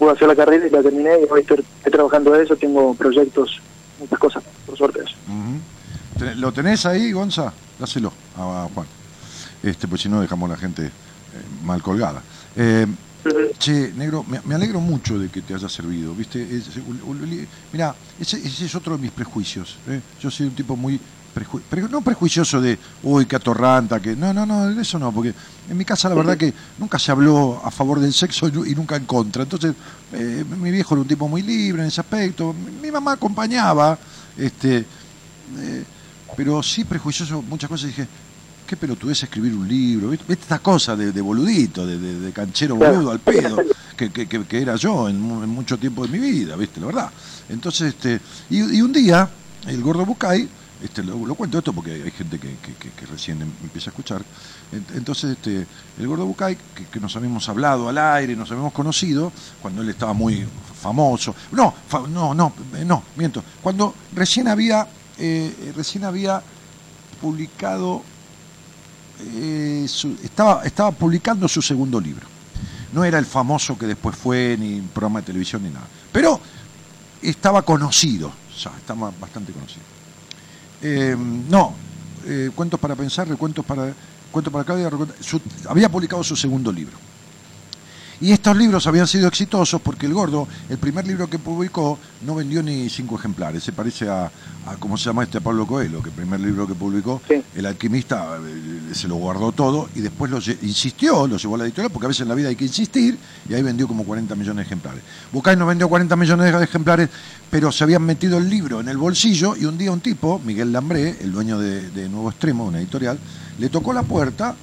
Pude 0.00 0.10
hacer 0.10 0.26
la 0.26 0.34
carrera 0.34 0.66
y 0.66 0.70
la 0.70 0.82
terminé 0.82 1.10
y 1.20 1.32
hoy 1.32 1.42
estoy, 1.42 1.64
estoy 1.78 1.92
trabajando 1.92 2.32
de 2.32 2.42
eso, 2.42 2.56
tengo 2.56 2.92
proyectos, 2.94 3.60
muchas 4.00 4.18
cosas, 4.18 4.42
por 4.66 4.76
suerte. 4.76 4.98
eso. 5.04 5.14
Ten- 5.26 5.75
¿Lo 6.36 6.52
tenés 6.52 6.86
ahí, 6.86 7.12
Gonza? 7.12 7.52
Dáselo 7.78 8.12
a 8.38 8.68
Juan. 8.72 8.86
Este, 9.62 9.86
pues 9.88 10.00
si 10.02 10.08
no 10.08 10.20
dejamos 10.20 10.48
a 10.50 10.54
la 10.54 10.58
gente 10.58 10.86
eh, 10.86 10.90
mal 11.64 11.82
colgada. 11.82 12.22
Eh, 12.56 12.86
che, 13.58 13.92
negro, 13.96 14.24
me, 14.28 14.40
me 14.44 14.54
alegro 14.54 14.80
mucho 14.80 15.18
de 15.18 15.28
que 15.28 15.42
te 15.42 15.54
haya 15.54 15.68
servido, 15.68 16.14
¿viste? 16.14 16.40
Es- 16.42 16.68
mirá, 17.72 17.94
ese, 18.20 18.38
ese 18.38 18.64
es 18.66 18.74
otro 18.74 18.96
de 18.96 19.02
mis 19.02 19.10
prejuicios. 19.10 19.76
¿eh? 19.88 20.00
Yo 20.20 20.30
soy 20.30 20.46
un 20.46 20.54
tipo 20.54 20.76
muy... 20.76 20.98
preju- 21.34 21.60
pre- 21.68 21.82
no 21.88 22.00
prejuicioso 22.00 22.60
de, 22.60 22.78
uy, 23.02 23.26
qué 23.26 23.36
atorranta, 23.36 24.00
que... 24.00 24.14
No, 24.16 24.32
no, 24.32 24.46
no, 24.46 24.80
eso 24.80 24.98
no, 24.98 25.12
porque 25.12 25.34
en 25.68 25.76
mi 25.76 25.84
casa 25.84 26.08
la 26.08 26.14
verdad 26.14 26.36
que 26.38 26.54
nunca 26.78 26.98
se 26.98 27.10
habló 27.12 27.60
a 27.64 27.70
favor 27.70 28.00
del 28.00 28.12
sexo 28.14 28.48
y 28.48 28.52
nu- 28.52 28.64
y 28.64 28.74
nunca 28.74 28.96
en 28.96 29.04
contra. 29.04 29.42
Entonces, 29.42 29.74
eh, 30.12 30.44
mi 30.48 30.70
viejo 30.70 30.94
era 30.94 31.02
un 31.02 31.08
tipo 31.08 31.28
muy 31.28 31.42
libre 31.42 31.82
en 31.82 31.88
ese 31.88 32.00
aspecto. 32.00 32.54
Mi, 32.54 32.70
mi 32.70 32.90
mamá 32.90 33.12
acompañaba, 33.12 33.98
este... 34.38 34.78
eh, 35.58 35.84
pero 36.36 36.62
sí 36.62 36.84
prejuicioso 36.84 37.42
muchas 37.42 37.68
cosas. 37.70 37.88
Dije 37.88 38.06
qué 38.66 38.76
pelotudez 38.76 39.22
escribir 39.22 39.54
un 39.54 39.68
libro 39.68 40.10
¿viste? 40.10 40.24
¿Viste 40.28 40.42
esta 40.42 40.58
cosa 40.58 40.96
de, 40.96 41.12
de 41.12 41.20
boludito 41.20 41.86
de, 41.86 41.98
de- 41.98 42.18
de 42.20 42.32
canchero 42.32 42.74
boludo 42.74 43.10
al 43.12 43.20
pedo 43.20 43.58
que, 43.96 44.10
que- 44.10 44.26
que- 44.26 44.44
que 44.44 44.60
era 44.60 44.74
yo 44.76 45.08
en, 45.08 45.20
mu- 45.20 45.42
en 45.42 45.48
mucho 45.48 45.78
tiempo 45.78 46.04
de 46.06 46.12
mi 46.12 46.18
vida 46.18 46.56
viste 46.56 46.80
la 46.80 46.86
verdad. 46.86 47.10
Entonces 47.48 47.94
este 47.94 48.20
y, 48.50 48.76
y 48.78 48.82
un 48.82 48.92
día 48.92 49.28
el 49.66 49.80
gordo 49.82 50.04
Bucay 50.04 50.48
este 50.82 51.02
lo, 51.04 51.24
lo 51.24 51.34
cuento 51.36 51.56
esto 51.58 51.72
porque 51.72 51.92
hay 51.92 52.10
gente 52.10 52.38
que, 52.40 52.48
que- 52.56 52.74
que- 52.74 52.90
que 52.90 53.06
recién 53.06 53.40
em- 53.40 53.52
empieza 53.62 53.90
a 53.90 53.92
escuchar. 53.92 54.20
Ent- 54.72 54.96
entonces 54.96 55.30
este 55.30 55.64
el 56.00 56.06
gordo 56.08 56.26
Bucay 56.26 56.58
que, 56.90 56.98
nos 57.00 57.14
habíamos 57.14 57.48
hablado 57.48 57.88
al 57.88 57.96
aire 57.98 58.34
nos 58.34 58.50
habíamos 58.50 58.72
conocido 58.72 59.32
cuando 59.62 59.80
él 59.82 59.88
estaba 59.90 60.12
muy 60.12 60.44
famoso. 60.82 61.36
No 61.52 61.72
fa- 61.88 62.02
no 62.08 62.34
no 62.34 62.52
eh, 62.76 62.84
no 62.84 63.00
miento. 63.16 63.44
Cuando 63.62 63.94
recién 64.12 64.48
había 64.48 64.86
eh, 65.18 65.72
recién 65.76 66.04
había 66.04 66.42
publicado, 67.20 68.02
eh, 69.20 69.86
su- 69.88 70.16
estaba, 70.22 70.64
estaba 70.64 70.90
publicando 70.92 71.48
su 71.48 71.62
segundo 71.62 72.00
libro. 72.00 72.26
No 72.92 73.04
era 73.04 73.18
el 73.18 73.26
famoso 73.26 73.76
que 73.78 73.86
después 73.86 74.16
fue, 74.16 74.56
ni 74.58 74.80
programa 74.80 75.20
de 75.20 75.26
televisión, 75.26 75.62
ni 75.62 75.70
nada. 75.70 75.86
Pero 76.12 76.40
estaba 77.22 77.62
conocido, 77.62 78.32
ya, 78.62 78.70
estaba 78.76 79.12
bastante 79.20 79.52
conocido. 79.52 79.82
Eh, 80.82 81.16
no, 81.18 81.74
Cuentos 82.54 82.80
para 82.80 82.96
Pensar, 82.96 83.28
Recuentos 83.28 83.64
para, 83.64 83.92
Cuentos 84.32 84.52
para 84.52 84.64
Claudia, 84.64 84.90
había 85.68 85.88
publicado 85.88 86.24
su 86.24 86.34
segundo 86.34 86.72
libro. 86.72 86.96
Y 88.20 88.32
estos 88.32 88.56
libros 88.56 88.86
habían 88.86 89.06
sido 89.06 89.28
exitosos 89.28 89.80
porque 89.80 90.06
el 90.06 90.14
gordo, 90.14 90.48
el 90.68 90.78
primer 90.78 91.06
libro 91.06 91.28
que 91.28 91.38
publicó, 91.38 91.98
no 92.24 92.34
vendió 92.34 92.62
ni 92.62 92.88
cinco 92.88 93.16
ejemplares. 93.16 93.62
Se 93.62 93.72
parece 93.72 94.08
a, 94.08 94.24
a 94.24 94.76
¿cómo 94.78 94.96
se 94.96 95.04
llama 95.04 95.24
este? 95.24 95.38
A 95.38 95.40
Pablo 95.42 95.66
Coelho, 95.66 96.02
que 96.02 96.08
el 96.08 96.14
primer 96.14 96.40
libro 96.40 96.66
que 96.66 96.74
publicó, 96.74 97.20
Sí. 97.28 97.42
El 97.54 97.66
alquimista 97.66 98.38
eh, 98.44 98.94
se 98.94 99.08
lo 99.08 99.16
guardó 99.16 99.52
todo 99.52 99.88
y 99.94 100.00
después 100.00 100.30
lo 100.30 100.38
insistió, 100.62 101.26
lo 101.26 101.36
llevó 101.36 101.56
a 101.56 101.58
la 101.58 101.64
editorial, 101.64 101.90
porque 101.90 102.06
a 102.06 102.08
veces 102.08 102.22
en 102.22 102.28
la 102.28 102.34
vida 102.34 102.48
hay 102.48 102.56
que 102.56 102.64
insistir, 102.64 103.18
y 103.48 103.54
ahí 103.54 103.62
vendió 103.62 103.88
como 103.88 104.04
40 104.04 104.34
millones 104.34 104.56
de 104.56 104.62
ejemplares. 104.62 105.02
Bucay 105.32 105.56
no 105.56 105.66
vendió 105.66 105.88
40 105.88 106.14
millones 106.16 106.52
de 106.52 106.64
ejemplares, 106.64 107.08
pero 107.50 107.72
se 107.72 107.84
habían 107.84 108.02
metido 108.02 108.38
el 108.38 108.48
libro 108.48 108.80
en 108.80 108.88
el 108.88 108.96
bolsillo 108.96 109.56
y 109.56 109.64
un 109.64 109.76
día 109.78 109.90
un 109.90 110.00
tipo, 110.00 110.40
Miguel 110.44 110.72
Lambré, 110.72 111.16
el 111.20 111.32
dueño 111.32 111.58
de, 111.58 111.90
de 111.90 112.08
Nuevo 112.08 112.30
Extremo, 112.30 112.64
una 112.66 112.78
editorial, 112.78 113.18
le 113.58 113.68
tocó 113.68 113.92
la 113.92 114.02
puerta 114.02 114.54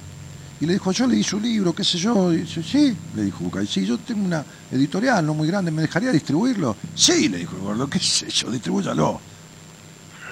y 0.64 0.66
le 0.66 0.72
dijo, 0.74 0.92
yo 0.92 1.06
leí 1.06 1.22
su 1.22 1.38
libro, 1.38 1.74
qué 1.74 1.84
sé 1.84 1.98
yo. 1.98 2.32
Y 2.32 2.38
dice, 2.38 2.62
sí, 2.62 2.96
le 3.14 3.24
dijo 3.24 3.44
Bucay, 3.44 3.66
sí, 3.66 3.84
yo 3.84 3.98
tengo 3.98 4.24
una 4.24 4.42
editorial 4.72 5.24
no 5.24 5.34
muy 5.34 5.46
grande, 5.46 5.70
¿me 5.70 5.82
dejaría 5.82 6.10
distribuirlo? 6.10 6.74
Sí, 6.94 7.28
le 7.28 7.38
dijo 7.38 7.56
el 7.56 7.62
gordo, 7.62 7.88
qué 7.88 7.98
sé 7.98 8.28
yo, 8.30 8.50
distribúyalo. 8.50 9.20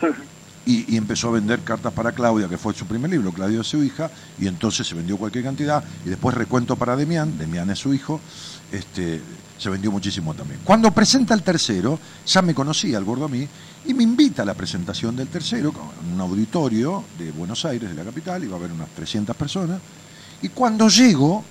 Y, 0.65 0.95
y 0.95 0.97
empezó 0.97 1.27
a 1.27 1.33
vender 1.33 1.63
cartas 1.63 1.93
para 1.93 2.13
Claudia, 2.13 2.49
que 2.49 2.57
fue 2.57 2.73
su 2.73 2.87
primer 2.87 3.11
libro, 3.11 3.33
Claudia 3.33 3.63
es 3.63 3.67
su 3.67 3.83
hija, 3.83 4.09
y 4.39 4.47
entonces 4.47 4.87
se 4.87 4.95
vendió 4.95 5.17
cualquier 5.17 5.43
cantidad, 5.43 5.83
y 6.07 6.09
después 6.09 6.37
recuento 6.37 6.77
para 6.77 6.95
Demián, 6.95 7.37
Demián 7.37 7.69
es 7.71 7.81
su 7.81 7.93
hijo, 7.93 8.21
este, 8.71 9.21
se 9.59 9.71
vendió 9.71 9.91
muchísimo 9.91 10.35
también. 10.35 10.61
Cuando 10.63 10.93
presenta 10.93 11.35
el 11.35 11.43
tercero, 11.43 11.99
ya 12.25 12.43
me 12.43 12.55
conocía 12.55 12.97
el 12.97 13.03
gordo 13.03 13.25
a 13.25 13.29
mí, 13.29 13.45
y 13.87 13.93
me 13.93 14.05
invita 14.05 14.43
a 14.43 14.45
la 14.45 14.55
presentación 14.55 15.17
del 15.17 15.27
tercero, 15.27 15.73
con 15.73 15.89
un 16.15 16.21
auditorio 16.21 17.03
de 17.19 17.33
Buenos 17.33 17.65
Aires, 17.65 17.91
de 17.91 17.97
la 17.97 18.05
capital, 18.05 18.45
iba 18.45 18.55
a 18.55 18.59
haber 18.61 18.71
unas 18.71 18.89
300 18.91 19.35
personas, 19.35 19.81
y 20.43 20.49
cuando 20.51 20.89
llego, 20.89 21.45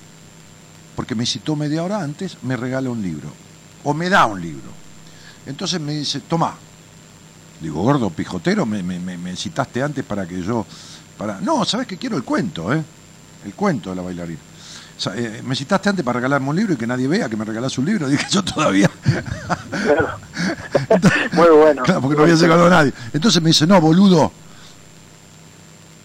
porque 0.95 1.15
me 1.15 1.25
citó 1.25 1.55
media 1.55 1.83
hora 1.83 2.01
antes, 2.01 2.37
me 2.43 2.55
regala 2.57 2.89
un 2.89 3.01
libro, 3.01 3.29
o 3.83 3.93
me 3.93 4.09
da 4.09 4.25
un 4.25 4.39
libro. 4.41 4.69
Entonces 5.45 5.79
me 5.81 5.93
dice, 5.93 6.19
tomá, 6.21 6.55
Digo, 7.59 7.83
gordo, 7.83 8.09
pijotero, 8.09 8.65
me, 8.65 8.81
me, 8.81 8.97
me- 8.99 9.19
me 9.19 9.35
citaste 9.35 9.83
antes 9.83 10.03
para 10.03 10.25
que 10.27 10.41
yo... 10.41 10.65
para 11.15 11.39
No, 11.41 11.63
¿sabes 11.63 11.85
qué 11.85 11.95
quiero? 11.95 12.17
El 12.17 12.23
cuento, 12.23 12.73
¿eh? 12.73 12.83
El 13.45 13.53
cuento 13.53 13.91
de 13.91 13.95
la 13.97 14.01
bailarina. 14.01 14.39
O 14.97 14.99
sea, 14.99 15.13
eh, 15.15 15.43
me 15.45 15.55
citaste 15.55 15.89
antes 15.89 16.03
para 16.03 16.15
regalarme 16.17 16.49
un 16.49 16.55
libro 16.55 16.73
y 16.73 16.77
que 16.77 16.87
nadie 16.87 17.07
vea 17.07 17.29
que 17.29 17.37
me 17.37 17.45
regalás 17.45 17.77
un 17.77 17.85
libro. 17.85 18.07
Dije, 18.09 18.25
yo 18.31 18.43
todavía... 18.43 18.89
Muy 21.33 21.47
bueno. 21.49 21.83
Claro, 21.83 22.01
porque 22.01 22.17
no 22.17 22.23
había 22.23 22.35
llegado 22.35 22.65
a 22.65 22.69
nadie. 22.69 22.93
Entonces 23.13 23.41
me 23.43 23.49
dice, 23.49 23.67
no, 23.67 23.79
boludo, 23.79 24.31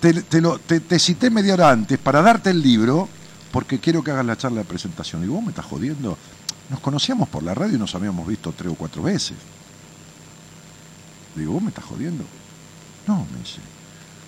te, 0.00 0.22
te 0.22 0.40
lo- 0.40 0.58
te- 0.58 0.98
cité 0.98 1.30
media 1.30 1.54
hora 1.54 1.70
antes 1.70 1.98
para 1.98 2.22
darte 2.22 2.50
el 2.50 2.60
libro 2.62 3.08
porque 3.52 3.78
quiero 3.80 4.02
que 4.02 4.10
hagas 4.10 4.26
la 4.26 4.36
charla 4.36 4.58
de 4.60 4.64
presentación. 4.64 5.22
Digo, 5.22 5.34
vos 5.34 5.44
me 5.44 5.50
estás 5.50 5.64
jodiendo. 5.66 6.18
Nos 6.70 6.80
conocíamos 6.80 7.28
por 7.28 7.42
la 7.42 7.54
radio 7.54 7.76
y 7.76 7.78
nos 7.78 7.94
habíamos 7.94 8.26
visto 8.26 8.52
tres 8.52 8.72
o 8.72 8.74
cuatro 8.74 9.02
veces. 9.02 9.36
Digo, 11.34 11.52
vos 11.52 11.62
me 11.62 11.68
estás 11.68 11.84
jodiendo. 11.84 12.24
No, 13.06 13.26
me 13.32 13.38
dice. 13.38 13.60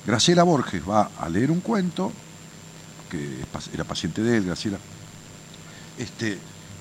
Graciela 0.06 0.42
Borges 0.42 0.82
va 0.88 1.10
a 1.18 1.28
leer 1.28 1.50
un 1.50 1.60
cuento, 1.60 2.12
que 3.10 3.44
era 3.72 3.84
paciente 3.84 4.22
de 4.22 4.36
él, 4.38 4.44
Graciela. 4.44 4.78
Este, 5.98 6.38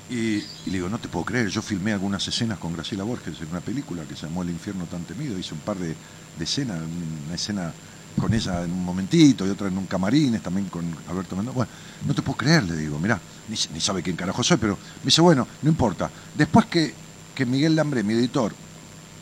y, 0.10 0.36
y 0.38 0.44
le 0.68 0.74
digo, 0.74 0.90
no 0.90 1.00
te 1.00 1.10
puedo 1.10 1.26
creer, 1.26 1.48
yo 1.50 1.62
filmé 1.62 1.92
algunas 1.92 2.26
escenas 2.28 2.60
con 2.60 2.74
Graciela 2.74 3.04
Borges 3.04 3.42
en 3.42 3.50
una 3.50 3.62
película 3.62 4.04
que 4.06 4.16
se 4.16 4.28
llamó 4.28 4.44
El 4.44 4.52
infierno 4.52 4.86
tan 4.86 5.04
temido, 5.04 5.38
hice 5.38 5.54
un 5.54 5.60
par 5.62 5.78
de, 5.78 5.96
de 6.38 6.44
escenas, 6.44 6.80
una 7.26 7.36
escena 7.36 7.74
con 8.19 8.34
ella 8.34 8.64
en 8.64 8.72
un 8.72 8.84
momentito 8.84 9.45
y 9.45 9.49
otra 9.49 9.68
en 9.68 9.77
un 9.77 9.85
camarines 9.85 10.41
también 10.41 10.68
con 10.69 10.85
Alberto 11.10 11.35
Mendoza. 11.35 11.56
Bueno, 11.56 11.72
no 12.06 12.14
te 12.14 12.22
puedo 12.22 12.38
creer, 12.38 12.64
le 12.64 12.76
digo, 12.76 12.98
mirá, 12.99 13.19
ni, 13.48 13.56
ni 13.73 13.80
sabe 13.80 14.02
quién 14.03 14.15
carajo 14.15 14.44
soy, 14.44 14.57
pero 14.57 14.73
me 14.76 15.06
dice, 15.06 15.22
bueno, 15.22 15.48
no 15.61 15.69
importa. 15.69 16.10
Después 16.35 16.65
que, 16.65 16.94
que 17.35 17.45
Miguel 17.45 17.76
Lambré, 17.76 18.03
mi 18.03 18.14
editor, 18.14 18.53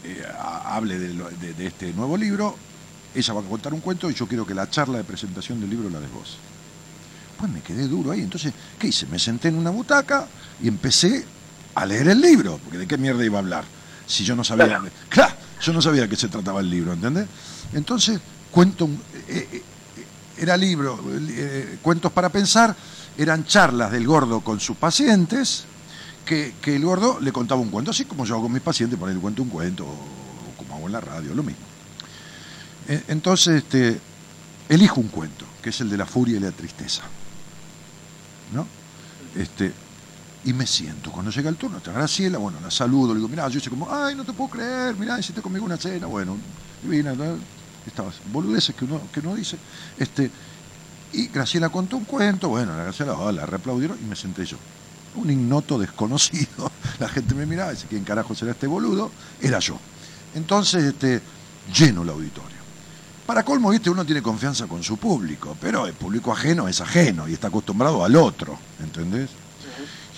eh, 0.03 0.23
hable 0.65 0.97
de, 0.99 1.13
lo- 1.13 1.30
de- 1.30 1.53
de 1.53 1.67
este 1.67 1.91
nuevo 1.93 2.15
libro, 2.17 2.55
ella 3.13 3.34
va 3.34 3.41
a 3.41 3.43
contar 3.43 3.73
un 3.73 3.80
cuento 3.81 4.09
y 4.09 4.13
yo 4.13 4.27
quiero 4.27 4.45
que 4.45 4.53
la 4.53 4.69
charla 4.69 4.97
de 4.97 5.03
presentación 5.03 5.59
del 5.61 5.69
libro 5.69 5.89
la 5.89 5.99
des 5.99 6.11
vos. 6.11 6.38
Pues 7.38 7.51
me 7.51 7.61
quedé 7.61 7.88
duro 7.88 8.11
ahí. 8.11 8.22
Entonces, 8.22 8.53
¿qué 8.80 8.88
hice? 8.88 9.05
Me 9.07 9.19
senté 9.19 9.49
en 9.49 9.55
una 9.55 9.69
butaca 9.69 10.27
y 10.61 10.67
empecé 10.67 11.26
a 11.76 11.85
leer 11.85 12.07
el 12.07 12.22
libro, 12.22 12.59
porque 12.63 12.77
de 12.77 12.88
qué 12.88 12.97
mierda 12.97 13.26
iba 13.26 13.38
a 13.38 13.41
hablar. 13.41 13.65
Si 14.07 14.23
yo 14.23 14.35
no 14.35 14.43
sabía. 14.43 14.65
Claro. 14.67 14.85
Claro, 15.09 15.34
yo 15.61 15.73
no 15.73 15.81
sabía 15.81 16.03
de 16.03 16.09
qué 16.09 16.15
se 16.15 16.27
trataba 16.30 16.59
el 16.61 16.69
libro, 16.69 16.93
¿entendés? 16.93 17.27
Entonces, 17.73 18.19
cuento 18.56 18.88
eh, 19.27 19.49
eh, 19.52 19.64
era 20.38 20.56
libro, 20.56 20.98
eh, 21.11 21.77
cuentos 21.82 22.10
para 22.14 22.30
pensar, 22.30 22.73
eran 23.18 23.44
charlas 23.44 23.91
del 23.91 24.07
gordo 24.07 24.40
con 24.40 24.61
sus 24.61 24.77
pacientes, 24.77 25.65
que, 26.26 26.56
que 26.61 26.77
el 26.77 26.86
gordo 26.86 27.19
le 27.19 27.34
contaba 27.34 27.60
un 27.60 27.69
cuento, 27.69 27.91
así 27.91 28.06
como 28.06 28.26
yo 28.26 28.36
hago 28.36 28.44
con 28.44 28.53
mis 28.53 28.61
pacientes, 28.61 28.98
por 28.98 29.10
ahí 29.10 29.15
le 29.15 29.19
cuento 29.19 29.44
un 29.44 29.49
cuento, 29.49 29.86
o 29.86 30.57
como 30.57 30.76
hago 30.76 30.86
en 30.86 30.94
la 30.94 31.02
radio, 31.02 31.36
lo 31.36 31.44
mismo. 31.44 31.65
Eh, 32.88 33.03
Entonces, 33.10 33.57
este, 33.57 33.99
elijo 34.69 35.02
un 35.02 35.10
cuento, 35.10 35.45
que 35.61 35.72
es 35.72 35.82
el 35.82 35.90
de 35.90 35.98
la 35.98 36.06
furia 36.06 36.38
y 36.38 36.40
la 36.40 36.52
tristeza. 36.52 37.03
¿No? 38.53 38.65
Este, 39.36 39.73
y 40.45 40.53
me 40.53 40.65
siento. 40.65 41.11
Cuando 41.11 41.30
llega 41.30 41.49
el 41.49 41.57
turno, 41.57 41.80
está 41.80 41.91
Graciela, 41.91 42.38
bueno, 42.38 42.60
la 42.61 42.72
saludo, 42.72 43.14
le 43.14 43.19
digo, 43.19 43.27
mirá, 43.27 43.49
yo 43.49 43.57
hice 43.57 43.69
como, 43.69 43.94
ay, 43.94 44.15
no 44.15 44.23
te 44.23 44.32
puedo 44.32 44.52
creer, 44.52 44.95
mirá, 44.95 45.19
hiciste 45.19 45.41
conmigo 45.41 45.65
una 45.65 45.76
cena, 45.76 46.07
bueno, 46.07 46.38
divina, 46.82 47.14
¿no? 47.14 47.38
Estas 47.86 48.16
boludeces 48.32 48.76
que 48.76 48.86
uno, 48.86 49.02
que 49.12 49.20
uno 49.20 49.36
dice. 49.36 49.57
Este, 49.98 50.32
y 51.14 51.28
Graciela 51.28 51.70
contó 51.70 51.98
un 51.98 52.06
cuento, 52.06 52.49
bueno, 52.49 52.76
la 52.76 52.84
Graciela 52.84 53.14
oh, 53.14 53.32
la 53.32 53.45
reaplaudieron 53.45 53.98
y 54.02 54.06
me 54.06 54.16
senté 54.16 54.45
yo. 54.45 54.57
Un 55.16 55.30
ignoto 55.30 55.80
desconocido. 55.80 56.70
La 56.99 57.07
gente 57.07 57.34
me 57.36 57.45
miraba 57.45 57.72
y 57.72 57.76
dice, 57.76 57.88
¿quién 57.90 58.03
carajo 58.03 58.36
será 58.36 58.52
este 58.52 58.68
boludo? 58.68 59.12
Era 59.41 59.60
yo. 59.60 59.80
Entonces, 60.34 60.84
este, 60.84 61.22
lleno 61.74 62.03
el 62.03 62.10
auditorio. 62.10 62.57
Para 63.26 63.44
colmo, 63.44 63.72
viste, 63.72 63.90
uno 63.90 64.06
tiene 64.06 64.22
confianza 64.22 64.68
con 64.68 64.84
su 64.84 64.98
público, 64.98 65.57
pero 65.60 65.88
el 65.88 65.94
público 65.94 66.32
ajeno 66.32 66.68
es 66.68 66.82
ajeno 66.82 67.28
y 67.28 67.34
está 67.34 67.48
acostumbrado 67.48 68.03
al 68.03 68.16
otro, 68.18 68.60
¿entendés? 68.80 69.30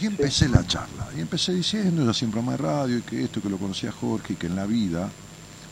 Y 0.02 0.08
empecé 0.08 0.50
la 0.50 0.66
charla, 0.68 1.08
y 1.16 1.22
empecé 1.22 1.54
diciendo, 1.54 2.12
yo 2.12 2.28
programa 2.28 2.52
de 2.52 2.58
radio, 2.58 2.98
y 2.98 3.02
que 3.02 3.24
esto, 3.24 3.42
que 3.42 3.50
lo 3.50 3.58
conocía 3.58 3.92
Jorge, 3.92 4.34
y 4.34 4.36
que 4.36 4.48
en 4.48 4.56
la 4.56 4.66
vida 4.66 5.10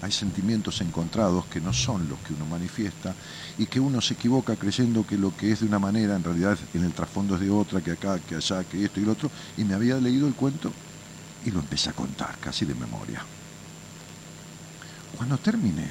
hay 0.06 0.11
sentimientos 0.11 0.82
encontrados 0.82 1.45
que 1.45 1.60
no 1.60 1.73
son 1.73 2.07
los 2.07 2.19
que 2.19 2.34
uno 2.34 2.45
manifiesta 2.45 3.15
y 3.57 3.65
que 3.65 3.80
uno 3.80 4.02
se 4.02 4.14
equivoca 4.14 4.56
creyendo 4.56 5.06
que 5.06 5.18
lo 5.18 5.36
que 5.36 5.52
es 5.52 5.61
de 5.61 5.65
una 5.65 5.80
manera 5.80 6.15
en 6.15 6.23
realidad 6.23 6.60
en 6.76 6.84
el 6.84 6.94
trasfondo 6.94 7.34
es 7.34 7.41
de 7.41 7.49
otra, 7.49 7.82
que 7.82 7.94
acá, 7.94 8.19
que 8.19 8.36
allá, 8.36 8.64
que 8.65 8.86
esto 8.86 8.99
y 8.99 9.06
lo 9.06 9.14
otro, 9.14 9.32
y 9.57 9.64
me 9.64 9.73
había 9.73 9.98
leído 9.98 10.27
el 10.27 10.36
cuento 10.36 10.72
y 11.44 11.49
lo 11.49 11.60
empecé 11.60 11.90
a 11.90 11.94
contar 11.94 12.38
casi 12.38 12.65
de 12.65 12.76
memoria. 12.76 13.26
Cuando 15.18 15.40
terminé, 15.40 15.88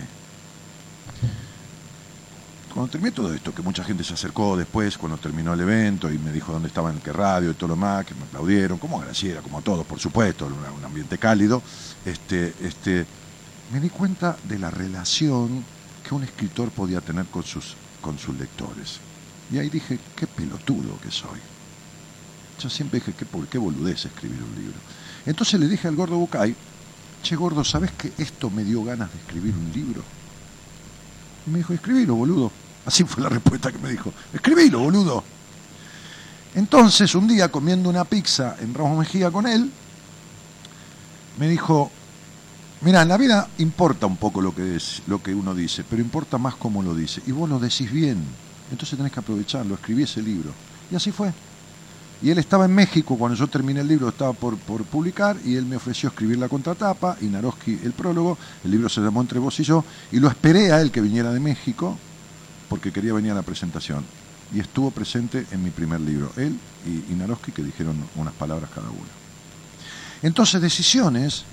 cuando 2.72 2.92
terminé 2.92 3.10
todo 3.10 3.34
esto, 3.34 3.52
que 3.52 3.62
mucha 3.62 3.82
gente 3.82 4.04
se 4.04 4.14
acercó 4.14 4.56
después, 4.56 4.96
cuando 4.96 5.18
terminó 5.18 5.54
el 5.54 5.60
evento, 5.60 6.12
y 6.12 6.18
me 6.18 6.30
dijo 6.30 6.52
dónde 6.52 6.68
estaba, 6.68 6.90
en 6.90 7.00
qué 7.00 7.12
radio 7.12 7.50
y 7.50 7.54
todo 7.54 7.70
lo 7.70 7.76
más, 7.76 8.06
que 8.06 8.14
me 8.14 8.22
aplaudieron, 8.22 8.78
como 8.78 9.00
Graciela, 9.00 9.40
como 9.42 9.60
todos, 9.60 9.84
por 9.84 9.98
supuesto, 9.98 10.46
un 10.46 10.84
ambiente 10.84 11.18
cálido, 11.18 11.60
este, 12.04 12.54
este, 12.60 13.06
me 13.72 13.80
di 13.80 13.88
cuenta 13.88 14.36
de 14.44 14.58
la 14.58 14.70
relación 14.70 15.64
que 16.06 16.14
un 16.14 16.22
escritor 16.22 16.70
podía 16.70 17.00
tener 17.00 17.26
con 17.26 17.42
sus, 17.42 17.74
con 18.00 18.18
sus 18.18 18.36
lectores. 18.36 19.00
Y 19.50 19.58
ahí 19.58 19.68
dije, 19.68 19.98
qué 20.16 20.26
pelotudo 20.26 20.98
que 21.00 21.10
soy. 21.10 21.38
Yo 22.60 22.70
siempre 22.70 23.00
dije, 23.00 23.12
qué, 23.12 23.26
qué 23.50 23.58
boludez 23.58 24.04
escribir 24.04 24.42
un 24.42 24.54
libro. 24.54 24.78
Entonces 25.26 25.58
le 25.58 25.68
dije 25.68 25.88
al 25.88 25.96
gordo 25.96 26.16
Bucay, 26.16 26.54
che 27.22 27.36
gordo, 27.36 27.64
¿sabes 27.64 27.90
que 27.92 28.12
esto 28.18 28.50
me 28.50 28.64
dio 28.64 28.84
ganas 28.84 29.10
de 29.12 29.18
escribir 29.18 29.54
un 29.54 29.72
libro? 29.72 30.02
Y 31.46 31.50
me 31.50 31.58
dijo, 31.58 31.72
escribilo, 31.72 32.14
boludo. 32.14 32.52
Así 32.86 33.04
fue 33.04 33.22
la 33.22 33.30
respuesta 33.30 33.72
que 33.72 33.78
me 33.78 33.88
dijo. 33.88 34.12
Escribilo, 34.32 34.80
boludo. 34.80 35.24
Entonces, 36.54 37.14
un 37.14 37.26
día 37.26 37.50
comiendo 37.50 37.88
una 37.88 38.04
pizza 38.04 38.56
en 38.60 38.74
Ramos 38.74 38.98
Mejía 38.98 39.30
con 39.30 39.46
él, 39.46 39.70
me 41.38 41.48
dijo, 41.48 41.90
mira, 42.85 43.02
en 43.02 43.09
la 43.09 43.16
vida 43.16 43.48
importa 43.59 44.06
un 44.06 44.16
poco 44.16 44.40
lo 44.40 44.55
que, 44.55 44.77
es, 44.77 45.02
lo 45.06 45.23
que 45.23 45.35
uno 45.35 45.55
dice, 45.55 45.85
pero 45.89 46.02
importa 46.02 46.39
más 46.39 46.55
cómo 46.56 46.82
lo 46.82 46.94
dice. 46.94 47.23
Y 47.27 47.32
vos 47.32 47.48
lo 47.48 47.59
decís 47.59 47.90
bien. 47.90 48.23
Entonces 48.70 48.97
tenés 48.97 49.12
que 49.12 49.20
aprovecharlo. 49.20 49.74
Escribí 49.74 50.02
ese 50.02 50.23
libro. 50.23 50.52
Y 50.90 50.97
así 50.97 51.11
fue. 51.11 51.32
Y 52.23 52.31
él 52.31 52.39
estaba 52.39 52.65
en 52.65 52.74
México 52.74 53.16
cuando 53.19 53.36
yo 53.36 53.47
terminé 53.48 53.81
el 53.81 53.89
libro, 53.89 54.09
estaba 54.09 54.32
por, 54.32 54.56
por, 54.56 54.82
publicar, 54.85 55.36
y 55.44 55.56
él 55.56 55.66
me 55.66 55.77
ofreció 55.77 56.09
escribir 56.09 56.39
la 56.39 56.48
contratapa 56.48 57.16
y 57.20 57.27
Naroski 57.27 57.81
el 57.85 57.93
prólogo. 57.93 58.39
El 58.65 58.70
libro 58.70 58.89
se 58.89 59.01
llamó 59.01 59.20
Entre 59.20 59.39
vos 59.39 59.59
y 59.61 59.65
yo, 59.65 59.85
y 60.12 60.20
lo 60.20 60.28
esperé 60.28 60.73
a 60.73 60.81
él 60.81 60.90
que 60.90 61.01
viniera 61.01 61.32
de 61.32 61.40
México, 61.40 61.98
porque 62.69 62.93
quería 62.93 63.12
venir 63.12 63.32
a 63.32 63.35
la 63.35 63.43
presentación. 63.43 64.05
Y 64.55 64.61
estuvo 64.61 64.90
presente 64.90 65.47
en 65.51 65.62
mi 65.62 65.70
primer 65.70 66.01
libro, 66.01 66.31
él 66.36 66.56
y, 66.86 67.12
y 67.12 67.16
Naroski, 67.16 67.52
que 67.52 67.62
dijeron 67.62 67.97
unas 68.16 68.35
palabras 68.35 68.70
cada 68.74 68.89
uno. 68.89 69.24
Entonces, 70.23 70.62
decisiones 70.62 71.44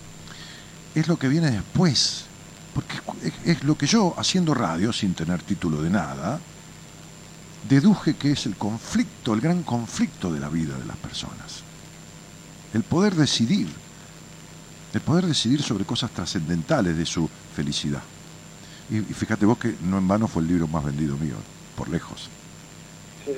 es 0.95 1.07
lo 1.07 1.18
que 1.18 1.27
viene 1.27 1.51
después, 1.51 2.26
porque 2.73 2.95
es, 3.45 3.63
lo 3.63 3.77
que 3.77 3.88
yo, 3.88 4.13
haciendo 4.18 4.53
radio, 4.53 4.91
sin 4.91 5.13
tener 5.13 5.41
título 5.41 5.81
de 5.81 5.89
nada, 5.89 6.39
deduje 7.68 8.15
que 8.15 8.31
es 8.31 8.45
el 8.45 8.55
conflicto, 8.55 9.34
el 9.34 9.41
gran 9.41 9.63
conflicto 9.63 10.31
de 10.31 10.39
la 10.39 10.49
vida 10.49 10.77
de 10.77 10.85
las 10.85 10.97
personas. 10.97 11.63
El 12.73 12.84
poder 12.84 13.15
decidir, 13.15 13.68
el 14.93 15.01
poder 15.01 15.26
decidir 15.26 15.61
sobre 15.61 15.85
cosas 15.85 16.11
trascendentales 16.11 16.97
de 16.97 17.05
su 17.05 17.30
felicidad. 17.55 18.01
Y, 18.89 18.97
y, 18.97 19.13
fíjate 19.13 19.45
vos 19.45 19.57
que 19.57 19.76
no 19.84 19.97
en 19.97 20.07
vano 20.07 20.27
fue 20.27 20.41
el 20.41 20.49
libro 20.49 20.68
más 20.68 20.84
vendido 20.84 21.15
mío, 21.18 21.35
por 21.77 21.89
lejos. 21.89 22.30
Sí. 23.26 23.31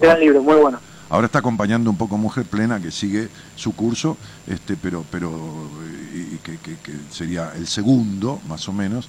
Gran 0.00 0.20
libro, 0.20 0.42
muy 0.42 0.56
bueno. 0.56 0.78
Ahora 1.08 1.26
está 1.26 1.38
acompañando 1.38 1.88
un 1.88 1.96
poco 1.96 2.18
Mujer 2.18 2.46
Plena, 2.46 2.80
que 2.80 2.90
sigue 2.90 3.28
su 3.54 3.74
curso, 3.74 4.16
este, 4.46 4.76
pero, 4.76 5.04
pero 5.10 5.70
y 6.12 6.36
que, 6.38 6.58
que, 6.58 6.76
que 6.78 6.92
sería 7.10 7.52
el 7.54 7.68
segundo, 7.68 8.40
más 8.48 8.68
o 8.68 8.72
menos, 8.72 9.08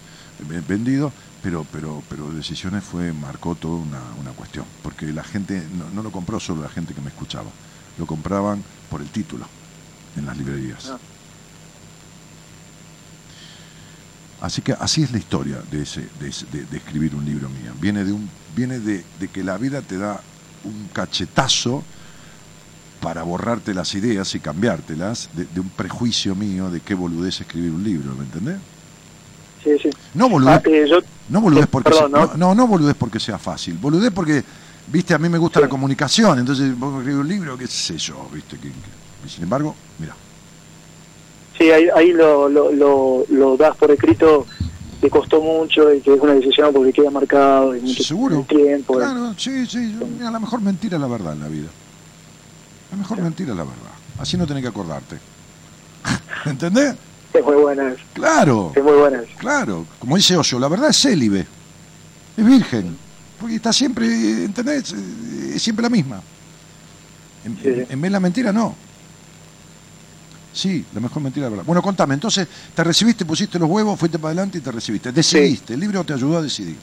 vendido, 0.67 1.11
pero, 1.41 1.65
pero, 1.71 2.03
pero 2.07 2.29
Decisiones 2.29 2.83
fue, 2.83 3.13
marcó 3.13 3.55
toda 3.55 3.77
una, 3.77 4.01
una 4.19 4.31
cuestión, 4.31 4.65
porque 4.83 5.07
la 5.07 5.23
gente 5.23 5.63
no, 5.75 5.89
no, 5.89 6.03
lo 6.03 6.11
compró 6.11 6.39
solo 6.39 6.61
la 6.61 6.69
gente 6.69 6.93
que 6.93 7.01
me 7.01 7.09
escuchaba, 7.09 7.49
lo 7.97 8.05
compraban 8.05 8.63
por 8.91 9.01
el 9.01 9.09
título 9.09 9.47
en 10.15 10.25
las 10.27 10.37
librerías. 10.37 10.89
Ah. 10.89 10.99
Así 14.39 14.61
que 14.61 14.73
así 14.73 15.01
es 15.01 15.11
la 15.11 15.17
historia 15.17 15.63
de, 15.71 15.81
ese, 15.81 16.01
de, 16.19 16.31
de, 16.51 16.65
de 16.65 16.77
escribir 16.77 17.15
un 17.15 17.25
libro 17.25 17.49
mío. 17.49 17.73
Viene, 17.81 18.03
de, 18.03 18.11
un, 18.11 18.29
viene 18.55 18.79
de, 18.79 19.03
de 19.19 19.27
que 19.29 19.43
la 19.43 19.57
vida 19.57 19.81
te 19.81 19.97
da 19.97 20.21
un 20.67 20.89
cachetazo 20.93 21.83
para 23.01 23.23
borrarte 23.23 23.73
las 23.73 23.93
ideas 23.95 24.33
y 24.35 24.39
cambiártelas 24.39 25.29
de, 25.33 25.45
de, 25.45 25.59
un 25.59 25.69
prejuicio 25.69 26.35
mío 26.35 26.69
de 26.69 26.81
qué 26.81 26.95
boludez 26.95 27.41
escribir 27.41 27.71
un 27.71 27.83
libro, 27.83 28.13
¿me 28.15 28.23
entendés? 28.23 28.57
Sí, 29.63 29.77
sí. 29.81 29.89
No 30.13 30.29
boludez, 30.29 30.61
ah, 30.65 30.69
eh, 30.69 30.85
yo, 30.89 30.99
no 31.29 31.41
boludez 31.41 31.67
porque 31.67 31.89
perdón, 31.89 32.11
sea, 32.11 32.25
¿no? 32.25 32.33
no, 32.37 32.55
no 32.55 32.67
boludez 32.67 32.95
porque 32.95 33.19
sea 33.19 33.37
fácil, 33.37 33.77
boludez 33.77 34.11
porque, 34.11 34.43
viste, 34.87 35.13
a 35.13 35.17
mí 35.17 35.29
me 35.29 35.37
gusta 35.37 35.59
sí. 35.59 35.63
la 35.63 35.69
comunicación, 35.69 36.39
entonces 36.39 36.77
vos 36.77 36.99
escribir 36.99 37.21
un 37.21 37.27
libro, 37.27 37.57
qué 37.57 37.67
sé 37.67 37.97
yo, 37.97 38.27
viste, 38.33 38.57
que, 38.57 38.69
que, 38.69 39.29
sin 39.29 39.43
embargo, 39.43 39.75
mira. 39.99 40.15
Sí, 41.57 41.71
ahí, 41.71 41.87
ahí 41.95 42.13
lo, 42.13 42.47
lo, 42.49 42.71
lo, 42.71 43.25
lo, 43.29 43.57
das 43.57 43.75
por 43.75 43.89
escrito, 43.91 44.45
te 45.01 45.09
costó 45.09 45.41
mucho 45.41 45.93
y 45.93 46.01
que 46.01 46.13
es 46.13 46.19
una 46.19 46.33
decisión 46.33 46.73
porque 46.73 46.91
queda 46.91 47.11
marcado 47.11 47.75
y 47.75 47.81
mucho 47.81 48.03
¿Seguro? 48.03 48.45
tiempo. 48.47 48.95
Claro, 48.95 49.33
sí, 49.37 49.65
sí, 49.67 49.95
mira, 50.17 50.31
la 50.31 50.39
mejor 50.39 50.61
mentira 50.61 50.97
es 50.97 51.01
la 51.01 51.07
verdad 51.07 51.33
en 51.33 51.39
la 51.39 51.47
vida. 51.47 51.67
La 52.91 52.97
mejor 52.97 53.21
mentira 53.21 53.51
es 53.51 53.57
la 53.57 53.63
verdad. 53.63 53.91
Así 54.19 54.37
no 54.37 54.47
tenés 54.47 54.63
que 54.63 54.69
acordarte. 54.69 55.17
¿Entendés? 56.45 56.95
Es 57.33 57.43
muy 57.43 57.55
buena. 57.55 57.95
Claro. 58.13 58.71
Es 58.75 58.83
muy 58.83 58.93
buena. 58.93 59.21
Claro. 59.37 59.85
Como 59.99 60.15
dice 60.15 60.35
Osho, 60.37 60.59
la 60.59 60.67
verdad 60.67 60.89
es 60.89 60.97
célibe. 60.97 61.45
Es 62.35 62.45
virgen. 62.45 62.97
Porque 63.39 63.55
está 63.55 63.71
siempre, 63.71 64.07
¿entendés? 64.45 64.93
Es 65.53 65.61
siempre 65.61 65.83
la 65.83 65.89
misma. 65.89 66.21
En, 67.45 67.55
sí. 67.57 67.85
en 67.89 68.01
vez 68.01 68.09
de 68.09 68.09
la 68.09 68.19
mentira, 68.19 68.51
no. 68.51 68.75
Sí, 70.57 70.83
la 70.91 70.99
mejor 70.99 71.21
mentira, 71.21 71.45
la 71.45 71.49
verdad. 71.51 71.65
Bueno, 71.67 71.83
contame, 71.83 72.15
entonces, 72.15 72.47
te 72.73 72.83
recibiste, 72.83 73.25
pusiste 73.25 73.59
los 73.59 73.69
huevos, 73.69 73.99
fuiste 73.99 74.17
para 74.17 74.29
adelante 74.29 74.57
y 74.57 74.61
te 74.61 74.71
recibiste. 74.71 75.11
Decidiste, 75.11 75.67
sí. 75.67 75.73
el 75.73 75.79
libro 75.79 76.03
te 76.03 76.13
ayudó 76.13 76.39
a 76.39 76.41
decidir. 76.41 76.75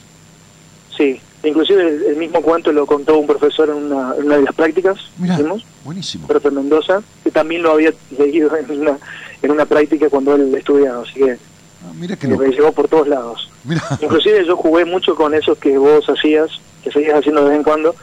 Sí, 0.95 1.19
inclusive 1.43 1.85
el, 1.85 2.03
el, 2.03 2.15
mismo 2.15 2.41
cuento 2.41 2.71
lo 2.71 2.85
contó 2.85 3.19
un 3.19 3.27
profesor 3.27 3.67
en 3.67 3.75
una, 3.75 4.15
en 4.17 4.27
una 4.27 4.37
de 4.37 4.43
las 4.43 4.55
prácticas 4.55 4.97
Mirá, 5.17 5.33
hicimos, 5.33 5.65
buenísimo. 5.83 6.25
profe 6.25 6.51
Mendoza, 6.51 7.01
que 7.21 7.31
también 7.31 7.63
lo 7.63 7.71
había 7.73 7.93
leído 8.17 8.55
en 8.55 8.79
una, 8.79 8.97
en 9.41 9.51
una 9.51 9.65
práctica 9.65 10.09
cuando 10.09 10.35
él 10.35 10.55
estudiaba, 10.55 11.03
así 11.03 11.15
que 11.15 11.31
ah, 11.33 11.91
mira 11.95 12.15
que 12.15 12.29
me 12.29 12.47
llegó 12.47 12.71
por 12.71 12.87
todos 12.87 13.09
lados. 13.09 13.51
Mirá. 13.65 13.83
Inclusive 14.01 14.45
yo 14.45 14.55
jugué 14.55 14.85
mucho 14.85 15.15
con 15.15 15.33
esos 15.33 15.57
que 15.57 15.77
vos 15.77 16.05
hacías, 16.07 16.49
que 16.81 16.93
seguías 16.93 17.19
haciendo 17.19 17.43
de 17.43 17.49
vez 17.49 17.57
en 17.57 17.63
cuando, 17.63 17.93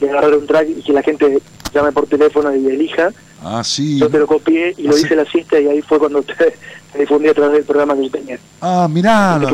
de 0.00 0.08
agarrar 0.08 0.32
un 0.32 0.46
track 0.46 0.70
y 0.70 0.82
que 0.82 0.94
la 0.94 1.02
gente 1.02 1.38
llame 1.74 1.92
por 1.92 2.06
teléfono 2.06 2.56
y 2.56 2.66
elija. 2.66 3.12
Ah, 3.42 3.62
sí. 3.64 3.98
Yo 3.98 4.08
te 4.08 4.18
lo 4.18 4.26
copié 4.26 4.74
y 4.76 4.82
lo 4.82 4.96
hice 4.96 5.14
la 5.14 5.24
siesta 5.24 5.60
y 5.60 5.68
ahí 5.68 5.82
fue 5.82 5.98
cuando 5.98 6.22
te, 6.24 6.34
te, 6.34 6.98
difundí 6.98 7.28
a 7.28 7.34
través 7.34 7.52
del 7.52 7.64
programa 7.64 7.94
que 7.94 8.04
yo 8.04 8.10
tenía. 8.10 8.38
Ah, 8.60 8.88
mirá, 8.90 9.38
lo, 9.38 9.48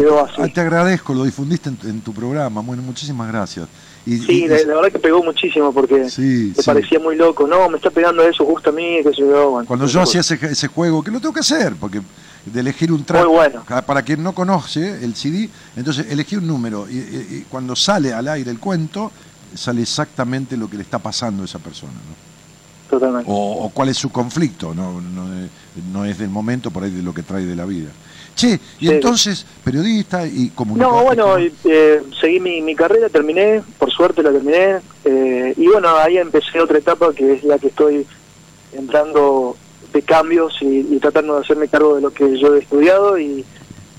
te 0.48 0.60
agradezco, 0.60 1.12
lo 1.14 1.24
difundiste 1.24 1.68
en, 1.68 1.78
en, 1.84 2.00
tu 2.00 2.12
programa. 2.12 2.60
Bueno, 2.62 2.82
muchísimas 2.82 3.28
gracias. 3.28 3.68
Y, 4.06 4.18
sí, 4.18 4.44
y, 4.44 4.48
la, 4.48 4.58
la, 4.62 4.74
verdad 4.74 4.92
que 4.92 4.98
pegó 4.98 5.22
muchísimo 5.22 5.72
porque 5.72 6.08
sí, 6.10 6.52
me 6.56 6.62
sí. 6.62 6.62
parecía 6.64 6.98
muy 6.98 7.16
loco. 7.16 7.46
No, 7.46 7.68
me 7.68 7.76
está 7.76 7.90
pegando 7.90 8.22
eso 8.22 8.44
justo 8.44 8.70
a 8.70 8.72
mí, 8.72 9.00
que 9.02 9.12
yo. 9.12 9.50
Bueno, 9.50 9.66
Cuando 9.66 9.86
yo 9.86 10.00
hacía 10.00 10.20
ese, 10.20 10.38
ese 10.42 10.68
juego, 10.68 11.02
que 11.02 11.10
lo 11.10 11.20
tengo 11.20 11.34
que 11.34 11.40
hacer, 11.40 11.74
porque 11.78 12.00
de 12.46 12.60
elegir 12.60 12.92
un 12.92 13.04
track. 13.04 13.24
Muy 13.24 13.34
bueno. 13.34 13.64
Para 13.86 14.02
quien 14.02 14.22
no 14.22 14.34
conoce 14.34 15.04
el 15.04 15.14
CD, 15.14 15.48
entonces 15.76 16.06
elegí 16.10 16.36
un 16.36 16.46
número 16.46 16.86
y, 16.88 16.96
y, 16.96 17.28
y, 17.30 17.46
cuando 17.48 17.74
sale 17.74 18.12
al 18.12 18.28
aire 18.28 18.50
el 18.50 18.58
cuento, 18.58 19.10
sale 19.54 19.82
exactamente 19.82 20.56
lo 20.56 20.68
que 20.68 20.76
le 20.76 20.82
está 20.82 20.98
pasando 20.98 21.42
a 21.42 21.46
esa 21.46 21.58
persona. 21.58 21.92
¿no? 21.92 22.33
Totalmente. 22.94 23.28
O, 23.28 23.64
o, 23.64 23.70
cuál 23.70 23.88
es 23.88 23.96
su 23.96 24.12
conflicto, 24.12 24.72
no, 24.72 25.00
no, 25.00 25.26
no, 25.92 26.04
es 26.04 26.18
del 26.18 26.30
momento, 26.30 26.70
por 26.70 26.84
ahí 26.84 26.92
de 26.92 27.02
lo 27.02 27.12
que 27.12 27.22
trae 27.22 27.44
de 27.44 27.56
la 27.56 27.64
vida. 27.64 27.90
Che, 28.36 28.60
y 28.78 28.86
sí. 28.86 28.88
entonces, 28.88 29.44
periodista 29.64 30.24
y 30.26 30.50
comunicador. 30.50 30.94
No, 30.94 31.04
bueno, 31.04 31.50
eh, 31.64 32.02
seguí 32.20 32.38
mi, 32.38 32.62
mi, 32.62 32.76
carrera, 32.76 33.08
terminé, 33.08 33.62
por 33.78 33.90
suerte 33.90 34.22
la 34.22 34.30
terminé, 34.30 34.78
eh, 35.04 35.54
y 35.56 35.66
bueno, 35.66 35.96
ahí 35.96 36.18
empecé 36.18 36.60
otra 36.60 36.78
etapa 36.78 37.12
que 37.12 37.32
es 37.32 37.42
la 37.42 37.58
que 37.58 37.66
estoy 37.66 38.06
entrando 38.72 39.56
de 39.92 40.02
cambios 40.02 40.56
y, 40.60 40.86
y 40.88 40.98
tratando 41.00 41.34
de 41.34 41.40
hacerme 41.40 41.66
cargo 41.66 41.96
de 41.96 42.00
lo 42.00 42.12
que 42.12 42.38
yo 42.38 42.54
he 42.54 42.60
estudiado 42.60 43.18
y, 43.18 43.44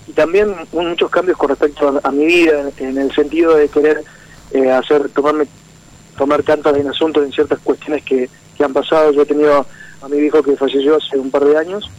y 0.07 0.11
también 0.13 0.55
muchos 0.71 1.09
cambios 1.09 1.37
con 1.37 1.49
respecto 1.49 1.99
a, 2.01 2.07
a 2.07 2.11
mi 2.11 2.25
vida, 2.25 2.71
en, 2.77 2.87
en, 2.87 2.97
el 2.97 3.13
sentido 3.13 3.55
de 3.55 3.67
querer 3.67 4.03
eh, 4.51 4.71
hacer, 4.71 5.09
tomarme, 5.09 5.47
tomar 6.17 6.45
cartas 6.45 6.77
en 6.77 6.87
asuntos 6.87 7.25
en 7.25 7.33
ciertas 7.33 7.59
cuestiones 7.59 8.03
que, 8.03 8.29
que 8.57 8.63
han 8.63 8.73
pasado. 8.73 9.11
Yo 9.11 9.21
he 9.21 9.25
tenido 9.25 9.65
a 10.01 10.07
mi 10.07 10.17
hijo 10.17 10.43
que 10.43 10.55
falleció 10.55 10.97
hace 10.97 11.17
un 11.17 11.31
par 11.31 11.45
de 11.45 11.57
años 11.57 11.89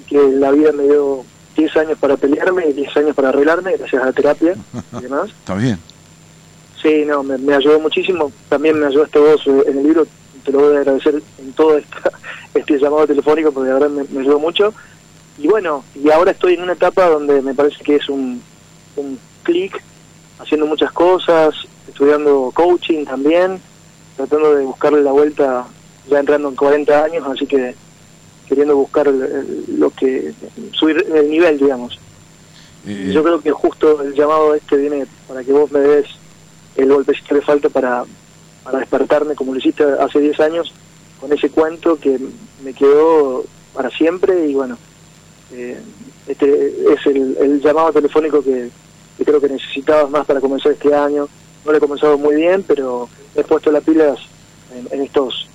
y 0.00 0.02
que 0.04 0.18
la 0.32 0.50
vida 0.50 0.72
me 0.72 0.84
dio 0.84 1.24
10 1.56 1.76
años 1.76 1.98
para 1.98 2.16
pelearme 2.16 2.68
y 2.68 2.72
10 2.72 2.96
años 2.96 3.16
para 3.16 3.28
arreglarme 3.30 3.76
gracias 3.76 4.02
a 4.02 4.06
la 4.06 4.12
terapia 4.12 4.54
y 4.98 5.00
demás. 5.02 5.30
Está 5.30 5.54
bien. 5.54 5.78
Sí, 6.80 7.04
no, 7.06 7.22
me, 7.22 7.38
me, 7.38 7.54
ayudó 7.54 7.78
muchísimo. 7.78 8.32
También 8.48 8.78
me 8.78 8.86
ayudaste 8.86 9.18
vos 9.18 9.40
eh, 9.46 9.64
en 9.68 9.78
el 9.78 9.84
libro. 9.84 10.06
Te 10.44 10.50
lo 10.50 10.60
voy 10.60 10.76
a 10.76 10.80
agradecer 10.80 11.22
en 11.38 11.52
todo 11.52 11.78
esta, 11.78 12.10
este 12.54 12.78
llamado 12.78 13.06
telefónico 13.06 13.52
porque 13.52 13.68
la 13.68 13.74
verdad 13.74 13.90
me, 13.90 14.04
me 14.04 14.20
ayudó 14.20 14.38
mucho. 14.38 14.74
y 15.38 15.46
bueno, 15.46 15.84
y 15.94 16.10
ahora 16.10 16.32
estoy 16.32 16.54
en 16.54 16.62
una 16.62 16.72
etapa 16.72 17.08
donde 17.08 17.40
me 17.42 17.54
parece 17.54 17.82
que 17.84 17.96
es 17.96 18.08
un, 18.08 18.42
un 18.96 19.18
clic, 19.42 19.80
haciendo 20.40 20.66
muchas 20.66 20.90
cosas, 20.92 21.54
estudiando 21.86 22.50
coaching 22.54 23.04
también, 23.04 23.60
tratando 24.16 24.54
de 24.54 24.64
buscarle 24.64 25.02
la 25.02 25.12
vuelta 25.12 25.66
ya 26.08 26.18
entrando 26.18 26.48
en 26.48 26.56
40 26.56 27.04
años, 27.04 27.26
así 27.26 27.46
que 27.46 27.74
queriendo 28.46 28.76
buscar 28.76 29.06
lo 29.08 29.90
que 29.90 30.34
subir 30.72 31.06
el 31.14 31.30
nivel, 31.30 31.58
digamos. 31.58 31.98
Eh, 32.86 33.10
Yo 33.12 33.22
creo 33.22 33.40
que 33.40 33.52
justo 33.52 34.02
el 34.02 34.14
llamado 34.14 34.54
este 34.54 34.76
viene 34.76 35.06
para 35.28 35.44
que 35.44 35.52
vos 35.52 35.70
me 35.70 35.80
des 35.80 36.06
el 36.76 36.92
golpecito 36.92 37.28
que 37.28 37.34
le 37.36 37.42
falta 37.42 37.68
para, 37.68 38.04
para 38.64 38.78
despertarme, 38.78 39.34
como 39.34 39.52
lo 39.52 39.58
hiciste 39.58 39.84
hace 39.84 40.20
10 40.20 40.40
años, 40.40 40.72
con 41.20 41.32
ese 41.32 41.50
cuento 41.50 41.96
que 41.96 42.18
me 42.64 42.74
quedó 42.74 43.44
para 43.72 43.90
siempre 43.90 44.46
y 44.46 44.54
bueno, 44.54 44.76
eh, 45.52 45.80
este 46.26 46.92
es 46.92 47.06
el, 47.06 47.60
llamado 47.60 47.92
telefónico 47.92 48.42
que, 48.42 48.70
creo 49.24 49.40
que 49.40 49.48
necesitabas 49.48 50.10
más 50.10 50.26
para 50.26 50.40
comenzar 50.40 50.72
este 50.72 50.94
año. 50.94 51.28
No 51.64 51.70
lo 51.70 51.78
he 51.78 51.80
comenzado 51.80 52.18
muy 52.18 52.36
bien, 52.36 52.64
pero 52.64 53.08
he 53.34 53.44
puesto 53.44 53.70
las 53.70 53.84
pilas 53.84 54.18
en, 54.90 55.02
estos... 55.02 55.48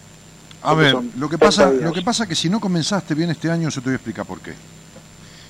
A 0.61 0.73
ver, 0.73 0.95
lo 1.17 1.29
que 1.29 1.37
pasa 1.37 1.71
lo 1.71 1.93
que 1.93 2.01
pasa 2.01 2.23
es 2.23 2.29
que 2.29 2.35
si 2.35 2.49
no 2.49 2.59
comenzaste 2.59 3.13
bien 3.13 3.29
este 3.29 3.49
año, 3.49 3.69
yo 3.69 3.81
te 3.81 3.85
voy 3.85 3.93
a 3.93 3.95
explicar 3.95 4.25
por 4.25 4.41
qué. 4.41 4.53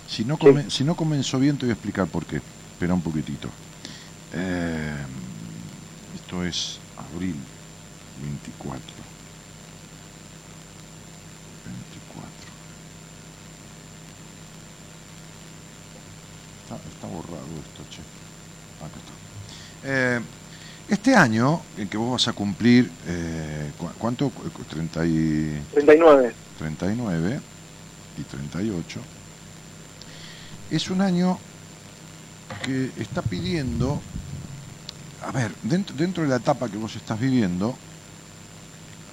Si 0.08 0.24
no, 0.26 0.38
si 0.70 0.84
no 0.84 0.96
comenzó 0.96 1.40
bien, 1.40 1.58
te 1.58 1.66
voy 1.66 1.72
a 1.72 1.74
explicar 1.74 2.08
por 2.08 2.26
qué. 2.26 2.38
Espera 2.38 2.94
un 2.94 3.02
poquitito. 3.02 3.50
Eh, 4.34 4.96
esto 6.16 6.44
es 6.44 6.80
abril 6.98 7.36
24. 8.22 8.82
24. 16.68 16.88
Está, 16.94 17.08
borrado 17.08 17.48
esto, 17.64 17.84
che. 17.90 18.02
Acá 18.84 18.98
está. 19.00 19.14
Eh, 19.84 20.22
este 20.90 21.16
año, 21.16 21.62
en 21.78 21.90
que 21.90 21.98
vos 21.98 22.12
vas 22.12 22.28
a 22.28 22.34
cumplir, 22.34 22.90
eh, 23.08 23.72
¿cuánto? 23.98 24.32
30 24.70 25.06
y... 25.06 25.62
39. 25.74 26.34
39 26.58 27.40
y 28.18 28.24
38 28.24 29.00
es 30.72 30.90
un 30.90 31.02
año 31.02 31.38
que 32.64 32.92
está 32.98 33.22
pidiendo, 33.22 34.02
a 35.24 35.32
ver, 35.32 35.52
dentro, 35.64 35.96
dentro 35.96 36.24
de 36.24 36.30
la 36.30 36.38
etapa 36.38 36.70
que 36.70 36.78
vos 36.78 36.96
estás 36.96 37.20
viviendo, 37.20 37.72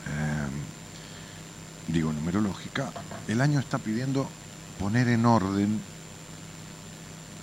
eh, 0.07 1.93
digo 1.93 2.13
numerológica, 2.13 2.91
el 3.29 3.41
año 3.41 3.61
está 3.61 3.79
pidiendo 3.79 4.29
poner 4.79 5.09
en 5.09 5.27
orden 5.27 5.81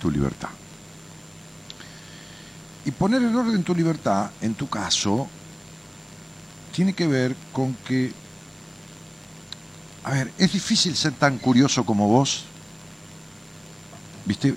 tu 0.00 0.10
libertad. 0.10 0.50
Y 2.84 2.90
poner 2.90 3.22
en 3.22 3.34
orden 3.34 3.62
tu 3.62 3.74
libertad, 3.74 4.30
en 4.40 4.54
tu 4.54 4.68
caso, 4.68 5.28
tiene 6.74 6.94
que 6.94 7.06
ver 7.06 7.36
con 7.52 7.74
que, 7.86 8.12
a 10.04 10.10
ver, 10.10 10.32
es 10.38 10.52
difícil 10.52 10.96
ser 10.96 11.12
tan 11.12 11.38
curioso 11.38 11.84
como 11.84 12.08
vos 12.08 12.46
¿Viste? 14.24 14.54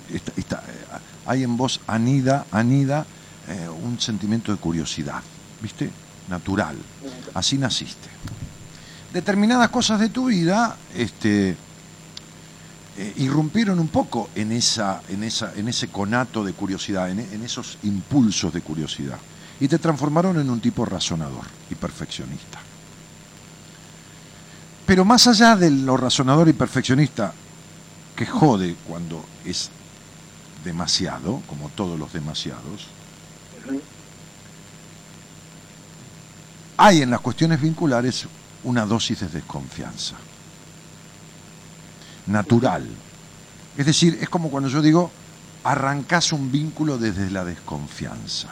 hay 1.26 1.42
en 1.42 1.56
vos 1.56 1.80
anida, 1.86 2.46
anida 2.52 3.04
eh, 3.48 3.68
un 3.68 3.98
sentimiento 4.00 4.52
de 4.52 4.58
curiosidad, 4.58 5.22
¿viste? 5.60 5.90
Natural. 6.28 6.76
Así 7.34 7.58
naciste. 7.58 8.08
Determinadas 9.12 9.70
cosas 9.70 9.98
de 10.00 10.08
tu 10.08 10.26
vida 10.26 10.76
este, 10.94 11.56
eh, 12.98 13.12
irrumpieron 13.16 13.78
un 13.78 13.88
poco 13.88 14.30
en, 14.34 14.52
esa, 14.52 15.02
en, 15.08 15.22
esa, 15.22 15.52
en 15.54 15.68
ese 15.68 15.88
conato 15.88 16.44
de 16.44 16.52
curiosidad, 16.52 17.10
en, 17.10 17.20
en 17.20 17.42
esos 17.42 17.78
impulsos 17.82 18.52
de 18.52 18.60
curiosidad, 18.62 19.18
y 19.60 19.68
te 19.68 19.78
transformaron 19.78 20.38
en 20.38 20.50
un 20.50 20.60
tipo 20.60 20.84
razonador 20.84 21.44
y 21.70 21.74
perfeccionista. 21.74 22.58
Pero 24.86 25.04
más 25.04 25.26
allá 25.26 25.56
de 25.56 25.70
lo 25.70 25.96
razonador 25.96 26.48
y 26.48 26.52
perfeccionista, 26.52 27.32
que 28.14 28.24
jode 28.24 28.76
cuando 28.86 29.24
es 29.44 29.70
demasiado, 30.64 31.42
como 31.46 31.68
todos 31.70 31.98
los 31.98 32.12
demasiados, 32.12 32.86
hay 36.76 37.02
en 37.02 37.10
las 37.10 37.20
cuestiones 37.20 37.60
vinculares 37.60 38.26
una 38.64 38.86
dosis 38.86 39.20
de 39.20 39.28
desconfianza. 39.28 40.14
Natural. 42.26 42.86
Es 43.76 43.86
decir, 43.86 44.18
es 44.20 44.28
como 44.28 44.50
cuando 44.50 44.68
yo 44.68 44.82
digo, 44.82 45.10
arrancas 45.64 46.32
un 46.32 46.50
vínculo 46.50 46.98
desde 46.98 47.30
la 47.30 47.44
desconfianza. 47.44 48.48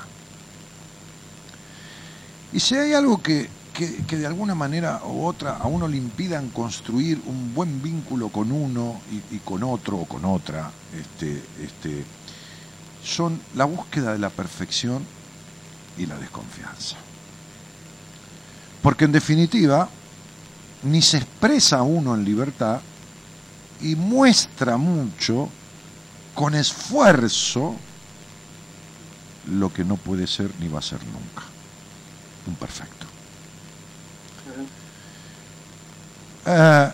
Y 2.52 2.60
si 2.60 2.76
hay 2.76 2.92
algo 2.92 3.20
que 3.20 3.48
que, 3.74 4.16
de 4.16 4.26
alguna 4.26 4.54
manera 4.54 5.02
u 5.04 5.26
otra 5.26 5.56
a 5.56 5.66
uno 5.66 5.88
le 5.88 5.96
impidan 5.96 6.48
construir 6.50 7.20
un 7.26 7.52
buen 7.54 7.82
vínculo 7.82 8.28
con 8.28 8.52
uno 8.52 9.00
y, 9.30 9.38
con 9.38 9.64
otro 9.64 9.98
o 9.98 10.04
con 10.06 10.24
otra, 10.24 10.70
este, 10.96 11.42
este, 11.60 12.04
son 13.02 13.40
la 13.56 13.64
búsqueda 13.64 14.12
de 14.12 14.20
la 14.20 14.30
perfección 14.30 15.04
y 15.98 16.06
la 16.06 16.16
desconfianza. 16.18 16.96
Porque 18.80 19.06
en 19.06 19.12
definitiva, 19.12 19.88
ni 20.84 21.02
se 21.02 21.16
expresa 21.16 21.82
uno 21.82 22.14
en 22.14 22.24
libertad 22.24 22.80
y 23.84 23.96
muestra 23.96 24.78
mucho 24.78 25.48
con 26.34 26.54
esfuerzo 26.54 27.76
lo 29.52 29.72
que 29.72 29.84
no 29.84 29.96
puede 29.96 30.26
ser 30.26 30.50
ni 30.58 30.68
va 30.68 30.78
a 30.78 30.82
ser 30.82 31.00
nunca. 31.04 31.42
Un 32.46 32.54
perfecto. 32.54 33.06
Eh, 36.46 36.92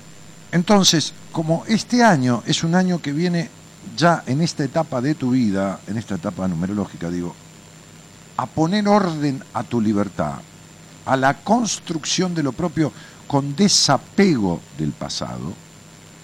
entonces, 0.52 1.12
como 1.30 1.64
este 1.66 2.02
año 2.02 2.42
es 2.44 2.64
un 2.64 2.74
año 2.74 3.00
que 3.00 3.12
viene 3.12 3.48
ya 3.96 4.24
en 4.26 4.40
esta 4.42 4.64
etapa 4.64 5.00
de 5.00 5.14
tu 5.14 5.30
vida, 5.30 5.80
en 5.86 5.96
esta 5.96 6.16
etapa 6.16 6.48
numerológica, 6.48 7.08
digo, 7.08 7.34
a 8.36 8.46
poner 8.46 8.88
orden 8.88 9.42
a 9.54 9.62
tu 9.62 9.80
libertad, 9.80 10.40
a 11.06 11.16
la 11.16 11.34
construcción 11.34 12.34
de 12.34 12.42
lo 12.42 12.52
propio 12.52 12.92
con 13.28 13.54
desapego 13.54 14.60
del 14.76 14.90
pasado, 14.90 15.54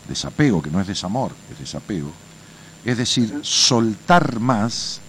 desapego 0.08 0.62
que 0.62 0.70
no 0.70 0.80
es 0.80 0.86
desamor, 0.86 1.32
es 1.52 1.58
desapego, 1.58 2.10
es 2.84 2.96
decir, 2.96 3.40
soltar 3.42 4.38
más, 4.40 5.00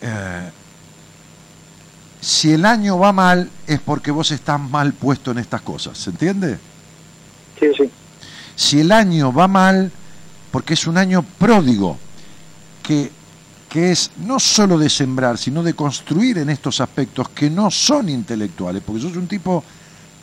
eh, 0.00 0.50
si 2.20 2.52
el 2.52 2.64
año 2.64 2.98
va 2.98 3.12
mal 3.12 3.50
es 3.66 3.80
porque 3.80 4.10
vos 4.10 4.30
estás 4.30 4.60
mal 4.60 4.92
puesto 4.94 5.30
en 5.30 5.38
estas 5.38 5.62
cosas, 5.62 5.98
¿se 5.98 6.10
entiende? 6.10 6.58
Sí, 7.58 7.66
sí. 7.76 7.90
Si 8.56 8.80
el 8.80 8.92
año 8.92 9.32
va 9.32 9.48
mal, 9.48 9.90
porque 10.50 10.74
es 10.74 10.86
un 10.86 10.96
año 10.96 11.22
pródigo, 11.22 11.98
que, 12.82 13.10
que 13.68 13.92
es 13.92 14.10
no 14.18 14.38
solo 14.38 14.78
de 14.78 14.88
sembrar, 14.88 15.36
sino 15.36 15.62
de 15.62 15.74
construir 15.74 16.38
en 16.38 16.50
estos 16.50 16.80
aspectos 16.80 17.28
que 17.30 17.50
no 17.50 17.70
son 17.70 18.08
intelectuales, 18.08 18.82
porque 18.84 19.02
sos 19.02 19.16
un 19.16 19.26
tipo 19.26 19.64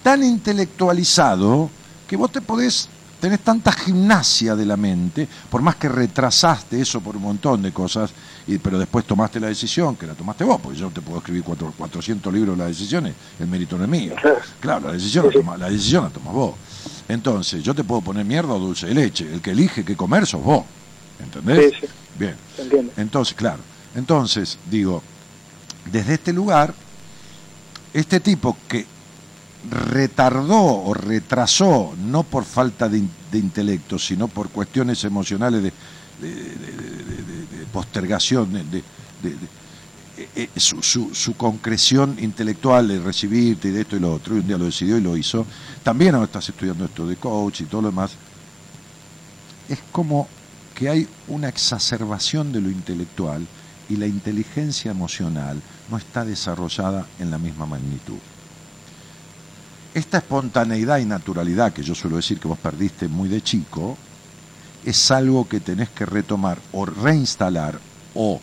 tan 0.01 0.23
intelectualizado 0.23 1.69
que 2.11 2.17
vos 2.17 2.29
te 2.29 2.41
podés 2.41 2.89
tenés 3.21 3.39
tanta 3.39 3.71
gimnasia 3.71 4.53
de 4.53 4.65
la 4.65 4.75
mente, 4.75 5.25
por 5.49 5.61
más 5.61 5.77
que 5.77 5.87
retrasaste 5.87 6.81
eso 6.81 6.99
por 6.99 7.15
un 7.15 7.21
montón 7.21 7.61
de 7.61 7.71
cosas, 7.71 8.11
y, 8.47 8.57
pero 8.57 8.77
después 8.77 9.05
tomaste 9.05 9.39
la 9.39 9.47
decisión, 9.47 9.95
que 9.95 10.05
la 10.05 10.13
tomaste 10.13 10.43
vos, 10.43 10.59
porque 10.59 10.77
yo 10.77 10.89
te 10.89 10.99
puedo 10.99 11.19
escribir 11.19 11.43
400 11.43 12.33
libros 12.33 12.57
de 12.57 12.63
las 12.63 12.75
decisiones, 12.75 13.13
el 13.39 13.47
mérito 13.47 13.77
no 13.77 13.85
es 13.85 13.89
mío. 13.89 14.15
Claro, 14.59 14.87
la 14.87 14.91
decisión, 14.91 15.27
la, 15.27 15.31
toma, 15.31 15.55
la 15.55 15.69
decisión 15.69 16.03
la 16.03 16.09
tomas 16.09 16.33
vos. 16.33 16.55
Entonces, 17.07 17.63
yo 17.63 17.73
te 17.73 17.85
puedo 17.85 18.01
poner 18.01 18.25
mierda 18.25 18.55
o 18.55 18.59
dulce 18.59 18.87
de 18.87 18.95
leche, 18.95 19.31
el 19.31 19.39
que 19.39 19.51
elige 19.51 19.85
qué 19.85 19.95
comer 19.95 20.27
sos 20.27 20.43
vos. 20.43 20.65
¿Entendés? 21.17 21.71
Sí, 21.79 21.87
sí. 21.87 21.87
Bien. 22.19 22.91
Entonces, 22.97 23.35
claro. 23.35 23.59
Entonces, 23.95 24.57
digo, 24.69 25.01
desde 25.89 26.15
este 26.15 26.33
lugar, 26.33 26.73
este 27.93 28.19
tipo 28.19 28.57
que 28.67 28.85
retardó 29.69 30.83
o 30.83 30.93
retrasó, 30.93 31.93
no 31.97 32.23
por 32.23 32.45
falta 32.45 32.89
de, 32.89 33.03
intelecto, 33.33 33.99
sino 33.99 34.27
por 34.27 34.49
cuestiones 34.49 35.03
emocionales 35.03 35.63
de, 35.63 35.73
postergación, 37.71 38.53
de, 38.53 38.79
eh, 40.17 40.49
eh, 40.55 40.59
su, 40.59 41.33
concreción 41.37 42.17
intelectual 42.19 42.87
de 42.87 42.99
recibirte 42.99 43.69
y 43.69 43.71
de 43.71 43.81
esto 43.81 43.95
y 43.95 43.99
lo 43.99 44.13
otro, 44.13 44.35
y 44.35 44.39
un 44.39 44.47
día 44.47 44.57
lo 44.57 44.65
decidió 44.65 44.97
y 44.97 45.01
lo 45.01 45.15
hizo. 45.15 45.45
También 45.83 46.15
ahora 46.15 46.25
estás 46.25 46.49
estudiando 46.49 46.85
esto 46.85 47.07
de 47.07 47.15
coach 47.15 47.61
y 47.61 47.65
todo 47.65 47.83
lo 47.83 47.89
demás. 47.89 48.11
Es 49.69 49.79
como 49.91 50.27
que 50.75 50.89
hay 50.89 51.07
una 51.27 51.47
exacerbación 51.47 52.51
de 52.51 52.61
lo 52.61 52.69
intelectual 52.69 53.45
y 53.89 53.95
la 53.95 54.07
inteligencia 54.07 54.91
emocional 54.91 55.61
no 55.89 55.97
está 55.97 56.25
desarrollada 56.25 57.07
en 57.19 57.29
la 57.29 57.37
misma 57.37 57.65
magnitud 57.65 58.17
esta 59.93 60.19
espontaneidad 60.19 60.99
y 60.99 61.05
naturalidad 61.05 61.73
que 61.73 61.83
yo 61.83 61.95
suelo 61.95 62.17
decir 62.17 62.39
que 62.39 62.47
vos 62.47 62.57
perdiste 62.57 63.07
muy 63.07 63.27
de 63.29 63.41
chico, 63.41 63.97
es 64.85 65.11
algo 65.11 65.47
que 65.47 65.59
tenés 65.59 65.89
que 65.89 66.05
retomar 66.05 66.57
o 66.71 66.85
reinstalar 66.85 67.79
o 68.15 68.39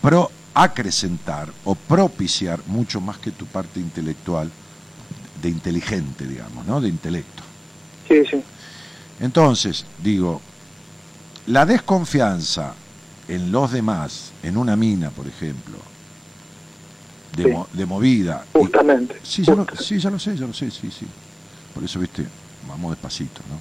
pro 0.00 0.30
acrecentar 0.54 1.48
o 1.64 1.74
propiciar 1.74 2.60
mucho 2.66 3.00
más 3.00 3.18
que 3.18 3.30
tu 3.30 3.46
parte 3.46 3.80
intelectual 3.80 4.50
de 5.40 5.48
inteligente, 5.48 6.26
digamos, 6.26 6.66
¿no? 6.66 6.80
De 6.80 6.88
intelecto. 6.88 7.42
Sí, 8.06 8.22
sí. 8.30 8.42
Entonces, 9.20 9.86
digo, 10.02 10.40
la 11.46 11.64
desconfianza 11.64 12.74
en 13.28 13.50
los 13.50 13.72
demás, 13.72 14.32
en 14.42 14.56
una 14.56 14.76
mina, 14.76 15.10
por 15.10 15.26
ejemplo, 15.26 15.78
de, 17.36 17.42
Sí. 17.44 17.48
mo- 17.50 17.68
de 17.72 17.86
movida. 17.86 18.44
y- 18.54 18.58
Justamente. 18.58 19.16
sí, 19.22 19.42
ya 19.42 19.54
lo, 19.54 19.66
sí, 19.78 19.98
ya 19.98 20.10
lo 20.10 20.18
sé, 20.18 20.36
ya 20.36 20.46
lo 20.46 20.52
sé, 20.52 20.70
sí, 20.70 20.90
sí. 20.90 21.06
Por 21.74 21.82
eso, 21.84 21.98
viste, 21.98 22.26
vamos 22.68 22.90
despacito, 22.92 23.40
¿no? 23.48 23.58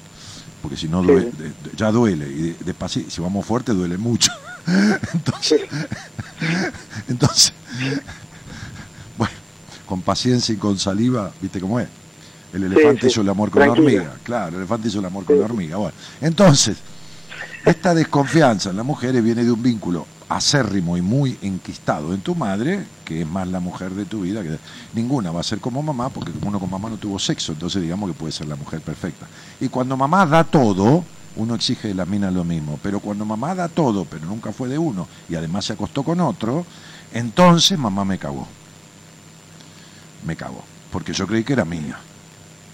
Porque 0.61 0.77
si 0.77 0.87
no, 0.87 1.01
Sí. 1.01 1.07
due- 1.07 1.31
de- 1.31 1.47
de- 1.49 1.75
ya 1.77 1.91
duele, 1.91 2.27
y 2.27 2.41
de- 2.41 2.55
despacito, 2.65 3.09
si 3.09 3.21
vamos 3.21 3.45
fuerte, 3.45 3.71
duele 3.73 3.97
mucho. 3.97 4.31
Entonces, 5.13 5.61
entonces, 7.07 7.53
bueno, 9.17 9.33
con 9.85 10.01
paciencia 10.01 10.53
y 10.53 10.57
con 10.57 10.77
saliva, 10.77 11.31
¿viste 11.41 11.59
cómo 11.59 11.79
es? 11.79 11.87
El 12.53 12.63
elefante 12.65 13.07
hizo 13.07 13.21
el 13.21 13.29
amor 13.29 13.49
con 13.49 13.61
la 13.61 13.71
hormiga, 13.71 14.15
claro, 14.23 14.49
el 14.49 14.55
elefante 14.55 14.89
hizo 14.89 14.99
el 14.99 15.05
amor 15.05 15.23
con 15.25 15.39
la 15.39 15.45
hormiga. 15.45 15.77
Bueno, 15.77 15.95
entonces, 16.19 16.77
esta 17.65 17.93
desconfianza 17.93 18.71
en 18.71 18.77
las 18.77 18.85
mujeres 18.85 19.23
viene 19.23 19.43
de 19.43 19.51
un 19.51 19.61
vínculo 19.63 20.05
acérrimo 20.35 20.95
y 20.97 21.01
muy 21.01 21.37
enquistado 21.41 22.13
en 22.13 22.21
tu 22.21 22.35
madre, 22.35 22.85
que 23.03 23.21
es 23.21 23.27
más 23.27 23.47
la 23.47 23.59
mujer 23.59 23.91
de 23.91 24.05
tu 24.05 24.21
vida, 24.21 24.41
que 24.41 24.57
ninguna 24.93 25.31
va 25.31 25.41
a 25.41 25.43
ser 25.43 25.59
como 25.59 25.83
mamá, 25.83 26.09
porque 26.09 26.31
uno 26.45 26.59
con 26.59 26.69
mamá 26.69 26.89
no 26.89 26.97
tuvo 26.97 27.19
sexo, 27.19 27.51
entonces 27.51 27.81
digamos 27.81 28.09
que 28.09 28.17
puede 28.17 28.31
ser 28.31 28.47
la 28.47 28.55
mujer 28.55 28.81
perfecta. 28.81 29.27
Y 29.59 29.67
cuando 29.67 29.97
mamá 29.97 30.25
da 30.25 30.43
todo, 30.43 31.03
uno 31.35 31.55
exige 31.55 31.89
de 31.89 31.95
la 31.95 32.05
mina 32.05 32.31
lo 32.31 32.43
mismo, 32.43 32.79
pero 32.81 32.99
cuando 32.99 33.25
mamá 33.25 33.53
da 33.55 33.67
todo, 33.67 34.05
pero 34.05 34.25
nunca 34.25 34.53
fue 34.53 34.69
de 34.69 34.77
uno, 34.77 35.07
y 35.27 35.35
además 35.35 35.65
se 35.65 35.73
acostó 35.73 36.03
con 36.03 36.21
otro, 36.21 36.65
entonces 37.13 37.77
mamá 37.77 38.05
me 38.05 38.17
cagó. 38.17 38.47
Me 40.25 40.35
cagó, 40.35 40.63
porque 40.91 41.13
yo 41.13 41.27
creí 41.27 41.43
que 41.43 41.53
era 41.53 41.65
mía. 41.65 41.99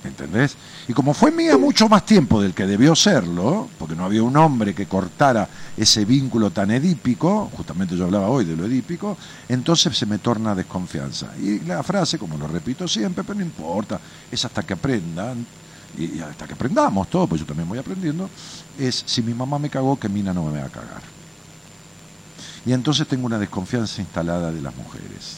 ¿Entendés? 0.03 0.55
Y 0.87 0.93
como 0.93 1.13
fue 1.13 1.31
mía 1.31 1.57
mucho 1.57 1.89
más 1.89 2.05
tiempo 2.05 2.41
del 2.41 2.53
que 2.53 2.65
debió 2.65 2.95
serlo, 2.95 3.67
porque 3.79 3.95
no 3.95 4.05
había 4.05 4.23
un 4.23 4.37
hombre 4.37 4.73
que 4.73 4.85
cortara 4.85 5.49
ese 5.75 6.05
vínculo 6.05 6.51
tan 6.51 6.71
edípico, 6.71 7.51
justamente 7.57 7.97
yo 7.97 8.05
hablaba 8.05 8.29
hoy 8.29 8.45
de 8.45 8.55
lo 8.55 8.65
edípico, 8.65 9.17
entonces 9.49 9.97
se 9.97 10.05
me 10.05 10.19
torna 10.19 10.55
desconfianza. 10.55 11.31
Y 11.41 11.59
la 11.61 11.83
frase, 11.83 12.17
como 12.17 12.37
lo 12.37 12.47
repito 12.47 12.87
siempre, 12.87 13.23
pero 13.23 13.39
no 13.39 13.45
importa, 13.45 13.99
es 14.31 14.45
hasta 14.45 14.63
que 14.63 14.73
aprendan, 14.73 15.45
y 15.97 16.19
hasta 16.19 16.45
que 16.45 16.53
aprendamos 16.53 17.09
todo, 17.09 17.27
pues 17.27 17.41
yo 17.41 17.47
también 17.47 17.67
voy 17.67 17.79
aprendiendo, 17.79 18.29
es 18.77 19.03
si 19.05 19.21
mi 19.23 19.33
mamá 19.33 19.57
me 19.57 19.69
cagó, 19.69 19.99
que 19.99 20.07
Mina 20.07 20.33
no 20.33 20.43
me 20.45 20.59
va 20.59 20.67
a 20.67 20.69
cagar. 20.69 21.01
Y 22.65 22.73
entonces 22.73 23.07
tengo 23.07 23.25
una 23.25 23.39
desconfianza 23.39 24.01
instalada 24.01 24.51
de 24.51 24.61
las 24.61 24.75
mujeres. 24.75 25.37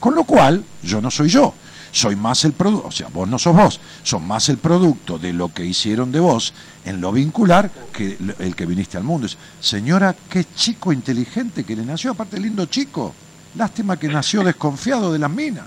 Con 0.00 0.14
lo 0.14 0.24
cual, 0.24 0.64
yo 0.82 1.00
no 1.00 1.10
soy 1.10 1.28
yo. 1.28 1.52
Soy 1.98 2.14
más 2.14 2.44
el 2.44 2.52
producto, 2.52 2.86
o 2.86 2.92
sea, 2.92 3.08
vos 3.08 3.28
no 3.28 3.40
sos 3.40 3.56
vos, 3.56 3.80
sos 4.04 4.22
más 4.22 4.48
el 4.50 4.58
producto 4.58 5.18
de 5.18 5.32
lo 5.32 5.52
que 5.52 5.64
hicieron 5.64 6.12
de 6.12 6.20
vos 6.20 6.54
en 6.84 7.00
lo 7.00 7.10
vincular 7.10 7.72
que 7.92 8.16
el 8.38 8.54
que 8.54 8.66
viniste 8.66 8.96
al 8.96 9.02
mundo. 9.02 9.26
Es, 9.26 9.36
Señora, 9.60 10.14
qué 10.30 10.46
chico 10.54 10.92
inteligente 10.92 11.64
que 11.64 11.74
le 11.74 11.84
nació, 11.84 12.12
aparte 12.12 12.38
lindo 12.38 12.66
chico. 12.66 13.12
Lástima 13.56 13.96
que 13.96 14.06
nació 14.06 14.44
desconfiado 14.44 15.12
de 15.12 15.18
las 15.18 15.28
minas. 15.28 15.64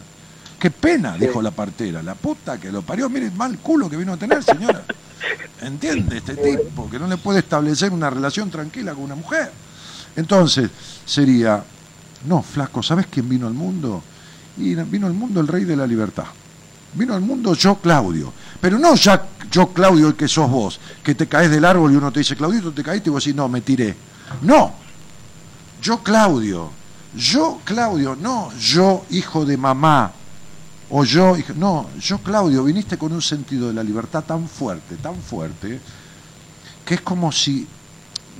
Qué 0.57 0.71
pena, 0.71 1.17
dijo 1.17 1.41
la 1.41 1.51
partera. 1.51 2.01
La 2.01 2.15
puta 2.15 2.57
que 2.57 2.71
lo 2.71 2.81
parió, 2.81 3.09
mire 3.09 3.29
mal 3.31 3.59
culo 3.59 3.89
que 3.89 3.97
vino 3.97 4.13
a 4.13 4.17
tener, 4.17 4.41
señora. 4.41 4.85
¿Entiende 5.59 6.19
este 6.19 6.37
tipo? 6.37 6.89
Que 6.89 6.97
no 6.97 7.07
le 7.07 7.17
puede 7.17 7.39
establecer 7.39 7.91
una 7.91 8.09
relación 8.09 8.49
tranquila 8.49 8.93
con 8.93 9.03
una 9.03 9.15
mujer. 9.15 9.51
Entonces, 10.15 10.69
sería, 11.05 11.61
no, 12.25 12.41
flaco, 12.41 12.81
¿sabes 12.81 13.07
quién 13.07 13.27
vino 13.27 13.47
al 13.47 13.53
mundo? 13.53 14.01
Y 14.57 14.75
vino 14.75 15.07
al 15.07 15.13
mundo 15.13 15.39
el 15.39 15.47
rey 15.47 15.63
de 15.63 15.75
la 15.75 15.87
libertad. 15.87 16.25
Vino 16.93 17.13
al 17.13 17.21
mundo 17.21 17.53
yo, 17.53 17.75
Claudio. 17.75 18.33
Pero 18.59 18.77
no 18.77 18.95
ya 18.95 19.25
yo, 19.49 19.67
Claudio, 19.73 20.07
el 20.09 20.15
que 20.15 20.27
sos 20.27 20.49
vos, 20.49 20.79
que 21.03 21.15
te 21.15 21.27
caes 21.27 21.49
del 21.51 21.65
árbol 21.65 21.91
y 21.93 21.95
uno 21.95 22.11
te 22.11 22.19
dice, 22.19 22.35
Claudito, 22.35 22.71
te 22.71 22.83
caíste 22.83 23.09
y 23.09 23.11
vos 23.11 23.23
decís, 23.23 23.35
no, 23.35 23.47
me 23.49 23.61
tiré. 23.61 23.95
No, 24.41 24.73
yo, 25.81 26.01
Claudio. 26.03 26.69
Yo, 27.15 27.59
Claudio, 27.65 28.15
no 28.15 28.51
yo, 28.57 29.05
hijo 29.09 29.45
de 29.45 29.57
mamá. 29.57 30.11
O 30.89 31.03
yo, 31.03 31.35
hijo- 31.37 31.53
no, 31.55 31.89
yo, 31.99 32.17
Claudio, 32.19 32.63
viniste 32.63 32.97
con 32.97 33.11
un 33.13 33.21
sentido 33.21 33.67
de 33.69 33.73
la 33.73 33.83
libertad 33.83 34.23
tan 34.23 34.47
fuerte, 34.47 34.95
tan 34.97 35.15
fuerte, 35.15 35.79
que 36.85 36.93
es 36.95 37.01
como 37.01 37.31
si 37.31 37.67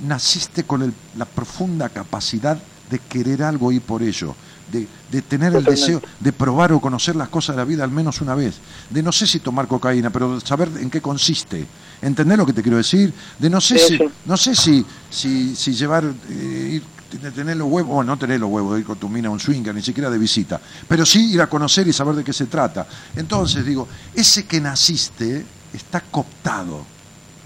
naciste 0.06 0.64
con 0.64 0.82
el- 0.82 0.94
la 1.16 1.24
profunda 1.24 1.88
capacidad 1.88 2.58
de 2.90 2.98
querer 2.98 3.42
algo 3.42 3.72
y 3.72 3.80
por 3.80 4.02
ello, 4.02 4.34
de, 4.72 4.88
de 5.10 5.22
tener 5.22 5.54
el 5.54 5.64
deseo 5.64 6.00
de 6.18 6.32
probar 6.32 6.72
o 6.72 6.80
conocer 6.80 7.14
las 7.14 7.28
cosas 7.28 7.54
de 7.54 7.62
la 7.62 7.66
vida 7.66 7.84
al 7.84 7.90
menos 7.90 8.20
una 8.20 8.34
vez, 8.34 8.56
de 8.90 9.02
no 9.02 9.12
sé 9.12 9.26
si 9.26 9.38
tomar 9.40 9.68
cocaína, 9.68 10.10
pero 10.10 10.40
saber 10.40 10.70
en 10.80 10.90
qué 10.90 11.00
consiste. 11.00 11.66
¿Entendés 12.00 12.36
lo 12.38 12.46
que 12.46 12.52
te 12.52 12.62
quiero 12.62 12.78
decir? 12.78 13.12
De 13.38 13.48
no 13.50 13.60
sé 13.60 13.78
Sí, 13.78 13.84
si, 13.88 13.98
sí. 13.98 14.04
no 14.24 14.36
sé 14.36 14.54
si, 14.56 14.84
si, 15.10 15.54
si 15.54 15.72
llevar, 15.74 16.04
eh, 16.30 16.80
ir, 16.80 16.82
de 17.20 17.30
tener 17.30 17.56
los 17.58 17.68
huevos, 17.68 17.98
o 17.98 18.02
no 18.02 18.16
tener 18.16 18.40
los 18.40 18.50
huevos 18.50 18.74
de 18.74 18.80
ir 18.80 18.86
con 18.86 18.96
tu 18.98 19.08
mina 19.08 19.28
a 19.28 19.30
un 19.30 19.38
swinger, 19.38 19.74
ni 19.74 19.82
siquiera 19.82 20.08
de 20.10 20.16
visita, 20.18 20.58
pero 20.88 21.04
sí 21.04 21.32
ir 21.34 21.42
a 21.42 21.46
conocer 21.46 21.86
y 21.86 21.92
saber 21.92 22.14
de 22.16 22.24
qué 22.24 22.32
se 22.32 22.46
trata. 22.46 22.86
Entonces 23.14 23.64
digo, 23.66 23.86
ese 24.14 24.46
que 24.46 24.60
naciste 24.60 25.44
está 25.72 26.00
cooptado, 26.00 26.84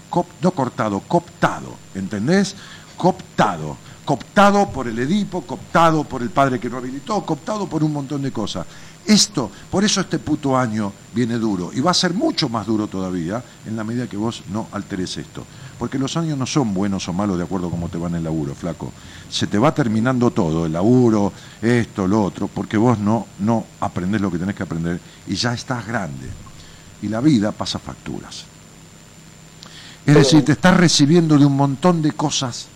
Cop- 0.09 0.25
no 0.41 0.51
cortado, 0.51 1.01
cooptado, 1.01 1.75
¿entendés? 1.93 2.55
Cooptado, 2.95 3.77
cooptado 4.07 4.69
por 4.69 4.87
el 4.87 4.97
Edipo, 4.99 5.41
cooptado 5.41 6.05
por 6.05 6.21
el 6.21 6.29
padre 6.29 6.61
que 6.61 6.69
no 6.69 6.77
habilitó, 6.77 7.25
cooptado 7.25 7.67
por 7.67 7.83
un 7.83 7.91
montón 7.91 8.21
de 8.21 8.31
cosas. 8.31 8.65
Esto, 9.05 9.51
por 9.69 9.83
eso 9.83 9.99
este 9.99 10.17
puto 10.17 10.57
año 10.57 10.93
viene 11.13 11.37
duro 11.37 11.71
y 11.73 11.81
va 11.81 11.91
a 11.91 11.93
ser 11.93 12.13
mucho 12.13 12.47
más 12.47 12.65
duro 12.65 12.87
todavía 12.87 13.43
en 13.65 13.75
la 13.75 13.83
medida 13.83 14.07
que 14.07 14.15
vos 14.15 14.43
no 14.49 14.69
alteres 14.71 15.17
esto. 15.17 15.43
Porque 15.77 15.99
los 15.99 16.15
años 16.15 16.37
no 16.37 16.45
son 16.45 16.73
buenos 16.73 17.05
o 17.09 17.13
malos 17.13 17.37
de 17.37 17.43
acuerdo 17.43 17.67
a 17.67 17.69
cómo 17.69 17.89
te 17.89 17.97
va 17.97 18.07
en 18.07 18.15
el 18.15 18.23
laburo, 18.23 18.55
flaco. 18.55 18.93
Se 19.29 19.45
te 19.45 19.57
va 19.57 19.75
terminando 19.75 20.31
todo, 20.31 20.65
el 20.65 20.71
laburo, 20.71 21.33
esto, 21.61 22.07
lo 22.07 22.23
otro, 22.23 22.47
porque 22.47 22.77
vos 22.77 22.97
no, 22.99 23.27
no 23.39 23.65
aprendés 23.81 24.21
lo 24.21 24.31
que 24.31 24.39
tenés 24.39 24.55
que 24.55 24.63
aprender 24.63 25.01
y 25.27 25.35
ya 25.35 25.53
estás 25.53 25.85
grande. 25.85 26.29
Y 27.01 27.09
la 27.09 27.19
vida 27.19 27.51
pasa 27.51 27.77
facturas. 27.77 28.45
Es 30.05 30.15
decir, 30.15 30.45
te 30.45 30.53
estás 30.53 30.77
recibiendo 30.77 31.37
de 31.37 31.45
un 31.45 31.57
montón 31.57 32.01
de 32.01 32.13
cosas 32.13 32.69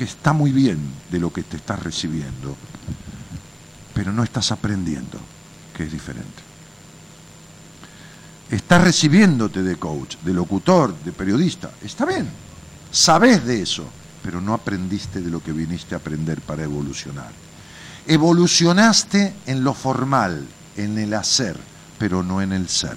que 0.00 0.04
está 0.04 0.32
muy 0.32 0.50
bien 0.50 0.78
de 1.10 1.18
lo 1.18 1.30
que 1.30 1.42
te 1.42 1.58
estás 1.58 1.82
recibiendo, 1.82 2.56
pero 3.92 4.12
no 4.12 4.24
estás 4.24 4.50
aprendiendo, 4.50 5.18
que 5.76 5.82
es 5.82 5.92
diferente. 5.92 6.42
Estás 8.50 8.82
recibiéndote 8.82 9.62
de 9.62 9.76
coach, 9.76 10.16
de 10.22 10.32
locutor, 10.32 10.94
de 11.04 11.12
periodista, 11.12 11.72
está 11.84 12.06
bien, 12.06 12.30
sabes 12.90 13.44
de 13.44 13.60
eso, 13.60 13.84
pero 14.22 14.40
no 14.40 14.54
aprendiste 14.54 15.20
de 15.20 15.28
lo 15.28 15.42
que 15.42 15.52
viniste 15.52 15.94
a 15.94 15.98
aprender 15.98 16.40
para 16.40 16.62
evolucionar. 16.62 17.32
Evolucionaste 18.06 19.34
en 19.44 19.62
lo 19.62 19.74
formal, 19.74 20.46
en 20.78 20.96
el 20.96 21.12
hacer, 21.12 21.58
pero 21.98 22.22
no 22.22 22.40
en 22.40 22.52
el 22.54 22.70
ser. 22.70 22.96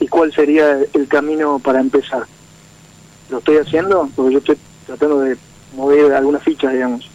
¿Y 0.00 0.08
cuál 0.08 0.32
sería 0.32 0.78
el 0.94 1.06
camino 1.08 1.58
para 1.58 1.78
empezar? 1.78 2.26
¿Lo 3.30 3.38
estoy 3.38 3.56
haciendo? 3.58 4.08
Porque 4.14 4.32
yo 4.32 4.38
estoy 4.38 4.58
tratando 4.86 5.20
de 5.20 5.36
mover 5.74 6.12
algunas 6.14 6.42
fichas, 6.42 6.72
digamos. 6.72 7.08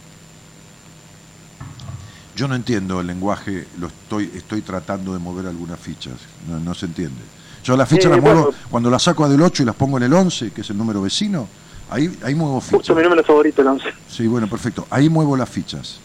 Yo 2.34 2.48
no 2.48 2.54
entiendo 2.54 3.00
el 3.00 3.06
lenguaje, 3.06 3.66
lo 3.78 3.88
estoy, 3.88 4.30
estoy 4.34 4.62
tratando 4.62 5.12
de 5.12 5.18
mover 5.18 5.46
algunas 5.46 5.78
fichas, 5.78 6.14
no, 6.48 6.58
no 6.58 6.74
se 6.74 6.86
entiende. 6.86 7.20
Yo 7.62 7.76
las 7.76 7.88
fichas 7.88 8.06
Eh, 8.06 8.16
las 8.16 8.20
muevo, 8.22 8.52
cuando 8.70 8.90
las 8.90 9.02
saco 9.02 9.28
del 9.28 9.40
8 9.42 9.62
y 9.62 9.66
las 9.66 9.76
pongo 9.76 9.98
en 9.98 10.04
el 10.04 10.12
11, 10.12 10.50
que 10.50 10.62
es 10.62 10.70
el 10.70 10.78
número 10.78 11.02
vecino, 11.02 11.46
ahí, 11.90 12.10
ahí 12.22 12.34
muevo 12.34 12.60
Justo 12.60 12.78
fichas. 12.78 12.96
mi 12.96 13.02
número 13.02 13.22
favorito, 13.22 13.60
el 13.60 13.68
11. 13.68 13.84
Sí, 14.08 14.26
bueno, 14.26 14.48
perfecto. 14.48 14.86
Ahí 14.90 15.08
muevo 15.08 15.36
las 15.36 15.48
fichas. 15.48 15.98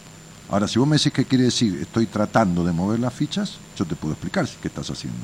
Ahora, 0.50 0.68
si 0.68 0.78
vos 0.78 0.86
me 0.86 0.96
decís 0.96 1.12
qué 1.12 1.24
quiere 1.24 1.44
decir, 1.44 1.78
estoy 1.80 2.06
tratando 2.06 2.62
de 2.64 2.72
mover 2.72 3.00
las 3.00 3.12
fichas, 3.12 3.58
yo 3.76 3.84
te 3.84 3.96
puedo 3.96 4.12
explicar 4.12 4.46
qué 4.62 4.68
estás 4.68 4.90
haciendo. 4.90 5.18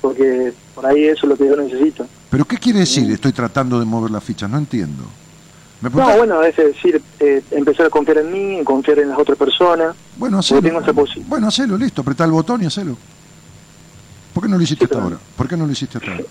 Porque 0.00 0.52
por 0.74 0.86
ahí 0.86 1.04
eso 1.04 1.26
es 1.26 1.30
lo 1.30 1.36
que 1.36 1.46
yo 1.46 1.56
necesito. 1.56 2.06
Pero 2.30 2.44
¿qué 2.44 2.56
quiere 2.56 2.80
decir 2.80 3.10
estoy 3.10 3.32
tratando 3.32 3.78
de 3.78 3.84
mover 3.84 4.10
las 4.10 4.24
fichas? 4.24 4.48
No 4.48 4.58
entiendo. 4.58 5.04
¿Me 5.80 5.88
No, 5.90 6.16
bueno, 6.16 6.42
es 6.42 6.56
decir, 6.56 7.00
eh, 7.20 7.42
empezar 7.50 7.86
a 7.86 7.90
confiar 7.90 8.18
en 8.18 8.30
mí, 8.32 8.62
confiar 8.64 8.98
en 8.98 9.08
las 9.08 9.18
otras 9.18 9.36
personas. 9.38 9.94
Bueno, 10.16 10.38
hacelo. 10.38 10.60
tengo 10.62 10.80
Bueno, 11.26 11.48
hacelo, 11.48 11.76
listo. 11.78 12.02
Apretá 12.02 12.24
el 12.24 12.30
botón 12.32 12.62
y 12.62 12.66
hacelo. 12.66 12.96
¿Por 14.34 14.42
qué 14.42 14.48
no 14.48 14.56
lo 14.58 14.62
hiciste 14.62 14.84
Sí, 14.84 14.84
hasta 14.84 14.94
pero- 14.96 15.04
ahora? 15.04 15.18
¿Por 15.36 15.48
qué 15.48 15.56
no 15.56 15.66
lo 15.66 15.72
hiciste 15.72 15.98
hasta 15.98 16.10
ahora? 16.10 16.24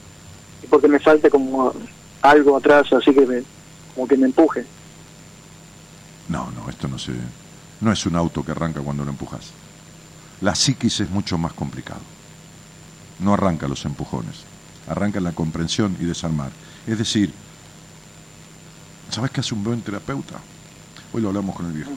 Porque 0.69 0.87
me 0.87 0.99
falta 0.99 1.29
como 1.29 1.73
algo 2.21 2.57
atrás, 2.57 2.93
así 2.93 3.11
que 3.13 3.25
me, 3.25 3.43
como 3.95 4.07
que 4.07 4.17
me 4.17 4.25
empuje. 4.27 4.65
No, 6.27 6.51
no, 6.51 6.69
esto 6.69 6.87
no 6.87 6.99
se. 6.99 7.11
No 7.81 7.91
es 7.91 8.05
un 8.05 8.15
auto 8.15 8.43
que 8.43 8.51
arranca 8.51 8.81
cuando 8.81 9.03
lo 9.03 9.09
empujas. 9.11 9.51
La 10.41 10.53
psiquis 10.53 10.99
es 10.99 11.09
mucho 11.09 11.37
más 11.37 11.53
complicado. 11.53 12.01
No 13.19 13.33
arranca 13.33 13.67
los 13.67 13.85
empujones, 13.85 14.37
arranca 14.87 15.19
la 15.19 15.31
comprensión 15.31 15.95
y 15.99 16.05
desarmar. 16.05 16.51
Es 16.87 16.97
decir, 16.97 17.33
¿sabes 19.09 19.31
qué 19.31 19.41
hace 19.41 19.53
un 19.53 19.63
buen 19.63 19.81
terapeuta? 19.81 20.39
Hoy 21.13 21.21
lo 21.21 21.29
hablamos 21.29 21.55
con 21.55 21.65
el 21.65 21.73
viejo. 21.73 21.91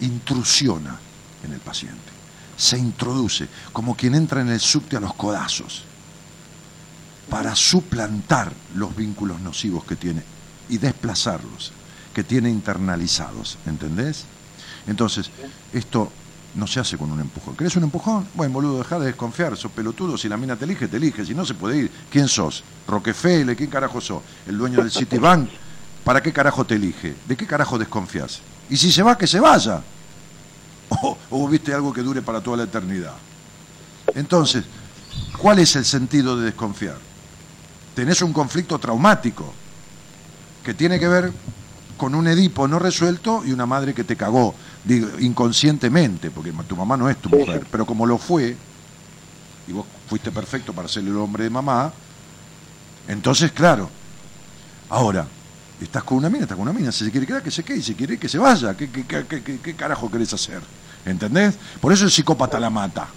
Intrusiona 0.00 0.98
en 1.44 1.52
el 1.52 1.60
paciente, 1.60 2.10
se 2.56 2.78
introduce 2.78 3.48
como 3.72 3.96
quien 3.96 4.14
entra 4.14 4.40
en 4.40 4.48
el 4.48 4.60
subte 4.60 4.96
a 4.96 5.00
los 5.00 5.14
codazos 5.14 5.84
para 7.28 7.54
suplantar 7.54 8.52
los 8.74 8.94
vínculos 8.94 9.40
nocivos 9.40 9.84
que 9.84 9.96
tiene 9.96 10.22
y 10.68 10.78
desplazarlos, 10.78 11.72
que 12.12 12.24
tiene 12.24 12.50
internalizados, 12.50 13.56
¿entendés? 13.66 14.24
Entonces, 14.86 15.30
esto 15.72 16.10
no 16.54 16.66
se 16.66 16.80
hace 16.80 16.98
con 16.98 17.10
un 17.10 17.20
empujón. 17.20 17.56
¿Querés 17.56 17.76
un 17.76 17.84
empujón? 17.84 18.26
Bueno, 18.34 18.54
boludo, 18.54 18.78
dejá 18.78 18.98
de 18.98 19.06
desconfiar, 19.06 19.56
sos 19.56 19.70
pelotudo, 19.70 20.18
si 20.18 20.28
la 20.28 20.36
mina 20.36 20.56
te 20.56 20.64
elige, 20.64 20.88
te 20.88 20.96
elige, 20.96 21.24
si 21.24 21.34
no 21.34 21.44
se 21.44 21.54
puede 21.54 21.78
ir. 21.78 21.90
¿Quién 22.10 22.28
sos? 22.28 22.64
Rockefeller, 22.88 23.56
¿quién 23.56 23.70
carajo 23.70 24.00
sos? 24.00 24.22
¿El 24.46 24.58
dueño 24.58 24.78
del 24.78 24.90
Citibank? 24.90 25.48
¿Para 26.04 26.22
qué 26.22 26.32
carajo 26.32 26.64
te 26.64 26.74
elige? 26.74 27.14
¿De 27.26 27.36
qué 27.36 27.46
carajo 27.46 27.78
desconfías? 27.78 28.40
Y 28.68 28.76
si 28.76 28.90
se 28.90 29.02
va, 29.02 29.16
que 29.16 29.26
se 29.26 29.40
vaya. 29.40 29.82
O, 31.02 31.16
o 31.30 31.48
viste 31.48 31.72
algo 31.72 31.92
que 31.92 32.02
dure 32.02 32.20
para 32.20 32.40
toda 32.40 32.56
la 32.56 32.62
eternidad. 32.64 33.14
Entonces, 34.12 34.64
¿cuál 35.38 35.60
es 35.60 35.76
el 35.76 35.84
sentido 35.84 36.36
de 36.36 36.46
desconfiar? 36.46 36.96
Tenés 37.94 38.22
un 38.22 38.32
conflicto 38.32 38.76
traumático 38.76 39.54
que 40.64 40.74
tiene 40.74 40.98
que 40.98 41.06
ver 41.06 41.32
con 41.96 42.14
un 42.14 42.26
Edipo 42.26 42.66
no 42.66 42.78
resuelto 42.78 43.42
y 43.44 43.52
una 43.52 43.66
madre 43.66 43.92
que 43.94 44.04
te 44.04 44.16
cagó, 44.16 44.54
digo, 44.84 45.08
inconscientemente, 45.18 46.30
porque 46.30 46.52
tu 46.66 46.76
mamá 46.76 46.96
no 46.96 47.08
es 47.08 47.16
tu 47.18 47.28
mujer, 47.28 47.66
pero 47.70 47.84
como 47.86 48.06
lo 48.06 48.18
fue, 48.18 48.56
y 49.68 49.72
vos 49.72 49.86
fuiste 50.08 50.30
perfecto 50.30 50.72
para 50.72 50.88
ser 50.88 51.04
el 51.04 51.16
hombre 51.16 51.44
de 51.44 51.50
mamá, 51.50 51.92
entonces, 53.08 53.52
claro, 53.52 53.90
ahora, 54.88 55.26
estás 55.80 56.04
con 56.04 56.18
una 56.18 56.28
mina, 56.28 56.44
estás 56.44 56.56
con 56.56 56.68
una 56.68 56.78
mina, 56.78 56.92
si 56.92 57.04
se 57.04 57.10
quiere 57.10 57.26
quedar, 57.26 57.42
que 57.42 57.50
se 57.50 57.62
quede, 57.62 57.78
y 57.78 57.82
si 57.82 57.94
quiere 57.94 58.18
que 58.18 58.28
se 58.28 58.38
vaya, 58.38 58.76
¿qué, 58.76 58.90
qué, 58.90 59.04
qué, 59.04 59.42
qué, 59.42 59.58
qué 59.58 59.74
carajo 59.74 60.10
querés 60.10 60.32
hacer? 60.32 60.60
¿Entendés? 61.04 61.54
Por 61.80 61.92
eso 61.92 62.04
el 62.04 62.10
psicópata 62.10 62.60
la 62.60 62.70
mata. 62.70 63.08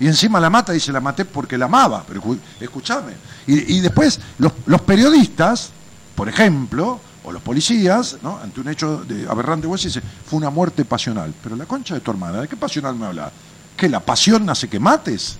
Y 0.00 0.06
encima 0.06 0.40
la 0.40 0.50
mata, 0.50 0.72
dice, 0.72 0.92
la 0.92 1.00
maté 1.00 1.24
porque 1.24 1.56
la 1.56 1.66
amaba, 1.66 2.04
pero 2.06 2.20
escúchame. 2.60 3.12
Y, 3.46 3.76
y 3.76 3.80
después, 3.80 4.20
los, 4.38 4.52
los 4.66 4.80
periodistas, 4.82 5.70
por 6.14 6.28
ejemplo, 6.28 7.00
o 7.24 7.32
los 7.32 7.42
policías, 7.42 8.18
¿no? 8.22 8.38
ante 8.38 8.60
un 8.60 8.68
hecho 8.68 9.02
de 9.04 9.26
aberrante, 9.28 9.66
vos 9.66 9.82
dice, 9.82 10.00
fue 10.00 10.36
una 10.36 10.50
muerte 10.50 10.84
pasional. 10.84 11.34
Pero 11.42 11.56
la 11.56 11.64
concha 11.64 11.94
de 11.94 12.00
tu 12.00 12.10
hermana, 12.10 12.42
¿de 12.42 12.48
qué 12.48 12.56
pasional 12.56 12.94
me 12.94 13.06
habla? 13.06 13.32
¿Que 13.76 13.88
la 13.88 14.00
pasión 14.00 14.48
hace 14.50 14.68
que 14.68 14.78
mates? 14.78 15.38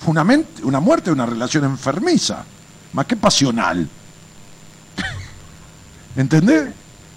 Fue 0.00 0.12
una, 0.12 0.24
mente, 0.24 0.62
una 0.64 0.78
muerte 0.80 1.06
de 1.06 1.14
una 1.14 1.26
relación 1.26 1.64
enfermiza, 1.64 2.44
más 2.92 3.06
que 3.06 3.16
pasional. 3.16 3.88
¿Entendés? 6.16 6.68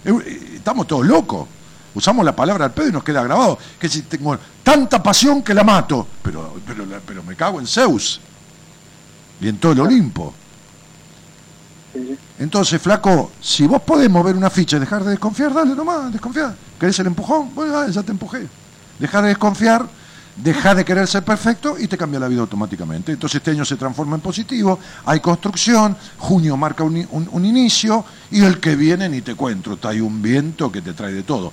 Eh, 0.04 0.52
estamos 0.56 0.86
todos 0.86 1.06
locos. 1.06 1.46
Usamos 1.94 2.24
la 2.24 2.34
palabra 2.34 2.66
al 2.66 2.72
pedo 2.72 2.88
y 2.88 2.92
nos 2.92 3.04
queda 3.04 3.22
grabado. 3.22 3.58
Que 3.78 3.88
si 3.88 4.02
tengo 4.02 4.36
tanta 4.62 5.02
pasión 5.02 5.42
que 5.42 5.54
la 5.54 5.62
mato, 5.62 6.06
pero, 6.22 6.56
pero, 6.66 6.84
pero 7.06 7.22
me 7.22 7.36
cago 7.36 7.60
en 7.60 7.66
Zeus 7.66 8.20
y 9.40 9.48
en 9.48 9.58
todo 9.58 9.72
el 9.72 9.80
Olimpo. 9.80 10.34
Entonces, 12.38 12.80
flaco, 12.80 13.32
si 13.40 13.66
vos 13.66 13.82
podés 13.82 14.08
mover 14.10 14.36
una 14.36 14.50
ficha 14.50 14.76
y 14.76 14.80
dejar 14.80 15.04
de 15.04 15.10
desconfiar, 15.10 15.52
dale 15.52 15.74
nomás, 15.74 16.12
desconfiar. 16.12 16.54
¿Querés 16.78 16.98
el 17.00 17.08
empujón? 17.08 17.54
Bueno, 17.54 17.88
ya 17.88 18.02
te 18.02 18.12
empujé. 18.12 18.46
Deja 18.98 19.22
de 19.22 19.28
desconfiar, 19.28 19.86
deja 20.36 20.74
de 20.74 20.84
querer 20.84 21.06
ser 21.06 21.22
perfecto 21.22 21.76
y 21.78 21.88
te 21.88 21.96
cambia 21.96 22.20
la 22.20 22.28
vida 22.28 22.40
automáticamente. 22.40 23.12
Entonces 23.12 23.36
este 23.36 23.50
año 23.50 23.64
se 23.64 23.76
transforma 23.76 24.16
en 24.16 24.22
positivo, 24.22 24.78
hay 25.04 25.20
construcción, 25.20 25.96
junio 26.18 26.56
marca 26.56 26.84
un, 26.84 27.06
un, 27.10 27.28
un 27.30 27.44
inicio 27.44 28.04
y 28.30 28.42
el 28.42 28.60
que 28.60 28.76
viene 28.76 29.08
ni 29.08 29.22
te 29.22 29.34
cuento, 29.34 29.78
hay 29.82 30.00
un 30.00 30.22
viento 30.22 30.70
que 30.70 30.82
te 30.82 30.92
trae 30.92 31.12
de 31.12 31.22
todo. 31.22 31.52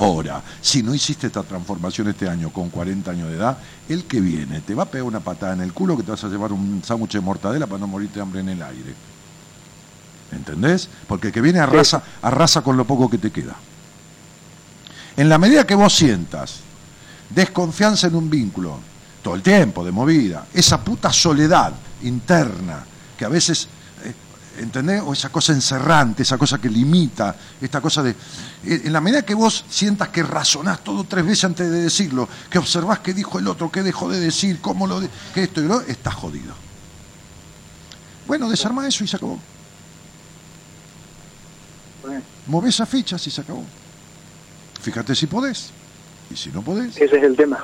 Ahora, 0.00 0.42
si 0.60 0.82
no 0.82 0.94
hiciste 0.94 1.26
esta 1.26 1.42
transformación 1.42 2.08
este 2.08 2.28
año 2.28 2.50
con 2.50 2.70
40 2.70 3.10
años 3.10 3.28
de 3.28 3.36
edad, 3.36 3.58
el 3.88 4.04
que 4.04 4.20
viene 4.20 4.60
te 4.60 4.74
va 4.74 4.84
a 4.84 4.86
pegar 4.86 5.06
una 5.06 5.20
patada 5.20 5.52
en 5.52 5.60
el 5.60 5.72
culo 5.72 5.96
que 5.96 6.02
te 6.02 6.10
vas 6.10 6.24
a 6.24 6.28
llevar 6.28 6.52
un 6.52 6.82
sándwich 6.84 7.12
de 7.12 7.20
mortadela 7.20 7.66
para 7.66 7.80
no 7.80 7.86
morirte 7.86 8.14
de 8.14 8.22
hambre 8.22 8.40
en 8.40 8.48
el 8.48 8.62
aire. 8.62 8.94
¿Entendés? 10.32 10.88
Porque 11.06 11.28
el 11.28 11.32
que 11.32 11.40
viene 11.40 11.60
arrasa, 11.60 12.02
arrasa 12.22 12.62
con 12.62 12.76
lo 12.76 12.84
poco 12.84 13.08
que 13.08 13.18
te 13.18 13.30
queda. 13.30 13.54
En 15.16 15.28
la 15.28 15.38
medida 15.38 15.66
que 15.66 15.74
vos 15.74 15.94
sientas 15.94 16.60
desconfianza 17.30 18.06
en 18.08 18.14
un 18.14 18.28
vínculo, 18.28 18.78
todo 19.22 19.34
el 19.34 19.42
tiempo, 19.42 19.84
de 19.84 19.92
movida, 19.92 20.46
esa 20.52 20.80
puta 20.82 21.12
soledad 21.12 21.72
interna, 22.02 22.84
que 23.16 23.24
a 23.24 23.28
veces, 23.28 23.66
eh, 24.04 24.14
¿entendés? 24.58 25.02
O 25.04 25.12
esa 25.12 25.30
cosa 25.30 25.52
encerrante, 25.52 26.22
esa 26.22 26.38
cosa 26.38 26.58
que 26.58 26.68
limita, 26.68 27.34
esta 27.60 27.80
cosa 27.80 28.02
de... 28.02 28.10
Eh, 28.10 28.82
en 28.84 28.92
la 28.92 29.00
medida 29.00 29.22
que 29.22 29.34
vos 29.34 29.64
sientas 29.68 30.10
que 30.10 30.22
razonás 30.22 30.84
todo 30.84 31.04
tres 31.04 31.24
veces 31.24 31.44
antes 31.44 31.70
de 31.70 31.82
decirlo, 31.82 32.28
que 32.50 32.58
observás 32.58 33.00
qué 33.00 33.14
dijo 33.14 33.38
el 33.38 33.48
otro, 33.48 33.70
qué 33.72 33.82
dejó 33.82 34.08
de 34.08 34.20
decir, 34.20 34.60
cómo 34.60 34.86
lo... 34.86 35.00
De, 35.00 35.08
que 35.34 35.44
esto 35.44 35.60
y 35.60 35.64
lo... 35.64 35.80
estás 35.80 36.14
jodido. 36.14 36.54
Bueno, 38.26 38.48
desarma 38.48 38.86
eso 38.86 39.02
y 39.02 39.08
se 39.08 39.16
acabó. 39.16 39.40
Movés 42.46 42.74
esa 42.74 42.86
ficha 42.86 43.16
y 43.16 43.30
se 43.30 43.40
acabó. 43.40 43.64
Fíjate 44.80 45.14
si 45.14 45.26
podés. 45.26 45.70
Y 46.30 46.36
si 46.36 46.50
no 46.50 46.62
podés. 46.62 46.96
Ese 46.96 47.16
es 47.16 47.22
el 47.22 47.36
tema. 47.36 47.58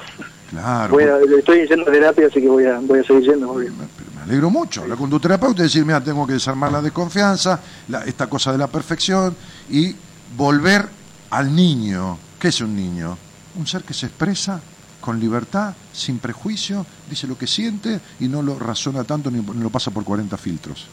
Claro. 0.50 0.92
Voy 0.92 1.04
a, 1.04 1.18
estoy 1.38 1.66
yendo 1.66 1.88
a 1.88 1.92
terapia, 1.92 2.26
así 2.26 2.40
que 2.40 2.48
voy 2.48 2.66
a, 2.66 2.78
voy 2.78 3.00
a 3.00 3.04
seguir 3.04 3.22
yendo. 3.22 3.52
Pero 3.54 4.10
me 4.14 4.22
alegro 4.22 4.50
mucho. 4.50 4.82
Hablar 4.82 4.98
con 4.98 5.10
tu 5.10 5.18
terapeuta 5.18 5.62
y 5.62 5.64
decir, 5.64 5.84
mira, 5.84 6.02
tengo 6.02 6.26
que 6.26 6.34
desarmar 6.34 6.70
la 6.70 6.82
desconfianza, 6.82 7.60
la, 7.88 8.04
esta 8.04 8.28
cosa 8.28 8.52
de 8.52 8.58
la 8.58 8.66
perfección 8.66 9.34
y 9.70 9.94
volver 10.36 10.88
al 11.30 11.54
niño. 11.54 12.18
¿Qué 12.38 12.48
es 12.48 12.60
un 12.60 12.76
niño? 12.76 13.16
Un 13.56 13.66
ser 13.66 13.82
que 13.82 13.94
se 13.94 14.06
expresa 14.06 14.60
con 15.00 15.18
libertad, 15.18 15.74
sin 15.92 16.18
prejuicio, 16.18 16.86
dice 17.08 17.26
lo 17.26 17.36
que 17.36 17.46
siente 17.46 18.00
y 18.20 18.28
no 18.28 18.42
lo 18.42 18.58
razona 18.58 19.04
tanto 19.04 19.30
ni, 19.30 19.40
ni 19.40 19.62
lo 19.62 19.70
pasa 19.70 19.90
por 19.90 20.04
40 20.04 20.36
filtros. 20.36 20.86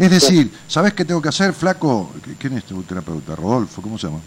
Es 0.00 0.10
decir, 0.10 0.50
¿sabes 0.66 0.94
qué 0.94 1.04
tengo 1.04 1.20
que 1.20 1.28
hacer, 1.28 1.52
flaco? 1.52 2.10
¿Quién 2.38 2.56
es 2.56 2.64
tu 2.64 2.82
terapeuta? 2.84 3.36
¿Rodolfo? 3.36 3.82
¿Cómo 3.82 3.98
se 3.98 4.06
llama? 4.06 4.20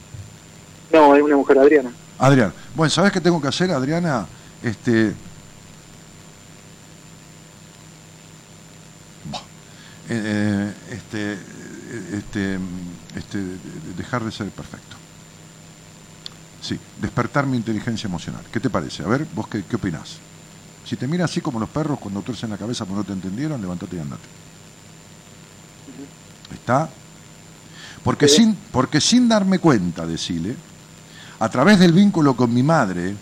No, 0.91 1.15
es 1.15 1.23
una 1.23 1.35
mujer, 1.35 1.57
Adriana. 1.57 1.91
Adriana. 2.19 2.53
Bueno, 2.75 2.91
¿sabes 2.91 3.11
qué 3.11 3.19
tengo 3.19 3.41
que 3.41 3.47
hacer, 3.47 3.71
Adriana? 3.71 4.27
Este. 4.61 5.15
Eh, 10.09 10.73
este, 10.91 11.37
este, 12.17 12.59
este, 13.15 13.39
dejar 13.97 14.23
de 14.23 14.31
ser 14.31 14.49
perfecto. 14.49 14.95
Sí, 16.61 16.79
despertar 17.01 17.47
mi 17.47 17.57
inteligencia 17.57 18.07
emocional. 18.07 18.43
¿Qué 18.51 18.59
te 18.59 18.69
parece? 18.69 19.01
A 19.01 19.07
ver, 19.07 19.25
vos 19.33 19.47
qué, 19.47 19.63
qué 19.63 19.77
opinás. 19.77 20.17
Si 20.85 20.97
te 20.97 21.07
mira 21.07 21.25
así 21.25 21.41
como 21.41 21.59
los 21.59 21.69
perros 21.69 21.97
cuando 21.97 22.21
tuercen 22.21 22.51
la 22.51 22.57
cabeza 22.59 22.85
porque 22.85 22.99
no 22.99 23.03
te 23.05 23.13
entendieron, 23.13 23.59
levántate 23.59 23.95
y 23.95 23.99
andate. 23.99 24.43
¿Está? 26.53 26.89
Porque 28.03 28.27
sin, 28.27 28.55
porque 28.71 29.01
sin 29.01 29.27
darme 29.27 29.59
cuenta, 29.59 30.05
decirle, 30.05 30.55
a 31.39 31.49
través 31.49 31.79
del 31.79 31.93
vínculo 31.93 32.35
con 32.35 32.53
mi 32.53 32.63
madre 32.63 33.15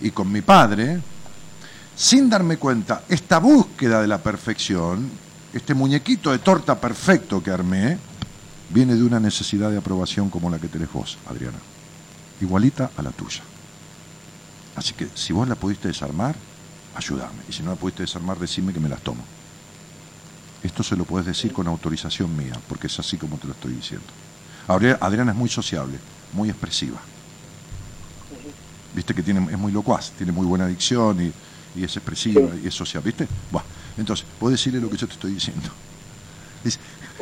y 0.00 0.10
con 0.10 0.30
mi 0.30 0.42
padre, 0.42 1.00
sin 1.96 2.28
darme 2.28 2.56
cuenta, 2.56 3.02
esta 3.08 3.38
búsqueda 3.38 4.00
de 4.00 4.08
la 4.08 4.18
perfección, 4.18 5.08
este 5.52 5.74
muñequito 5.74 6.32
de 6.32 6.38
torta 6.38 6.80
perfecto 6.80 7.42
que 7.42 7.50
armé, 7.50 7.98
viene 8.70 8.94
de 8.94 9.02
una 9.04 9.20
necesidad 9.20 9.70
de 9.70 9.78
aprobación 9.78 10.30
como 10.30 10.50
la 10.50 10.58
que 10.58 10.68
tenés 10.68 10.92
vos, 10.92 11.18
Adriana. 11.28 11.58
Igualita 12.40 12.90
a 12.96 13.02
la 13.02 13.10
tuya. 13.10 13.42
Así 14.74 14.94
que 14.94 15.08
si 15.14 15.32
vos 15.32 15.48
la 15.48 15.54
pudiste 15.54 15.88
desarmar, 15.88 16.34
ayúdame. 16.96 17.42
Y 17.48 17.52
si 17.52 17.62
no 17.62 17.70
la 17.70 17.76
pudiste 17.76 18.02
desarmar, 18.02 18.38
decime 18.38 18.72
que 18.72 18.80
me 18.80 18.88
las 18.88 19.00
tomo. 19.00 19.22
Esto 20.64 20.82
se 20.82 20.96
lo 20.96 21.04
puedes 21.04 21.26
decir 21.26 21.52
con 21.52 21.68
autorización 21.68 22.34
mía, 22.34 22.54
porque 22.66 22.86
es 22.86 22.98
así 22.98 23.18
como 23.18 23.36
te 23.36 23.46
lo 23.46 23.52
estoy 23.52 23.74
diciendo. 23.74 24.06
Adriana 24.66 25.30
es 25.30 25.36
muy 25.36 25.50
sociable, 25.50 25.98
muy 26.32 26.48
expresiva. 26.48 26.98
Viste 28.94 29.14
que 29.14 29.22
tiene, 29.22 29.46
es 29.52 29.58
muy 29.58 29.72
locuaz, 29.72 30.12
tiene 30.12 30.32
muy 30.32 30.46
buena 30.46 30.66
dicción 30.66 31.20
y, 31.20 31.32
y 31.78 31.84
es 31.84 31.94
expresiva 31.96 32.48
sí. 32.54 32.60
y 32.64 32.68
es 32.68 32.74
social, 32.74 33.02
¿viste? 33.02 33.28
Bueno, 33.50 33.66
entonces, 33.98 34.24
puedes 34.40 34.58
decirle 34.58 34.80
lo 34.80 34.88
que 34.88 34.96
yo 34.96 35.06
te 35.06 35.12
estoy 35.12 35.34
diciendo. 35.34 35.68
Dice, 36.62 36.78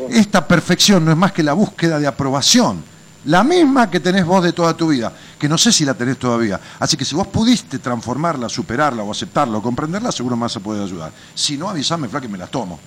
esta 0.09 0.47
perfección 0.47 1.05
no 1.05 1.11
es 1.11 1.17
más 1.17 1.33
que 1.33 1.43
la 1.43 1.55
búsqueda 1.55 1.99
de 1.99 2.07
aprobación, 2.07 2.85
la 3.25 3.43
misma 3.43 3.91
que 3.91 3.99
tenés 3.99 4.25
vos 4.25 4.45
de 4.45 4.53
toda 4.53 4.77
tu 4.77 4.89
vida, 4.89 5.13
que 5.37 5.49
no 5.49 5.59
sé 5.59 5.73
si 5.73 5.85
la 5.85 5.95
tenés 5.95 6.19
todavía. 6.19 6.61
Así 6.79 6.97
que 6.97 7.05
si 7.05 7.17
vos 7.17 7.27
pudiste 7.27 7.81
transformarla, 7.81 8.49
superarla 8.49 9.03
o 9.03 9.11
aceptarla 9.11 9.59
o 9.59 9.63
comprenderla, 9.63 10.13
seguro 10.13 10.37
más 10.37 10.53
se 10.53 10.61
puede 10.61 10.83
ayudar. 10.83 11.13
Si 11.35 11.57
no, 11.57 11.69
avísame, 11.69 12.09
flaca, 12.09 12.27
que 12.27 12.33
me 12.33 12.39
la 12.39 12.47
tomo. 12.47 12.79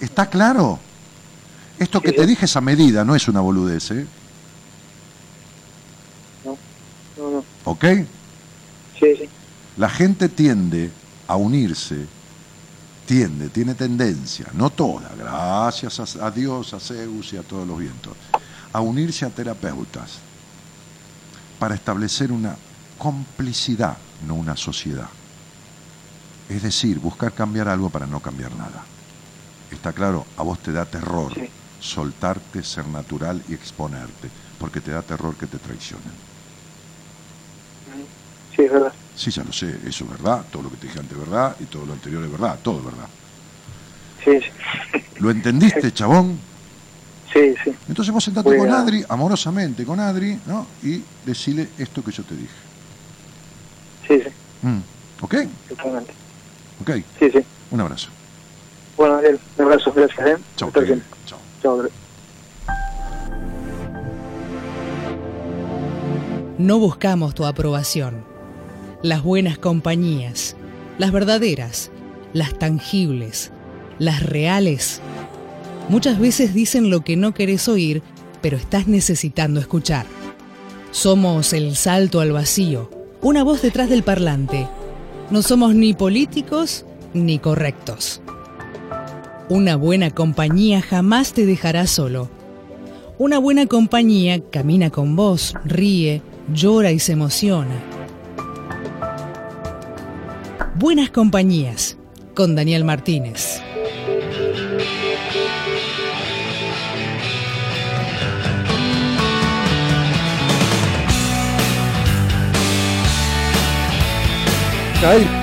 ¿Está 0.00 0.28
claro? 0.28 0.78
Esto 1.78 2.00
que 2.00 2.12
te 2.12 2.26
dije 2.26 2.46
es 2.46 2.56
a 2.56 2.60
medida, 2.60 3.04
no 3.04 3.14
es 3.14 3.28
una 3.28 3.40
boludez, 3.40 3.90
¿eh? 3.90 4.06
No, 6.44 6.56
no, 7.18 7.30
no. 7.30 7.44
¿Ok? 7.64 7.84
Sí, 8.98 9.16
sí. 9.16 9.28
La 9.76 9.90
gente 9.90 10.28
tiende 10.28 10.90
a 11.26 11.36
unirse, 11.36 12.06
tiende, 13.04 13.50
tiene 13.50 13.74
tendencia, 13.74 14.46
no 14.54 14.70
toda, 14.70 15.12
gracias 15.18 16.16
a, 16.16 16.26
a 16.26 16.30
Dios, 16.30 16.72
a 16.72 16.80
Zeus 16.80 17.32
y 17.34 17.36
a 17.36 17.42
todos 17.42 17.66
los 17.66 17.78
vientos, 17.78 18.16
a 18.72 18.80
unirse 18.80 19.26
a 19.26 19.30
terapeutas 19.30 20.18
para 21.58 21.74
establecer 21.74 22.32
una 22.32 22.56
complicidad, 22.96 23.98
no 24.26 24.34
una 24.34 24.56
sociedad. 24.56 25.08
Es 26.48 26.62
decir, 26.62 26.98
buscar 26.98 27.32
cambiar 27.32 27.68
algo 27.68 27.90
para 27.90 28.06
no 28.06 28.20
cambiar 28.20 28.54
nada. 28.54 28.84
Está 29.76 29.92
claro, 29.92 30.32
a 30.36 30.42
vos 30.42 30.58
te 30.62 30.72
da 30.72 30.86
terror 30.86 31.34
Sí. 31.34 31.52
soltarte, 31.76 32.62
ser 32.62 32.88
natural 32.88 33.42
y 33.46 33.52
exponerte, 33.52 34.32
porque 34.56 34.80
te 34.80 34.90
da 34.90 35.02
terror 35.02 35.36
que 35.36 35.46
te 35.46 35.58
traicionen. 35.58 36.18
Sí, 37.84 38.62
es 38.62 38.70
verdad. 38.72 38.94
Sí, 39.12 39.30
ya 39.30 39.44
lo 39.44 39.52
sé, 39.52 39.86
eso 39.86 40.04
es 40.04 40.10
verdad, 40.10 40.48
todo 40.50 40.62
lo 40.62 40.70
que 40.70 40.78
te 40.78 40.86
dije 40.86 40.98
antes 40.98 41.12
es 41.18 41.22
verdad 41.22 41.56
y 41.60 41.66
todo 41.66 41.84
lo 41.84 41.92
anterior 41.92 42.24
es 42.24 42.30
verdad, 42.30 42.58
todo 42.62 42.78
es 42.78 42.84
verdad. 42.86 43.10
Sí, 44.24 44.32
sí. 44.40 45.02
¿Lo 45.16 45.30
entendiste, 45.30 45.92
chabón? 45.92 46.40
Sí, 47.34 47.54
sí. 47.62 47.70
Entonces 47.86 48.12
vos 48.14 48.24
sentate 48.24 48.48
Voy 48.48 48.58
con 48.58 48.70
a- 48.70 48.80
Adri, 48.80 49.04
amorosamente 49.10 49.84
con 49.84 50.00
Adri, 50.00 50.40
¿no? 50.46 50.72
Y 50.80 51.04
decile 51.22 51.74
esto 51.76 52.02
que 52.02 52.12
yo 52.12 52.24
te 52.24 52.34
dije. 52.34 52.56
Sí, 54.08 54.14
sí. 54.24 54.30
Mm, 54.62 54.80
¿Ok? 55.20 55.34
Totalmente. 55.68 56.16
Ok. 56.78 56.90
Sí, 57.20 57.28
sí. 57.30 57.46
Un 57.68 57.80
abrazo. 57.82 58.15
Bueno, 58.96 59.16
Daniel, 59.16 59.38
un 59.58 59.64
abrazo. 59.64 59.92
Gracias, 59.94 60.26
¿eh? 60.26 60.36
Chau, 60.56 60.70
gracias. 60.72 60.98
No 66.58 66.78
buscamos 66.78 67.34
tu 67.34 67.44
aprobación. 67.44 68.24
Las 69.02 69.22
buenas 69.22 69.58
compañías, 69.58 70.56
las 70.98 71.12
verdaderas, 71.12 71.90
las 72.32 72.58
tangibles, 72.58 73.52
las 73.98 74.22
reales, 74.22 75.00
muchas 75.88 76.18
veces 76.18 76.54
dicen 76.54 76.88
lo 76.88 77.00
que 77.00 77.16
no 77.16 77.34
querés 77.34 77.68
oír, 77.68 78.02
pero 78.40 78.56
estás 78.56 78.86
necesitando 78.86 79.60
escuchar. 79.60 80.06
Somos 80.92 81.52
el 81.52 81.76
salto 81.76 82.20
al 82.20 82.32
vacío, 82.32 82.90
una 83.20 83.44
voz 83.44 83.60
detrás 83.60 83.90
del 83.90 84.02
parlante. 84.02 84.66
No 85.30 85.42
somos 85.42 85.74
ni 85.74 85.92
políticos 85.92 86.86
ni 87.12 87.38
correctos. 87.38 88.22
Una 89.48 89.76
buena 89.76 90.10
compañía 90.10 90.82
jamás 90.82 91.32
te 91.32 91.46
dejará 91.46 91.86
solo. 91.86 92.28
Una 93.16 93.38
buena 93.38 93.66
compañía 93.66 94.40
camina 94.50 94.90
con 94.90 95.14
vos, 95.14 95.54
ríe, 95.64 96.20
llora 96.52 96.90
y 96.90 96.98
se 96.98 97.12
emociona. 97.12 97.80
Buenas 100.74 101.10
compañías 101.10 101.96
con 102.34 102.56
Daniel 102.56 102.84
Martínez. 102.84 103.62
Ahí. 115.04 115.35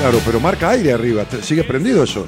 Claro, 0.00 0.18
pero 0.24 0.40
marca 0.40 0.70
aire 0.70 0.94
arriba, 0.94 1.26
sigue 1.42 1.62
prendido 1.62 2.02
eso. 2.02 2.26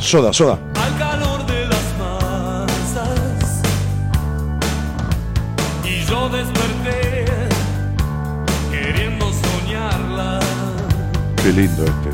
Soda, 0.00 0.32
soda. 0.32 0.58
al 0.74 0.98
calor 0.98 1.46
de 1.46 1.66
las 1.66 1.84
masas. 2.00 3.62
Y 5.84 6.04
yo 6.04 6.28
desperté 6.30 7.26
queriendo 8.72 9.32
soñarla. 9.32 10.40
Qué 11.40 11.52
lindo 11.52 11.84
este. 11.84 12.10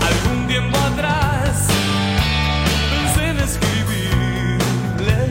Algún 0.00 0.46
tiempo 0.48 0.78
atrás 0.78 1.66
pensé 2.90 3.28
en 3.28 3.38
escribirle. 3.38 5.30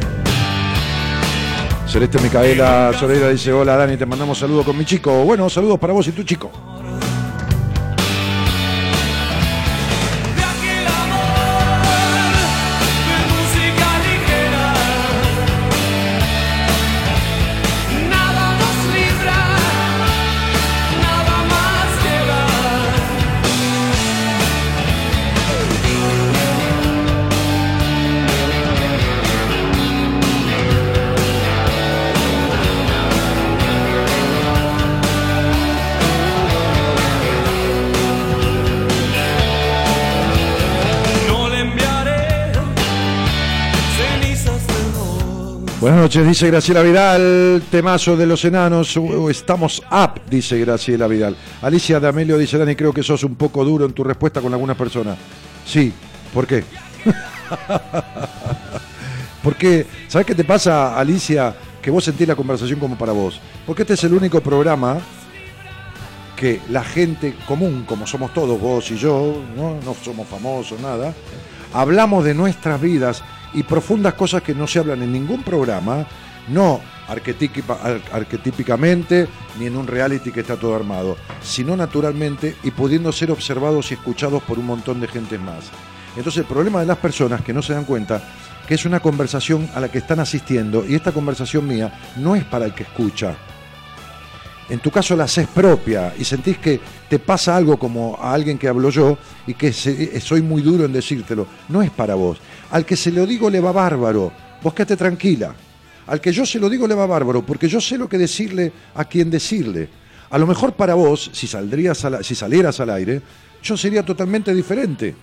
Celeste 1.88 2.20
Micaela 2.20 2.92
Soreira 2.94 3.30
dice, 3.30 3.52
hola 3.52 3.76
Dani, 3.78 3.98
te 3.98 4.06
mandamos 4.06 4.38
saludos 4.38 4.64
con 4.64 4.78
mi 4.78 4.86
chico. 4.86 5.24
Bueno, 5.24 5.50
saludos 5.50 5.80
para 5.80 5.92
vos 5.92 6.08
y 6.08 6.12
tu 6.12 6.22
chico. 6.22 6.52
Buenas 45.90 46.04
noches, 46.04 46.28
dice 46.28 46.52
Graciela 46.52 46.84
Vidal, 46.84 47.64
temazo 47.72 48.16
de 48.16 48.28
los 48.28 48.46
enanos, 48.46 48.96
estamos 49.32 49.82
up, 49.90 50.22
dice 50.30 50.60
Graciela 50.60 51.08
Vidal. 51.08 51.36
Alicia 51.64 52.00
D'Amelio 52.00 52.38
dice, 52.38 52.60
Dani, 52.60 52.76
creo 52.76 52.94
que 52.94 53.02
sos 53.02 53.24
un 53.24 53.34
poco 53.34 53.66
duro 53.66 53.88
en 53.88 53.94
tu 53.94 54.04
respuesta 54.04 54.40
con 54.40 54.54
algunas 54.54 54.78
personas. 54.78 55.18
Sí, 55.66 55.92
¿por 56.32 56.46
qué? 56.46 56.64
Porque, 59.44 59.88
¿sabes 60.08 60.28
qué 60.28 60.36
te 60.36 60.44
pasa, 60.44 60.96
Alicia? 60.96 61.56
Que 61.82 61.90
vos 61.90 62.04
sentís 62.04 62.28
la 62.28 62.36
conversación 62.36 62.80
como 62.80 62.96
para 62.96 63.12
vos. 63.12 63.42
Porque 63.66 63.82
este 63.82 63.96
es 63.96 64.04
el 64.04 64.14
único 64.14 64.42
programa 64.42 65.00
que 66.36 66.62
la 66.70 66.84
gente 66.84 67.34
común, 67.48 67.86
como 67.88 68.06
somos 68.06 68.32
todos, 68.32 68.62
vos 68.62 68.92
y 68.92 68.96
yo, 68.96 69.42
no 69.56 69.96
somos 70.06 70.28
famosos, 70.28 70.80
nada, 70.82 71.16
hablamos 71.74 72.26
de 72.26 72.36
nuestras 72.36 72.80
vidas 72.80 73.24
y 73.54 73.64
profundas 73.64 74.14
cosas 74.14 74.42
que 74.44 74.54
no 74.56 74.68
se 74.68 74.80
hablan 74.80 75.02
en 75.04 75.12
ningún 75.12 75.44
programa, 75.44 76.06
no 76.48 76.80
arquetípica- 77.08 77.78
ar- 77.82 78.02
arquetípicamente 78.12 79.28
ni 79.60 79.66
en 79.68 79.76
un 79.78 79.88
reality 79.88 80.32
que 80.32 80.42
está 80.42 80.56
todo 80.56 80.76
armado, 80.76 81.18
sino 81.44 81.76
naturalmente 81.76 82.56
y 82.64 82.72
pudiendo 82.72 83.12
ser 83.12 83.32
observados 83.32 83.92
y 83.92 83.96
escuchados 83.96 84.44
por 84.44 84.60
un 84.60 84.66
montón 84.68 85.00
de 85.02 85.08
gente 85.08 85.38
más. 85.38 85.66
Entonces 86.16 86.40
el 86.42 86.46
problema 86.46 86.80
de 86.82 86.86
las 86.88 86.98
personas 86.98 87.42
que 87.42 87.54
no 87.54 87.62
se 87.62 87.74
dan 87.74 87.86
cuenta 87.86 88.22
que 88.68 88.76
es 88.76 88.86
una 88.86 89.00
conversación 89.00 89.68
a 89.74 89.80
la 89.80 89.90
que 89.90 89.98
están 90.00 90.20
asistiendo 90.20 90.86
y 90.88 90.94
esta 90.96 91.12
conversación 91.12 91.68
mía 91.68 92.00
no 92.18 92.36
es 92.36 92.44
para 92.44 92.66
el 92.66 92.74
que 92.74 92.84
escucha, 92.84 93.36
en 94.70 94.78
tu 94.80 94.92
caso 94.92 95.16
la 95.16 95.24
haces 95.24 95.48
propia 95.48 96.14
y 96.20 96.24
sentís 96.24 96.60
que 96.60 96.80
te 97.10 97.18
pasa 97.18 97.58
algo 97.58 97.78
como 97.80 98.20
a 98.22 98.32
alguien 98.34 98.60
que 98.60 98.68
hablo 98.68 98.92
yo 98.92 99.18
y 99.48 99.56
que 99.56 99.70
eh, 99.70 100.20
soy 100.22 100.44
muy 100.44 100.62
duro 100.62 100.86
en 100.86 100.94
decírtelo, 100.94 101.48
no 101.70 101.82
es 101.82 101.90
para 101.90 102.14
vos. 102.14 102.38
Al 102.72 102.86
que 102.86 102.96
se 102.96 103.12
lo 103.12 103.26
digo 103.26 103.50
le 103.50 103.60
va 103.60 103.72
bárbaro, 103.72 104.32
vos 104.62 104.74
quédate 104.74 104.98
tranquila. 104.98 105.56
Al 106.08 106.22
que 106.22 106.32
yo 106.32 106.46
se 106.46 106.60
lo 106.60 106.70
digo 106.70 106.88
le 106.88 106.96
va 106.96 107.06
bárbaro, 107.06 107.46
porque 107.46 107.68
yo 107.68 107.80
sé 107.80 107.98
lo 107.98 108.10
que 108.10 108.18
decirle 108.18 108.72
a 108.96 109.06
quien 109.06 109.30
decirle. 109.30 109.90
A 110.30 110.38
lo 110.38 110.46
mejor 110.46 110.74
para 110.74 110.94
vos, 110.94 111.32
si, 111.34 111.48
saldrías 111.48 112.06
si 112.22 112.36
salieras 112.36 112.80
al 112.80 112.90
aire, 112.92 113.22
yo 113.62 113.76
sería 113.76 114.04
totalmente 114.04 114.54
diferente. 114.54 115.16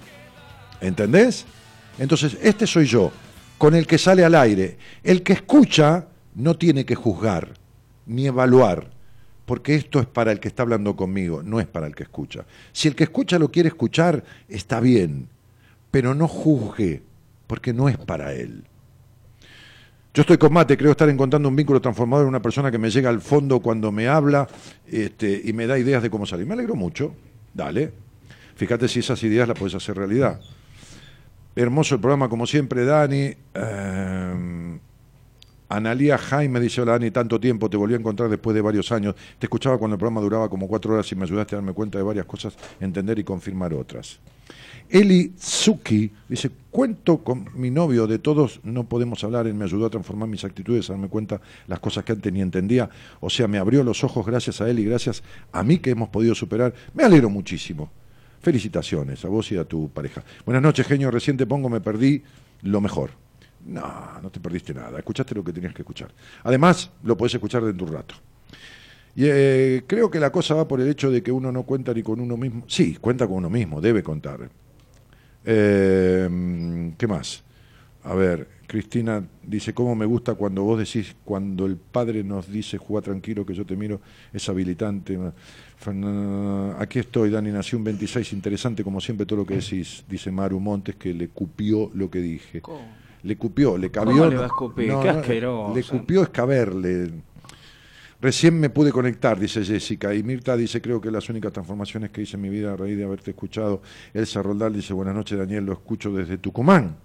¿Entendés? 0.81 1.45
Entonces, 1.99 2.37
este 2.43 2.67
soy 2.67 2.87
yo, 2.87 3.11
con 3.59 3.75
el 3.75 3.87
que 3.87 3.99
sale 3.99 4.25
al 4.25 4.35
aire. 4.35 4.79
El 5.03 5.23
que 5.23 5.33
escucha 5.33 6.07
no 6.35 6.57
tiene 6.57 6.85
que 6.85 6.95
juzgar 6.95 7.55
ni 8.07 8.27
evaluar, 8.27 8.91
porque 9.45 9.75
esto 9.75 10.01
es 10.01 10.07
para 10.07 10.33
el 10.33 10.41
que 10.41 10.49
está 10.49 10.63
hablando 10.63 10.97
conmigo, 10.97 11.43
no 11.43 11.61
es 11.61 11.67
para 11.67 11.87
el 11.87 11.95
que 11.95 12.05
escucha. 12.05 12.45
Si 12.73 12.89
el 12.89 12.95
que 12.95 13.05
escucha 13.05 13.39
lo 13.39 13.51
quiere 13.51 13.69
escuchar, 13.69 14.23
está 14.49 14.81
bien, 14.81 15.29
pero 15.91 16.15
no 16.15 16.29
juzgue, 16.29 17.03
porque 17.47 17.73
no 17.73 17.89
es 17.89 17.97
para 17.97 18.33
él. 18.33 18.65
Yo 20.15 20.23
estoy 20.23 20.39
con 20.39 20.53
Mate, 20.53 20.79
creo 20.79 20.93
estar 20.93 21.09
encontrando 21.11 21.49
un 21.49 21.57
vínculo 21.57 21.81
transformador 21.81 22.25
en 22.25 22.29
una 22.31 22.41
persona 22.41 22.71
que 22.71 22.79
me 22.79 22.91
llega 22.91 23.11
al 23.11 23.21
fondo 23.21 23.61
cuando 23.61 23.93
me 23.93 24.09
habla 24.09 24.49
este, 24.87 25.43
y 25.45 25.53
me 25.53 25.67
da 25.67 25.79
ideas 25.79 26.03
de 26.03 26.09
cómo 26.09 26.25
salir. 26.25 26.47
Me 26.47 26.55
alegro 26.55 26.75
mucho, 26.75 27.15
dale. 27.53 27.93
Fíjate 28.55 28.89
si 28.89 29.01
esas 29.01 29.23
ideas 29.23 29.47
las 29.47 29.59
puedes 29.59 29.75
hacer 29.75 29.97
realidad. 29.97 30.41
Hermoso 31.55 31.97
el 31.97 32.01
programa, 32.01 32.31
como 32.31 32.47
siempre, 32.47 32.87
Dani. 32.87 33.35
Eh, 33.55 34.79
Analía 35.69 36.17
Jaime 36.17 36.61
dice, 36.61 36.81
hola 36.81 36.93
Dani, 36.93 37.11
tanto 37.11 37.41
tiempo, 37.41 37.69
te 37.69 37.77
volví 37.77 37.95
a 37.95 37.97
encontrar 37.97 38.31
después 38.31 38.55
de 38.55 38.61
varios 38.61 38.93
años. 38.93 39.15
Te 39.39 39.47
escuchaba 39.47 39.79
cuando 39.79 39.95
el 39.95 39.99
programa 39.99 40.21
duraba 40.21 40.49
como 40.49 40.69
cuatro 40.69 40.95
horas 40.95 41.11
y 41.11 41.17
me 41.17 41.25
ayudaste 41.25 41.57
a 41.57 41.59
darme 41.59 41.73
cuenta 41.73 41.99
de 41.99 42.05
varias 42.05 42.27
cosas, 42.27 42.57
entender 42.81 43.19
y 43.19 43.25
confirmar 43.25 43.75
otras. 43.75 44.21
Eli 44.89 45.31
Tsuki 45.31 46.13
dice, 46.29 46.51
cuento 46.71 47.19
con 47.19 47.49
mi 47.55 47.71
novio, 47.71 48.07
de 48.07 48.21
todos 48.21 48.61
no 48.63 48.85
podemos 48.85 49.25
hablar, 49.25 49.49
él 49.49 49.55
me 49.55 49.65
ayudó 49.65 49.87
a 49.87 49.91
transformar 49.91 50.29
mis 50.29 50.45
actitudes, 50.45 50.89
a 50.89 50.93
darme 50.93 51.09
cuenta 51.09 51.41
las 51.67 51.81
cosas 51.81 52.05
que 52.05 52.13
antes 52.13 52.33
ni 52.33 52.41
entendía, 52.41 52.89
o 53.21 53.29
sea, 53.29 53.49
me 53.49 53.59
abrió 53.59 53.83
los 53.83 54.05
ojos 54.05 54.25
gracias 54.25 54.61
a 54.61 54.71
él 54.71 54.79
y 54.79 54.85
gracias 54.85 55.25
a 55.51 55.65
mí 55.65 55.79
que 55.79 55.91
hemos 55.91 56.11
podido 56.11 56.37
superar. 56.37 56.73
Me 56.95 57.03
alegro 57.03 57.29
muchísimo. 57.29 57.91
Felicitaciones 58.41 59.25
a 59.25 59.29
vos 59.29 59.51
y 59.51 59.57
a 59.57 59.65
tu 59.65 59.89
pareja. 59.89 60.23
Buenas 60.45 60.63
noches, 60.63 60.87
genio, 60.87 61.11
recién 61.11 61.37
te 61.37 61.47
pongo, 61.47 61.69
me 61.69 61.81
perdí 61.81 62.23
lo 62.63 62.81
mejor. 62.81 63.26
No, 63.67 64.21
no 64.23 64.31
te 64.31 64.39
perdiste 64.39 64.73
nada, 64.73 64.99
escuchaste 64.99 65.35
lo 65.35 65.43
que 65.43 65.53
tenías 65.53 65.75
que 65.75 65.83
escuchar. 65.83 66.13
Además, 66.45 66.91
lo 67.03 67.17
podés 67.17 67.35
escuchar 67.35 67.65
dentro 67.65 67.87
de 67.87 67.93
un 67.93 67.99
rato. 67.99 68.15
Y 69.17 69.25
eh, 69.25 69.85
creo 69.87 70.11
que 70.11 70.21
la 70.21 70.31
cosa 70.31 70.55
va 70.55 70.69
por 70.69 70.81
el 70.81 70.89
hecho 70.89 71.11
de 71.11 71.23
que 71.23 71.33
uno 71.33 71.51
no 71.51 71.65
cuenta 71.65 71.93
ni 71.93 72.03
con 72.03 72.21
uno 72.21 72.37
mismo. 72.37 72.65
Sí, 72.69 72.97
cuenta 73.01 73.27
con 73.27 73.39
uno 73.39 73.51
mismo, 73.51 73.81
debe 73.81 74.03
contar. 74.03 74.49
Eh, 75.45 76.93
¿Qué 76.97 77.07
más? 77.07 77.43
A 78.05 78.15
ver, 78.15 78.47
Cristina 78.69 79.27
dice, 79.43 79.75
¿cómo 79.75 79.97
me 79.97 80.07
gusta 80.07 80.35
cuando 80.35 80.63
vos 80.63 80.79
decís, 80.79 81.17
cuando 81.25 81.67
el 81.67 81.77
padre 81.77 82.23
nos 82.23 82.51
dice, 82.51 82.79
juega 82.79 83.05
tranquilo 83.05 83.45
que 83.45 83.55
yo 83.55 83.65
te 83.65 83.75
miro, 83.75 84.01
es 84.33 84.49
habilitante. 84.49 85.19
Aquí 86.79 87.01
estoy, 87.01 87.31
Dani, 87.31 87.51
nació 87.51 87.79
un 87.79 87.85
26, 87.85 88.33
interesante 88.33 88.85
como 88.85 89.01
siempre 89.01 89.27
todo 89.27 89.41
lo 89.41 89.47
que 89.47 89.57
decís, 89.57 90.05
dice 90.09 90.31
Maru 90.31 90.61
Montes, 90.61 90.95
que 90.95 91.13
le 91.13 91.29
cupió 91.29 91.91
lo 91.95 92.09
que 92.11 92.21
dije. 92.21 92.63
Le 93.23 93.37
cupió, 93.37 93.77
le 93.77 93.91
cabió. 93.91 94.17
¿Cómo 94.17 94.31
le 94.31 94.37
va 94.37 94.45
a 94.45 94.47
escupir? 94.47 94.89
no, 94.89 95.01
Qué 95.03 95.13
no, 95.13 95.19
asqueroso. 95.19 95.75
Le 95.75 95.83
cupió 95.83 96.23
es 96.23 96.29
caberle. 96.29 97.11
Recién 98.21 98.59
me 98.59 98.71
pude 98.71 98.93
conectar, 98.93 99.39
dice 99.39 99.63
Jessica. 99.65 100.15
Y 100.15 100.23
Mirta 100.23 100.57
dice, 100.57 100.81
creo 100.81 101.01
que 101.01 101.11
las 101.11 101.29
únicas 101.29 101.53
transformaciones 101.53 102.11
que 102.11 102.23
hice 102.23 102.37
en 102.37 102.43
mi 102.43 102.49
vida 102.49 102.73
a 102.73 102.77
raíz 102.77 102.97
de 102.97 103.05
haberte 103.05 103.31
escuchado. 103.31 103.83
Elsa 104.15 104.43
Roldal 104.43 104.73
dice, 104.73 104.95
buenas 104.95 105.15
noches 105.15 105.39
Daniel, 105.39 105.67
lo 105.67 105.73
escucho 105.75 106.11
desde 106.13 106.39
Tucumán. 106.39 106.97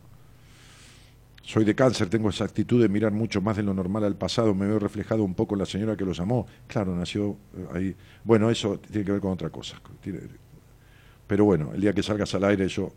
Soy 1.44 1.66
de 1.66 1.76
cáncer, 1.76 2.08
tengo 2.08 2.30
esa 2.30 2.46
actitud 2.46 2.82
de 2.82 2.88
mirar 2.88 3.12
mucho 3.12 3.42
más 3.42 3.58
de 3.58 3.64
lo 3.64 3.74
normal 3.74 4.04
al 4.06 4.16
pasado. 4.16 4.54
Me 4.54 4.68
veo 4.68 4.80
reflejado 4.80 5.24
un 5.24 5.34
poco 5.34 5.56
en 5.56 5.60
la 5.60 5.66
señora 5.66 5.98
que 5.98 6.06
los 6.06 6.20
amó. 6.20 6.48
Claro, 6.68 6.96
nació 6.96 7.36
eh, 7.58 7.68
ahí. 7.74 7.96
Bueno, 8.24 8.50
eso 8.50 8.80
tiene 8.80 9.06
que 9.06 9.12
ver 9.12 9.22
con 9.22 9.32
otra 9.32 9.50
cosa. 9.50 9.82
Pero 11.28 11.46
bueno, 11.46 11.72
el 11.74 11.82
día 11.82 11.94
que 11.94 12.04
salgas 12.04 12.34
al 12.36 12.46
aire, 12.46 12.68
yo 12.68 12.92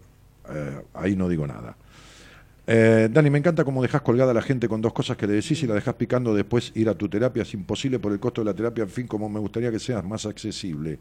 eh, 0.51 0.83
ahí 0.93 1.17
no 1.17 1.29
digo 1.29 1.47
nada. 1.47 1.77
Eh, 2.67 3.09
Dani, 3.13 3.29
me 3.29 3.39
encanta 3.39 3.63
cómo 3.63 3.83
dejas 3.83 4.01
colgada 4.01 4.31
a 4.31 4.35
la 4.35 4.41
gente 4.41 4.69
con 4.69 4.81
dos 4.81 4.93
cosas 4.93 5.17
que 5.17 5.27
le 5.27 5.35
decís 5.35 5.63
y 5.63 5.67
la 5.67 5.75
dejas 5.75 5.95
picando 5.95 6.35
después 6.35 6.73
ir 6.75 6.89
a 6.89 6.95
tu 6.95 7.09
terapia. 7.09 7.43
Es 7.43 7.53
imposible 7.55 7.99
por 7.99 8.13
el 8.13 8.21
costo 8.21 8.41
de 8.41 8.47
la 8.47 8.55
terapia, 8.55 8.85
en 8.85 8.91
fin, 8.91 9.07
como 9.07 9.29
me 9.29 9.39
gustaría 9.39 9.71
que 9.71 9.79
seas 9.79 10.05
más 10.05 10.25
accesible. 10.25 10.99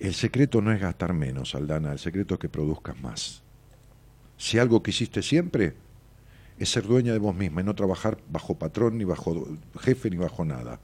El 0.00 0.14
secreto 0.14 0.62
no 0.62 0.72
es 0.72 0.80
gastar 0.80 1.12
menos, 1.12 1.54
Aldana, 1.54 1.92
el 1.92 1.98
secreto 1.98 2.34
es 2.34 2.40
que 2.40 2.48
produzcas 2.48 3.00
más. 3.02 3.42
Si 4.38 4.58
algo 4.58 4.82
que 4.82 4.90
hiciste 4.90 5.20
siempre 5.20 5.74
es 6.58 6.70
ser 6.70 6.86
dueña 6.86 7.12
de 7.12 7.18
vos 7.18 7.34
misma 7.34 7.60
y 7.60 7.64
no 7.64 7.74
trabajar 7.74 8.18
bajo 8.30 8.58
patrón, 8.58 8.96
ni 8.96 9.04
bajo 9.04 9.46
jefe, 9.80 10.10
ni 10.10 10.16
bajo 10.16 10.44
nada. 10.44 10.80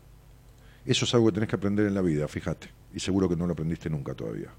Eso 0.85 1.07
es 1.07 1.15
algo 1.15 1.27
que 1.27 1.33
tenés 1.33 1.49
que 1.49 1.57
aprender 1.57 1.87
en 1.87 1.95
la 1.95 2.03
vida, 2.03 2.29
fíjate. 2.29 2.69
Y 2.95 3.01
seguro 3.01 3.29
que 3.29 3.37
no 3.37 3.47
lo 3.47 3.55
aprendiste 3.55 3.91
nunca 3.91 4.15
todavía. 4.15 4.51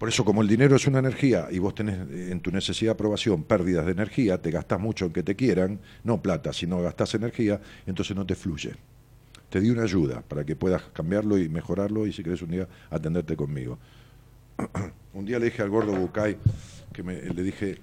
Por 0.00 0.08
eso, 0.08 0.24
como 0.24 0.40
el 0.40 0.48
dinero 0.48 0.76
es 0.76 0.86
una 0.86 0.98
energía 1.00 1.48
y 1.50 1.58
vos 1.58 1.74
tenés 1.74 1.98
eh, 2.10 2.28
en 2.32 2.40
tu 2.40 2.50
necesidad 2.50 2.92
de 2.92 2.94
aprobación 2.94 3.44
pérdidas 3.44 3.84
de 3.84 3.92
energía, 3.92 4.40
te 4.40 4.50
gastás 4.50 4.80
mucho 4.80 5.04
en 5.04 5.12
que 5.12 5.22
te 5.22 5.36
quieran, 5.36 5.78
no 6.04 6.22
plata, 6.22 6.54
sino 6.54 6.80
gastás 6.80 7.14
energía, 7.16 7.60
entonces 7.84 8.16
no 8.16 8.24
te 8.24 8.34
fluye. 8.34 8.72
Te 9.50 9.60
di 9.60 9.68
una 9.68 9.82
ayuda 9.82 10.22
para 10.26 10.42
que 10.42 10.56
puedas 10.56 10.80
cambiarlo 10.94 11.36
y 11.36 11.50
mejorarlo 11.50 12.06
y 12.06 12.14
si 12.14 12.22
querés 12.22 12.40
un 12.40 12.50
día 12.50 12.66
atenderte 12.88 13.36
conmigo. 13.36 13.78
un 15.12 15.26
día 15.26 15.38
le 15.38 15.44
dije 15.44 15.60
al 15.60 15.68
gordo 15.68 15.92
Bucay, 15.92 16.38
que 16.94 17.02
me, 17.02 17.20
le 17.20 17.42
dije, 17.42 17.76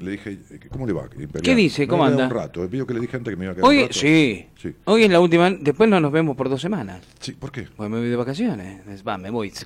le 0.00 0.10
dije, 0.10 0.40
eh, 0.50 0.60
¿cómo 0.68 0.84
le 0.84 0.92
va? 0.94 1.04
Imperial? 1.16 1.42
¿Qué 1.44 1.54
dice? 1.54 1.86
¿Cómo 1.86 2.04
anda? 2.04 2.24
Un 2.24 2.30
rato, 2.32 2.68
pidió 2.68 2.84
que 2.88 2.94
le 2.94 2.98
dije 2.98 3.16
antes 3.16 3.32
que 3.32 3.36
me 3.36 3.44
iba 3.44 3.52
a 3.52 3.54
quedar 3.54 3.70
un 3.70 3.76
Hoy, 3.76 3.82
rato. 3.82 3.94
sí. 4.00 4.46
Sí. 4.60 4.74
Hoy 4.86 5.04
es 5.04 5.10
la 5.12 5.20
última. 5.20 5.48
Después 5.48 5.88
no 5.88 6.00
nos 6.00 6.10
vemos 6.10 6.36
por 6.36 6.48
dos 6.48 6.60
semanas. 6.60 7.04
Sí, 7.20 7.32
¿por 7.32 7.52
qué? 7.52 7.68
Pues 7.76 7.88
me 7.88 7.98
voy 8.00 8.08
de 8.08 8.16
vacaciones. 8.16 8.84
Es- 8.88 9.06
Va, 9.06 9.16
me 9.16 9.30
voy. 9.30 9.52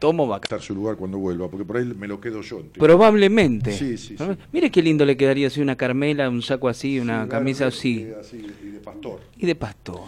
Tomo 0.00 0.26
vacaciones. 0.26 0.62
Estar 0.62 0.66
su 0.66 0.74
lugar 0.74 0.96
cuando 0.96 1.18
vuelva, 1.18 1.48
porque 1.48 1.64
por 1.64 1.76
ahí 1.76 1.84
me 1.84 2.08
lo 2.08 2.20
quedo 2.20 2.40
yo. 2.40 2.62
Probablemente. 2.78 3.70
Sí, 3.72 3.96
sí, 3.96 4.16
sí. 4.18 4.24
Mire 4.50 4.70
qué 4.70 4.82
lindo 4.82 5.04
le 5.04 5.16
quedaría 5.16 5.46
así 5.46 5.60
una 5.60 5.76
carmela, 5.76 6.28
un 6.28 6.42
saco 6.42 6.68
así, 6.68 6.98
una 6.98 7.28
camisa 7.28 7.66
así. 7.66 8.08
así, 8.18 8.44
y 8.64 8.66
de 8.70 8.80
pastor. 8.80 9.20
Y 9.36 9.46
de 9.46 9.54
pastor. 9.54 10.00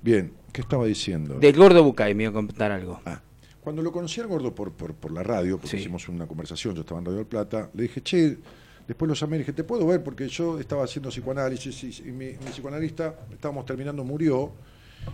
Bien, 0.00 0.32
¿qué 0.52 0.62
estaba 0.62 0.86
diciendo? 0.86 1.38
Del 1.38 1.56
gordo 1.56 1.82
Bucay 1.82 2.14
me 2.14 2.22
iba 2.22 2.30
a 2.30 2.32
contar 2.32 2.70
algo. 2.72 3.00
Ah, 3.04 3.20
cuando 3.60 3.82
lo 3.82 3.92
conocí 3.92 4.20
al 4.20 4.28
gordo 4.28 4.54
por, 4.54 4.72
por, 4.72 4.94
por 4.94 5.12
la 5.12 5.22
radio, 5.22 5.58
porque 5.58 5.76
hicimos 5.76 6.08
una 6.08 6.26
conversación, 6.26 6.74
yo 6.74 6.80
estaba 6.80 7.00
en 7.00 7.06
Radio 7.06 7.18
del 7.18 7.26
Plata, 7.26 7.70
le 7.74 7.82
dije, 7.82 8.00
che, 8.02 8.38
después 8.86 9.08
los 9.08 9.20
llamé 9.20 9.36
y 9.36 9.38
dije, 9.40 9.52
¿te 9.52 9.64
puedo 9.64 9.86
ver? 9.86 10.02
Porque 10.02 10.28
yo 10.28 10.58
estaba 10.58 10.84
haciendo 10.84 11.10
psicoanálisis 11.10 11.84
y, 11.84 12.08
y 12.08 12.12
mi, 12.12 12.26
mi 12.26 12.50
psicoanalista, 12.50 13.16
estábamos 13.32 13.66
terminando, 13.66 14.04
murió, 14.04 14.52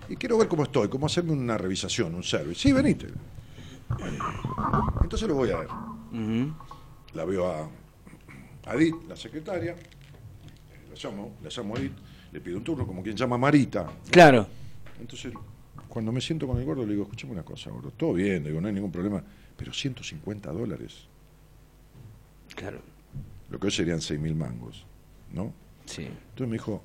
y 0.08 0.16
quiero 0.16 0.36
ver 0.38 0.46
cómo 0.46 0.62
estoy, 0.64 0.88
cómo 0.88 1.06
hacerme 1.06 1.32
una 1.32 1.56
revisación, 1.56 2.14
un 2.14 2.22
service. 2.22 2.60
Sí, 2.60 2.72
venite. 2.72 3.06
Entonces 5.02 5.28
lo 5.28 5.34
voy 5.34 5.50
a 5.50 5.58
ver. 5.58 5.68
La 7.14 7.24
veo 7.24 7.46
a, 7.50 7.68
a 8.66 8.74
Edith, 8.74 8.94
la 9.08 9.16
secretaria, 9.16 9.74
la 9.74 10.94
llamo, 11.02 11.36
la 11.42 11.48
llamo 11.50 11.76
a 11.76 11.78
Edith, 11.78 11.92
le 12.32 12.40
pido 12.40 12.58
un 12.58 12.64
turno, 12.64 12.86
como 12.86 13.02
quien 13.02 13.16
llama 13.16 13.36
a 13.36 13.38
Marita, 13.38 13.86
Claro. 14.10 14.46
entonces, 15.00 15.32
cuando 15.88 16.12
me 16.12 16.20
siento 16.20 16.46
con 16.46 16.58
el 16.58 16.64
gordo, 16.64 16.84
le 16.84 16.92
digo, 16.92 17.04
escúchame 17.04 17.32
una 17.32 17.42
cosa, 17.44 17.70
gordo, 17.70 17.90
todo 17.92 18.12
bien, 18.14 18.42
le 18.42 18.50
digo, 18.50 18.60
no 18.60 18.68
hay 18.68 18.74
ningún 18.74 18.92
problema, 18.92 19.22
pero 19.56 19.72
150 19.72 20.52
dólares, 20.52 21.06
Claro. 22.54 22.80
lo 23.50 23.58
que 23.58 23.66
hoy 23.66 23.72
serían 23.72 24.00
6 24.00 24.20
mil 24.20 24.34
mangos, 24.34 24.84
¿no? 25.32 25.52
Sí. 25.86 26.02
Entonces 26.04 26.48
me 26.48 26.54
dijo, 26.54 26.82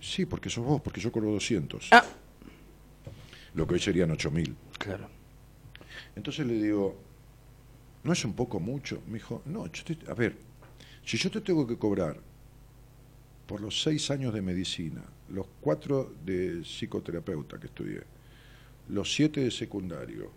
sí, 0.00 0.24
porque 0.24 0.48
sos 0.48 0.64
vos, 0.64 0.80
porque 0.80 1.00
yo 1.00 1.10
cobro 1.12 1.30
200, 1.32 1.88
Ah. 1.92 2.04
lo 3.54 3.66
que 3.66 3.74
hoy 3.74 3.80
serían 3.80 4.10
8 4.12 4.30
mil. 4.30 4.56
Claro. 4.78 5.08
Entonces 6.16 6.46
le 6.46 6.54
digo, 6.54 6.96
¿no 8.04 8.12
es 8.12 8.24
un 8.24 8.34
poco 8.34 8.60
mucho? 8.60 9.02
Me 9.06 9.14
dijo, 9.14 9.42
no, 9.46 9.66
yo 9.70 9.84
te- 9.84 10.10
a 10.10 10.14
ver, 10.14 10.36
si 11.04 11.16
yo 11.16 11.30
te 11.30 11.40
tengo 11.40 11.66
que 11.66 11.76
cobrar 11.76 12.16
por 13.46 13.60
los 13.60 13.82
seis 13.82 14.10
años 14.10 14.32
de 14.32 14.40
medicina, 14.42 15.02
los 15.28 15.46
cuatro 15.60 16.12
de 16.24 16.62
psicoterapeuta 16.64 17.58
que 17.58 17.66
estudié, 17.66 18.02
los 18.88 19.12
siete 19.12 19.40
de 19.40 19.50
secundario, 19.50 20.30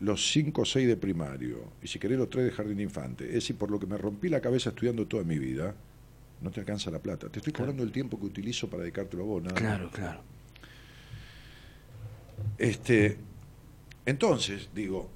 los 0.00 0.30
cinco 0.30 0.62
o 0.62 0.64
seis 0.64 0.86
de 0.86 0.96
primario, 0.96 1.72
y 1.82 1.86
si 1.86 1.98
querés 1.98 2.18
los 2.18 2.28
tres 2.28 2.44
de 2.44 2.50
jardín 2.52 2.76
de 2.78 2.82
infante, 2.82 3.26
es 3.28 3.34
decir, 3.34 3.56
por 3.56 3.70
lo 3.70 3.78
que 3.80 3.86
me 3.86 3.96
rompí 3.96 4.28
la 4.28 4.40
cabeza 4.40 4.70
estudiando 4.70 5.06
toda 5.06 5.24
mi 5.24 5.38
vida, 5.38 5.74
no 6.42 6.50
te 6.50 6.60
alcanza 6.60 6.90
la 6.90 6.98
plata. 6.98 7.30
Te 7.30 7.38
estoy 7.38 7.54
cobrando 7.54 7.82
el 7.82 7.92
tiempo 7.92 8.18
que 8.20 8.26
utilizo 8.26 8.68
para 8.68 8.82
dedicártelo 8.82 9.22
a 9.22 9.26
vos, 9.26 9.42
nada. 9.42 9.54
Claro, 9.54 9.90
claro. 9.90 10.20
Este, 12.58 13.16
entonces, 14.06 14.68
digo, 14.74 15.10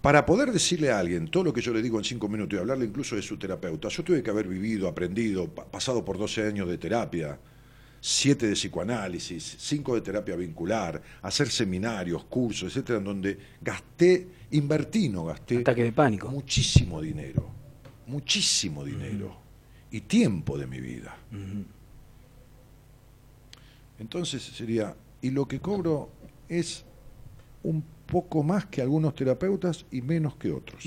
para 0.00 0.24
poder 0.24 0.52
decirle 0.52 0.90
a 0.90 0.98
alguien 1.00 1.28
todo 1.28 1.44
lo 1.44 1.52
que 1.52 1.60
yo 1.60 1.72
le 1.74 1.82
digo 1.82 1.98
en 1.98 2.04
cinco 2.04 2.28
minutos 2.28 2.56
y 2.56 2.60
hablarle 2.60 2.84
incluso 2.86 3.16
de 3.16 3.22
su 3.22 3.36
terapeuta, 3.36 3.88
yo 3.88 4.04
tuve 4.04 4.22
que 4.22 4.30
haber 4.30 4.46
vivido, 4.46 4.86
aprendido, 4.88 5.48
pa- 5.48 5.64
pasado 5.66 6.04
por 6.04 6.16
12 6.16 6.46
años 6.46 6.68
de 6.68 6.78
terapia, 6.78 7.38
siete 8.00 8.46
de 8.46 8.52
psicoanálisis, 8.52 9.56
cinco 9.58 9.96
de 9.96 10.00
terapia 10.02 10.36
vincular, 10.36 11.02
hacer 11.22 11.48
seminarios, 11.50 12.24
cursos, 12.26 12.68
etcétera, 12.68 12.98
en 13.00 13.04
donde 13.04 13.38
gasté, 13.60 14.28
invertí, 14.52 15.08
no 15.08 15.24
gasté 15.24 15.58
Ataque 15.58 15.82
de 15.82 15.92
pánico. 15.92 16.28
muchísimo 16.28 17.00
dinero, 17.02 17.50
muchísimo 18.06 18.84
dinero 18.84 19.36
y 19.90 20.02
tiempo 20.02 20.56
de 20.56 20.66
mi 20.68 20.78
vida. 20.80 21.16
Entonces 23.98 24.42
sería, 24.42 24.94
y 25.22 25.30
lo 25.30 25.46
que 25.48 25.58
cobro 25.58 26.10
es 26.48 26.84
un 27.62 27.82
poco 28.06 28.42
más 28.42 28.66
que 28.66 28.80
algunos 28.82 29.14
terapeutas 29.14 29.84
y 29.90 30.02
menos 30.02 30.36
que 30.36 30.52
otros. 30.52 30.84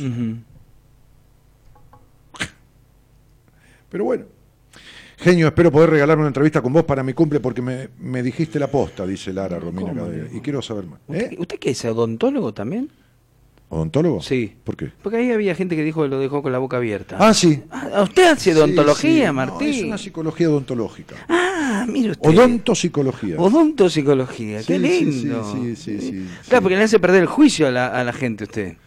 Pero 3.90 4.04
bueno. 4.04 4.26
Genio, 5.18 5.48
espero 5.48 5.70
poder 5.72 5.90
regalar 5.90 6.18
una 6.18 6.28
entrevista 6.28 6.62
con 6.62 6.72
vos 6.72 6.86
para 6.86 7.04
mi 7.04 7.12
cumple 7.14 7.42
porque 7.42 7.62
me, 7.62 7.90
me 8.00 8.24
dijiste 8.24 8.58
la 8.58 8.68
posta, 8.68 9.06
dice 9.06 9.34
Lara 9.34 9.60
Romina 9.60 9.90
¿Cómo 9.90 10.06
Cadena, 10.06 10.28
no? 10.32 10.38
Y 10.38 10.40
quiero 10.40 10.62
saber 10.62 10.86
más. 10.86 11.00
¿Usted, 11.08 11.32
¿Eh? 11.34 11.36
¿Usted 11.38 11.60
qué 11.60 11.72
es 11.72 11.84
odontólogo 11.84 12.54
también? 12.54 12.90
¿Odontólogo? 13.68 14.22
Sí. 14.22 14.56
¿Por 14.64 14.78
qué? 14.78 14.92
Porque 15.04 15.18
ahí 15.18 15.32
había 15.32 15.56
gente 15.56 15.76
que 15.76 15.84
dijo 15.84 16.04
que 16.04 16.08
lo 16.08 16.20
dejó 16.20 16.42
con 16.42 16.54
la 16.54 16.58
boca 16.58 16.78
abierta. 16.78 17.18
Ah, 17.20 17.34
sí. 17.34 17.62
Ah, 17.70 18.02
¿Usted 18.04 18.32
hace 18.32 18.56
odontología, 18.56 19.12
Sí, 19.12 19.20
sí. 19.20 19.26
No, 19.26 19.34
Martín? 19.34 19.68
es 19.68 19.84
una 19.84 19.98
psicología 19.98 20.50
odontológica. 20.50 21.16
Ah, 21.28 21.49
mire 21.88 22.12
usted. 22.12 22.30
Odontopsicología. 22.30 23.36
Odontopsicología, 23.38 24.60
qué 24.60 24.78
Sí, 24.78 24.80
lindo. 24.80 25.52
sí, 25.54 25.76
sí, 25.76 26.00
sí, 26.00 26.08
sí, 26.12 26.28
Claro, 26.48 26.64
porque 26.64 26.78
le 26.78 26.84
hace 26.84 27.00
perder 27.00 27.22
el 27.22 27.28
juicio 27.28 27.68
a 27.68 27.72
la, 27.72 27.88
a 27.88 28.04
la 28.04 28.14
gente 28.14 28.44
usted. 28.46 28.78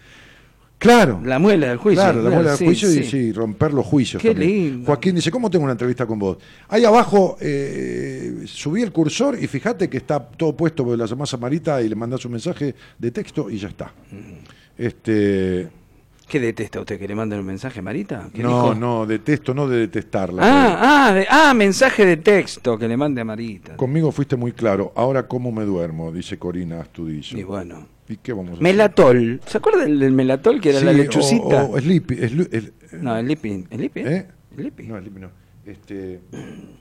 Claro. 0.79 1.21
La 1.25 1.39
muela 1.39 1.69
del 1.69 1.77
juicio. 1.79 2.03
Claro, 2.03 2.23
la 2.23 2.31
muela 2.31 2.51
del 2.51 2.59
sí, 2.59 2.65
juicio 2.65 2.91
y 2.93 3.05
sí. 3.05 3.33
romper 3.33 3.73
los 3.73 3.87
juicios. 3.87 4.21
Qué 4.21 4.31
también. 4.31 4.51
lindo. 4.51 4.87
Joaquín 4.87 5.15
dice, 5.15 5.31
¿cómo 5.31 5.49
tengo 5.49 5.63
una 5.63 5.73
entrevista 5.73 6.07
con 6.07 6.19
vos? 6.19 6.39
Ahí 6.69 6.85
abajo 6.85 7.37
eh, 7.41 8.43
subí 8.47 8.83
el 8.83 8.91
cursor 8.91 9.39
y 9.41 9.47
fíjate 9.47 9.89
que 9.89 9.99
está 9.99 10.19
todo 10.21 10.57
puesto, 10.57 10.97
la 10.97 11.07
llamás 11.07 11.33
a 11.35 11.37
Marita 11.37 11.81
y 11.81 11.89
le 11.89 11.95
mandás 11.95 12.25
un 12.25 12.33
mensaje 12.33 12.75
de 12.99 13.11
texto 13.13 13.49
y 13.49 13.59
ya 13.59 13.69
está. 13.69 13.93
Este, 14.77 15.69
¿Qué 16.33 16.41
detesta 16.41 16.81
usted? 16.81 16.99
¿Que 16.99 17.07
le 17.07 17.15
manden 17.15 17.41
un 17.41 17.45
mensaje, 17.45 17.83
Marita? 17.83 18.31
¿Qué 18.33 18.43
no, 18.43 18.49
dijo? 18.49 18.75
no, 18.75 19.05
de 19.05 19.19
texto, 19.19 19.53
no 19.53 19.69
de 19.69 19.81
detestarla. 19.81 20.41
Ah, 20.43 21.09
ah, 21.09 21.13
de- 21.13 21.27
ah, 21.29 21.53
mensaje 21.53 22.07
de 22.07 22.17
texto 22.17 22.79
que 22.79 22.89
le 22.89 22.97
mande 22.97 23.21
a 23.21 23.25
Marita. 23.27 23.77
Conmigo 23.77 24.11
fuiste 24.13 24.35
muy 24.37 24.53
claro. 24.53 24.95
Ahora, 24.97 25.29
¿cómo 25.29 25.53
me 25.53 25.65
duermo? 25.65 26.11
Dice 26.11 26.39
Corina 26.39 26.81
Astudillo. 26.81 27.37
Y 27.37 27.43
bueno. 27.43 27.87
¿Y 28.09 28.17
qué 28.17 28.33
vamos 28.33 28.49
a 28.49 28.53
hacer? 28.55 28.63
Melatol. 28.63 29.43
¿Se 29.45 29.59
acuerda 29.59 29.83
del, 29.85 29.99
del 30.01 30.13
melatol 30.13 30.59
que 30.59 30.71
era 30.71 30.79
Sí, 30.79 30.85
la 30.87 30.93
o- 30.93 30.95
lechucita? 30.95 31.65
O, 31.65 31.79
Sleepy. 31.79 32.17
Slu- 32.17 32.49
el- 32.51 32.73
No, 33.03 33.15
el 33.19 33.29
Lipi. 33.29 33.67
¿El? 33.69 33.83
¿Eh? 33.95 34.27
¿El? 34.57 34.73
No, 34.89 34.99
Sleepy 34.99 35.21
no. 35.21 35.29
Este, 35.67 36.21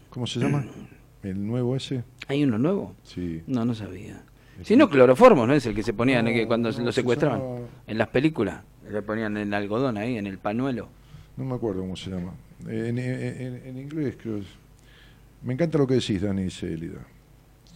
¿Cómo 0.10 0.28
se 0.28 0.40
llama? 0.40 0.65
¿El 1.23 1.45
nuevo 1.45 1.76
ese? 1.76 2.06
¿Hay 2.30 2.41
uno 2.45 2.57
nuevo? 2.57 2.95
Sí. 3.03 3.41
No, 3.48 3.65
no 3.65 3.76
sabía. 3.76 4.23
Si 4.64 4.78
no, 4.78 4.90
cloroformo, 4.90 5.45
¿no? 5.45 5.53
Es 5.53 5.65
el 5.65 5.76
que 5.76 5.84
se 5.84 5.91
ponían 5.91 6.26
eh, 6.28 6.34
que 6.34 6.48
cuando 6.48 6.72
no, 6.72 6.78
lo 6.86 6.91
se 6.94 7.02
secuestraban. 7.02 7.40
llamaba- 7.40 7.60
En 7.88 7.98
las 7.98 8.07
películas. 8.07 8.61
Le 8.91 9.01
ponían 9.01 9.38
el 9.38 9.53
algodón 9.53 9.97
ahí, 9.97 10.18
en 10.18 10.27
el 10.27 10.38
panuelo. 10.38 10.89
No 11.38 11.45
me 11.45 11.55
acuerdo 11.55 11.81
cómo 11.81 11.95
se 11.95 12.09
llama. 12.09 12.34
Eh, 12.68 12.88
En, 12.89 12.97
en- 12.99 13.61
en 13.65 13.77
inglés 13.77 14.15
creo. 14.22 14.38
es- 14.38 14.45
Me 15.43 15.53
encanta 15.53 15.77
lo 15.77 15.88
que 15.88 15.95
decís, 15.95 16.22
Dani, 16.22 16.43
dice 16.43 16.72
Elida. 16.73 16.99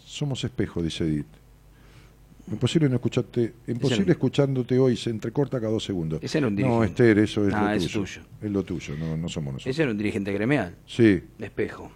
Somos 0.06 0.44
espejo, 0.44 0.84
dice 0.84 1.04
Edith. 1.06 1.26
Imposible 2.52 2.88
no 2.90 2.96
escucharte, 2.96 3.54
imposible 3.68 4.12
escuchándote 4.12 4.78
hoy, 4.78 4.96
se 4.96 5.10
entrecorta 5.10 5.60
cada 5.60 5.72
dos 5.72 5.84
segundos. 5.84 6.20
Ese 6.22 6.38
era 6.38 6.48
un 6.48 6.54
no, 6.54 6.58
dirigente. 6.82 6.86
Esther, 7.10 7.18
eso 7.20 7.48
es 7.48 7.54
Ah, 7.56 7.74
lo 7.74 7.80
tuyo. 7.82 8.00
tuyo. 8.02 8.22
Es 8.42 8.52
lo 8.52 8.64
tuyo, 8.64 8.96
no, 9.00 9.18
no 9.18 9.28
somos 9.30 9.54
nosotros. 9.54 9.74
Ese 9.74 9.82
era 9.82 9.92
un 9.92 9.98
dirigente 9.98 10.32
gremial. 10.32 10.76
Sí. 10.86 11.24
Espejo. 11.40 11.92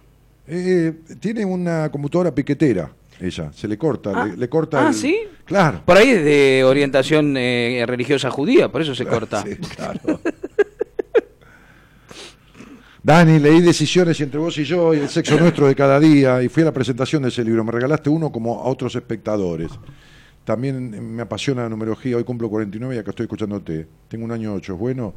Eh, 0.48 0.92
tiene 1.20 1.44
una 1.44 1.88
computadora 1.92 2.34
piquetera, 2.34 2.90
ella. 3.20 3.52
Se 3.52 3.66
le 3.68 3.76
corta, 3.78 4.12
Ah. 4.14 4.26
le, 4.26 4.36
le 4.36 4.48
corta. 4.48 4.84
Ah, 4.84 4.88
el- 4.88 4.94
¿sí? 4.94 5.16
Claro. 5.44 5.82
Por 5.84 5.96
ahí 5.96 6.08
es 6.10 6.24
de 6.24 6.62
orientación 6.64 7.36
eh, 7.36 7.84
religiosa 7.86 8.30
judía, 8.30 8.70
por 8.70 8.82
eso 8.82 8.94
se 8.94 9.04
corta. 9.06 9.42
Sí, 9.42 9.56
claro. 9.56 10.20
Dani, 13.02 13.38
leí 13.38 13.60
Decisiones 13.60 14.20
entre 14.20 14.38
vos 14.38 14.56
y 14.58 14.64
yo 14.64 14.92
y 14.92 14.98
el 14.98 15.08
sexo 15.08 15.38
nuestro 15.38 15.66
de 15.66 15.74
cada 15.74 15.98
día 15.98 16.42
y 16.42 16.48
fui 16.48 16.62
a 16.62 16.66
la 16.66 16.72
presentación 16.72 17.22
de 17.22 17.30
ese 17.30 17.42
libro. 17.42 17.64
Me 17.64 17.72
regalaste 17.72 18.10
uno 18.10 18.30
como 18.30 18.60
a 18.60 18.64
otros 18.68 18.94
espectadores. 18.94 19.70
También 20.44 21.14
me 21.14 21.22
apasiona 21.22 21.62
la 21.62 21.68
numerología. 21.70 22.16
Hoy 22.18 22.24
cumplo 22.24 22.50
49 22.50 22.94
y 22.96 22.98
acá 22.98 23.10
estoy 23.10 23.24
escuchándote. 23.24 23.86
Tengo 24.08 24.24
un 24.26 24.32
año 24.32 24.52
8. 24.54 24.74
¿Es 24.74 24.78
bueno? 24.78 25.14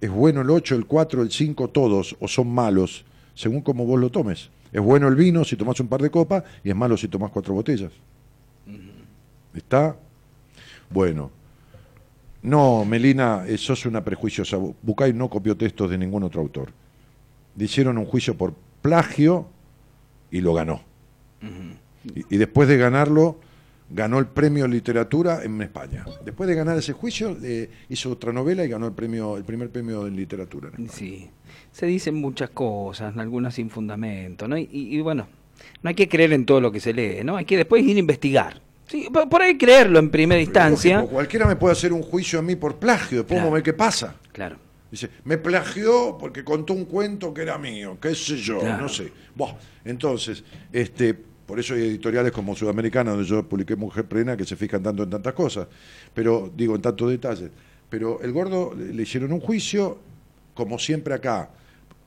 ¿Es 0.00 0.10
bueno 0.10 0.40
el 0.40 0.50
8, 0.50 0.74
el 0.74 0.86
4, 0.86 1.22
el 1.22 1.30
5, 1.30 1.68
todos? 1.68 2.16
¿O 2.20 2.26
son 2.26 2.48
malos? 2.52 3.04
Según 3.34 3.60
como 3.60 3.84
vos 3.86 4.00
lo 4.00 4.10
tomes. 4.10 4.50
Es 4.72 4.80
bueno 4.80 5.08
el 5.08 5.14
vino 5.16 5.44
si 5.44 5.56
tomás 5.56 5.78
un 5.80 5.88
par 5.88 6.00
de 6.02 6.10
copas 6.10 6.44
y 6.62 6.70
es 6.70 6.76
malo 6.76 6.96
si 6.96 7.08
tomás 7.08 7.30
cuatro 7.30 7.54
botellas. 7.54 7.92
¿Está? 9.54 9.96
Bueno. 10.90 11.30
No, 12.42 12.84
Melina, 12.84 13.44
eh, 13.46 13.58
sos 13.58 13.84
una 13.86 14.02
prejuiciosa. 14.04 14.56
Bu- 14.56 14.74
Bucay 14.82 15.12
no 15.12 15.28
copió 15.28 15.56
textos 15.56 15.90
de 15.90 15.98
ningún 15.98 16.22
otro 16.22 16.40
autor. 16.40 16.70
Le 17.56 17.64
hicieron 17.64 17.98
un 17.98 18.06
juicio 18.06 18.36
por 18.36 18.54
plagio 18.80 19.48
y 20.30 20.40
lo 20.40 20.54
ganó. 20.54 20.80
y, 22.14 22.34
y 22.34 22.38
después 22.38 22.66
de 22.68 22.78
ganarlo, 22.78 23.38
ganó 23.90 24.18
el 24.18 24.26
premio 24.26 24.66
literatura 24.68 25.42
en 25.44 25.60
España. 25.60 26.06
Después 26.24 26.48
de 26.48 26.54
ganar 26.54 26.78
ese 26.78 26.92
juicio, 26.94 27.36
eh, 27.42 27.68
hizo 27.90 28.10
otra 28.12 28.32
novela 28.32 28.64
y 28.64 28.68
ganó 28.68 28.86
el 28.86 28.92
premio, 28.92 29.36
el 29.36 29.44
primer 29.44 29.68
premio 29.70 30.06
en 30.06 30.16
literatura. 30.16 30.68
en 30.68 30.86
España. 30.86 30.92
Sí. 30.96 31.30
Se 31.72 31.86
dicen 31.86 32.14
muchas 32.16 32.50
cosas, 32.50 33.16
algunas 33.16 33.54
sin 33.54 33.70
fundamento, 33.70 34.48
¿no? 34.48 34.58
Y, 34.58 34.68
y- 34.72 34.96
y 34.96 35.00
bueno, 35.00 35.26
no 35.82 35.88
hay 35.88 35.94
que 35.94 36.08
creer 36.08 36.32
en 36.32 36.44
todo 36.44 36.60
lo 36.60 36.72
que 36.72 36.80
se 36.80 36.92
lee, 36.92 37.20
¿no? 37.24 37.36
Hay 37.36 37.44
que 37.44 37.56
después 37.56 37.82
ir 37.84 37.96
a 37.96 38.00
investigar. 38.00 38.60
Sí, 38.88 39.08
por, 39.12 39.28
por 39.28 39.40
ahí 39.42 39.56
creerlo 39.56 39.98
en 40.00 40.10
primera 40.10 40.40
instancia. 40.40 40.96
Lógico, 40.96 41.12
cualquiera 41.14 41.46
me 41.46 41.54
puede 41.56 41.72
hacer 41.72 41.92
un 41.92 42.02
juicio 42.02 42.38
a 42.40 42.42
mí 42.42 42.56
por 42.56 42.76
plagio, 42.76 43.18
después 43.18 43.36
Claro. 43.36 43.42
vamos 43.42 43.52
a 43.52 43.54
ver 43.54 43.62
qué 43.62 43.72
pasa. 43.72 44.16
Claro. 44.32 44.56
Dice, 44.90 45.08
me 45.24 45.38
plagió 45.38 46.16
porque 46.18 46.42
contó 46.42 46.72
un 46.72 46.84
cuento 46.86 47.32
que 47.32 47.42
era 47.42 47.56
mío, 47.56 47.96
qué 48.02 48.14
sé 48.16 48.36
yo, 48.36 48.58
Claro. 48.58 48.82
no 48.82 48.88
sé. 48.88 49.12
Buah, 49.36 49.54
entonces, 49.84 50.42
este, 50.72 51.14
por 51.14 51.60
eso 51.60 51.74
hay 51.74 51.82
editoriales 51.82 52.32
como 52.32 52.56
Sudamericana, 52.56 53.12
donde 53.12 53.24
yo 53.26 53.48
publiqué 53.48 53.76
Mujer 53.76 54.06
Plena, 54.06 54.36
que 54.36 54.44
se 54.44 54.56
fijan 54.56 54.82
tanto 54.82 55.04
en 55.04 55.10
tantas 55.10 55.34
cosas, 55.34 55.68
pero 56.12 56.50
digo, 56.56 56.74
en 56.74 56.82
tantos 56.82 57.08
detalles. 57.10 57.50
Pero 57.88 58.20
el 58.22 58.32
gordo 58.32 58.74
le 58.76 58.92
le 58.92 59.02
hicieron 59.04 59.32
un 59.32 59.38
juicio, 59.40 59.98
como 60.54 60.80
siempre 60.80 61.14
acá, 61.14 61.50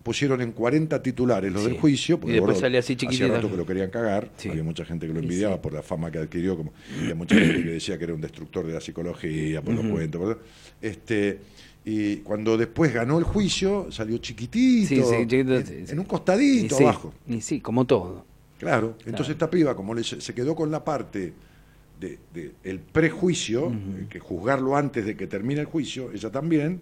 pusieron 0.03 0.41
en 0.41 0.51
40 0.51 1.01
titulares 1.01 1.51
los 1.51 1.63
Sí. 1.63 1.69
del 1.69 1.79
juicio, 1.79 2.19
porque 2.19 2.33
Y 2.33 2.35
después 2.35 2.59
salía 2.59 2.79
así 2.79 2.95
chiquitito. 2.95 3.29
rato 3.33 3.49
que 3.49 3.55
lo 3.57 3.65
querían 3.65 3.89
cagar, 3.89 4.29
Sí. 4.37 4.49
había 4.49 4.63
mucha 4.63 4.83
gente 4.85 5.07
que 5.07 5.13
lo 5.13 5.19
envidiaba 5.21 5.55
sí. 5.55 5.59
por 5.63 5.73
la 5.73 5.81
fama 5.81 6.11
que 6.11 6.17
adquirió, 6.19 6.57
como 6.57 6.73
había 6.99 7.15
mucha 7.15 7.35
gente 7.35 7.63
que 7.63 7.69
decía 7.69 7.97
que 7.97 8.03
era 8.03 8.13
un 8.13 8.21
destructor 8.21 8.67
de 8.67 8.73
la 8.73 8.81
psicología, 8.81 9.61
por 9.61 9.73
los 9.75 9.85
cuentos, 9.85 10.21
por- 10.21 10.43
este 10.81 11.39
y 11.85 12.17
cuando 12.17 12.55
después 12.57 12.93
ganó 12.93 13.17
el 13.17 13.23
juicio, 13.25 13.87
salió 13.91 14.17
chiquitito, 14.17 14.87
Sí, 14.87 14.95
sí, 15.03 15.27
chiquito, 15.27 15.55
en, 15.55 15.85
en 15.89 15.99
un 15.99 16.05
costadito 16.05 16.77
abajo. 16.77 17.13
y 17.27 17.41
sí, 17.41 17.59
como 17.59 17.85
todo. 17.85 18.25
Claro, 18.57 18.97
entonces 19.05 19.33
esta 19.33 19.49
piba, 19.49 19.75
como 19.75 19.93
le- 19.93 20.03
se 20.03 20.33
quedó 20.33 20.55
con 20.55 20.71
la 20.71 20.83
parte 20.83 21.33
de, 21.99 22.19
de 22.33 22.51
el 22.63 22.79
prejuicio, 22.79 23.71
eh, 23.71 24.05
que 24.09 24.19
juzgarlo 24.19 24.75
antes 24.75 25.05
de 25.05 25.15
que 25.15 25.27
termine 25.27 25.61
el 25.61 25.67
juicio, 25.67 26.11
ella 26.13 26.29
también, 26.31 26.81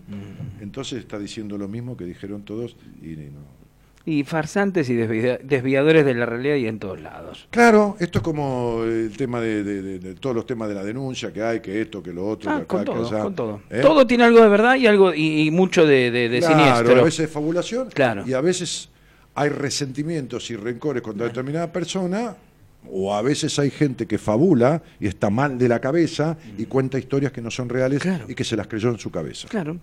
entonces 0.62 1.00
está 1.00 1.20
diciendo 1.20 1.58
lo 1.58 1.68
mismo 1.68 1.96
que 1.96 2.06
dijeron 2.06 2.42
todos 2.44 2.76
y 3.02 3.08
no. 3.16 3.62
Y 4.04 4.24
farsantes 4.24 4.90
y 4.90 4.96
desvia- 4.96 5.38
desviadores 5.44 6.04
de 6.04 6.16
la 6.16 6.26
realidad 6.26 6.56
y 6.56 6.66
en 6.66 6.80
todos 6.80 7.00
lados. 7.00 7.48
Claro, 7.52 7.98
esto 8.00 8.18
es 8.18 8.24
como 8.24 8.82
el 8.84 9.16
tema 9.16 9.40
de, 9.40 9.64
de- 9.64 9.82
de- 9.84 10.00
de 10.00 10.16
todos 10.16 10.36
los 10.36 10.48
temas 10.48 10.70
de 10.70 10.74
la 10.74 10.84
denuncia 10.84 11.32
que 11.32 11.44
hay, 11.44 11.60
que 11.60 11.80
esto, 11.82 12.02
que 12.02 12.12
lo 12.12 12.28
otro, 12.28 12.50
Ah, 12.50 12.56
que 12.56 12.62
acá, 12.64 12.68
con 12.68 12.80
que 12.80 12.86
todo, 12.86 13.08
allá. 13.08 13.24
con 13.24 13.36
todo. 13.36 13.62
¿Eh? 13.70 13.82
Todo 13.84 14.08
tiene 14.08 14.24
algo 14.24 14.42
de 14.42 14.50
verdad 14.50 14.76
y 14.76 14.88
algo 14.88 15.14
y, 15.14 15.42
y 15.48 15.52
mucho 15.52 15.86
de 15.86 16.40
Claro, 16.42 16.58
siniestro. 16.58 17.00
a 17.00 17.04
veces 17.04 17.20
es 17.28 17.30
fabulación 17.30 17.90
Claro. 17.94 18.24
y 18.26 18.34
a 18.34 18.42
veces 18.42 18.90
hay 19.36 19.50
resentimientos 19.50 20.50
y 20.50 20.56
rencores 20.56 21.04
contra 21.04 21.28
determinada 21.28 21.72
persona 21.72 22.36
o 22.90 23.14
a 23.14 23.22
veces 23.22 23.58
hay 23.60 23.70
gente 23.70 24.06
que 24.06 24.18
fabula 24.18 24.82
y 25.00 25.08
está 25.08 25.30
mal 25.30 25.58
de 25.58 25.68
la 25.68 25.80
cabeza 25.80 26.38
y 26.58 26.66
cuenta 26.66 26.98
historias 27.00 27.32
que 27.32 27.42
no 27.42 27.52
son 27.52 27.70
reales 27.70 28.02
Claro. 28.02 28.26
y 28.28 28.36
que 28.36 28.44
se 28.44 28.56
las 28.56 28.68
creyó 28.68 28.90
en 28.90 29.00
su 29.00 29.12
cabeza. 29.12 29.48
Claro. 29.48 29.78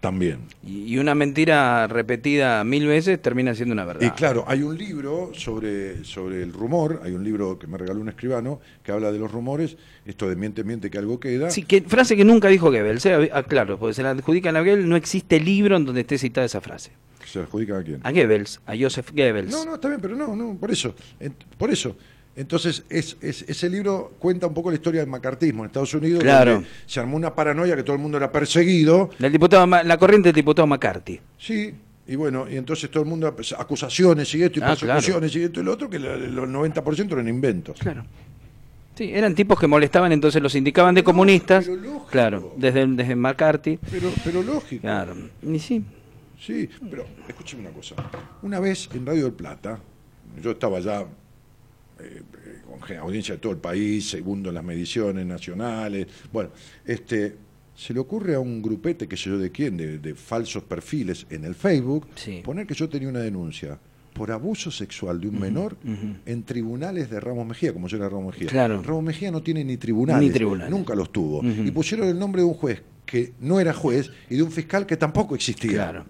También. 0.00 0.40
Y, 0.62 0.98
una 0.98 1.14
mentira 1.14 1.86
repetida 1.86 2.62
mil 2.64 2.86
veces 2.86 3.20
termina 3.20 3.54
siendo 3.54 3.72
una 3.72 3.84
verdad. 3.84 4.06
Y 4.06 4.10
claro, 4.10 4.44
hay 4.46 4.62
un 4.62 4.76
libro 4.76 5.30
sobre, 5.34 6.04
sobre 6.04 6.42
el 6.42 6.52
rumor, 6.52 7.00
hay 7.02 7.12
un 7.12 7.24
libro 7.24 7.58
que 7.58 7.66
me 7.66 7.78
regaló 7.78 8.00
un 8.02 8.08
escribano 8.10 8.60
que 8.82 8.92
habla 8.92 9.10
de 9.10 9.18
los 9.18 9.32
rumores, 9.32 9.76
esto 10.04 10.28
de 10.28 10.36
miente, 10.36 10.64
miente 10.64 10.90
que 10.90 10.98
algo 10.98 11.18
queda. 11.18 11.50
Sí, 11.50 11.62
que, 11.62 11.80
frase 11.80 12.14
que 12.14 12.24
nunca 12.24 12.48
dijo 12.48 12.70
Goebbels. 12.70 13.06
eh, 13.06 13.30
ah, 13.32 13.42
claro, 13.42 13.78
porque 13.78 13.94
se 13.94 14.02
la 14.02 14.10
adjudican 14.10 14.54
a 14.56 14.60
Goebbels, 14.60 14.86
no 14.86 14.96
existe 14.96 15.40
libro 15.40 15.76
en 15.76 15.86
donde 15.86 16.02
esté 16.02 16.18
citada 16.18 16.44
esa 16.44 16.60
frase. 16.60 16.92
¿Se 17.24 17.40
adjudica 17.40 17.78
a 17.78 17.82
quién? 17.82 18.00
A 18.04 18.12
Goebbels, 18.12 18.60
a 18.66 18.74
Joseph 18.78 19.10
Goebbels. 19.12 19.50
No, 19.50 19.64
no, 19.64 19.74
está 19.76 19.88
bien, 19.88 20.00
pero 20.00 20.14
no, 20.14 20.36
no, 20.36 20.56
por 20.56 20.70
eso. 20.70 20.94
Por 21.58 21.70
eso. 21.70 21.96
Entonces, 22.36 22.84
es, 22.90 23.16
es- 23.22 23.42
ese 23.48 23.70
libro 23.70 24.12
cuenta 24.18 24.46
un 24.46 24.52
poco 24.54 24.70
la 24.70 24.76
historia 24.76 25.00
del 25.00 25.08
macartismo 25.08 25.62
en 25.64 25.68
Estados 25.68 25.94
Unidos, 25.94 26.22
Claro. 26.22 26.52
donde 26.54 26.68
se 26.86 27.00
armó 27.00 27.16
una 27.16 27.34
paranoia 27.34 27.74
que 27.76 27.82
todo 27.82 27.96
el 27.96 28.02
mundo 28.02 28.18
era 28.18 28.30
perseguido. 28.30 29.10
Diputado, 29.18 29.66
la 29.66 29.96
corriente 29.98 30.28
del 30.28 30.34
diputado 30.36 30.66
McCarthy. 30.66 31.18
Sí, 31.38 31.72
y 32.06 32.14
bueno, 32.14 32.46
y 32.48 32.56
entonces 32.56 32.90
todo 32.90 33.02
el 33.04 33.08
mundo, 33.08 33.34
pues, 33.34 33.52
acusaciones 33.52 34.32
y 34.34 34.42
esto, 34.42 34.60
y 34.60 34.62
Ah, 34.62 34.66
persecuciones 34.68 35.34
y 35.34 35.42
esto 35.44 35.60
y 35.60 35.64
lo 35.64 35.72
otro, 35.72 35.88
que 35.88 35.98
los 35.98 36.46
90% 36.48 37.12
eran 37.14 37.28
inventos. 37.28 37.78
Claro. 37.80 38.04
Sí, 38.96 39.10
eran 39.12 39.34
tipos 39.34 39.58
que 39.58 39.66
molestaban, 39.66 40.12
entonces 40.12 40.40
los 40.42 40.54
indicaban 40.54 40.94
de 40.94 41.02
comunistas. 41.04 41.64
pero 41.64 41.76
lógico. 41.80 42.06
Claro, 42.10 42.54
desde, 42.56 42.86
desde 42.86 43.14
McCarthy. 43.16 43.78
Pero, 43.90 44.10
pero 44.24 44.42
lógico. 44.42 44.82
Claro. 44.82 45.14
Y 45.42 45.58
sí. 45.58 45.82
Sí, 46.38 46.68
pero 46.90 47.06
escúcheme 47.28 47.62
una 47.62 47.70
cosa. 47.70 47.94
Una 48.42 48.60
vez 48.60 48.88
en 48.94 49.04
Radio 49.06 49.24
del 49.24 49.32
Plata, 49.32 49.78
yo 50.42 50.50
estaba 50.52 50.80
ya 50.80 51.04
eh, 52.00 52.22
con 52.68 52.96
audiencia 52.98 53.34
de 53.34 53.40
todo 53.40 53.52
el 53.52 53.58
país, 53.58 54.08
segundo 54.08 54.48
en 54.50 54.54
las 54.56 54.64
mediciones 54.64 55.24
nacionales. 55.26 56.06
Bueno, 56.32 56.50
este 56.84 57.36
se 57.74 57.92
le 57.92 58.00
ocurre 58.00 58.34
a 58.34 58.40
un 58.40 58.62
grupete, 58.62 59.06
que 59.06 59.16
sé 59.16 59.28
yo 59.30 59.38
de 59.38 59.50
quién, 59.50 59.76
de, 59.76 59.98
de 59.98 60.14
falsos 60.14 60.62
perfiles 60.64 61.26
en 61.30 61.44
el 61.44 61.54
Facebook, 61.54 62.06
Sí. 62.14 62.40
poner 62.44 62.66
que 62.66 62.74
yo 62.74 62.88
tenía 62.88 63.08
una 63.08 63.20
denuncia 63.20 63.78
por 64.14 64.30
abuso 64.32 64.70
sexual 64.70 65.20
de 65.20 65.28
un 65.28 65.38
menor 65.38 65.76
en 66.24 66.42
tribunales 66.44 67.10
de 67.10 67.20
Ramos 67.20 67.46
Mejía, 67.46 67.74
como 67.74 67.86
yo 67.86 67.98
era 67.98 68.08
Ramos 68.08 68.32
Mejía. 68.34 68.48
Claro. 68.48 68.82
Ramos 68.82 69.04
Mejía 69.04 69.30
no 69.30 69.42
tiene 69.42 69.62
ni 69.62 69.76
tribunales, 69.76 70.26
Ni 70.26 70.32
tribunales. 70.32 70.70
nunca 70.70 70.94
los 70.94 71.12
tuvo. 71.12 71.42
Y 71.44 71.70
pusieron 71.70 72.08
el 72.08 72.18
nombre 72.18 72.40
de 72.40 72.48
un 72.48 72.54
juez 72.54 72.82
que 73.04 73.34
no 73.40 73.60
era 73.60 73.74
juez 73.74 74.10
y 74.30 74.36
de 74.36 74.42
un 74.42 74.50
fiscal 74.50 74.86
que 74.86 74.96
tampoco 74.96 75.34
existía. 75.34 75.70
Claro. 75.72 76.06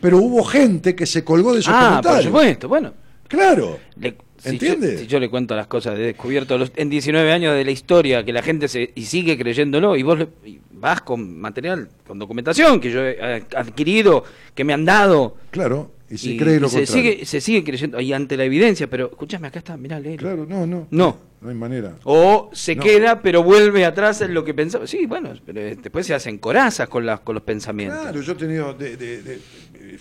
Pero 0.00 0.18
hubo 0.18 0.42
gente 0.44 0.96
que 0.96 1.06
se 1.06 1.22
colgó 1.22 1.54
de 1.54 1.60
esos 1.60 1.72
Ah, 1.76 2.00
por 2.02 2.20
supuesto. 2.24 2.68
Bueno, 2.68 2.92
Claro. 3.28 3.78
le- 4.00 4.16
Si 4.38 4.48
¿Entiendes? 4.50 4.92
Yo, 4.92 4.98
si 5.00 5.06
yo 5.06 5.20
le 5.20 5.28
cuento 5.28 5.54
las 5.56 5.66
cosas 5.66 5.96
de 5.96 6.04
descubierto 6.04 6.56
los- 6.58 6.72
en 6.76 6.88
19 6.90 7.32
años 7.32 7.54
de 7.54 7.64
la 7.64 7.70
historia, 7.70 8.24
que 8.24 8.32
la 8.32 8.42
gente 8.42 8.68
se, 8.68 8.92
y 8.94 9.02
sigue 9.04 9.36
creyéndolo, 9.36 9.96
y 9.96 10.02
vos 10.02 10.18
le- 10.18 10.28
y 10.44 10.60
vas 10.72 11.00
con 11.02 11.38
material, 11.40 11.88
con 12.06 12.18
documentación 12.18 12.80
que 12.80 12.90
yo 12.90 13.04
he 13.04 13.42
adquirido, 13.56 14.24
que 14.54 14.64
me 14.64 14.72
han 14.72 14.84
dado. 14.84 15.36
Claro, 15.50 15.90
y 16.10 16.18
si 16.18 16.32
y- 16.34 16.36
cree 16.36 16.56
y 16.56 16.60
lo 16.60 16.68
se 16.68 16.84
contrario. 16.84 17.12
sigue, 17.12 17.26
se 17.26 17.40
sigue 17.40 17.64
creyendo, 17.64 18.00
y 18.00 18.12
ante 18.12 18.36
la 18.36 18.44
evidencia, 18.44 18.86
pero 18.88 19.10
escúchame, 19.10 19.48
acá 19.48 19.58
está, 19.58 19.76
mirá, 19.76 19.98
léelo. 19.98 20.18
Claro, 20.18 20.46
no, 20.48 20.66
no. 20.66 20.86
No. 20.90 21.28
No 21.40 21.50
hay 21.50 21.54
manera. 21.54 21.94
O 22.02 22.50
se 22.52 22.74
No. 22.74 22.82
queda, 22.82 23.22
pero 23.22 23.44
vuelve 23.44 23.84
atrás 23.84 24.20
en 24.22 24.34
lo 24.34 24.44
que 24.44 24.54
pensaba. 24.54 24.88
Sí, 24.88 25.06
bueno, 25.06 25.30
pero 25.46 25.60
eh, 25.60 25.76
después 25.80 26.04
se 26.04 26.12
hacen 26.12 26.38
corazas 26.38 26.88
con, 26.88 27.06
las 27.06 27.20
con 27.20 27.34
los 27.34 27.44
pensamientos. 27.44 28.00
Claro, 28.00 28.20
yo 28.20 28.32
he 28.32 28.34
tenido 28.34 28.74
de, 28.74 28.96
de- 28.96 29.22
de- 29.22 29.34
eh, 29.34 29.98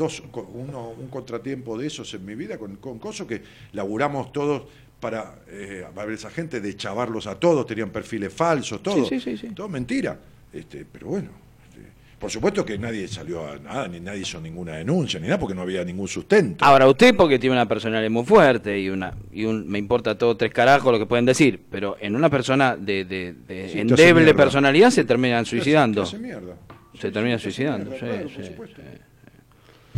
dos, 0.00 0.22
uno, 0.54 0.94
un 0.98 1.08
contratiempo 1.08 1.76
de 1.76 1.86
esos 1.86 2.12
en 2.14 2.24
mi 2.24 2.34
vida 2.34 2.56
con, 2.56 2.76
con 2.76 2.98
cosas 2.98 3.26
que 3.26 3.42
laburamos 3.72 4.32
todos 4.32 4.62
para, 4.98 5.40
eh, 5.48 5.84
a 5.86 5.90
ver, 6.04 6.14
esa 6.14 6.30
gente 6.30 6.60
de 6.60 6.74
chavarlos 6.74 7.26
a 7.26 7.34
todos, 7.38 7.66
tenían 7.66 7.90
perfiles 7.90 8.32
falsos, 8.32 8.82
todo. 8.82 9.04
Sí, 9.04 9.20
sí, 9.20 9.20
sí, 9.20 9.36
sí. 9.36 9.54
Todo 9.54 9.68
mentira. 9.68 10.18
Este, 10.52 10.86
pero 10.90 11.08
bueno, 11.08 11.28
este, 11.68 11.82
por 12.18 12.30
supuesto 12.30 12.64
que 12.64 12.78
nadie 12.78 13.06
salió 13.08 13.46
a 13.46 13.58
nada, 13.58 13.88
ni 13.88 14.00
nadie 14.00 14.20
hizo 14.20 14.40
ninguna 14.40 14.76
denuncia, 14.76 15.20
ni 15.20 15.26
nada, 15.26 15.38
porque 15.38 15.54
no 15.54 15.62
había 15.62 15.84
ningún 15.84 16.08
sustento. 16.08 16.64
Ahora 16.64 16.86
usted 16.88 17.14
porque 17.14 17.38
tiene 17.38 17.56
una 17.56 17.68
personalidad 17.68 18.10
muy 18.10 18.24
fuerte 18.24 18.78
y 18.80 18.88
una 18.88 19.14
y 19.32 19.44
un 19.44 19.68
me 19.68 19.78
importa 19.78 20.16
todo 20.16 20.36
tres 20.36 20.52
carajos 20.52 20.90
lo 20.92 20.98
que 20.98 21.06
pueden 21.06 21.26
decir, 21.26 21.60
pero 21.70 21.96
en 22.00 22.16
una 22.16 22.28
persona 22.30 22.76
de, 22.76 23.04
de, 23.04 23.34
de 23.34 23.80
endeble 23.80 24.34
personalidad 24.34 24.90
se 24.90 25.04
terminan 25.04 25.44
suicidando. 25.44 26.02
hace 26.02 26.18
mierda. 26.18 26.56
Se 26.98 27.10
termina 27.10 27.38
suicidando, 27.38 27.90
mierda, 27.90 28.06
sí, 28.06 28.12
claro, 28.12 28.28
por 28.34 28.44
supuesto. 28.44 28.82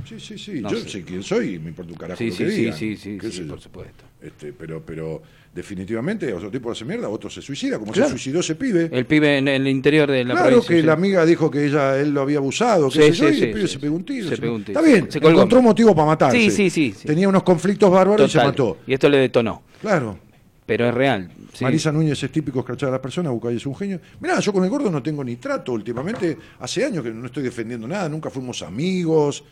Sí. 0.04 0.18
Sí, 0.20 0.38
sí. 0.38 0.60
No 0.60 0.70
yo 0.70 0.78
sé. 0.78 0.88
sé 0.88 1.02
quién 1.04 1.22
soy 1.22 1.54
y 1.54 1.58
me 1.58 1.68
importa 1.70 1.92
un 1.92 1.98
carajo 1.98 2.18
Sí, 2.18 2.28
lo 2.30 2.34
sí, 2.34 2.44
que 2.44 2.50
sí, 2.50 2.94
digan. 3.06 3.32
sí, 3.32 3.40
por 3.42 3.60
supuesto. 3.60 4.04
Este, 4.20 4.52
pero, 4.52 4.80
pero 4.84 5.20
definitivamente 5.54 6.32
otro 6.32 6.50
tipo 6.50 6.70
hace 6.70 6.84
mierda, 6.84 7.08
otro 7.08 7.28
se 7.28 7.42
suicida, 7.42 7.78
como 7.78 7.92
Claro. 7.92 8.08
se 8.08 8.12
suicidó 8.14 8.40
ese 8.40 8.54
pibe. 8.54 8.88
El 8.92 9.04
pibe 9.06 9.38
en 9.38 9.48
el 9.48 9.66
interior 9.68 10.10
de 10.10 10.24
la 10.24 10.34
claro 10.34 10.48
provincia. 10.48 10.76
que 10.76 10.82
la 10.82 10.92
amiga 10.94 11.24
dijo 11.26 11.50
que 11.50 11.66
ella 11.66 11.98
él 11.98 12.10
lo 12.14 12.22
había 12.22 12.38
abusado, 12.38 12.90
sí, 12.90 13.00
y 13.00 13.02
el 13.04 13.52
pibe 13.52 13.68
se 13.68 13.78
pegó 13.78 13.96
un 13.96 14.04
tiro. 14.04 14.28
se 14.28 14.36
pegó 14.38 14.54
un 14.54 14.64
tiro. 14.64 14.78
Está 14.78 14.90
bien, 14.90 15.10
Se 15.10 15.18
encontró 15.18 15.58
un 15.58 15.64
motivo 15.64 15.94
para 15.94 16.06
matarse. 16.06 16.38
Sí, 16.50 16.70
sí, 16.70 16.70
sí. 16.92 17.06
Tenía 17.06 17.28
unos 17.28 17.42
conflictos 17.42 17.90
bárbaros 17.90 18.28
y 18.28 18.32
se 18.32 18.38
mató. 18.44 18.78
Y 18.86 18.94
esto 18.94 19.08
le 19.08 19.18
detonó. 19.18 19.62
Claro. 19.80 20.18
Pero 20.64 20.88
es 20.88 20.94
real. 20.94 21.28
Marisa 21.60 21.90
Núñez 21.92 22.22
es 22.22 22.30
típico 22.30 22.60
escrachar 22.60 22.88
a 22.88 22.92
las 22.92 23.00
personas, 23.00 23.32
Bucay 23.32 23.56
es 23.56 23.66
un 23.66 23.74
genio. 23.74 24.00
Mirá, 24.20 24.38
yo 24.40 24.52
con 24.52 24.62
el 24.64 24.70
gordo 24.70 24.90
no 24.90 25.02
tengo 25.02 25.22
ni 25.24 25.36
trato 25.36 25.72
últimamente. 25.72 26.38
Hace 26.60 26.84
años 26.84 27.02
que 27.04 27.10
no 27.10 27.26
estoy 27.26 27.42
defendiendo 27.42 27.86
nada, 27.88 28.08
nunca 28.08 28.30
fuimos 28.30 28.62
amigos. 28.62 29.44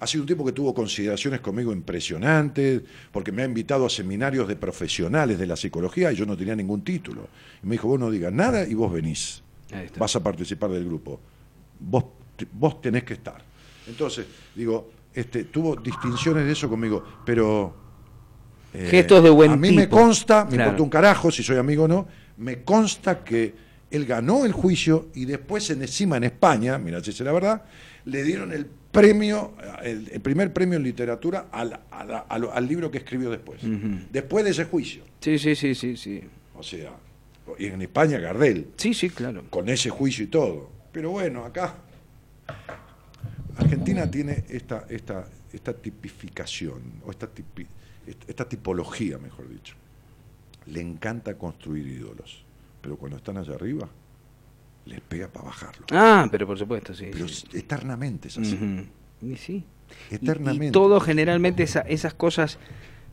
Ha 0.00 0.06
sido 0.06 0.22
un 0.22 0.28
tipo 0.28 0.44
que 0.44 0.52
tuvo 0.52 0.72
consideraciones 0.72 1.40
conmigo 1.40 1.72
impresionantes, 1.72 2.82
porque 3.10 3.32
me 3.32 3.42
ha 3.42 3.44
invitado 3.44 3.84
a 3.84 3.90
seminarios 3.90 4.46
de 4.46 4.54
profesionales 4.54 5.38
de 5.38 5.46
la 5.46 5.56
psicología 5.56 6.12
y 6.12 6.16
yo 6.16 6.24
no 6.24 6.36
tenía 6.36 6.54
ningún 6.54 6.82
título. 6.82 7.28
Y 7.62 7.66
me 7.66 7.72
dijo, 7.72 7.88
vos 7.88 7.98
no 7.98 8.10
digas 8.10 8.32
nada 8.32 8.64
y 8.66 8.74
vos 8.74 8.92
venís. 8.92 9.42
Vas 9.98 10.14
a 10.14 10.22
participar 10.22 10.70
del 10.70 10.84
grupo. 10.84 11.20
Vos, 11.80 12.04
vos 12.52 12.80
tenés 12.80 13.02
que 13.04 13.14
estar. 13.14 13.42
Entonces, 13.88 14.26
digo, 14.54 14.88
este, 15.12 15.44
tuvo 15.44 15.74
distinciones 15.74 16.46
de 16.46 16.52
eso 16.52 16.68
conmigo, 16.68 17.02
pero 17.24 17.74
eh, 18.72 18.86
Gestos 18.90 19.22
de 19.24 19.30
buen 19.30 19.52
A 19.52 19.56
mí 19.56 19.72
me 19.72 19.88
consta, 19.88 20.44
me 20.44 20.50
Claro. 20.50 20.62
importa 20.64 20.82
un 20.84 20.90
carajo 20.90 21.30
si 21.32 21.42
soy 21.42 21.56
amigo 21.56 21.84
o 21.84 21.88
no, 21.88 22.06
me 22.36 22.62
consta 22.62 23.24
que 23.24 23.54
él 23.90 24.04
ganó 24.04 24.44
el 24.44 24.52
juicio 24.52 25.08
y 25.14 25.24
después 25.24 25.70
en, 25.70 25.82
encima 25.82 26.18
en 26.18 26.24
España, 26.24 26.78
mira 26.78 27.02
si 27.02 27.10
es 27.10 27.20
la 27.20 27.32
verdad, 27.32 27.62
le 28.04 28.22
dieron 28.22 28.52
el 28.52 28.66
premio, 28.92 29.52
el, 29.82 30.08
el 30.10 30.20
primer 30.20 30.52
premio 30.52 30.76
en 30.76 30.82
literatura 30.82 31.46
al, 31.52 31.78
al- 31.90 32.24
al- 32.28 32.50
al 32.52 32.66
libro 32.68 32.90
que 32.90 32.98
escribió 32.98 33.30
después. 33.30 33.60
Después 34.10 34.44
de 34.44 34.50
ese 34.52 34.64
juicio. 34.64 35.04
Sí, 35.20 35.38
sí, 35.38 35.54
sí, 35.54 35.74
sí, 35.74 35.96
sí. 35.96 36.22
O 36.56 36.62
sea, 36.62 36.92
y 37.58 37.66
en 37.66 37.82
España 37.82 38.18
Gardel, 38.18 38.68
Sí, 38.76 38.94
sí, 38.94 39.10
claro. 39.10 39.44
con 39.50 39.68
ese 39.68 39.90
juicio 39.90 40.24
y 40.24 40.28
todo. 40.28 40.70
Pero 40.92 41.10
bueno, 41.10 41.44
acá 41.44 41.74
Argentina 43.56 44.10
tiene 44.10 44.44
esta, 44.48 44.86
esta, 44.88 45.26
esta 45.52 45.72
tipificación, 45.72 46.80
o 47.04 47.10
esta, 47.10 47.28
tipi- 47.32 47.66
esta 48.26 48.48
tipología, 48.48 49.18
mejor 49.18 49.48
dicho. 49.48 49.74
Le 50.66 50.80
encanta 50.80 51.34
construir 51.36 51.86
ídolos, 51.86 52.44
pero 52.80 52.96
cuando 52.96 53.16
están 53.16 53.36
allá 53.38 53.54
arriba, 53.54 53.88
les 54.88 55.00
pega 55.00 55.28
para 55.28 55.46
bajarlo. 55.46 55.86
Ah, 55.92 56.26
pero 56.30 56.46
por 56.46 56.58
supuesto, 56.58 56.94
sí. 56.94 57.06
Pero 57.12 57.28
sí. 57.28 57.46
eternamente 57.54 58.28
es 58.28 58.38
así. 58.38 58.54
Ujú. 58.54 59.32
Y 59.32 59.36
sí. 59.36 59.64
Eternamente. 60.10 60.66
Y, 60.66 60.70
todo 60.70 61.00
generalmente 61.00 61.62
esa- 61.62 61.80
esas 61.80 62.14
cosas 62.14 62.58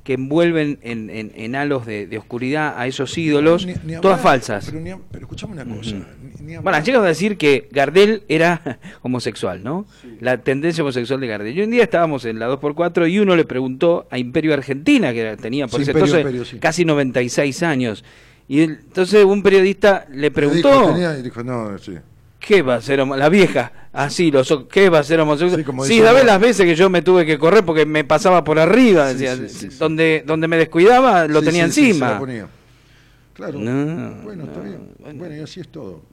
que 0.04 0.14
envuelven 0.14 0.78
en, 0.84 1.10
en- 1.10 1.32
en 1.36 1.56
halos 1.56 1.86
de, 1.88 2.06
de 2.06 2.18
oscuridad 2.20 2.76
a 2.78 2.86
esos 2.86 3.18
ídolos, 3.18 3.66
Ni- 3.66 3.74
ni 3.74 3.80
hablar, 3.80 4.02
todas 4.02 4.22
falsas. 4.22 4.66
Pero, 4.68 4.80
ni 4.80 4.92
hab- 4.92 5.02
pero 5.10 5.24
escuchame 5.26 5.54
una 5.54 5.66
cosa. 5.66 5.96
ni- 5.96 6.46
ni 6.54 6.58
Bueno, 6.58 6.80
llegado 6.84 7.06
a 7.06 7.08
decir 7.08 7.38
que 7.38 7.68
Gardel 7.72 8.22
era 8.28 8.80
homosexual, 9.02 9.64
¿no? 9.64 9.88
La 10.20 10.38
tendencia 10.38 10.84
homosexual 10.84 11.20
de 11.20 11.28
Gardel. 11.28 11.58
Y 11.58 11.62
un 11.64 11.72
día 11.72 11.84
estábamos 11.84 12.24
en 12.26 12.38
la 12.38 12.48
2x4 12.50 13.10
y 13.12 13.18
uno 13.20 13.36
le 13.36 13.46
preguntó 13.46 14.08
a 14.12 14.20
Imperio 14.20 14.54
Argentina, 14.54 15.12
que 15.12 15.38
tenía 15.42 15.66
por 15.68 15.80
Sí, 15.80 15.84
ese 15.84 15.92
Imperio, 15.92 16.06
entonces 16.06 16.22
Imperio, 16.22 16.46
sí. 16.46 16.60
casi 16.60 16.86
96 16.86 17.64
años. 17.64 18.04
Y 18.48 18.62
él- 18.62 18.80
entonces 18.86 19.24
un 19.26 19.42
periodista 19.42 20.06
le 20.10 20.18
Le 20.18 20.32
preguntó, 20.32 20.70
dijo, 20.72 20.88
tenía- 20.94 21.18
y 21.18 21.22
dijo, 21.24 21.44
no, 21.44 21.78
sí. 21.80 21.94
¿qué 22.40 22.62
va 22.62 22.76
a 22.76 22.82
ser 22.82 23.00
La 23.08 23.28
vieja, 23.30 23.72
así, 23.92 24.30
los, 24.30 24.54
¿qué 24.72 24.90
va 24.90 25.00
a 25.00 25.04
ser 25.04 25.20
homosexual? 25.20 25.60
Sí, 25.62 25.66
como 25.66 25.84
Sí, 25.84 25.94
dice 25.96 26.06
¿sabes 26.06 26.22
uno. 26.24 26.32
las 26.32 26.40
veces 26.42 26.66
que 26.66 26.76
yo 26.76 26.90
me 26.92 27.02
tuve 27.02 27.26
que 27.26 27.40
correr 27.40 27.66
porque 27.66 27.86
me 27.88 28.04
pasaba 28.04 28.44
por 28.44 28.60
arriba? 28.60 29.12
Sí, 29.14 29.18
Decía, 29.26 29.48
sí. 29.50 29.68
Donde, 29.80 30.24
donde 30.28 30.48
me 30.48 30.58
descuidaba, 30.58 31.28
lo 31.28 31.42
tenía 31.42 31.68
se 31.70 31.82
encima. 31.90 32.12
la 32.12 32.20
ponía. 32.20 32.48
Claro. 33.34 33.60
No, 33.60 34.22
bueno, 34.24 34.44
está 34.44 34.58
no, 34.60 34.64
bien. 34.64 34.90
bueno. 35.00 35.20
Bueno. 35.20 35.36
y 35.36 35.40
así 35.40 35.60
es 35.60 35.68
todo. 35.70 36.04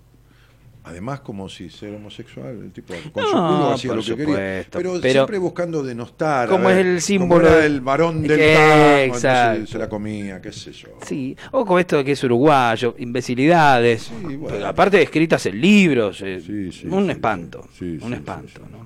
Además, 0.85 1.21
como 1.21 1.49
si 1.49 1.71
ser 1.71 1.95
homosexual, 1.95 2.59
el 2.61 2.73
tipo 2.73 2.93
con 3.13 3.23
No, 3.23 3.29
su 3.29 3.33
culo 3.37 3.73
hacía 3.73 3.95
lo 3.95 4.03
que 4.03 4.17
quería. 4.17 4.27
supuesto, 4.27 4.79
Pero, 4.79 4.93
pero- 5.01 5.13
siempre 5.13 5.39
buscando 5.39 5.83
denostar. 5.85 6.49
Como 6.49 6.65
ver, 6.69 6.79
es 6.81 6.87
el 6.87 7.01
símbolo 7.01 7.43
como 7.43 7.49
era 7.53 7.57
de- 7.61 7.67
el 7.67 7.81
varón 7.81 8.23
del 8.23 8.37
que- 8.37 9.09
tango, 9.13 9.67
se 9.67 9.79
la 9.79 9.89
comía, 9.89 10.41
qué 10.43 10.51
sé 10.51 10.73
yo. 10.73 10.89
Sí, 11.07 11.37
o 11.53 11.65
con 11.65 11.79
esto 11.79 11.99
de 11.99 12.05
que 12.05 12.13
es 12.13 12.25
uruguayo, 12.25 12.97
imbecilidades, 12.99 14.03
Sí, 14.03 14.15
bueno. 14.37 14.47
pero 14.57 14.67
aparte 14.67 15.01
escritas 15.01 15.47
en 15.47 15.61
libros, 15.61 16.21
eh, 16.23 16.41
Sí, 16.45 16.73
sí, 16.73 16.87
un 16.89 17.09
espanto, 17.11 17.65
un 17.81 18.13
espanto. 18.15 18.63
¿no? 18.71 18.83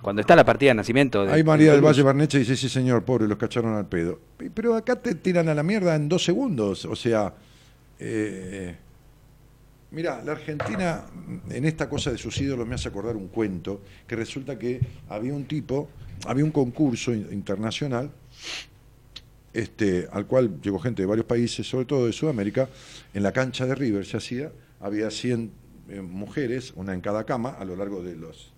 Cuando 0.00 0.22
está 0.22 0.34
la 0.34 0.46
partida 0.46 0.70
de 0.70 0.76
nacimiento 0.76 1.26
de 1.26 1.32
Ahí 1.34 1.44
María 1.44 1.72
del 1.72 1.82
de- 1.82 1.86
Valle 1.86 2.02
Barneche 2.02 2.38
dice, 2.38 2.56
sí 2.56 2.70
señor, 2.70 3.04
pobre, 3.04 3.28
los 3.28 3.36
cacharon 3.36 3.74
al 3.74 3.86
pedo. 3.86 4.18
Pero 4.54 4.74
acá 4.74 4.96
te 4.96 5.14
tiran 5.16 5.50
a 5.50 5.54
la 5.54 5.62
mierda 5.62 5.94
en 5.94 6.08
dos 6.08 6.24
segundos. 6.24 6.86
O 6.86 6.96
sea, 6.96 7.34
eh, 7.98 8.76
mira, 9.92 10.22
la 10.24 10.32
Argentina 10.32 11.04
en 11.50 11.64
esta 11.64 11.88
cosa 11.88 12.10
de 12.12 12.18
sus 12.18 12.38
ídolos 12.40 12.66
me 12.66 12.74
hace 12.74 12.88
acordar 12.88 13.16
un 13.16 13.28
cuento, 13.28 13.82
que 14.06 14.16
resulta 14.16 14.58
que 14.58 14.80
había 15.08 15.34
un 15.34 15.44
tipo, 15.46 15.88
había 16.26 16.44
un 16.44 16.50
concurso 16.50 17.12
in- 17.12 17.28
internacional, 17.32 18.10
este, 19.52 20.06
al 20.12 20.26
cual 20.26 20.60
llegó 20.62 20.78
gente 20.78 21.02
de 21.02 21.06
varios 21.06 21.26
países, 21.26 21.68
sobre 21.68 21.84
todo 21.84 22.06
de 22.06 22.12
Sudamérica, 22.12 22.68
en 23.14 23.22
la 23.22 23.32
cancha 23.32 23.66
de 23.66 23.74
River 23.74 24.06
se 24.06 24.16
hacía, 24.16 24.52
había 24.80 25.10
100 25.10 25.50
eh, 25.88 26.00
mujeres, 26.00 26.72
una 26.76 26.94
en 26.94 27.00
cada 27.00 27.24
cama, 27.24 27.50
a 27.50 27.64
lo 27.64 27.74
largo 27.74 28.02
de 28.02 28.14
los 28.16 28.52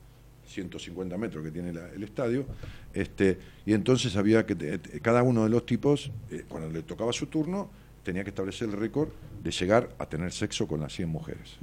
150 0.47 1.17
metros 1.17 1.43
que 1.43 1.51
tiene 1.51 1.71
el 1.71 2.03
estadio, 2.03 2.45
este, 2.93 3.39
y 3.65 3.73
entonces 3.73 4.17
había 4.17 4.45
que, 4.45 4.81
cada 5.01 5.23
uno 5.23 5.45
de 5.45 5.49
los 5.51 5.65
tipos, 5.65 6.11
eh, 6.31 6.45
cuando 6.47 6.69
le 6.71 6.83
tocaba 6.83 7.11
su 7.15 7.27
turno, 7.27 7.71
tenía 8.03 8.24
que 8.24 8.31
establecer 8.31 8.69
el 8.69 8.77
récord 8.77 9.09
de 9.43 9.51
llegar 9.51 9.91
a 9.99 10.07
tener 10.07 10.33
sexo 10.33 10.66
con 10.66 10.81
las 10.81 10.93
100 10.93 11.09
mujeres. 11.09 11.57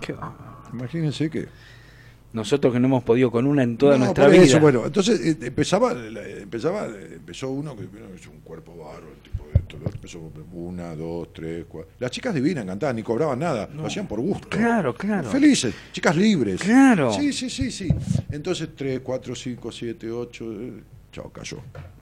Qué. 0.00 0.14
Imagínense 0.72 1.30
que... 1.30 1.48
Nosotros 2.30 2.74
que 2.74 2.78
no 2.78 2.88
hemos 2.88 3.04
podido 3.04 3.30
con 3.30 3.46
una 3.46 3.62
en 3.62 3.78
toda 3.78 3.92
No, 3.96 4.04
nuestra 4.04 4.28
vida. 4.28 4.42
eso, 4.42 4.60
bueno, 4.60 4.84
entonces 4.84 5.18
eh, 5.18 5.38
empezaba, 5.46 5.92
empezaba, 5.92 6.86
empezó 6.86 7.48
uno 7.50 7.74
que 7.74 7.86
bueno, 7.86 8.08
es 8.14 8.26
un 8.26 8.40
cuerpo 8.40 8.76
bárbaro, 8.76 9.06
el 9.14 9.22
tipo 9.22 9.44
de 9.50 9.58
esto, 9.58 9.78
empezó 9.82 10.30
una, 10.52 10.94
dos, 10.94 11.32
tres, 11.32 11.64
cuatro. 11.66 11.90
Las 11.98 12.10
chicas 12.10 12.34
divinas 12.34 12.66
cantaban, 12.66 12.96
ni 12.96 13.02
cobraban 13.02 13.38
nada, 13.38 13.66
lo 13.74 13.86
hacían 13.86 14.06
por 14.06 14.20
gusto. 14.20 14.46
Claro, 14.50 14.94
claro. 14.94 15.26
Felices, 15.30 15.74
chicas 15.90 16.14
libres. 16.16 16.60
Claro. 16.60 17.14
Sí, 17.14 17.32
sí, 17.32 17.48
sí, 17.48 17.70
sí. 17.70 17.88
Entonces, 18.30 18.68
tres, 18.76 19.00
cuatro, 19.00 19.34
cinco, 19.34 19.72
siete, 19.72 20.10
ocho, 20.10 20.52
eh, 20.52 20.82
chao, 21.18 21.30
cayó. 21.32 21.58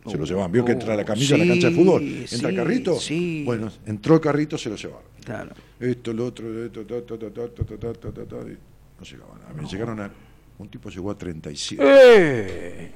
Se 0.06 0.16
lo 0.16 0.22
Uh, 0.22 0.26
llevaban. 0.26 0.52
Vio 0.52 0.64
que 0.64 0.72
entra 0.72 0.94
la 0.94 1.02
uh, 1.02 1.06
camilla 1.06 1.34
a 1.36 1.38
la 1.38 1.47
cancha 1.47 1.70
de 1.70 1.74
fútbol. 1.74 2.02
Entra 2.02 2.48
el 2.51 2.56
carrito. 2.56 2.98
Bueno, 3.44 3.72
entró 3.86 4.14
el 4.14 4.20
carrito, 4.20 4.59
se 4.59 4.70
lo 4.70 4.76
llevaron. 4.76 5.06
Claro. 5.24 5.55
Esto, 5.80 6.12
lo 6.12 6.26
otro, 6.26 6.64
esto, 6.64 6.86
ta, 6.86 7.05
ta, 7.05 7.18
ta, 7.18 7.30
ta, 7.30 7.48
ta, 7.48 7.93
ta, 7.93 8.12
ta, 8.12 8.24
ta, 8.24 8.36
no 8.36 9.05
llegaban 9.05 9.40
a 9.43 9.68
llegaron 9.68 10.01
a. 10.01 10.10
Un 10.59 10.68
tipo 10.68 10.88
llegó 10.88 11.10
a 11.10 11.18
37. 11.18 11.82
¡Eh! 11.84 12.90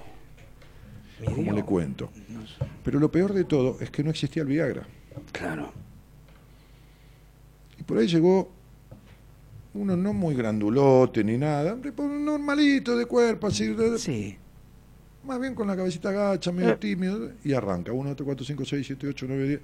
¿Cómo 1.34 1.52
le 1.52 1.62
cuento? 1.62 2.10
Pero 2.82 2.98
lo 2.98 3.10
peor 3.10 3.34
de 3.34 3.44
todo 3.44 3.76
es 3.80 3.90
que 3.90 4.02
no 4.02 4.10
existía 4.10 4.42
el 4.42 4.48
Viagra. 4.48 4.86
Claro. 5.32 5.70
Y 7.78 7.82
por 7.82 7.98
ahí 7.98 8.06
llegó 8.06 8.50
uno 9.74 9.94
no 9.96 10.14
muy 10.14 10.34
grandulote 10.34 11.22
ni 11.22 11.36
nada, 11.36 11.74
un 11.74 11.82
tipo 11.82 12.02
normalito 12.02 12.96
de 12.96 13.04
cuerpo, 13.04 13.48
así. 13.48 13.74
Sí. 13.98 14.36
Más 15.24 15.40
bien 15.40 15.54
con 15.54 15.66
la 15.68 15.76
cabecita 15.76 16.08
agacha, 16.10 16.52
medio 16.52 16.70
Eh. 16.70 16.76
tímido, 16.76 17.30
y 17.44 17.52
arranca. 17.52 17.92
1, 17.92 18.08
2, 18.10 18.16
3, 18.16 18.24
4, 18.24 18.44
5, 18.46 18.64
6, 18.64 18.86
7, 18.86 19.06
8, 19.08 19.26
9, 19.28 19.48
10. 19.48 19.60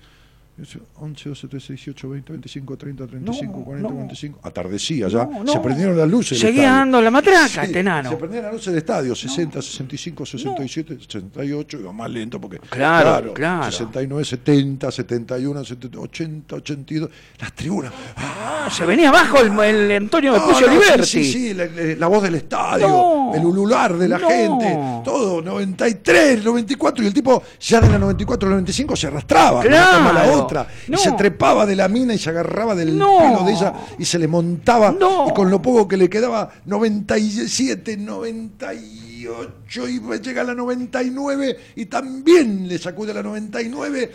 11, 0.58 1.28
12, 1.28 1.48
13, 1.48 1.72
18, 1.74 2.08
20, 2.08 2.32
25, 2.32 2.76
30, 2.78 3.06
35, 3.06 3.58
No, 3.58 3.64
40, 3.64 3.88
no. 3.88 3.94
45. 3.94 4.40
Atardecía 4.42 5.08
ya. 5.08 5.26
No. 5.26 5.52
Se 5.52 5.60
prendieron 5.60 5.98
las 5.98 6.08
luces. 6.08 6.38
Seguía 6.38 6.70
dando 6.72 7.02
la 7.02 7.10
matraca, 7.10 7.64
este 7.64 7.80
enano. 7.80 8.08
Se 8.10 8.16
prendían 8.16 8.44
las 8.44 8.52
luces 8.54 8.68
del 8.68 8.78
estadio. 8.78 9.14
60, 9.14 9.60
65, 9.60 10.24
67, 10.24 10.98
68. 11.00 11.78
Iba 11.80 11.92
más 11.92 12.10
lento 12.10 12.40
porque. 12.40 12.58
Claro, 12.70 13.34
claro. 13.34 13.70
69, 13.70 14.24
70, 14.24 14.90
71, 14.90 15.64
70, 15.64 15.98
80, 15.98 16.56
82. 16.56 17.10
Las 17.38 17.52
tribunas. 17.52 17.92
¡Ah! 18.16 18.68
Se 18.70 18.86
venía 18.86 19.10
abajo 19.10 19.38
el, 19.40 19.58
el 19.60 19.92
Antonio 19.92 20.32
de 20.32 20.38
No, 20.38 20.46
Pucio 20.48 20.68
Liberti. 20.68 21.06
Sí, 21.06 21.24
sí, 21.24 21.32
sí, 21.48 21.54
la, 21.54 21.66
la 21.98 22.06
voz 22.06 22.22
del 22.22 22.34
estadio, 22.34 23.34
el 23.34 23.44
ulular 23.44 23.96
de 23.96 24.08
la 24.08 24.18
gente, 24.18 24.78
todo, 25.04 25.42
93, 25.42 26.42
94, 26.42 27.04
y 27.04 27.06
el 27.08 27.14
tipo 27.14 27.42
ya 27.60 27.80
de 27.80 27.90
la 27.90 27.98
94 27.98 28.48
al 28.48 28.54
95 28.54 28.96
se 28.96 29.06
arrastraba 29.06 29.62
Claro. 29.62 30.45
Otra, 30.46 30.66
No. 30.88 30.96
y 30.96 31.00
se 31.00 31.12
trepaba 31.12 31.66
de 31.66 31.76
la 31.76 31.88
mina 31.88 32.14
y 32.14 32.18
se 32.18 32.30
agarraba 32.30 32.74
del 32.74 32.96
No. 32.96 33.18
pelo 33.18 33.44
de 33.44 33.52
ella 33.52 33.74
y 33.98 34.04
se 34.04 34.18
le 34.18 34.26
montaba, 34.28 34.90
No. 34.98 35.28
y 35.28 35.32
con 35.34 35.50
lo 35.50 35.60
poco 35.60 35.86
que 35.86 35.96
le 35.96 36.08
quedaba, 36.08 36.50
97, 36.64 37.96
98, 37.96 39.88
y 39.88 40.00
llega 40.20 40.42
a 40.42 40.44
la 40.44 40.54
99, 40.54 41.58
y 41.76 41.86
también 41.86 42.68
le 42.68 42.78
sacude 42.78 43.10
a 43.10 43.14
la 43.14 43.22
99, 43.22 44.12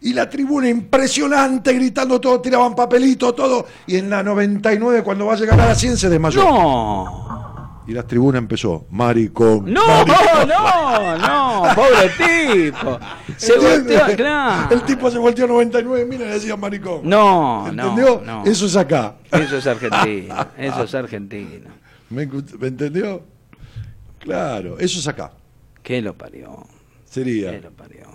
y 0.00 0.12
la 0.12 0.28
tribuna 0.30 0.68
impresionante, 0.68 1.72
gritando 1.72 2.20
todo, 2.20 2.40
tiraban 2.40 2.74
papelito, 2.74 3.34
todo. 3.34 3.66
Y 3.86 3.96
en 3.96 4.10
la 4.10 4.22
99, 4.22 5.02
cuando 5.02 5.26
va 5.26 5.34
a 5.34 5.36
llegar 5.36 5.60
a 5.60 5.66
la 5.68 5.74
100, 5.74 5.96
se 5.96 6.08
desmayó. 6.08 6.44
No. 6.44 7.47
Y 7.88 7.92
la 7.92 8.02
tribuna 8.02 8.36
empezó, 8.36 8.86
maricón. 8.90 9.72
No, 9.72 9.80
maricón". 9.86 10.48
no, 10.48 11.18
no, 11.18 11.74
pobre 11.74 12.10
tipo. 12.18 12.98
Se 13.38 13.54
¿Entiendes? 13.54 13.98
volteó, 14.00 14.16
claro. 14.16 14.74
El 14.74 14.82
tipo 14.82 15.10
se 15.10 15.16
volteó 15.18 15.46
a 15.46 15.48
99 15.48 16.04
mil 16.04 16.20
y 16.20 16.24
le 16.24 16.30
decía 16.32 16.54
maricón. 16.56 17.00
No, 17.04 17.66
¿Entendió? 17.66 18.20
no, 18.24 18.44
no. 18.44 18.44
Eso 18.44 18.66
es 18.66 18.76
acá. 18.76 19.14
Eso 19.32 19.56
es 19.56 19.66
argentino, 19.66 20.34
eso 20.58 20.82
es 20.84 20.94
argentino. 20.94 21.70
¿Me, 22.10 22.26
¿Me 22.26 22.68
entendió? 22.68 23.22
Claro, 24.18 24.78
eso 24.78 24.98
es 24.98 25.08
acá. 25.08 25.32
¿Qué 25.82 26.02
lo 26.02 26.12
parió? 26.12 26.66
Sería 27.08 27.58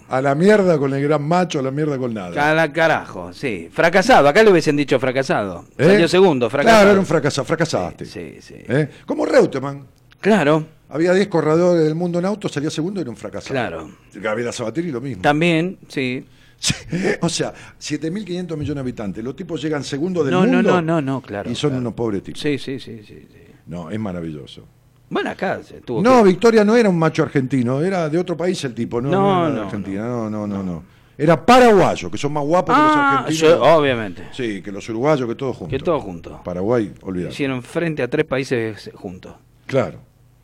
a 0.09 0.21
la 0.21 0.35
mierda 0.35 0.77
con 0.77 0.93
el 0.93 1.01
gran 1.01 1.23
macho, 1.23 1.59
a 1.59 1.61
la 1.63 1.71
mierda 1.71 1.97
con 1.97 2.13
nada. 2.13 2.33
Cada 2.33 2.71
carajo, 2.71 3.33
sí. 3.33 3.69
Fracasado, 3.71 4.27
acá 4.27 4.43
le 4.43 4.51
hubiesen 4.51 4.75
dicho 4.75 4.99
fracasado. 4.99 5.65
¿Eh? 5.77 5.85
Salió 5.85 6.07
segundo, 6.07 6.49
fracasado. 6.49 6.77
Claro, 6.81 6.91
era 6.91 6.99
un 6.99 7.05
fracasado, 7.05 7.45
fracasaste. 7.45 8.05
Sí, 8.05 8.37
sí. 8.39 8.55
¿Eh? 8.67 8.89
Como 9.05 9.25
Reutemann. 9.25 9.85
Claro, 10.21 10.65
Había 10.89 11.11
10 11.13 11.27
corredores 11.27 11.83
del 11.83 11.95
mundo 11.95 12.19
en 12.19 12.25
auto, 12.25 12.47
salía 12.47 12.69
segundo 12.69 12.99
y 12.99 13.01
era 13.01 13.09
un 13.09 13.17
fracasado. 13.17 13.51
Claro. 13.53 13.89
Gabriela 14.13 14.51
Sabatini 14.51 14.91
lo 14.91 15.01
mismo. 15.01 15.21
también, 15.23 15.77
sí. 15.87 16.25
Sí, 16.63 16.73
O 17.19 17.27
sea, 17.27 17.51
7.500 17.81 18.55
millones 18.55 18.75
de 18.75 18.79
habitantes. 18.79 19.23
Los 19.23 19.35
tipos 19.35 19.61
llegan 19.61 19.83
segundos 19.83 20.23
del 20.25 20.33
No, 20.33 20.45
no, 20.45 20.53
mundo. 20.53 20.71
no, 20.73 20.81
no, 20.81 21.01
no, 21.01 21.21
claro. 21.21 21.49
Y 21.51 21.55
son 21.55 21.71
claro. 21.71 21.81
unos 21.81 21.93
pobres 21.93 22.23
tipos. 22.23 22.39
Sí, 22.39 22.57
sí, 22.57 22.79
sí, 22.79 22.99
sí. 23.05 23.27
sí. 23.29 23.39
No, 23.65 23.89
es 23.91 23.99
maravilloso. 23.99 24.65
Bueno, 25.13 25.29
acá 25.29 25.61
se 25.63 25.81
tuvo 25.81 26.01
No, 26.01 26.23
que- 26.23 26.29
Victoria 26.29 26.63
no 26.65 26.75
era 26.75 26.89
un 26.89 26.97
macho 26.97 27.23
argentino, 27.23 27.81
era 27.81 28.09
de 28.09 28.17
otro 28.17 28.35
país 28.35 28.63
el 28.63 28.73
tipo, 28.73 28.99
no, 29.01 29.09
No, 29.11 29.21
no, 29.21 29.39
era 29.41 29.49
de 29.49 29.55
no, 29.55 29.63
Argentina, 29.65 30.03
no, 30.07 30.29
no, 30.29 30.47
no, 30.47 30.63
no. 30.63 30.83
Era 31.15 31.45
paraguayo, 31.45 32.09
que 32.09 32.17
son 32.17 32.33
más 32.33 32.43
guapos 32.43 32.75
que 32.75 32.81
los 32.81 32.91
Ah, 32.95 33.19
argentinos. 33.19 33.59
obviamente. 33.61 34.23
Sí, 34.33 34.61
que 34.63 34.71
los 34.71 34.89
uruguayos, 34.89 35.27
que 35.29 35.35
todos 35.35 35.55
juntos. 35.55 35.77
Que 35.79 35.83
todos 35.83 36.01
juntos. 36.03 36.39
Paraguay, 36.43 36.91
olvidate. 37.03 37.31
Hicieron 37.33 37.61
frente 37.61 38.01
a 38.01 38.07
tres 38.09 38.25
países 38.25 38.89
juntos, 38.95 39.35
Claro. 39.67 39.99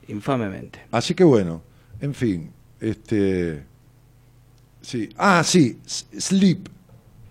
infamemente. 0.07 0.79
Así 0.91 1.15
que 1.15 1.23
bueno, 1.23 1.63
en 1.99 2.13
fin, 2.13 2.51
este. 2.79 3.63
Sí. 4.81 5.09
Ah, 5.17 5.41
sí, 5.43 5.79
sleep, 5.85 6.67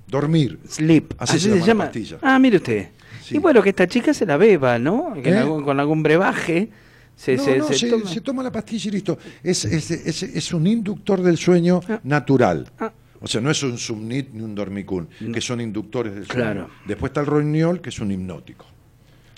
dormir. 0.07 0.58
Sleep, 0.68 1.15
Así 1.18 1.39
se 1.39 1.60
llama 1.60 1.84
la 1.84 1.91
pastilla. 1.91 2.18
Ah, 2.23 2.39
mire 2.39 2.57
usted. 2.57 2.89
Sí. 3.23 3.36
Y 3.36 3.39
bueno, 3.39 3.62
que 3.62 3.70
esta 3.70 3.86
chica 3.86 4.12
se 4.12 4.26
la 4.26 4.36
beba, 4.36 4.78
¿no? 4.78 5.15
Que 5.23 5.31
¿Eh? 5.31 5.39
algún- 5.39 5.62
con 5.65 5.78
algún 5.81 6.02
brebaje 6.02 6.70
se, 7.19 7.37
no, 7.37 7.43
se- 7.45 7.59
no, 7.59 7.73
se 7.73 7.91
toma. 7.91 8.07
se 8.11 8.21
toma 8.21 8.43
la 8.45 8.53
pastilla 8.53 8.89
y 8.89 8.93
listo. 8.93 9.19
Es, 9.43 9.65
es, 9.65 9.91
es, 9.91 10.23
es 10.23 10.53
un 10.55 10.67
inductor 10.67 11.21
del 11.21 11.37
sueño 11.37 11.81
natural. 12.05 12.71
Ah. 12.79 12.93
O 13.21 13.27
sea, 13.27 13.41
no 13.41 13.51
es 13.51 13.61
un 13.65 13.77
subnit 13.77 14.31
ni 14.33 14.43
un 14.43 14.55
dormicún, 14.55 15.09
que 15.35 15.41
son 15.41 15.61
inductores 15.61 16.15
del 16.15 16.27
sueño. 16.27 16.43
Claro. 16.43 16.71
Después 16.87 17.11
está 17.11 17.21
el 17.21 17.27
roñol, 17.27 17.81
que 17.81 17.89
es 17.89 17.99
un 17.99 18.13
hipnótico. 18.13 18.65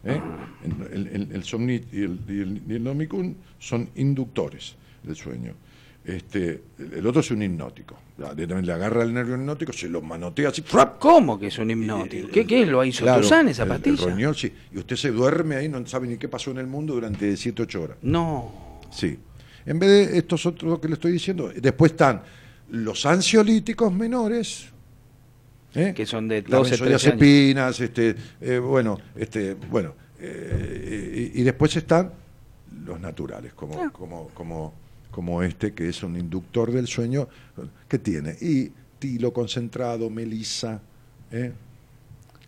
¿Eh? 0.05 0.21
Ah. 0.23 0.49
El, 0.93 1.07
el, 1.07 1.29
el 1.33 1.45
somnit 1.45 1.93
y 1.93 2.03
el, 2.03 2.19
y 2.29 2.41
el, 2.41 2.63
y 2.69 2.75
el 2.75 2.85
dormicún 2.85 3.37
son 3.59 3.89
inductores 3.97 4.75
del 5.03 5.17
sueño. 5.17 5.55
Este, 6.17 6.63
el, 6.79 6.95
el 6.95 7.07
otro 7.07 7.21
es 7.21 7.31
un 7.31 7.43
hipnótico. 7.43 7.97
Directamente 8.17 8.67
Le 8.67 8.73
agarra 8.73 9.03
el 9.03 9.15
nervio 9.15 9.35
hipnótico, 9.37 9.73
se 9.73 9.89
lo 9.89 10.03
manotea 10.03 10.49
así. 10.51 10.63
¡frap! 10.63 10.99
¿Cómo 10.99 11.39
que 11.39 11.47
es 11.47 11.59
un 11.59 11.71
hipnótico? 11.71 12.29
¿Qué, 12.29 12.47
qué 12.47 12.63
es? 12.63 12.69
¿Lo 12.69 12.85
hizo 12.85 13.05
Claro, 13.05 13.23
Tuzán 13.23 13.49
esa 13.49 13.63
el- 13.63 13.69
pastilla? 13.69 14.05
El 14.05 14.11
roñol, 14.11 14.37
sí. 14.37 14.53
Y 14.73 14.79
usted 14.79 14.97
se 14.97 15.11
duerme 15.11 15.57
ahí, 15.57 15.69
no 15.69 15.87
sabe 15.87 16.07
ni 16.09 16.17
qué 16.19 16.29
pasó 16.29 16.51
en 16.51 16.59
el 16.59 16.67
mundo 16.67 16.95
durante 16.95 17.37
7, 17.37 17.63
8 17.63 17.83
horas. 17.83 17.97
No. 18.03 18.81
Sí. 18.91 19.19
En 19.67 19.79
vez 19.79 20.11
de 20.11 20.19
estos 20.19 20.45
otros 20.47 20.79
que 20.81 20.89
le 20.89 20.95
estoy 20.95 21.13
diciendo, 21.13 21.51
después 21.55 21.93
están 21.93 22.23
los 22.71 23.05
ansiolíticos 23.07 23.93
menores, 23.93 24.69
¿eh? 25.75 25.93
Que 25.95 26.07
son 26.07 26.29
de 26.29 26.43
las 26.43 26.51
12, 26.51 26.79
13 26.79 27.11
años. 27.55 27.81
este, 27.81 28.17
eh, 28.41 28.59
bueno, 28.59 28.99
este, 29.17 29.55
bueno, 29.55 29.95
eh, 30.19 31.31
y, 31.35 31.41
y 31.41 31.45
después 31.45 31.75
están 31.77 32.13
los 32.85 33.01
naturales, 33.01 33.53
como, 33.55 33.75
Ah. 33.81 33.91
como, 33.93 34.29
como, 34.35 34.75
como 35.11 35.43
este 35.43 35.73
que 35.73 35.89
es 35.89 36.03
un 36.03 36.17
inductor 36.17 36.71
del 36.73 36.87
sueño, 36.87 37.29
que 37.89 37.99
tiene 37.99 38.37
y 38.41 38.71
tilo 38.99 39.33
concentrado, 39.33 40.11
melisa, 40.11 40.81
¿eh? 41.33 41.53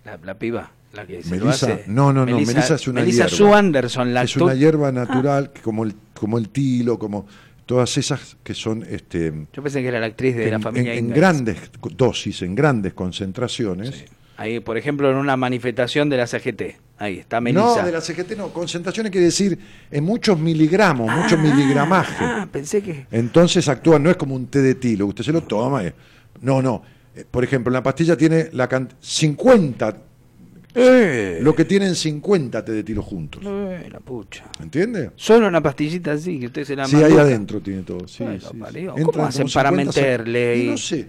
La, 0.04 0.18
la 0.24 0.38
piba, 0.38 0.70
la 0.92 1.06
que 1.06 1.22
se 1.22 1.36
lo 1.36 1.44
Melisa, 1.46 1.66
hace. 1.74 1.84
no, 1.86 2.12
no, 2.12 2.26
no, 2.26 2.36
melisa 2.38 2.74
es 2.74 2.88
una 2.88 3.00
Melissa 3.00 3.24
hierba. 3.26 3.36
Sue 3.36 3.54
Anderson, 3.54 4.14
la 4.14 4.22
es 4.24 4.36
una 4.36 4.54
hierba 4.54 4.92
natural 4.92 5.52
que 5.52 5.60
como 5.62 5.84
el 5.84 5.94
como 6.14 6.38
el 6.38 6.48
tilo, 6.50 6.98
como 6.98 7.26
todas 7.66 7.96
esas 7.96 8.36
que 8.42 8.52
son 8.54 8.84
este 8.88 9.32
Yo 9.52 9.62
pensé 9.62 9.80
que 9.80 9.88
era 9.88 10.00
la 10.00 10.06
actriz 10.06 10.36
de 10.36 10.44
en, 10.46 10.50
la 10.50 10.60
familia 10.60 10.94
en- 10.94 11.06
en 11.06 11.14
grandes 11.14 11.56
dosis, 11.96 12.42
en 12.42 12.54
grandes 12.54 12.92
concentraciones. 12.94 13.94
Sí. 13.94 14.04
Ahí, 14.36 14.60
por 14.60 14.76
ejemplo, 14.76 15.10
en 15.10 15.16
una 15.16 15.36
manifestación 15.36 16.08
de 16.10 16.16
la 16.16 16.26
CGT. 16.26 16.62
Ahí 17.02 17.18
está 17.18 17.40
Melissa. 17.40 17.80
No, 17.80 17.84
de 17.86 17.90
la 17.90 18.00
CGT 18.00 18.36
no, 18.36 18.52
concentraciones 18.52 19.10
quiere 19.10 19.24
decir 19.24 19.58
en 19.90 20.04
muchos 20.04 20.38
miligramos, 20.38 21.10
mucho 21.12 21.36
miligramaje. 21.36 22.14
Ah, 22.24 22.46
pensé 22.50 22.80
que. 22.80 23.06
Entonces 23.10 23.66
actúa, 23.68 23.98
no 23.98 24.08
es 24.08 24.16
como 24.16 24.36
un 24.36 24.46
té 24.46 24.60
de 24.62 24.76
tilo, 24.76 25.06
usted 25.06 25.24
se 25.24 25.32
lo 25.32 25.42
toma. 25.42 25.82
y- 25.82 25.92
No, 26.42 26.62
no. 26.62 26.80
Eh, 27.16 27.24
Por 27.28 27.42
ejemplo, 27.42 27.72
la 27.72 27.82
pastilla 27.82 28.16
tiene 28.16 28.50
la 28.52 28.68
can- 28.68 28.88
50, 29.00 29.96
¡Eh! 30.76 31.40
lo 31.42 31.54
que 31.56 31.64
tienen 31.64 31.94
50 31.96 32.64
té 32.64 32.70
de 32.70 32.84
tilo 32.84 33.02
juntos. 33.02 33.42
Eh, 33.44 33.88
la 33.92 33.98
pucha. 33.98 34.44
¿Entiende? 34.62 35.10
Solo 35.16 35.48
una 35.48 35.60
pastillita 35.60 36.12
así, 36.12 36.38
que 36.38 36.46
usted 36.46 36.64
se 36.64 36.76
la 36.76 36.86
Sí, 36.86 36.96
ahí 37.02 37.14
adentro 37.18 37.60
tiene 37.60 37.82
todo. 37.82 38.06
Sí, 38.06 38.24
sí, 38.40 38.46
sí. 38.72 38.86
¿Cómo 39.04 39.24
hacen 39.24 39.48
para 39.52 39.70
50 39.70 39.92
sa- 39.92 40.00
meterle 40.00 40.56
Y? 40.56 40.66
No 40.68 40.76
sé. 40.76 41.08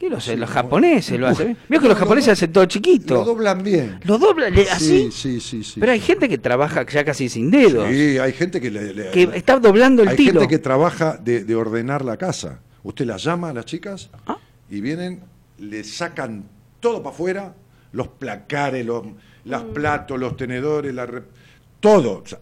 ¿Qué 0.00 0.08
lo 0.08 0.18
sé? 0.18 0.32
Sí, 0.32 0.36
Los 0.38 0.48
japoneses 0.48 1.20
lo 1.20 1.26
hacen. 1.28 1.56
Vio 1.68 1.78
que 1.78 1.86
los 1.86 1.94
Lo 1.98 2.00
japoneses 2.02 2.32
hacen 2.32 2.50
todo 2.52 2.64
chiquito. 2.64 3.14
Lo 3.16 3.24
doblan 3.24 3.62
bien. 3.62 4.00
Lo 4.04 4.16
doblan 4.16 4.54
así. 4.72 5.10
Sí, 5.12 5.40
sí, 5.42 5.62
sí. 5.62 5.78
Pero 5.78 5.92
hay 5.92 6.00
gente 6.00 6.26
que 6.26 6.38
trabaja 6.38 6.86
ya 6.86 7.04
casi 7.04 7.28
sin 7.28 7.50
dedos. 7.50 7.86
Sí, 7.90 8.16
hay 8.16 8.32
gente 8.32 8.62
que 8.62 8.70
le, 8.70 8.94
le- 8.94 9.10
Que 9.10 9.24
está 9.34 9.58
doblando 9.60 10.02
el 10.02 10.08
hay 10.08 10.16
tiro. 10.16 10.40
gente 10.40 10.48
que 10.48 10.58
trabaja 10.58 11.18
de, 11.18 11.44
de 11.44 11.54
ordenar 11.54 12.02
la 12.02 12.16
casa. 12.16 12.60
Usted 12.82 13.04
las 13.04 13.22
llama 13.22 13.50
a 13.50 13.52
las 13.52 13.66
chicas 13.66 14.08
Ah. 14.26 14.38
y 14.70 14.80
vienen, 14.80 15.20
le 15.58 15.84
sacan 15.84 16.44
todo 16.80 17.02
para 17.02 17.14
afuera, 17.14 17.54
los 17.92 18.08
placares, 18.08 18.86
los 18.86 19.04
las 19.44 19.64
Mm. 19.64 19.72
platos, 19.74 20.18
los 20.18 20.34
tenedores, 20.36 20.94
la 20.94 21.04
re- 21.04 21.22
todo. 21.80 22.22
O 22.24 22.26
sea, 22.26 22.38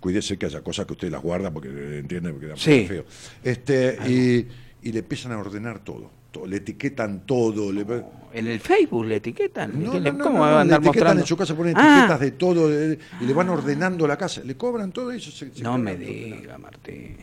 cuídese 0.00 0.38
que 0.38 0.46
haya 0.46 0.62
cosas 0.62 0.86
que 0.86 0.94
usted 0.94 1.10
las 1.10 1.20
guarda 1.22 1.50
porque 1.50 1.68
entiende 1.98 2.30
porque 2.30 2.46
era 2.46 2.56
Sí. 2.56 2.86
feo. 2.88 3.04
Este, 3.42 3.98
y, 4.08 4.46
y 4.88 4.92
le 4.92 5.00
empiezan 5.00 5.32
a 5.32 5.38
ordenar 5.38 5.80
todo. 5.80 6.10
Todo, 6.34 6.46
le 6.46 6.56
etiquetan 6.56 7.20
todo. 7.24 7.72
le- 7.72 7.86
En 8.34 8.46
el 8.48 8.60
Facebook 8.60 9.06
le 9.06 9.16
etiquetan. 9.16 9.70
no, 9.82 9.92
¿Qué 9.92 9.98
no, 10.00 10.04
le- 10.04 10.12
no, 10.12 10.24
¿Cómo 10.24 10.38
no, 10.38 10.44
va 10.44 10.50
no, 10.50 10.56
a 10.56 10.60
andar 10.62 10.80
le 10.80 10.88
etiquetan 10.88 11.16
mostrando? 11.16 11.20
en 11.22 11.26
su 11.26 11.36
casa, 11.36 11.56
ponen 11.56 11.74
Ah, 11.76 11.96
etiquetas 11.98 12.20
de 12.20 12.30
todo 12.32 12.70
eh, 12.72 12.98
y 13.20 13.24
le 13.24 13.32
van 13.32 13.48
ordenando 13.48 14.06
la 14.06 14.18
casa. 14.18 14.42
Le 14.44 14.56
cobran 14.56 14.92
todo 14.92 15.10
eso. 15.12 15.30
se- 15.30 15.54
se 15.54 15.62
No 15.62 15.78
me 15.78 15.96
diga, 15.96 16.58
Martín. 16.58 17.16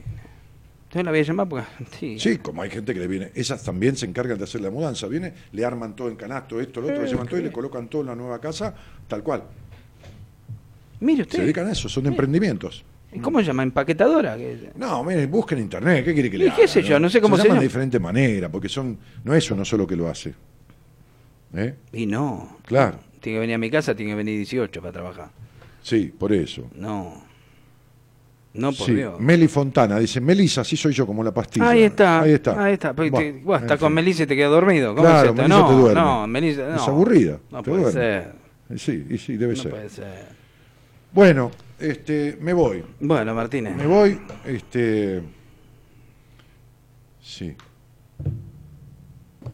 Entonces 0.84 1.06
la 1.06 1.12
voy 1.12 1.20
a 1.20 1.24
llamar 1.24 1.48
porque... 1.50 1.66
Sí. 2.00 2.20
Sí, 2.20 2.38
como 2.40 2.62
hay 2.64 2.70
gente 2.70 2.94
que 2.94 3.00
le 3.00 3.08
viene, 3.08 3.32
esas 3.36 3.64
también 3.64 3.96
se 3.96 4.06
encargan 4.06 4.38
de 4.38 4.44
hacer 4.46 4.62
la 4.62 4.70
mudanza. 4.72 5.08
Viene, 5.08 5.34
le 5.52 5.64
arman 5.64 5.96
todo 5.96 6.10
en 6.10 6.16
canasto, 6.16 6.60
esto, 6.60 6.82
lo 6.82 6.88
otro, 6.88 7.02
le 7.04 7.08
llevan 7.10 7.28
todo 7.28 7.40
y 7.40 7.44
le 7.44 7.52
colocan 7.52 7.88
todo 7.88 8.02
en 8.02 8.08
la 8.08 8.16
nueva 8.16 8.40
casa, 8.42 8.74
tal 9.08 9.22
cual. 9.24 9.44
Mire 11.00 11.18
Se 11.18 11.30
usted. 11.30 11.40
dedican 11.44 11.68
a 11.68 11.72
eso, 11.72 11.88
son 11.90 12.06
emprendimientos. 12.08 12.84
¿Y 13.14 13.20
¿Cómo 13.20 13.40
se 13.40 13.46
llama? 13.46 13.64
¿Empaquetadora? 13.64 14.38
No, 14.76 15.04
miren, 15.04 15.30
busquen 15.30 15.58
en 15.58 15.64
internet, 15.66 16.06
¿qué 16.06 16.14
quiere 16.14 16.32
que 16.32 16.38
le 16.38 16.46
Y 16.46 16.50
qué 16.52 16.62
haga, 16.64 16.68
sé 16.68 16.82
yo, 16.82 17.00
no 17.00 17.10
sé 17.10 17.20
cómo 17.20 17.36
se 17.36 17.44
llaman 17.44 17.56
llama. 17.56 17.62
de 17.62 17.68
diferente 17.68 18.00
manera, 18.00 18.50
porque 18.50 18.70
son, 18.70 18.98
no 19.24 19.34
es 19.36 19.50
uno 19.52 19.66
solo 19.66 19.86
que 19.86 19.96
lo 19.98 20.08
hace. 20.10 20.34
¿Eh? 21.54 21.76
Y 21.92 22.06
no. 22.06 22.58
Claro. 22.66 22.98
Tiene 23.20 23.36
que 23.36 23.40
venir 23.42 23.56
a 23.56 23.58
mi 23.58 23.70
casa, 23.70 23.94
tiene 23.94 24.14
que 24.14 24.16
venir 24.16 24.38
18 24.38 24.80
para 24.82 24.94
trabajar. 24.94 25.30
Sí, 25.84 26.14
por 26.18 26.32
eso. 26.32 26.70
No. 26.76 27.30
No, 28.54 28.72
por 28.74 28.86
Sí, 28.88 28.96
Dios. 28.96 29.20
Meli 29.20 29.48
Fontana, 29.48 29.98
dice, 30.00 30.20
Melissa, 30.22 30.62
así 30.62 30.76
soy 30.78 30.94
yo, 30.94 31.06
como 31.08 31.24
la 31.24 31.34
pastilla. 31.34 31.70
Ahí 31.70 31.84
está. 31.84 32.22
Ahí 32.22 32.32
está. 32.34 32.64
Ahí 32.64 32.74
está. 32.74 32.94
Te- 32.94 33.10
estás 33.40 33.80
con 33.80 33.90
fin. 33.90 33.96
Melissa 33.96 34.24
y 34.24 34.28
te 34.28 34.36
queda 34.36 34.48
dormido. 34.48 34.96
¿Cómo 34.96 35.08
Claro, 35.08 35.30
es 35.32 35.36
esto? 35.36 35.48
No, 35.48 35.68
te 35.68 35.74
duerme. 35.74 36.02
no, 36.02 36.28
Melissa, 36.28 36.68
no. 36.70 36.76
Es 36.76 36.88
aburrida. 36.88 37.40
No 37.52 37.64
puede 37.64 37.82
duerme. 37.82 38.00
ser. 38.02 38.34
Sí, 38.78 39.06
y 39.10 39.18
sí, 39.18 39.38
debe 39.38 39.56
No 39.56 39.62
ser. 39.62 39.72
puede 39.72 39.90
ser. 39.90 40.26
Bueno, 41.14 41.52
este, 41.82 42.38
me 42.42 42.54
voy. 42.54 42.84
Bueno, 43.00 43.34
Martínez. 43.34 43.76
Me 43.76 43.86
voy, 43.88 44.20
este. 44.46 45.22
Sí. 47.22 47.56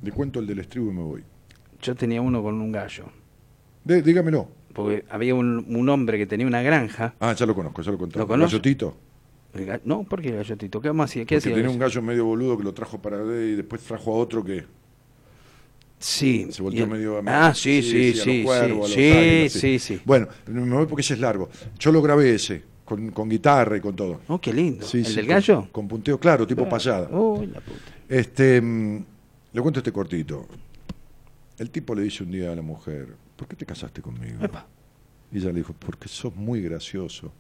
Le 0.01 0.11
cuento 0.11 0.39
el 0.39 0.47
del 0.47 0.59
estribo 0.59 0.91
y 0.91 0.93
me 0.93 1.01
voy. 1.01 1.23
Yo 1.81 1.95
tenía 1.95 2.21
uno 2.21 2.41
con 2.41 2.55
un 2.61 2.71
gallo. 2.71 3.05
De- 3.83 4.01
dígamelo. 4.01 4.47
Porque 4.73 5.05
había 5.09 5.33
un, 5.33 5.65
un 5.75 5.89
hombre 5.89 6.17
que 6.17 6.27
tenía 6.27 6.45
una 6.45 6.61
granja. 6.61 7.15
Ah, 7.19 7.33
ya 7.33 7.45
lo 7.45 7.55
conozco, 7.55 7.81
ya 7.81 7.91
lo 7.91 7.97
conté. 7.97 8.19
¿Lo 8.19 8.27
conoce? 8.27 8.51
Gallotito. 8.57 8.95
El 9.53 9.65
ga- 9.67 9.81
No, 9.85 10.03
¿por 10.03 10.21
qué 10.21 10.29
el 10.29 10.35
gallotito? 10.35 10.79
¿Qué 10.81 10.91
más 10.93 11.09
hacía? 11.09 11.23
¿Qué 11.25 11.35
Porque 11.37 11.49
hacía? 11.49 11.55
tenía 11.55 11.69
un 11.71 11.79
gallo 11.79 12.01
medio 12.01 12.25
boludo 12.25 12.57
que 12.57 12.63
lo 12.63 12.73
trajo 12.73 13.01
para 13.01 13.17
y 13.23 13.55
después 13.55 13.81
trajo 13.81 14.13
a 14.13 14.17
otro 14.17 14.43
que 14.43 14.65
Sí. 15.99 16.47
se 16.51 16.61
volteó 16.61 16.85
y 16.85 16.87
medio 16.87 17.21
Ah, 17.25 17.53
sí, 17.55 17.81
sí, 17.81 18.19
a 18.19 18.23
sí. 18.23 18.43
cuervos, 18.43 18.91
a 18.91 18.93
Sí, 18.93 19.47
sí, 19.49 19.79
sí. 19.79 20.01
Bueno, 20.05 20.27
me 20.47 20.75
voy 20.75 20.85
porque 20.85 21.01
ese 21.01 21.15
es 21.15 21.19
largo. 21.19 21.49
Yo 21.79 21.91
lo 21.91 22.01
grabé 22.01 22.35
ese, 22.35 22.63
con, 22.85 23.09
con 23.11 23.27
guitarra 23.29 23.77
y 23.77 23.81
con 23.81 23.95
todo. 23.95 24.21
Oh, 24.27 24.39
qué 24.39 24.53
lindo. 24.53 24.85
Sí, 24.85 24.99
¿El 24.99 25.05
sí, 25.05 25.15
del 25.15 25.27
gallo? 25.27 25.67
Con, 25.71 25.87
punteo 25.87 26.19
claro, 26.19 26.45
tipo 26.45 26.67
payada. 26.69 27.09
Uy, 27.09 27.47
la 27.47 27.61
puta. 27.61 27.79
Este, 28.07 28.61
mm, 28.61 29.03
le 29.53 29.61
cuento 29.61 29.79
este 29.79 29.91
cortito. 29.91 30.47
El 31.57 31.71
tipo 31.71 31.95
le 31.95 32.03
dice 32.03 32.23
un 32.23 32.31
día 32.31 32.51
a 32.51 32.55
la 32.55 32.61
mujer, 32.61 33.07
¿por 33.35 33.47
qué 33.47 33.55
te 33.55 33.65
casaste 33.65 34.01
conmigo? 34.01 34.43
Epa. 34.43 34.67
Y 35.31 35.39
ella 35.39 35.47
le 35.49 35.55
dijo, 35.55 35.73
porque 35.77 36.07
sos 36.07 36.35
muy 36.35 36.61
gracioso. 36.61 37.31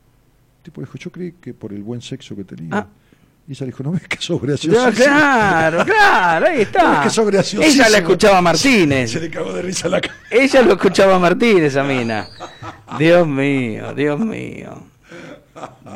El 0.57 0.63
tipo 0.63 0.81
dijo, 0.81 0.97
yo 0.97 1.11
creí 1.11 1.33
que 1.33 1.53
por 1.53 1.71
el 1.71 1.83
buen 1.83 2.01
sexo 2.01 2.35
que 2.35 2.43
tenía. 2.43 2.69
Ah. 2.75 2.87
Y 3.47 3.53
ella 3.53 3.65
dijo, 3.65 3.81
no 3.81 3.91
ves 3.91 4.05
que 4.09 4.17
sos 4.19 4.41
claro, 4.93 5.85
claro, 5.85 6.47
ahí 6.47 6.61
está. 6.61 7.03
Es 7.05 7.15
que 7.33 7.43
sos. 7.43 7.53
Ella 7.63 7.87
la 7.87 7.99
escuchaba 7.99 8.39
a 8.39 8.41
Martínez. 8.41 9.11
Se 9.11 9.21
le 9.21 9.29
cagó 9.29 9.53
de 9.53 9.61
risa 9.61 9.87
la 9.87 10.01
cara. 10.01 10.15
Ella 10.29 10.61
lo 10.63 10.73
escuchaba 10.73 11.15
a 11.15 11.19
Martínez, 11.19 11.63
esa 11.63 11.83
mina. 11.83 12.27
Dios 12.99 13.25
mío, 13.25 13.93
Dios 13.93 14.19
mío. 14.19 14.83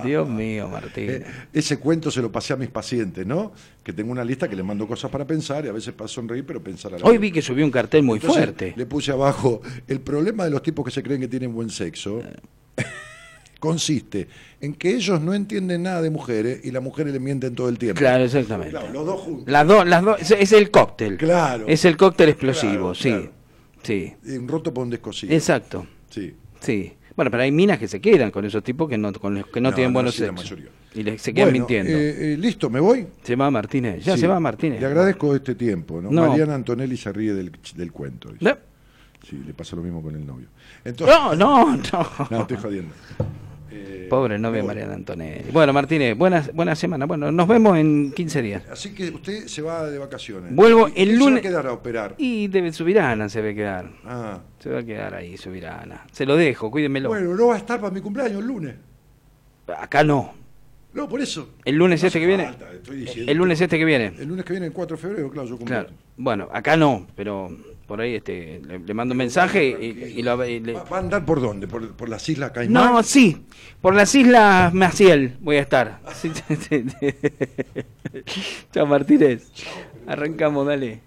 Dios 0.04 0.30
mío, 0.30 0.70
Martínez. 0.70 1.24
Eh, 1.24 1.26
ese 1.52 1.78
cuento 1.78 2.10
se 2.10 2.22
lo 2.22 2.32
pasé 2.32 2.54
a 2.54 2.56
mis 2.56 2.70
pacientes, 2.70 3.28
¿no? 3.28 3.52
Que 3.84 3.92
tengo 3.92 4.14
una 4.14 4.24
lista 4.24 4.48
que 4.48 4.56
les 4.56 4.66
mando 4.66 4.88
cosas 4.88 5.12
para 5.12 5.28
pensar 5.28 5.66
y 5.66 5.68
a 5.68 5.74
veces 5.74 5.94
para 5.94 6.08
sonreír, 6.08 6.46
pero 6.46 6.64
pensar 6.64 6.94
a 6.94 7.00
la 7.00 7.06
Hoy 7.06 7.18
vi 7.18 7.32
que 7.32 7.42
subió 7.42 7.66
un 7.66 7.72
cartel 7.72 8.02
muy 8.02 8.16
Entonces, 8.18 8.44
fuerte. 8.44 8.74
Le 8.78 8.86
puse 8.86 9.12
abajo, 9.12 9.62
el 9.90 10.00
problema 10.00 10.46
de 10.46 10.52
los 10.52 10.64
tipos 10.64 10.86
que 10.86 10.92
se 10.92 11.04
creen 11.04 11.20
que 11.20 11.28
tienen 11.28 11.54
buen 11.54 11.70
sexo 11.70 12.24
consiste 13.62 14.28
en 14.60 14.74
que 14.74 14.90
ellos 14.96 15.22
no 15.22 15.34
entienden 15.34 15.84
nada 15.84 16.02
de 16.02 16.10
mujeres 16.10 16.60
y 16.66 16.72
las 16.72 16.84
mujeres 16.84 17.14
le 17.14 17.20
mienten 17.22 17.56
todo 17.56 17.70
el 17.70 17.78
tiempo. 17.78 18.00
Claro, 18.00 18.26
exactamente. 18.26 18.72
Claro, 18.72 18.92
los 18.92 19.06
dos 19.06 19.22
juntos. 19.22 19.46
Las 19.48 19.66
dos, 19.68 19.88
las 19.88 20.04
dos, 20.04 20.32
es, 20.32 20.52
el 20.52 20.70
cóctel. 20.72 21.16
Claro. 21.18 21.66
Es 21.68 21.86
el 21.86 21.96
cóctel 21.96 22.30
explosivo, 22.30 22.92
Claro, 22.92 22.96
sí. 22.96 23.10
claro. 23.10 23.32
Sí. 23.84 24.14
Un 24.38 24.48
roto 24.48 24.74
por 24.74 24.84
un 24.84 24.90
descosido. 24.90 25.34
Exacto. 25.34 25.86
Sí. 26.10 26.34
Sí. 26.60 26.94
Bueno, 27.16 27.30
pero 27.32 27.44
hay 27.44 27.52
minas 27.52 27.78
que 27.78 27.88
se 27.88 28.02
quedan 28.02 28.32
con 28.32 28.44
esos 28.46 28.64
tipos 28.64 28.90
que 28.90 28.98
no, 28.98 29.14
con 29.14 29.36
los 29.36 29.46
que 29.48 29.62
no, 29.62 29.70
No, 29.70 29.76
tienen 29.76 29.92
no, 29.92 29.98
buenos 29.98 30.16
sí, 30.16 30.24
sexos. 30.26 30.56
Y 30.94 31.04
le- 31.04 31.18
se 31.20 31.34
quedan 31.34 31.50
Bueno, 31.52 31.60
mintiendo. 31.60 31.92
eh, 31.92 32.34
eh, 32.34 32.38
listo, 32.38 32.70
me 32.70 32.80
voy. 32.80 33.08
se 33.24 33.36
va 33.36 33.50
Martínez. 33.52 34.04
Ya 34.04 34.16
Sí. 34.16 34.22
se 34.22 34.28
va 34.28 34.40
Martínez. 34.40 34.80
Le 34.82 34.88
agradezco 34.88 35.36
este 35.36 35.56
tiempo. 35.56 36.02
¿no? 36.02 36.10
Mariana 36.12 36.56
Antonelli 36.56 36.98
se 36.98 37.12
ríe 37.14 37.34
del, 37.34 37.52
del 37.76 37.92
cuento. 37.92 38.30
dice. 38.32 38.56
Sí, 39.30 39.40
le 39.46 39.54
pasa 39.54 39.76
lo 39.76 39.84
mismo 39.84 40.02
con 40.02 40.16
el 40.16 40.26
novio. 40.26 40.48
Entonces, 40.84 41.16
no, 41.16 41.36
no. 41.36 41.78
no. 41.94 42.28
no, 42.32 42.42
estoy 42.42 42.58
jodiendo. 42.58 42.94
Eh, 43.74 44.08
Pobre 44.10 44.38
novia 44.38 44.62
voy. 44.62 44.68
Mariana 44.68 44.94
Antonelli. 44.96 45.50
Bueno, 45.52 45.72
Martínez, 45.72 46.18
buena, 46.18 46.44
buena 46.54 46.76
semana. 46.76 47.06
Bueno, 47.06 47.32
nos 47.32 47.48
vemos 47.48 47.78
en 47.78 48.12
15 48.12 48.42
días. 48.42 48.64
Así 48.70 48.94
que 48.94 49.10
usted 49.10 49.48
se 49.48 49.62
va 49.62 49.90
de 49.90 49.98
vacaciones. 49.98 50.54
Vuelvo 50.54 50.90
¿Y 50.90 51.02
el 51.04 51.18
lunes- 51.18 51.42
Se 51.42 51.50
va 51.50 51.60
a 51.60 51.62
quedar 51.62 51.68
a 51.68 51.74
operar. 51.74 52.16
Y 52.18 52.48
debe 52.50 52.74
Subirana 52.74 53.30
se 53.30 53.42
va 53.42 53.50
a 53.50 53.54
quedar. 53.54 53.90
Ah. 54.06 54.40
Se 54.60 54.70
va 54.70 54.80
a 54.80 54.84
quedar 54.84 55.14
ahí, 55.16 55.38
Subirana. 55.38 56.06
Se 56.12 56.26
lo 56.26 56.36
dejo, 56.36 56.70
cuídenmelo. 56.70 57.10
Bueno, 57.10 57.34
no 57.34 57.48
va 57.48 57.56
a 57.56 57.58
estar 57.58 57.80
para 57.80 57.94
mi 57.94 58.02
cumpleaños 58.02 58.42
el 58.42 58.48
lunes. 58.48 58.76
Acá 59.78 60.04
no. 60.04 60.34
No, 60.94 61.08
por 61.08 61.22
eso. 61.22 61.54
El 61.64 61.76
lunes 61.78 62.02
No 62.02 62.08
este 62.08 62.20
que 62.20 62.28
viene. 62.28 62.44
falta, 62.48 62.74
estoy 62.74 62.98
diciendo. 62.98 63.32
El 63.32 63.38
lunes 63.38 63.62
este 63.62 63.78
que 63.80 63.86
viene. 63.86 64.12
El 64.20 64.28
lunes 64.28 64.44
que 64.44 64.52
viene, 64.52 64.66
el 64.66 64.74
4 64.74 64.98
de 64.98 65.02
febrero, 65.02 65.30
claro, 65.30 65.48
yo 65.48 65.58
cumplo. 65.58 65.74
Claro. 65.74 65.90
Bueno, 66.18 66.50
acá 66.52 66.76
no, 66.76 67.08
pero 67.16 67.50
por 67.92 68.00
ahí 68.00 68.16
este 68.16 68.62
le, 68.66 68.80
le 68.80 68.94
mando 68.94 69.12
un 69.12 69.18
mensaje 69.18 69.68
y, 69.68 70.20
y 70.20 70.24
lo- 70.24 70.46
y 70.48 70.62
le- 70.62 70.72
¿Va, 70.76 70.86
a 70.90 70.98
andar 71.00 71.26
por 71.26 71.42
dónde? 71.42 71.68
¿Por, 71.68 71.92
por 71.92 72.08
las 72.08 72.30
Islas 72.30 72.52
Caimán? 72.52 72.94
No, 72.94 73.04
sí, 73.04 73.44
por 73.82 73.94
las 73.94 74.16
Islas 74.16 74.74
Maciel 74.74 75.36
voy 75.42 75.58
a 75.58 75.60
estar. 75.60 76.00
Sí, 76.16 76.32
sí, 76.34 76.56
sí. 76.56 76.86
Chao 78.72 78.86
Martínez. 78.86 79.52
Arrancamos, 80.08 80.66
dale. 80.66 81.02